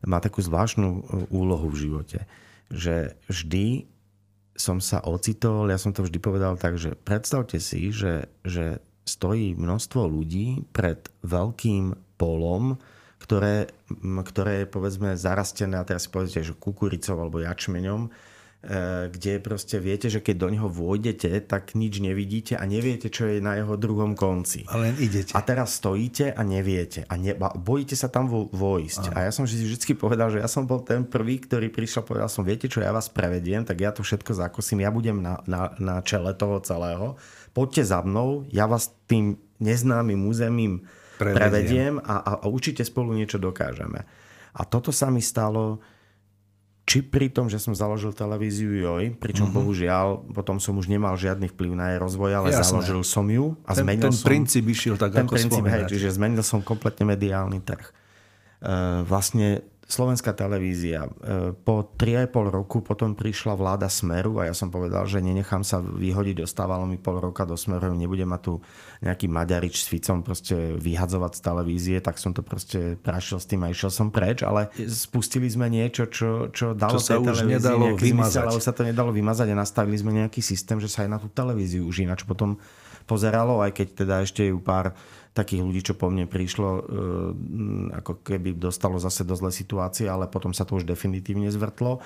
má 0.03 0.19
takú 0.19 0.43
zvláštnu 0.43 0.89
eh, 0.91 1.01
úlohu 1.31 1.71
v 1.71 1.79
živote. 1.79 2.19
Že 2.67 3.15
vždy 3.31 3.87
som 4.53 4.83
sa 4.83 5.01
ocitol, 5.01 5.71
ja 5.71 5.79
som 5.81 5.95
to 5.95 6.05
vždy 6.05 6.19
povedal 6.21 6.59
tak, 6.59 6.77
že 6.77 6.93
predstavte 6.93 7.57
si, 7.57 7.89
že, 7.89 8.29
že 8.45 8.83
stojí 9.07 9.57
množstvo 9.57 10.05
ľudí 10.05 10.67
pred 10.75 11.09
veľkým 11.25 11.97
polom, 12.21 12.77
ktoré, 13.23 13.71
ktoré 14.03 14.63
je 14.63 14.67
povedzme 14.67 15.15
zarastené, 15.15 15.79
a 15.79 15.87
teraz 15.87 16.05
si 16.05 16.11
povedzte, 16.11 16.43
že 16.43 16.59
kukuricou 16.59 17.15
alebo 17.15 17.39
jačmeňom, 17.39 18.11
E, 18.63 19.11
kde 19.11 19.43
proste 19.43 19.75
viete, 19.75 20.07
že 20.07 20.23
keď 20.23 20.35
do 20.39 20.47
neho 20.47 20.71
vôjdete, 20.71 21.27
tak 21.51 21.75
nič 21.75 21.99
nevidíte 21.99 22.55
a 22.55 22.63
neviete, 22.63 23.11
čo 23.11 23.27
je 23.27 23.43
na 23.43 23.59
jeho 23.59 23.75
druhom 23.75 24.15
konci. 24.15 24.63
A 24.71 24.79
len 24.79 24.95
idete. 25.03 25.35
A 25.35 25.43
teraz 25.43 25.83
stojíte 25.83 26.31
a 26.31 26.41
neviete. 26.47 27.03
A 27.11 27.19
ne, 27.19 27.35
bojíte 27.59 27.99
sa 27.99 28.07
tam 28.07 28.31
vo, 28.31 28.47
vojsť. 28.55 29.11
A. 29.11 29.19
a 29.19 29.27
ja 29.27 29.31
som 29.35 29.43
si 29.43 29.59
vždy 29.59 29.99
povedal, 29.99 30.31
že 30.31 30.39
ja 30.39 30.47
som 30.47 30.63
bol 30.63 30.79
ten 30.79 31.03
prvý, 31.03 31.43
ktorý 31.43 31.67
prišiel 31.75 32.07
a 32.07 32.07
povedal 32.07 32.31
som, 32.31 32.47
viete 32.47 32.71
čo, 32.71 32.79
ja 32.79 32.95
vás 32.95 33.11
prevediem, 33.11 33.67
tak 33.67 33.83
ja 33.83 33.91
to 33.91 33.99
všetko 33.99 34.31
zakosím, 34.31 34.87
ja 34.87 34.95
budem 34.95 35.19
na, 35.19 35.43
na, 35.43 35.75
na 35.75 35.99
čele 35.99 36.31
toho 36.31 36.63
celého. 36.63 37.19
Poďte 37.51 37.83
za 37.83 37.99
mnou, 37.99 38.47
ja 38.47 38.63
vás 38.63 38.95
tým 39.11 39.35
neznámym 39.59 40.23
územím 40.23 40.87
prevediem, 41.23 41.39
prevediem 41.39 41.93
a, 42.03 42.15
a, 42.19 42.31
a 42.43 42.45
určite 42.51 42.83
spolu 42.83 43.15
niečo 43.15 43.39
dokážeme. 43.39 44.03
A 44.53 44.61
toto 44.67 44.91
sa 44.91 45.07
mi 45.09 45.23
stalo 45.23 45.81
či 46.83 46.99
pri 46.99 47.31
tom, 47.31 47.47
že 47.47 47.63
som 47.63 47.71
založil 47.71 48.11
televíziu 48.11 48.75
JOJ, 48.75 49.15
pričom 49.15 49.47
uh-huh. 49.47 49.63
bohužiaľ 49.63 50.35
potom 50.35 50.59
som 50.59 50.75
už 50.75 50.91
nemal 50.91 51.15
žiadny 51.15 51.47
vplyv 51.55 51.71
na 51.79 51.95
jej 51.95 51.99
rozvoj, 52.03 52.31
ale 52.43 52.47
Jasné. 52.51 52.59
založil 52.67 53.01
som 53.07 53.23
ju 53.31 53.55
a 53.63 53.71
ten, 53.71 53.87
zmenil 53.87 54.11
ten 54.11 54.15
som... 54.19 54.27
princíp 54.27 54.65
išiel 54.67 54.95
tak, 54.99 55.15
ten 55.15 55.23
ako 55.23 55.39
princíp, 55.39 55.63
hej, 55.63 55.83
čiže 55.87 56.19
zmenil 56.19 56.43
som 56.43 56.59
kompletne 56.59 57.07
mediálny 57.07 57.63
trh. 57.63 57.87
Uh, 58.63 59.03
vlastne 59.07 59.63
Slovenská 59.93 60.33
televízia. 60.33 61.05
E, 61.05 61.53
po 61.53 61.85
3,5 61.85 62.49
roku 62.49 62.81
potom 62.81 63.13
prišla 63.13 63.53
vláda 63.53 63.85
Smeru 63.85 64.41
a 64.41 64.49
ja 64.49 64.57
som 64.57 64.73
povedal, 64.73 65.05
že 65.05 65.21
nenechám 65.21 65.61
sa 65.61 65.77
vyhodiť, 65.85 66.41
ostávalo 66.41 66.89
mi 66.89 66.97
pol 66.97 67.21
roka 67.21 67.45
do 67.45 67.53
Smeru, 67.53 67.93
nebudem 67.93 68.25
ma 68.25 68.41
tu 68.41 68.57
nejaký 69.05 69.29
Maďarič 69.29 69.85
s 69.85 69.87
Ficom 69.93 70.25
proste 70.25 70.73
vyhadzovať 70.81 71.31
z 71.37 71.41
televízie, 71.45 71.97
tak 72.01 72.17
som 72.17 72.33
to 72.33 72.41
proste 72.41 72.97
prašiel 73.05 73.37
s 73.37 73.45
tým 73.45 73.61
a 73.61 73.69
išiel 73.69 73.93
som 73.93 74.09
preč, 74.09 74.41
ale 74.41 74.73
spustili 74.89 75.45
sme 75.45 75.69
niečo, 75.69 76.09
čo, 76.09 76.49
čo 76.49 76.73
dalo 76.73 76.97
čo 76.97 77.13
sa 77.13 77.21
už 77.21 77.45
nedalo 77.45 77.93
vymazať. 77.93 78.49
Zmysel, 78.49 78.65
sa 78.65 78.73
to 78.73 78.81
nedalo 78.81 79.13
vymazať 79.13 79.53
a 79.53 79.61
nastavili 79.61 80.01
sme 80.01 80.17
nejaký 80.17 80.41
systém, 80.41 80.81
že 80.81 80.89
sa 80.89 81.05
aj 81.05 81.09
na 81.13 81.17
tú 81.21 81.29
televíziu 81.29 81.85
už 81.85 82.01
ináč 82.01 82.25
potom 82.25 82.57
pozeralo, 83.05 83.61
aj 83.61 83.71
keď 83.77 83.87
teda 83.93 84.15
ešte 84.23 84.49
ju 84.49 84.57
pár 84.63 84.95
takých 85.33 85.65
ľudí, 85.65 85.81
čo 85.81 85.97
po 85.97 86.13
mne 86.13 86.29
prišlo, 86.29 86.69
e, 86.69 86.81
ako 87.97 88.21
keby 88.21 88.53
dostalo 88.53 89.01
zase 89.01 89.25
do 89.25 89.33
zlej 89.33 89.65
situácie, 89.65 90.05
ale 90.05 90.29
potom 90.29 90.53
sa 90.53 90.63
to 90.63 90.77
už 90.77 90.85
definitívne 90.85 91.49
zvrtlo. 91.49 91.99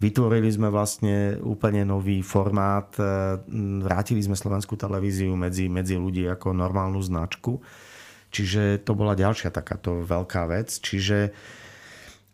Vytvorili 0.00 0.48
sme 0.48 0.72
vlastne 0.72 1.36
úplne 1.44 1.84
nový 1.84 2.24
formát, 2.24 2.88
e, 2.96 3.36
vrátili 3.84 4.24
sme 4.24 4.32
slovenskú 4.32 4.80
televíziu 4.80 5.36
medzi, 5.36 5.68
medzi 5.68 6.00
ľudí 6.00 6.24
ako 6.24 6.56
normálnu 6.56 7.04
značku. 7.04 7.60
Čiže 8.32 8.80
to 8.80 8.96
bola 8.96 9.12
ďalšia 9.12 9.52
takáto 9.52 10.00
veľká 10.00 10.48
vec. 10.48 10.72
Čiže 10.72 11.36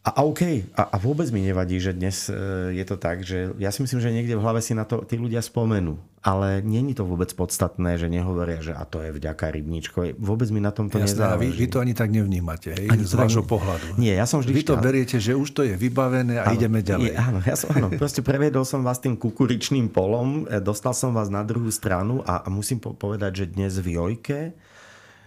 a, 0.07 0.11
a 0.15 0.21
OK, 0.23 0.71
a, 0.79 0.83
a 0.95 0.97
vôbec 1.03 1.27
mi 1.35 1.43
nevadí, 1.43 1.83
že 1.83 1.91
dnes 1.91 2.31
e, 2.31 2.71
je 2.79 2.85
to 2.87 2.95
tak, 2.95 3.27
že 3.27 3.51
ja 3.59 3.75
si 3.75 3.83
myslím, 3.83 3.99
že 3.99 4.15
niekde 4.15 4.39
v 4.39 4.43
hlave 4.47 4.63
si 4.63 4.71
na 4.71 4.87
to 4.87 5.03
tí 5.03 5.19
ľudia 5.19 5.43
spomenú. 5.43 5.99
Ale 6.23 6.63
není 6.63 6.95
to 6.95 7.03
vôbec 7.03 7.31
podstatné, 7.35 7.99
že 7.99 8.07
nehovoria, 8.07 8.63
že 8.63 8.71
a 8.75 8.87
to 8.87 9.03
je 9.03 9.15
vďaka 9.15 9.51
rybníčko. 9.51 10.15
Vôbec 10.19 10.51
mi 10.55 10.63
na 10.63 10.71
tom 10.71 10.87
to 10.91 11.03
Jasné, 11.03 11.11
nezáleží. 11.11 11.55
Vy, 11.55 11.59
vy 11.59 11.67
to 11.71 11.79
ani 11.83 11.95
tak 11.95 12.11
nevnímate, 12.15 12.71
hej? 12.75 12.87
Ani 12.87 13.03
z 13.03 13.15
vášho 13.19 13.43
ne... 13.43 13.51
pohľadu. 13.51 13.85
Nie, 13.99 14.15
ja 14.19 14.27
som 14.31 14.43
vždy... 14.43 14.55
Vy 14.55 14.67
to 14.67 14.75
beriete, 14.79 15.17
že 15.19 15.35
už 15.35 15.51
to 15.55 15.67
je 15.67 15.75
vybavené 15.75 16.39
a 16.39 16.51
áno, 16.51 16.55
ideme 16.55 16.87
ďalej. 16.87 17.11
Nie, 17.11 17.19
áno, 17.19 17.39
ja 17.43 17.55
som, 17.59 17.71
áno, 17.75 17.91
proste 17.95 18.23
previedol 18.23 18.63
som 18.63 18.87
vás 18.87 19.03
tým 19.03 19.19
kukuričným 19.19 19.91
polom, 19.91 20.47
e, 20.51 20.63
dostal 20.63 20.95
som 20.95 21.15
vás 21.15 21.31
na 21.31 21.47
druhú 21.47 21.71
stranu 21.71 22.23
a, 22.27 22.43
a 22.43 22.49
musím 22.51 22.79
povedať, 22.79 23.43
že 23.43 23.45
dnes 23.59 23.79
v 23.79 23.99
Jojke 23.99 24.55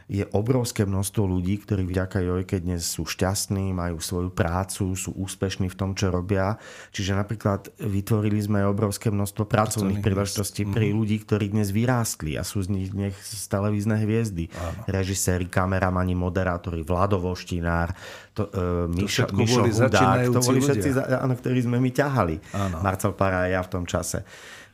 je 0.09 0.25
obrovské 0.33 0.89
množstvo 0.89 1.21
ľudí, 1.21 1.61
ktorí 1.61 1.85
vďaka 1.85 2.25
Jojke 2.25 2.57
dnes 2.57 2.81
sú 2.81 3.05
šťastní, 3.05 3.77
majú 3.77 4.01
svoju 4.01 4.33
prácu, 4.33 4.97
sú 4.97 5.13
úspešní 5.13 5.69
v 5.69 5.77
tom, 5.77 5.93
čo 5.93 6.09
robia. 6.09 6.57
Čiže 6.89 7.13
napríklad 7.13 7.69
vytvorili 7.77 8.41
sme 8.41 8.65
obrovské 8.65 9.13
množstvo 9.13 9.45
pracovných 9.45 10.01
príležitostí 10.01 10.65
mm. 10.65 10.73
pri 10.73 10.87
ľudí, 10.97 11.21
ktorí 11.21 11.53
dnes 11.53 11.69
vyrástli 11.69 12.41
a 12.41 12.41
sú 12.41 12.65
z 12.65 12.73
nich 12.73 12.89
dnes 12.89 13.13
z 13.21 13.45
televízne 13.53 14.01
hviezdy. 14.01 14.49
Áno. 14.49 14.81
Režiséri, 14.89 15.45
kameramani, 15.45 16.17
moderátori, 16.17 16.81
Vlado 16.81 17.21
Voštinár, 17.21 17.93
to, 18.33 18.49
uh, 18.49 18.89
Mišo, 18.89 19.29
to 19.29 19.37
Mišo 19.37 19.61
Hudák, 19.69 20.25
to 20.33 20.41
boli 20.41 20.57
všetci, 20.57 20.89
áno, 21.21 21.37
ktorí 21.37 21.59
sme 21.61 21.77
my 21.77 21.91
ťahali. 21.93 22.35
Áno. 22.57 22.81
Marcel 22.81 23.13
Para 23.13 23.45
a 23.45 23.51
ja 23.51 23.61
v 23.61 23.69
tom 23.69 23.85
čase. 23.85 24.25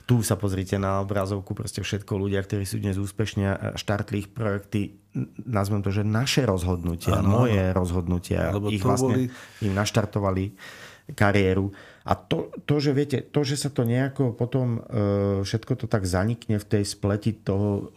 Tu 0.06 0.22
sa 0.22 0.38
pozrite 0.38 0.78
na 0.78 1.02
obrazovku, 1.02 1.58
proste 1.58 1.82
všetko 1.82 2.14
ľudia, 2.14 2.46
ktorí 2.46 2.62
sú 2.62 2.78
dnes 2.78 3.02
úspešní 3.02 3.44
a 3.46 3.74
štartli 3.74 4.22
ich 4.22 4.30
projekty, 4.30 5.02
nazvem 5.50 5.82
to, 5.82 5.90
že 5.90 6.06
naše 6.06 6.46
rozhodnutia, 6.46 7.26
ano, 7.26 7.46
moje 7.46 7.74
rozhodnutia, 7.74 8.54
Lebo 8.54 8.70
ich 8.70 8.86
vlastne 8.86 9.30
boli... 9.30 9.66
im 9.66 9.74
naštartovali 9.74 10.54
kariéru. 11.14 11.70
A 12.06 12.14
to, 12.18 12.54
to, 12.66 12.82
že 12.82 12.94
viete, 12.94 13.18
to, 13.22 13.46
že 13.46 13.58
sa 13.58 13.70
to 13.70 13.86
nejako 13.86 14.34
potom 14.34 14.82
e, 14.86 15.42
všetko 15.46 15.74
to 15.74 15.86
tak 15.86 16.06
zanikne 16.06 16.58
v 16.58 16.66
tej 16.66 16.86
spleti 16.86 17.34
toho 17.34 17.94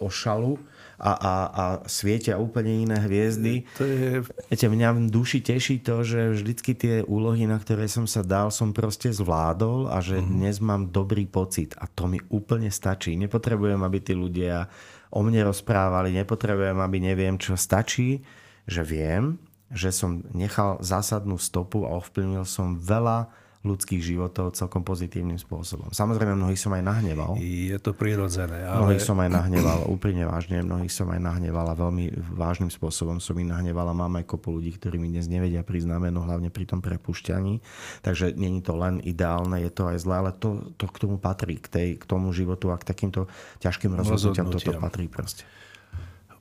ošalu, 0.00 0.56
a, 0.98 1.12
a, 1.12 1.34
a 1.48 1.64
svietia 1.88 2.36
úplne 2.36 2.84
iné 2.88 2.96
hviezdy. 3.00 3.64
To 3.78 3.84
je... 3.84 4.24
Viete, 4.48 4.66
mňa 4.68 4.88
v 4.94 5.00
duši 5.08 5.38
teší 5.40 5.82
to, 5.82 6.04
že 6.04 6.36
vždycky 6.38 6.72
tie 6.76 6.94
úlohy, 7.04 7.44
na 7.48 7.58
ktoré 7.60 7.88
som 7.88 8.04
sa 8.04 8.20
dal, 8.22 8.52
som 8.52 8.70
proste 8.76 9.10
zvládol 9.10 9.90
a 9.90 9.98
že 10.00 10.20
mm-hmm. 10.20 10.34
dnes 10.36 10.56
mám 10.62 10.82
dobrý 10.90 11.24
pocit 11.26 11.74
a 11.78 11.88
to 11.88 12.06
mi 12.06 12.22
úplne 12.30 12.70
stačí. 12.70 13.16
Nepotrebujem, 13.18 13.80
aby 13.82 13.98
tí 13.98 14.12
ľudia 14.14 14.68
o 15.12 15.20
mne 15.20 15.44
rozprávali, 15.52 16.14
nepotrebujem, 16.16 16.78
aby 16.80 16.98
neviem 17.02 17.36
čo. 17.36 17.52
Stačí, 17.58 18.24
že 18.64 18.80
viem, 18.80 19.36
že 19.72 19.92
som 19.92 20.24
nechal 20.32 20.80
zásadnú 20.84 21.40
stopu 21.40 21.84
a 21.84 21.96
ovplyvnil 21.96 22.44
som 22.44 22.76
veľa 22.76 23.41
ľudských 23.62 24.02
životov 24.02 24.58
celkom 24.58 24.82
pozitívnym 24.82 25.38
spôsobom. 25.38 25.94
Samozrejme, 25.94 26.34
mnohých 26.34 26.58
som 26.58 26.74
aj 26.74 26.82
nahneval. 26.82 27.38
Je 27.38 27.78
to 27.78 27.94
prirodzené. 27.94 28.66
Ale... 28.66 28.90
Mnohých 28.90 29.06
som 29.06 29.14
aj 29.22 29.30
nahneval, 29.30 29.86
úplne 29.86 30.26
vážne, 30.26 30.66
mnohých 30.66 30.90
som 30.90 31.06
aj 31.14 31.22
nahneval 31.22 31.70
a 31.70 31.78
veľmi 31.78 32.10
vážnym 32.34 32.74
spôsobom 32.74 33.22
som 33.22 33.38
ich 33.38 33.46
nahneval 33.46 33.86
a 33.86 33.94
mám 33.94 34.18
aj 34.18 34.26
kopu 34.26 34.58
ľudí, 34.58 34.74
ktorí 34.74 34.98
mi 34.98 35.14
dnes 35.14 35.30
nevedia 35.30 35.62
priznať 35.62 36.10
no 36.10 36.26
hlavne 36.26 36.50
pri 36.50 36.66
tom 36.66 36.82
prepušťaní. 36.82 37.62
Takže 38.02 38.34
není 38.34 38.66
to 38.66 38.74
len 38.74 38.98
ideálne, 38.98 39.62
je 39.62 39.70
to 39.70 39.94
aj 39.94 40.02
zlé, 40.02 40.14
ale 40.26 40.30
to, 40.34 40.74
to 40.74 40.90
k 40.90 40.98
tomu 40.98 41.22
patrí, 41.22 41.62
k, 41.62 41.68
tej, 41.70 41.88
k 42.02 42.04
tomu 42.04 42.34
životu 42.34 42.74
a 42.74 42.76
k 42.82 42.84
takýmto 42.90 43.30
ťažkým 43.62 43.94
rozhodnutiam 43.94 44.50
toto 44.50 44.74
patrí 44.74 45.06
proste. 45.06 45.46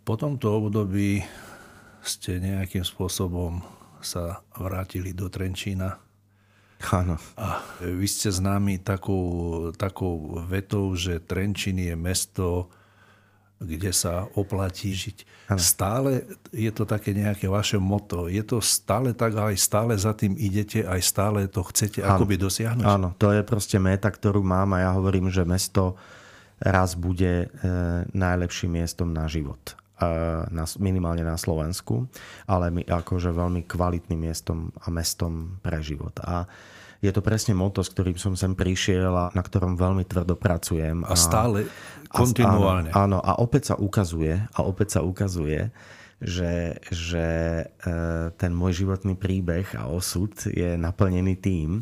Po 0.02 0.18
tomto 0.18 0.58
období 0.58 1.22
ste 2.02 2.42
nejakým 2.42 2.82
spôsobom 2.82 3.62
sa 4.02 4.42
vrátili 4.58 5.14
do 5.14 5.30
Trenčína 5.30 6.02
Áno. 6.90 7.22
A 7.38 7.62
vy 7.80 8.08
ste 8.10 8.34
známi 8.34 8.82
takou, 8.82 9.70
takou 9.78 10.42
vetou, 10.50 10.98
že 10.98 11.22
Trenčín 11.22 11.78
je 11.78 11.94
mesto, 11.94 12.74
kde 13.62 13.94
sa 13.94 14.26
oplatí 14.34 14.90
žiť. 14.90 15.18
Ano. 15.54 15.62
Stále 15.62 16.12
je 16.50 16.72
to 16.74 16.90
také 16.90 17.14
nejaké 17.14 17.46
vaše 17.46 17.78
moto. 17.78 18.26
Je 18.26 18.42
to 18.42 18.58
stále 18.58 19.14
tak, 19.14 19.38
aj 19.38 19.54
stále 19.54 19.94
za 19.94 20.18
tým 20.18 20.34
idete, 20.34 20.82
aj 20.82 21.02
stále 21.06 21.46
to 21.46 21.62
chcete 21.70 22.02
ano. 22.02 22.18
akoby 22.18 22.42
dosiahnuť? 22.42 22.86
Áno, 22.90 23.14
to 23.22 23.30
je 23.30 23.46
proste 23.46 23.78
meta, 23.78 24.10
ktorú 24.10 24.42
mám 24.42 24.74
a 24.74 24.90
ja 24.90 24.92
hovorím, 24.98 25.30
že 25.30 25.46
mesto 25.46 25.94
raz 26.58 26.98
bude 26.98 27.46
e, 27.46 27.68
najlepším 28.14 28.82
miestom 28.82 29.14
na 29.14 29.30
život. 29.30 29.78
Na, 30.50 30.66
minimálne 30.82 31.22
na 31.22 31.38
Slovensku, 31.38 32.10
ale 32.50 32.74
my, 32.74 32.82
akože 32.90 33.30
veľmi 33.30 33.70
kvalitným 33.70 34.26
miestom 34.26 34.74
a 34.82 34.90
mestom 34.90 35.62
pre 35.62 35.78
život. 35.86 36.18
A 36.26 36.50
je 37.02 37.10
to 37.10 37.26
presne 37.26 37.58
moto, 37.58 37.82
s 37.82 37.90
ktorým 37.90 38.18
som 38.18 38.38
sem 38.38 38.54
prišiel 38.54 39.10
a 39.10 39.26
na 39.34 39.42
ktorom 39.42 39.74
veľmi 39.74 40.06
tvrdo 40.06 40.38
pracujem. 40.38 41.02
A, 41.06 41.14
a 41.14 41.16
stále, 41.18 41.66
kontinuálne. 42.14 42.94
A, 42.94 43.06
áno, 43.06 43.18
áno, 43.18 43.26
a 43.26 43.42
opäť 43.42 43.74
sa 43.74 43.76
ukazuje, 43.78 44.38
a 44.38 44.60
opäť 44.62 44.98
sa 44.98 45.02
ukazuje, 45.02 45.74
že, 46.22 46.78
že 46.94 47.26
e, 47.66 47.96
ten 48.38 48.54
môj 48.54 48.86
životný 48.86 49.18
príbeh 49.18 49.66
a 49.74 49.90
osud 49.90 50.30
je 50.46 50.78
naplnený 50.78 51.42
tým, 51.42 51.82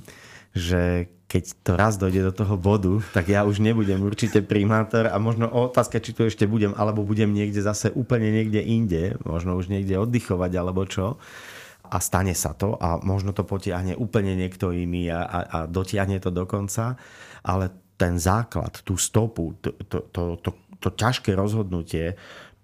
že 0.55 1.11
keď 1.29 1.43
to 1.61 1.71
raz 1.77 2.01
dojde 2.01 2.25
do 2.25 2.33
toho 2.33 2.57
bodu, 2.57 3.05
tak 3.13 3.29
ja 3.29 3.45
už 3.45 3.61
nebudem 3.61 4.01
určite 4.01 4.41
primátor 4.41 5.13
a 5.13 5.21
možno 5.21 5.45
otázka, 5.45 6.01
či 6.01 6.17
tu 6.17 6.25
ešte 6.25 6.49
budem, 6.49 6.73
alebo 6.73 7.05
budem 7.05 7.29
niekde 7.29 7.61
zase 7.61 7.93
úplne 7.93 8.33
niekde 8.33 8.65
inde, 8.65 9.13
možno 9.21 9.53
už 9.53 9.69
niekde 9.69 10.01
oddychovať 10.01 10.51
alebo 10.57 10.89
čo. 10.89 11.21
A 11.85 12.01
stane 12.01 12.33
sa 12.33 12.57
to 12.57 12.73
a 12.81 12.97
možno 13.05 13.33
to 13.37 13.45
potiahne 13.45 13.93
úplne 13.93 14.33
niekto 14.33 14.73
iný 14.73 15.13
a, 15.13 15.21
a, 15.21 15.39
a 15.45 15.57
dotiahne 15.69 16.17
to 16.17 16.33
do 16.33 16.49
konca, 16.49 16.97
ale 17.45 17.93
ten 17.93 18.17
základ, 18.17 18.81
tú 18.81 18.97
stopu, 18.97 19.53
to, 19.61 19.77
to, 19.85 19.97
to, 20.09 20.21
to, 20.41 20.49
to 20.81 20.89
ťažké 20.97 21.37
rozhodnutie 21.37 22.17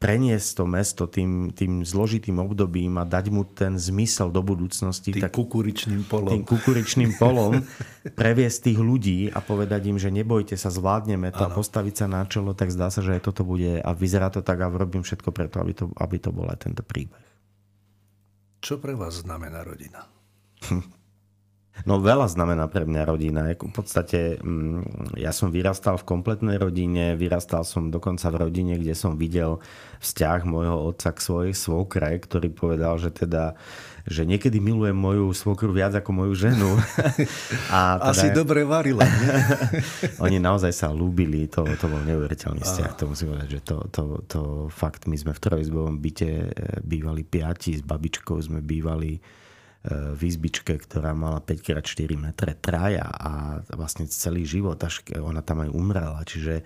preniesť 0.06 0.62
to 0.62 0.64
mesto 0.70 1.04
tým, 1.10 1.50
tým 1.50 1.82
zložitým 1.82 2.38
obdobím 2.38 3.02
a 3.02 3.10
dať 3.10 3.26
mu 3.34 3.42
ten 3.42 3.74
zmysel 3.74 4.30
do 4.30 4.46
budúcnosti. 4.46 5.18
Tým 5.18 5.26
tak, 5.26 5.34
kukuričným 5.34 6.06
polom. 6.06 6.30
Tým 6.30 6.46
kukuričným 6.46 7.18
polom 7.18 7.66
previesť 8.14 8.70
tých 8.70 8.78
ľudí 8.78 9.34
a 9.34 9.42
povedať 9.42 9.90
im, 9.90 9.98
že 9.98 10.14
nebojte 10.14 10.54
sa, 10.62 10.70
zvládneme 10.70 11.34
to 11.34 11.50
ano. 11.50 11.50
a 11.50 11.58
postaviť 11.58 11.94
sa 11.98 12.06
na 12.06 12.22
čelo, 12.30 12.54
tak 12.54 12.70
zdá 12.70 12.94
sa, 12.94 13.02
že 13.02 13.18
aj 13.18 13.26
toto 13.26 13.42
bude 13.42 13.82
a 13.82 13.90
vyzerá 13.98 14.30
to 14.30 14.46
tak 14.46 14.62
a 14.62 14.70
robím 14.70 15.02
všetko 15.02 15.34
preto, 15.34 15.58
aby 15.58 15.74
to, 15.74 15.90
aby 15.98 16.22
to 16.22 16.30
bol 16.30 16.46
aj 16.54 16.70
tento 16.70 16.86
príbeh. 16.86 17.26
Čo 18.62 18.78
pre 18.78 18.94
vás 18.94 19.26
znamená 19.26 19.66
rodina? 19.66 20.06
No 21.84 22.00
veľa 22.00 22.32
znamená 22.32 22.72
pre 22.72 22.88
mňa 22.88 23.04
rodina. 23.04 23.52
V 23.52 23.76
podstate 23.76 24.40
mm, 24.40 25.20
ja 25.20 25.36
som 25.36 25.52
vyrastal 25.52 26.00
v 26.00 26.08
kompletnej 26.08 26.56
rodine, 26.56 27.20
vyrastal 27.20 27.68
som 27.68 27.92
dokonca 27.92 28.32
v 28.32 28.48
rodine, 28.48 28.80
kde 28.80 28.96
som 28.96 29.20
videl 29.20 29.60
vzťah 30.00 30.48
môjho 30.48 30.88
otca 30.88 31.12
k 31.12 31.20
svojej 31.20 31.54
svokre, 31.54 32.16
ktorý 32.16 32.48
povedal, 32.56 32.96
že 32.96 33.12
teda 33.12 33.60
že 34.06 34.22
niekedy 34.22 34.62
milujem 34.62 34.94
moju 34.94 35.34
svokru 35.34 35.74
viac 35.74 35.98
ako 35.98 36.14
moju 36.14 36.34
ženu. 36.38 36.78
A 37.74 37.98
teda, 37.98 38.14
Asi 38.14 38.30
dobre 38.30 38.62
varila. 38.62 39.02
oni 40.26 40.38
naozaj 40.38 40.70
sa 40.70 40.94
ľúbili, 40.94 41.50
to, 41.50 41.66
to 41.82 41.90
bol 41.90 41.98
neuveriteľný 42.06 42.62
vzťah, 42.62 42.92
to 43.02 43.10
musím 43.10 43.34
povedať, 43.34 43.50
že 43.58 43.62
to, 43.66 43.78
to, 43.90 44.04
to 44.30 44.42
fakt, 44.70 45.10
my 45.10 45.18
sme 45.18 45.34
v 45.34 45.42
trojizbovom 45.42 45.98
byte 45.98 46.30
eh, 46.30 46.46
bývali 46.86 47.26
piati, 47.26 47.74
s 47.74 47.82
babičkou 47.82 48.38
sme 48.38 48.62
bývali 48.62 49.18
v 49.90 50.22
izbičke, 50.26 50.82
ktorá 50.82 51.14
mala 51.14 51.38
5x4 51.42 52.10
metre 52.18 52.58
traja 52.58 53.06
a 53.06 53.62
vlastne 53.74 54.10
celý 54.10 54.42
život, 54.42 54.82
až 54.82 55.06
ona 55.22 55.46
tam 55.46 55.62
aj 55.62 55.70
umrela. 55.70 56.26
Čiže 56.26 56.66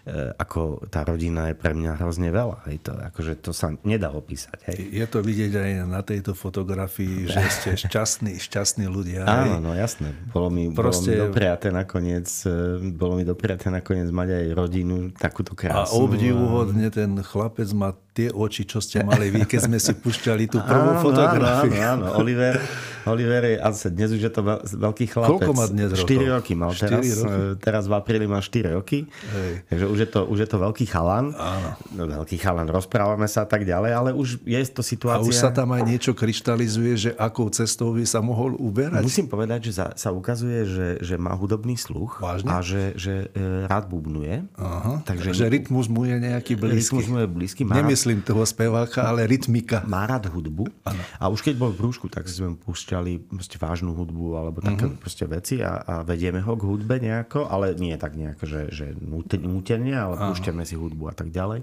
E, 0.00 0.32
ako 0.32 0.88
tá 0.88 1.04
rodina 1.04 1.52
je 1.52 1.56
pre 1.60 1.76
mňa 1.76 2.00
hrozne 2.00 2.32
veľa. 2.32 2.64
Hej, 2.72 2.88
to, 2.88 2.92
akože 2.96 3.32
to 3.44 3.52
sa 3.52 3.76
nedá 3.84 4.08
opísať. 4.08 4.72
Hej. 4.72 4.78
Je 4.96 5.06
to 5.06 5.20
vidieť 5.20 5.52
aj 5.52 5.70
na 5.84 6.00
tejto 6.00 6.32
fotografii, 6.32 7.24
že 7.28 7.40
ste 7.52 7.70
šťastní, 7.76 8.40
šťastní 8.40 8.88
ľudia. 8.88 9.28
Áno, 9.28 9.60
no 9.60 9.76
jasné. 9.76 10.16
Bolo 10.32 10.48
mi, 10.48 10.72
Proste... 10.72 11.12
bolo 11.12 11.28
mi 11.28 11.28
dopriaté 11.28 11.68
nakoniec, 11.68 12.28
e, 12.48 12.80
bolo 12.96 13.20
mi 13.20 13.28
dopriaté 13.28 13.68
nakoniec 13.68 14.08
mať 14.08 14.28
aj 14.40 14.44
rodinu 14.56 15.12
takúto 15.12 15.52
krásnu. 15.52 15.92
A 15.92 16.00
obdivuhodne 16.00 16.88
ten 16.88 17.20
chlapec 17.20 17.68
má 17.76 17.92
tie 18.10 18.28
oči, 18.34 18.66
čo 18.66 18.82
ste 18.82 19.06
mali 19.06 19.30
vy, 19.30 19.46
keď 19.46 19.70
sme 19.70 19.78
si 19.78 19.94
pušťali 19.94 20.50
tú 20.50 20.58
prvú 20.58 20.90
áno, 20.98 21.02
fotografiu. 21.02 21.72
Áno, 21.78 22.10
áno, 22.10 22.18
Oliver, 22.18 22.58
Oliver 23.06 23.42
je, 23.46 23.56
asi 23.56 23.88
dnes 23.88 24.10
už 24.12 24.22
je 24.28 24.32
to 24.32 24.42
veľký 24.76 25.06
chlapec. 25.08 25.46
Koľko 25.46 25.52
má 25.56 25.64
dnes 25.70 25.88
rokov? 25.94 26.10
4 26.10 26.34
roky 26.36 26.52
mal 26.58 26.70
4 26.74 26.90
teraz. 26.90 27.06
Roky? 27.22 27.62
Teraz 27.62 27.82
v 27.88 27.92
apríli 27.96 28.26
má 28.26 28.42
4 28.42 28.76
roky. 28.76 29.06
Hej. 29.08 29.52
Takže 29.72 29.84
už 29.88 29.98
je, 30.04 30.08
to, 30.10 30.20
už 30.26 30.38
je 30.44 30.48
to 30.50 30.56
veľký 30.58 30.84
chalan. 30.90 31.32
Áno. 31.38 31.70
No, 31.94 32.02
veľký 32.04 32.36
chalan, 32.42 32.66
rozprávame 32.68 33.30
sa 33.30 33.46
a 33.46 33.48
tak 33.48 33.64
ďalej, 33.64 33.90
ale 33.94 34.10
už 34.12 34.42
je 34.44 34.60
to 34.68 34.82
situácia... 34.84 35.24
A 35.24 35.30
už 35.30 35.36
sa 35.38 35.50
tam 35.54 35.72
aj 35.72 35.82
niečo 35.86 36.12
kryštalizuje, 36.12 36.92
že 36.98 37.10
akou 37.16 37.48
cestou 37.48 37.94
by 37.96 38.04
sa 38.04 38.20
mohol 38.20 38.58
uberať? 38.58 39.00
Musím 39.00 39.30
povedať, 39.30 39.70
že 39.70 39.72
sa, 39.80 39.86
sa 39.96 40.10
ukazuje, 40.12 40.66
že, 40.68 40.88
že 41.00 41.14
má 41.16 41.32
hudobný 41.32 41.78
sluch 41.78 42.20
Vážne? 42.20 42.48
a 42.52 42.60
že, 42.60 42.92
že 42.98 43.32
e, 43.32 43.64
rád 43.70 43.88
bubnuje. 43.88 44.44
Aha. 44.58 45.00
Takže, 45.06 45.32
Takže 45.32 45.44
rytmus 45.48 45.86
mu 45.88 46.04
je 46.04 46.16
nejaký 46.20 46.58
blízky. 46.58 47.00
Rytmus 47.00 47.06
mu 47.08 47.16
je 47.22 47.28
blízky. 47.30 47.62
Má 47.64 47.80
Nemyslím 48.10 48.26
toho 48.26 48.42
speváka, 48.42 49.06
ale 49.06 49.22
rytmika. 49.22 49.86
Má 49.86 50.02
rád 50.02 50.26
hudbu. 50.26 50.66
Ano. 50.82 50.98
A 51.22 51.30
už 51.30 51.46
keď 51.46 51.54
bol 51.62 51.70
v 51.70 51.78
brúšku, 51.78 52.10
tak 52.10 52.26
sme 52.26 52.58
púšťali 52.58 53.30
vážnu 53.54 53.94
hudbu 53.94 54.34
alebo 54.34 54.58
také 54.58 54.90
mm-hmm. 54.90 54.98
proste 54.98 55.30
veci 55.30 55.62
a, 55.62 55.78
a 55.78 55.94
vedieme 56.02 56.42
ho 56.42 56.58
k 56.58 56.66
hudbe 56.66 56.98
nejako, 56.98 57.46
ale 57.46 57.78
nie 57.78 57.94
tak 57.94 58.18
nejako, 58.18 58.50
že, 58.50 58.62
že 58.74 58.86
nútenie, 59.30 59.94
ale 59.94 60.18
púšťame 60.18 60.66
si 60.66 60.74
hudbu 60.74 61.06
a 61.06 61.14
tak 61.14 61.30
ďalej. 61.30 61.62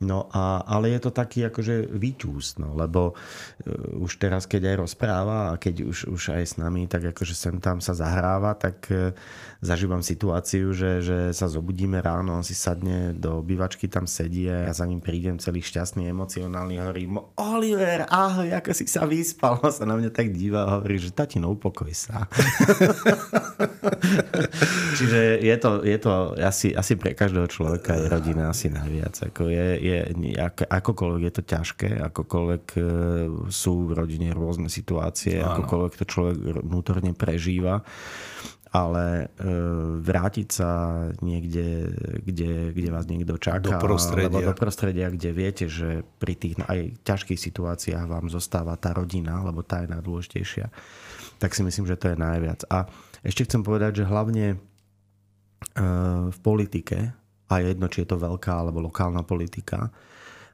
No 0.00 0.32
a, 0.32 0.64
ale 0.64 0.96
je 0.96 1.00
to 1.04 1.10
taký 1.12 1.44
akože 1.44 1.92
výťús, 1.92 2.56
no, 2.56 2.72
lebo 2.72 3.12
uh, 3.12 4.00
už 4.00 4.16
teraz, 4.16 4.48
keď 4.48 4.72
aj 4.72 4.76
rozpráva 4.88 5.52
a 5.52 5.60
keď 5.60 5.84
už, 5.84 6.08
už 6.08 6.40
aj 6.40 6.44
s 6.44 6.54
nami 6.56 6.88
tak 6.88 7.12
akože 7.12 7.36
sem 7.36 7.60
tam 7.60 7.84
sa 7.84 7.92
zahráva, 7.92 8.56
tak 8.56 8.88
uh, 8.88 9.12
zažívam 9.60 10.00
situáciu, 10.00 10.72
že, 10.72 11.04
že 11.04 11.18
sa 11.36 11.52
zobudíme 11.52 12.00
ráno, 12.00 12.40
on 12.40 12.44
si 12.44 12.56
sadne 12.56 13.12
do 13.12 13.44
obývačky, 13.44 13.92
tam 13.92 14.08
sedí 14.08 14.48
a 14.48 14.68
ja 14.68 14.72
za 14.72 14.88
ním 14.88 15.04
prídem 15.04 15.36
celý 15.36 15.60
šťastný, 15.60 16.08
emocionálny, 16.08 16.80
hovorí 16.80 17.04
Oliver, 17.36 18.08
ahoj, 18.08 18.56
ako 18.56 18.72
si 18.72 18.88
sa 18.88 19.04
vyspal? 19.04 19.60
A 19.60 19.68
sa 19.68 19.84
na 19.84 20.00
mňa 20.00 20.10
tak 20.16 20.32
díva 20.32 20.64
a 20.64 20.80
hovorí, 20.80 20.96
že 20.96 21.12
tatino, 21.12 21.52
upokoj 21.52 21.92
sa. 21.92 22.24
Čiže 24.96 25.44
je 25.44 25.56
to, 25.60 25.84
je 25.84 25.98
to 26.00 26.12
asi, 26.40 26.72
asi 26.72 26.96
pre 26.96 27.12
každého 27.12 27.44
človeka 27.52 28.00
je 28.00 28.08
rodina 28.08 28.48
asi 28.48 28.72
najviac. 28.72 29.28
Ako 29.28 29.52
je, 29.52 29.76
je, 29.76 29.89
ako, 30.36 30.62
akokoľvek 30.66 31.22
je 31.26 31.32
to 31.34 31.42
ťažké, 31.42 31.88
akokoľvek 32.12 32.64
e, 32.76 32.80
sú 33.48 33.74
v 33.88 33.92
rodine 33.96 34.30
rôzne 34.32 34.68
situácie, 34.70 35.40
Áno. 35.40 35.60
akokoľvek 35.60 35.92
to 36.00 36.04
človek 36.08 36.36
vnútorne 36.64 37.12
prežíva, 37.14 37.84
ale 38.70 39.26
e, 39.34 39.46
vrátiť 39.98 40.48
sa 40.48 40.70
niekde, 41.22 41.90
kde, 42.22 42.70
kde 42.70 42.88
vás 42.94 43.10
niekto 43.10 43.34
čaká, 43.34 43.58
do 43.58 43.74
prostredia. 43.82 44.46
do 44.46 44.54
prostredia, 44.54 45.06
kde 45.10 45.30
viete, 45.34 45.66
že 45.66 46.06
pri 46.22 46.38
tých 46.38 46.54
aj 46.62 47.02
ťažkých 47.02 47.40
situáciách 47.40 48.06
vám 48.06 48.30
zostáva 48.30 48.78
tá 48.78 48.94
rodina, 48.94 49.42
lebo 49.42 49.66
tá 49.66 49.82
je 49.82 49.90
najdôležitejšia, 49.90 50.66
tak 51.42 51.50
si 51.58 51.66
myslím, 51.66 51.90
že 51.90 51.98
to 51.98 52.14
je 52.14 52.16
najviac. 52.16 52.62
A 52.70 52.86
ešte 53.26 53.42
chcem 53.44 53.66
povedať, 53.66 54.02
že 54.02 54.10
hlavne 54.10 54.54
e, 54.54 54.56
v 56.30 56.38
politike, 56.38 57.19
a 57.50 57.58
jedno, 57.58 57.90
či 57.90 58.06
je 58.06 58.14
to 58.14 58.22
veľká 58.22 58.62
alebo 58.62 58.78
lokálna 58.78 59.26
politika, 59.26 59.90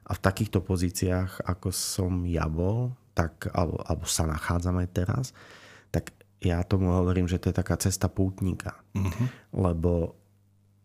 a 0.07 0.11
v 0.15 0.23
takýchto 0.23 0.63
pozíciách, 0.63 1.43
ako 1.43 1.67
som 1.75 2.23
ja 2.23 2.47
bol, 2.47 2.95
tak, 3.11 3.51
alebo, 3.51 3.83
alebo 3.83 4.05
sa 4.07 4.23
nachádzam 4.23 4.79
aj 4.79 4.89
teraz, 4.95 5.25
tak 5.91 6.15
ja 6.39 6.63
tomu 6.63 6.95
hovorím, 6.95 7.27
že 7.27 7.41
to 7.43 7.51
je 7.51 7.59
taká 7.59 7.75
cesta 7.75 8.07
pútnika. 8.07 8.79
Uh-huh. 8.95 9.27
Lebo 9.51 10.15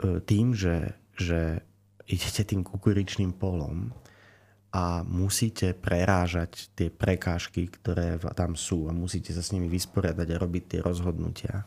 e, 0.02 0.18
tým, 0.26 0.58
že, 0.58 0.98
že 1.14 1.62
idete 2.10 2.42
tým 2.42 2.66
kukuričným 2.66 3.30
polom 3.38 3.94
a 4.74 5.04
musíte 5.06 5.76
prerážať 5.76 6.72
tie 6.74 6.88
prekážky, 6.88 7.68
ktoré 7.68 8.18
tam 8.34 8.58
sú 8.58 8.88
a 8.88 8.96
musíte 8.96 9.30
sa 9.30 9.44
s 9.44 9.52
nimi 9.54 9.70
vysporiadať 9.70 10.28
a 10.32 10.40
robiť 10.40 10.64
tie 10.66 10.80
rozhodnutia, 10.80 11.62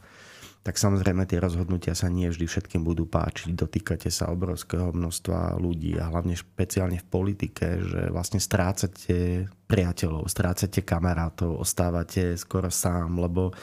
tak 0.66 0.82
samozrejme 0.82 1.30
tie 1.30 1.38
rozhodnutia 1.38 1.94
sa 1.94 2.10
nie 2.10 2.26
vždy 2.26 2.50
všetkým 2.50 2.82
budú 2.82 3.06
páčiť. 3.06 3.54
Dotýkate 3.54 4.10
sa 4.10 4.34
obrovského 4.34 4.90
množstva 4.90 5.62
ľudí 5.62 5.94
a 6.02 6.10
hlavne 6.10 6.34
špeciálne 6.34 6.98
v 6.98 7.06
politike, 7.06 7.86
že 7.86 8.10
vlastne 8.10 8.42
strácate 8.42 9.46
priateľov, 9.70 10.26
strácate 10.26 10.82
kamarátov, 10.82 11.62
ostávate 11.62 12.34
skoro 12.34 12.74
sám, 12.74 13.22
lebo 13.22 13.54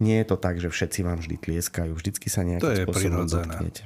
nie 0.00 0.24
je 0.24 0.26
to 0.32 0.40
tak, 0.40 0.56
že 0.56 0.72
všetci 0.72 1.04
vám 1.04 1.20
vždy 1.20 1.36
tlieskajú. 1.36 1.92
Vždycky 1.92 2.32
sa 2.32 2.48
nejakým 2.48 2.88
spôsobom 2.88 3.28
dotknete. 3.28 3.84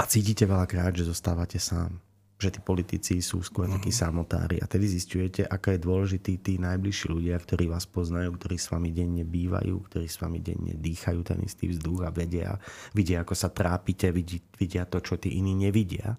A 0.00 0.08
cítite 0.08 0.48
veľakrát, 0.48 0.96
že 0.96 1.04
zostávate 1.04 1.60
sám 1.60 2.00
že 2.38 2.54
tí 2.54 2.62
politici 2.62 3.18
sú 3.18 3.42
skôr 3.42 3.66
uh-huh. 3.66 3.82
takí 3.82 3.90
samotári. 3.90 4.62
A 4.62 4.70
tedy 4.70 4.86
zistujete, 4.86 5.42
aká 5.42 5.74
je 5.74 5.82
dôležitý 5.82 6.38
tí 6.38 6.54
najbližší 6.62 7.10
ľudia, 7.10 7.34
ktorí 7.34 7.66
vás 7.66 7.82
poznajú, 7.90 8.38
ktorí 8.38 8.54
s 8.54 8.70
vami 8.70 8.94
denne 8.94 9.26
bývajú, 9.26 9.74
ktorí 9.90 10.06
s 10.06 10.22
vami 10.22 10.38
denne 10.38 10.78
dýchajú 10.78 11.20
ten 11.26 11.42
istý 11.42 11.66
vzduch 11.74 12.06
a 12.06 12.14
vedia, 12.14 12.54
vidia, 12.94 13.26
ako 13.26 13.34
sa 13.34 13.50
trápite, 13.50 14.14
vidia, 14.14 14.38
vidia 14.54 14.86
to, 14.86 15.02
čo 15.02 15.18
tí 15.18 15.34
iní 15.34 15.58
nevidia. 15.58 16.14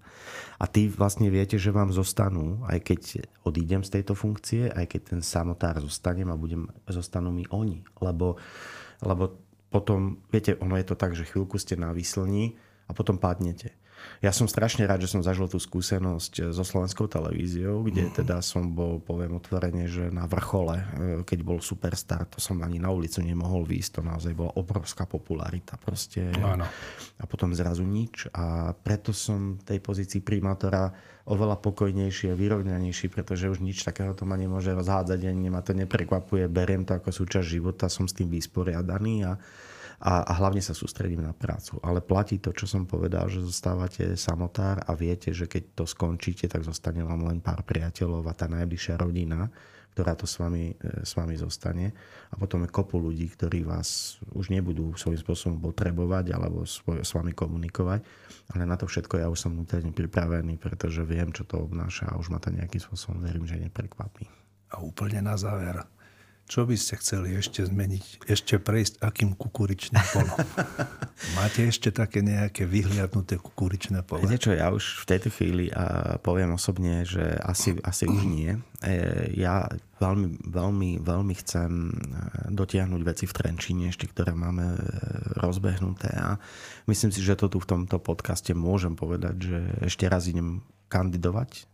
A 0.60 0.68
tí 0.68 0.91
vlastne 0.91 1.32
viete, 1.32 1.56
že 1.56 1.72
vám 1.72 1.96
zostanú, 1.96 2.68
aj 2.68 2.84
keď 2.84 3.02
odídem 3.48 3.88
z 3.88 3.96
tejto 3.96 4.12
funkcie, 4.12 4.68
aj 4.68 4.91
keď 4.91 5.02
ten 5.16 5.22
samotár 5.24 5.80
zostanem 5.80 6.28
a 6.28 6.36
budem, 6.36 6.68
zostanú 6.91 7.32
mi 7.32 7.48
oni. 7.48 7.80
Lebo, 8.04 8.36
lebo 9.00 9.40
potom, 9.72 10.20
viete, 10.28 10.60
ono 10.60 10.76
je 10.76 10.84
to 10.84 11.00
tak, 11.00 11.16
že 11.16 11.24
chvíľku 11.24 11.56
ste 11.56 11.80
na 11.80 11.96
výslni 11.96 12.60
a 12.88 12.91
potom 12.91 13.16
padnete 13.16 13.78
ja 14.20 14.36
som 14.36 14.52
strašne 14.52 14.84
rád, 14.84 15.08
že 15.08 15.16
som 15.16 15.24
zažil 15.24 15.48
tú 15.48 15.60
skúsenosť 15.60 16.34
eh, 16.40 16.44
so 16.52 16.64
slovenskou 16.64 17.08
televíziou, 17.08 17.88
kde 17.88 18.08
uh-huh. 18.08 18.18
teda 18.20 18.44
som 18.44 18.76
bol, 18.76 19.00
poviem 19.00 19.40
otvorene, 19.40 19.88
že 19.88 20.12
na 20.12 20.28
vrchole, 20.28 20.78
eh, 20.78 20.86
keď 21.24 21.40
bol 21.42 21.60
Superstar, 21.64 22.28
to 22.28 22.44
som 22.44 22.60
ani 22.60 22.78
na 22.84 22.92
ulicu 22.92 23.24
nemohol 23.24 23.64
výjsť, 23.64 24.00
to 24.00 24.02
naozaj 24.04 24.34
bola 24.36 24.52
obrovská 24.60 25.08
popularita 25.08 25.80
proste. 25.80 26.32
Áno. 26.40 26.68
A 27.20 27.24
potom 27.28 27.52
zrazu 27.56 27.84
nič 27.84 28.28
a 28.36 28.76
preto 28.76 29.12
som 29.16 29.60
tej 29.60 29.80
pozícii 29.84 30.24
primátora 30.24 30.92
oveľa 31.30 31.62
pokojnejší 31.62 32.34
a 32.34 32.40
vyrovnanejší, 32.40 33.14
pretože 33.14 33.52
už 33.54 33.62
nič 33.62 33.86
takého 33.86 34.18
to 34.18 34.26
ma 34.26 34.34
nemôže 34.34 34.74
rozhádzať, 34.74 35.30
ani 35.30 35.54
ma 35.54 35.62
to 35.62 35.78
neprekvapuje, 35.78 36.50
beriem 36.50 36.84
to 36.90 36.98
ako 36.98 37.14
súčasť 37.14 37.46
života, 37.46 37.86
som 37.86 38.10
s 38.10 38.18
tým 38.18 38.34
vysporiadaný 38.34 39.30
a 39.30 39.38
a, 40.00 40.24
a 40.24 40.34
hlavne 40.40 40.64
sa 40.64 40.72
sústredím 40.72 41.20
na 41.20 41.36
prácu. 41.36 41.76
Ale 41.84 42.00
platí 42.00 42.40
to, 42.40 42.56
čo 42.56 42.64
som 42.64 42.88
povedal, 42.88 43.28
že 43.28 43.44
zostávate 43.44 44.16
samotár 44.16 44.80
a 44.88 44.96
viete, 44.96 45.36
že 45.36 45.44
keď 45.52 45.84
to 45.84 45.84
skončíte, 45.84 46.48
tak 46.48 46.64
zostane 46.64 47.04
vám 47.04 47.28
len 47.28 47.44
pár 47.44 47.68
priateľov 47.68 48.24
a 48.24 48.34
tá 48.34 48.48
najbližšia 48.48 48.96
rodina, 48.96 49.52
ktorá 49.92 50.16
to 50.16 50.24
s 50.24 50.40
vami, 50.40 50.72
e, 50.72 51.04
s 51.04 51.20
vami 51.20 51.36
zostane. 51.36 51.92
A 52.32 52.40
potom 52.40 52.64
je 52.64 52.72
kopu 52.72 52.96
ľudí, 52.96 53.28
ktorí 53.28 53.68
vás 53.68 54.22
už 54.32 54.56
nebudú 54.56 54.96
svojím 54.96 55.20
spôsobom 55.20 55.60
potrebovať 55.60 56.32
alebo 56.32 56.64
svoj, 56.64 57.04
s 57.04 57.12
vami 57.12 57.36
komunikovať. 57.36 58.00
Ale 58.56 58.64
na 58.64 58.80
to 58.80 58.88
všetko 58.88 59.20
ja 59.20 59.28
už 59.28 59.36
som 59.36 59.52
vnútorne 59.52 59.92
pripravený, 59.92 60.56
pretože 60.56 61.04
viem, 61.04 61.36
čo 61.36 61.44
to 61.44 61.60
obnáša 61.60 62.08
a 62.08 62.16
už 62.16 62.32
ma 62.32 62.40
to 62.40 62.56
nejakým 62.56 62.80
spôsobom 62.80 63.20
verím, 63.20 63.44
že 63.44 63.60
neprekvapí. 63.60 64.32
A 64.72 64.80
úplne 64.80 65.20
na 65.20 65.36
záver, 65.36 65.84
čo 66.50 66.66
by 66.66 66.74
ste 66.74 66.98
chceli 66.98 67.38
ešte 67.38 67.62
zmeniť, 67.62 68.26
ešte 68.26 68.58
prejsť 68.58 69.06
akým 69.06 69.38
kukuričným 69.38 70.02
polom? 70.10 70.38
Máte 71.38 71.70
ešte 71.70 71.94
také 71.94 72.26
nejaké 72.26 72.66
vyhliadnuté 72.66 73.38
kukuričné 73.38 74.02
pole? 74.02 74.26
Viete 74.26 74.50
čo, 74.50 74.58
ja 74.58 74.74
už 74.74 75.06
v 75.06 75.14
tejto 75.14 75.30
chvíli 75.30 75.70
a 75.70 76.18
poviem 76.18 76.58
osobne, 76.58 77.06
že 77.06 77.38
asi, 77.46 77.78
asi 77.86 78.10
už 78.10 78.26
nie. 78.26 78.58
E, 78.82 79.30
ja 79.38 79.70
veľmi, 80.02 80.50
veľmi, 80.50 80.92
veľmi 81.06 81.34
chcem 81.46 81.70
e, 81.70 81.94
dotiahnuť 82.50 83.02
veci 83.06 83.30
v 83.30 83.36
Trenčíne 83.38 83.94
ešte, 83.94 84.10
ktoré 84.10 84.34
máme 84.34 84.74
e, 84.74 84.80
rozbehnuté 85.38 86.10
a 86.18 86.42
myslím 86.90 87.14
si, 87.14 87.22
že 87.22 87.38
to 87.38 87.46
tu 87.46 87.62
v 87.62 87.70
tomto 87.78 88.02
podcaste 88.02 88.58
môžem 88.58 88.98
povedať, 88.98 89.36
že 89.38 89.60
ešte 89.86 90.10
raz 90.10 90.26
idem 90.26 90.66
kandidovať 90.90 91.70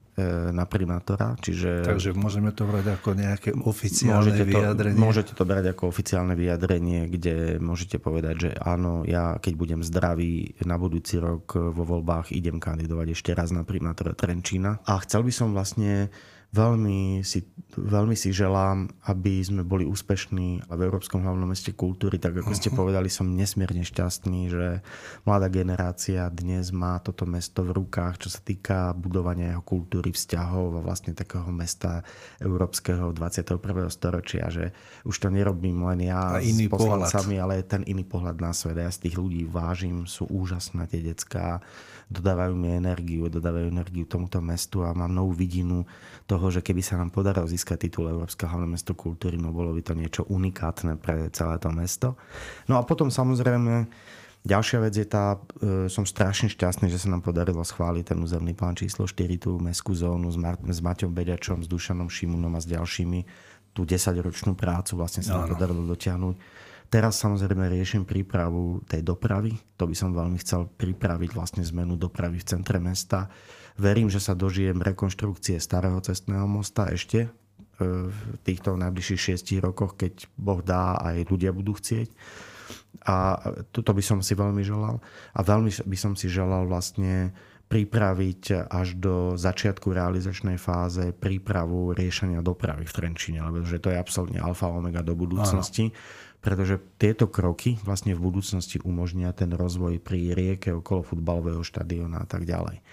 na 0.52 0.64
primátora. 0.64 1.36
Čiže... 1.44 1.84
Takže 1.84 2.16
môžeme 2.16 2.56
to 2.56 2.64
brať 2.64 2.96
ako 2.96 3.10
nejaké 3.20 3.50
oficiálne 3.52 4.32
môžete 4.32 4.44
vyjadrenie? 4.48 4.96
To, 4.96 5.04
môžete 5.04 5.32
to 5.36 5.44
brať 5.44 5.66
ako 5.76 5.84
oficiálne 5.92 6.34
vyjadrenie, 6.40 7.12
kde 7.12 7.60
môžete 7.60 8.00
povedať, 8.00 8.36
že 8.40 8.50
áno, 8.56 9.04
ja 9.04 9.36
keď 9.44 9.54
budem 9.60 9.82
zdravý 9.84 10.56
na 10.64 10.80
budúci 10.80 11.20
rok 11.20 11.60
vo 11.60 11.84
voľbách 11.84 12.32
idem 12.32 12.64
kandidovať 12.64 13.08
ešte 13.12 13.32
raz 13.36 13.52
na 13.52 13.68
primátora 13.68 14.16
Trenčína. 14.16 14.80
A 14.88 15.04
chcel 15.04 15.28
by 15.28 15.34
som 15.36 15.52
vlastne 15.52 16.08
Veľmi 16.56 17.20
si, 17.28 17.44
veľmi 17.76 18.16
si 18.16 18.32
želám, 18.32 18.88
aby 19.12 19.44
sme 19.44 19.68
boli 19.68 19.84
úspešní 19.84 20.64
v 20.72 20.82
Európskom 20.88 21.20
hlavnom 21.20 21.52
meste 21.52 21.76
kultúry. 21.76 22.16
Tak 22.16 22.40
ako 22.40 22.56
ste 22.56 22.72
mhm. 22.72 22.78
povedali, 22.80 23.12
som 23.12 23.28
nesmierne 23.28 23.84
šťastný, 23.84 24.48
že 24.48 24.80
mladá 25.28 25.52
generácia 25.52 26.32
dnes 26.32 26.72
má 26.72 27.04
toto 27.04 27.28
mesto 27.28 27.60
v 27.68 27.76
rukách, 27.76 28.24
čo 28.24 28.30
sa 28.32 28.40
týka 28.40 28.96
budovania 28.96 29.52
jeho 29.52 29.64
kultúry, 29.68 30.16
vzťahov 30.16 30.80
a 30.80 30.86
vlastne 30.86 31.12
takého 31.12 31.52
mesta 31.52 32.08
európskeho 32.40 33.12
21. 33.12 33.60
storočia, 33.92 34.48
že 34.48 34.72
už 35.04 35.16
to 35.20 35.28
nerobím 35.28 35.84
len 35.92 36.08
ja 36.08 36.40
s 36.40 36.56
poslancami, 36.72 37.36
ale 37.36 37.68
ten 37.68 37.84
iný 37.84 38.08
pohľad 38.08 38.40
na 38.40 38.56
svet. 38.56 38.80
Ja 38.80 38.88
z 38.88 39.12
tých 39.12 39.20
ľudí 39.20 39.44
vážim, 39.44 40.08
sú 40.08 40.24
úžasné 40.32 40.88
tie 40.88 41.04
decká 41.04 41.60
dodávajú 42.10 42.54
mi 42.54 42.70
energiu, 42.74 43.26
dodávajú 43.28 43.70
energiu 43.70 44.06
tomuto 44.06 44.38
mestu 44.42 44.86
a 44.86 44.94
mám 44.94 45.10
novú 45.10 45.34
vidinu 45.34 45.86
toho, 46.30 46.54
že 46.54 46.62
keby 46.62 46.82
sa 46.86 47.02
nám 47.02 47.10
podarilo 47.10 47.50
získať 47.50 47.90
titul 47.90 48.10
Európske 48.10 48.46
hlavné 48.46 48.70
mesto 48.70 48.94
kultúry, 48.94 49.38
no 49.42 49.50
bolo 49.50 49.74
by 49.74 49.82
to 49.82 49.94
niečo 49.98 50.22
unikátne 50.30 50.98
pre 51.02 51.34
celé 51.34 51.58
to 51.58 51.70
mesto. 51.74 52.08
No 52.70 52.78
a 52.78 52.86
potom 52.86 53.10
samozrejme 53.10 53.90
Ďalšia 54.46 54.78
vec 54.78 54.94
je 54.94 55.10
tá, 55.10 55.42
e, 55.58 55.90
som 55.90 56.06
strašne 56.06 56.54
šťastný, 56.54 56.94
že 56.94 57.02
sa 57.02 57.10
nám 57.10 57.26
podarilo 57.26 57.66
schváliť 57.66 58.14
ten 58.14 58.22
územný 58.22 58.54
plán 58.54 58.78
číslo 58.78 59.10
4, 59.10 59.42
tú 59.42 59.58
mestskú 59.58 59.98
zónu 59.98 60.30
s, 60.30 60.38
Mar- 60.38 60.62
s 60.62 60.86
Maťom 60.86 61.10
Beďačom, 61.10 61.66
s 61.66 61.68
Dušanom 61.68 62.14
Šimunom 62.14 62.54
a 62.54 62.62
s 62.62 62.70
ďalšími. 62.70 63.26
Tú 63.74 63.90
10-ročnú 63.90 64.54
prácu 64.54 65.02
vlastne 65.02 65.26
sa 65.26 65.42
nám 65.42 65.58
podarilo 65.58 65.82
dotiahnuť. 65.90 66.36
Teraz 66.90 67.18
samozrejme 67.18 67.66
riešim 67.66 68.06
prípravu 68.06 68.86
tej 68.86 69.02
dopravy. 69.02 69.58
To 69.82 69.90
by 69.90 69.96
som 69.98 70.14
veľmi 70.14 70.38
chcel 70.40 70.70
pripraviť 70.70 71.30
vlastne 71.34 71.64
zmenu 71.66 71.98
dopravy 71.98 72.40
v 72.40 72.48
centre 72.48 72.78
mesta. 72.78 73.28
Verím, 73.76 74.08
že 74.08 74.22
sa 74.22 74.38
dožijem 74.38 74.80
rekonštrukcie 74.80 75.58
starého 75.60 76.00
cestného 76.00 76.46
mosta 76.48 76.88
ešte 76.88 77.28
e, 77.28 77.30
v 78.08 78.18
týchto 78.46 78.78
najbližších 78.80 79.22
šiestich 79.34 79.60
rokoch, 79.60 79.98
keď 79.98 80.30
Boh 80.38 80.62
dá 80.62 80.96
aj 81.02 81.28
ľudia 81.28 81.52
budú 81.52 81.76
chcieť. 81.76 82.14
A 83.06 83.38
toto 83.76 83.92
by 83.92 84.04
som 84.06 84.20
si 84.24 84.38
veľmi 84.38 84.64
želal. 84.64 85.04
A 85.36 85.40
veľmi 85.44 85.70
by 85.84 85.98
som 86.00 86.14
si 86.16 86.32
želal 86.32 86.70
vlastne 86.70 87.36
pripraviť 87.66 88.70
až 88.70 88.94
do 89.02 89.34
začiatku 89.36 89.90
realizačnej 89.90 90.62
fáze 90.62 91.12
prípravu 91.18 91.98
riešenia 91.98 92.46
dopravy 92.46 92.86
v 92.86 92.94
Trenčine, 92.94 93.42
lebo 93.42 93.66
že 93.66 93.82
to 93.82 93.90
je 93.90 93.98
absolútne 93.98 94.38
alfa 94.38 94.70
omega 94.70 95.02
do 95.02 95.18
budúcnosti. 95.18 95.90
Áno 95.90 96.24
pretože 96.46 96.78
tieto 97.02 97.26
kroky 97.26 97.82
vlastne 97.82 98.14
v 98.14 98.22
budúcnosti 98.22 98.78
umožnia 98.86 99.34
ten 99.34 99.50
rozvoj 99.50 99.98
pri 99.98 100.38
rieke 100.38 100.70
okolo 100.78 101.02
futbalového 101.02 101.66
štadióna 101.66 102.22
a 102.22 102.28
tak 102.30 102.46
ďalej. 102.46 102.86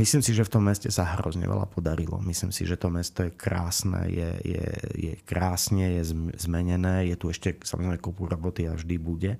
Myslím 0.00 0.24
si, 0.24 0.32
že 0.32 0.48
v 0.48 0.52
tom 0.56 0.64
meste 0.64 0.88
sa 0.88 1.04
hrozne 1.20 1.44
veľa 1.44 1.68
podarilo. 1.68 2.16
Myslím 2.24 2.48
si, 2.48 2.64
že 2.64 2.80
to 2.80 2.88
mesto 2.88 3.20
je 3.20 3.36
krásne, 3.36 4.08
je, 4.08 4.30
je, 4.40 4.66
je 4.96 5.12
krásne, 5.28 6.00
je 6.00 6.16
zmenené, 6.40 7.12
je 7.12 7.16
tu 7.20 7.28
ešte 7.28 7.60
samozrejme 7.60 8.00
kopu 8.00 8.24
roboty 8.24 8.64
a 8.64 8.72
vždy 8.72 8.96
bude 8.96 9.36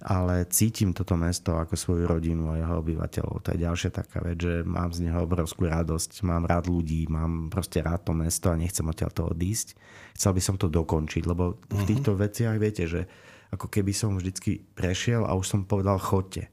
ale 0.00 0.48
cítim 0.48 0.96
toto 0.96 1.12
mesto 1.12 1.60
ako 1.60 1.76
svoju 1.76 2.08
rodinu 2.08 2.48
a 2.52 2.60
jeho 2.60 2.80
obyvateľov. 2.80 3.44
To 3.44 3.48
je 3.52 3.64
ďalšia 3.64 3.90
taká 3.92 4.24
vec, 4.24 4.40
že 4.40 4.64
mám 4.64 4.96
z 4.96 5.04
neho 5.04 5.28
obrovskú 5.28 5.68
radosť, 5.68 6.24
mám 6.24 6.48
rád 6.48 6.72
ľudí, 6.72 7.04
mám 7.12 7.52
proste 7.52 7.84
rád 7.84 8.08
to 8.08 8.16
mesto 8.16 8.48
a 8.48 8.56
nechcem 8.56 8.84
odtiaľ 8.88 9.12
to 9.12 9.22
odísť. 9.28 9.76
Chcel 10.16 10.32
by 10.32 10.42
som 10.42 10.56
to 10.56 10.72
dokončiť, 10.72 11.22
lebo 11.28 11.60
v 11.68 11.82
mhm. 11.84 11.88
týchto 11.88 12.16
veciach 12.16 12.56
viete, 12.56 12.88
že 12.88 13.04
ako 13.52 13.66
keby 13.68 13.92
som 13.92 14.16
vždycky 14.16 14.62
prešiel 14.72 15.26
a 15.26 15.36
už 15.36 15.46
som 15.46 15.60
povedal 15.68 16.00
chodte. 16.00 16.48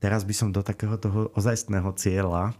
Teraz 0.00 0.22
by 0.24 0.32
som 0.32 0.48
do 0.54 0.62
takého 0.62 0.96
toho 0.96 1.34
ozajstného 1.34 1.90
cieľa, 1.98 2.54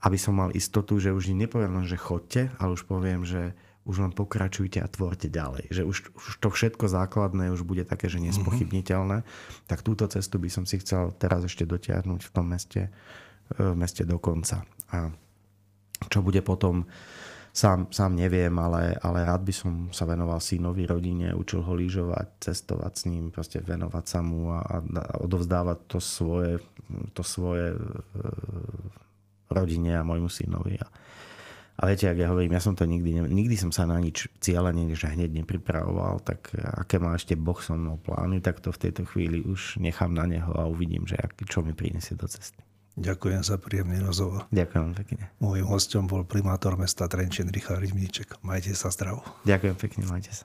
aby 0.00 0.16
som 0.16 0.32
mal 0.32 0.50
istotu, 0.56 0.96
že 0.96 1.12
už 1.12 1.36
nepoviem 1.36 1.76
len, 1.76 1.86
že 1.86 2.00
chodte, 2.00 2.48
ale 2.56 2.72
už 2.72 2.88
poviem, 2.88 3.22
že 3.22 3.52
už 3.88 3.96
len 4.04 4.12
pokračujte 4.12 4.78
a 4.84 4.88
tvorte 4.88 5.32
ďalej. 5.32 5.72
Že 5.72 5.82
už, 5.88 5.96
už 6.12 6.24
to 6.38 6.48
všetko 6.52 6.84
základné 6.86 7.48
už 7.48 7.64
bude 7.64 7.88
také, 7.88 8.12
že 8.12 8.20
nespochybniteľné. 8.20 9.24
Mm-hmm. 9.24 9.66
Tak 9.66 9.80
túto 9.80 10.04
cestu 10.04 10.36
by 10.36 10.52
som 10.52 10.64
si 10.68 10.76
chcel 10.84 11.16
teraz 11.16 11.48
ešte 11.48 11.64
dotiahnuť 11.64 12.20
v 12.20 12.30
tom 12.30 12.46
meste, 12.52 12.92
e, 13.56 13.62
v 13.72 13.76
meste 13.76 14.04
do 14.04 14.20
konca. 14.20 14.68
A 14.92 15.08
čo 16.12 16.20
bude 16.20 16.44
potom, 16.44 16.84
sám, 17.56 17.88
sám 17.88 18.12
neviem, 18.20 18.52
ale, 18.60 19.00
ale 19.00 19.24
rád 19.24 19.48
by 19.48 19.54
som 19.54 19.72
sa 19.96 20.04
venoval 20.04 20.44
synovi, 20.44 20.84
rodine, 20.84 21.32
učil 21.32 21.64
ho 21.64 21.72
lyžovať, 21.72 22.36
cestovať 22.40 22.92
s 22.94 23.02
ním, 23.08 23.32
proste 23.32 23.64
venovať 23.64 24.04
sa 24.04 24.20
mu 24.20 24.52
a, 24.52 24.60
a 24.60 24.80
odovzdávať 25.24 25.78
to 25.88 25.98
svoje, 26.04 26.60
to 27.16 27.24
svoje 27.24 27.74
e, 27.74 27.80
rodine 29.48 29.96
a 29.96 30.06
môjmu 30.06 30.28
synovi. 30.28 30.76
A, 30.76 30.86
a 31.80 31.88
viete, 31.88 32.12
ak 32.12 32.20
ja 32.20 32.28
hovorím, 32.28 32.52
ja 32.52 32.60
som 32.60 32.76
to 32.76 32.84
nikdy, 32.84 33.24
nikdy 33.24 33.56
som 33.56 33.72
sa 33.72 33.88
na 33.88 33.96
nič 33.96 34.28
cieľene, 34.36 34.92
že 34.92 35.08
hneď 35.08 35.32
nepripravoval, 35.32 36.20
tak 36.20 36.52
aké 36.52 37.00
má 37.00 37.16
ešte 37.16 37.40
Boh 37.40 37.56
so 37.56 37.72
mnou 37.72 37.96
plány, 37.96 38.44
tak 38.44 38.60
to 38.60 38.68
v 38.68 38.84
tejto 38.84 39.08
chvíli 39.08 39.40
už 39.40 39.80
nechám 39.80 40.12
na 40.12 40.28
neho 40.28 40.52
a 40.52 40.68
uvidím, 40.68 41.08
že 41.08 41.16
ak, 41.16 41.40
čo 41.48 41.64
mi 41.64 41.72
prinesie 41.72 42.20
do 42.20 42.28
cesty. 42.28 42.60
Ďakujem 43.00 43.40
za 43.40 43.56
príjemný 43.56 43.96
rozhovor. 44.04 44.44
Ďakujem 44.52 44.92
pekne. 44.92 45.32
Mojím 45.40 45.72
hostom 45.72 46.04
bol 46.04 46.28
primátor 46.28 46.76
mesta 46.76 47.08
Trenčín 47.08 47.48
Richard 47.48 47.80
Rimníček. 47.80 48.44
Majte 48.44 48.76
sa 48.76 48.92
zdravo. 48.92 49.24
Ďakujem 49.48 49.76
pekne, 49.80 50.04
majte 50.04 50.36
sa. 50.36 50.44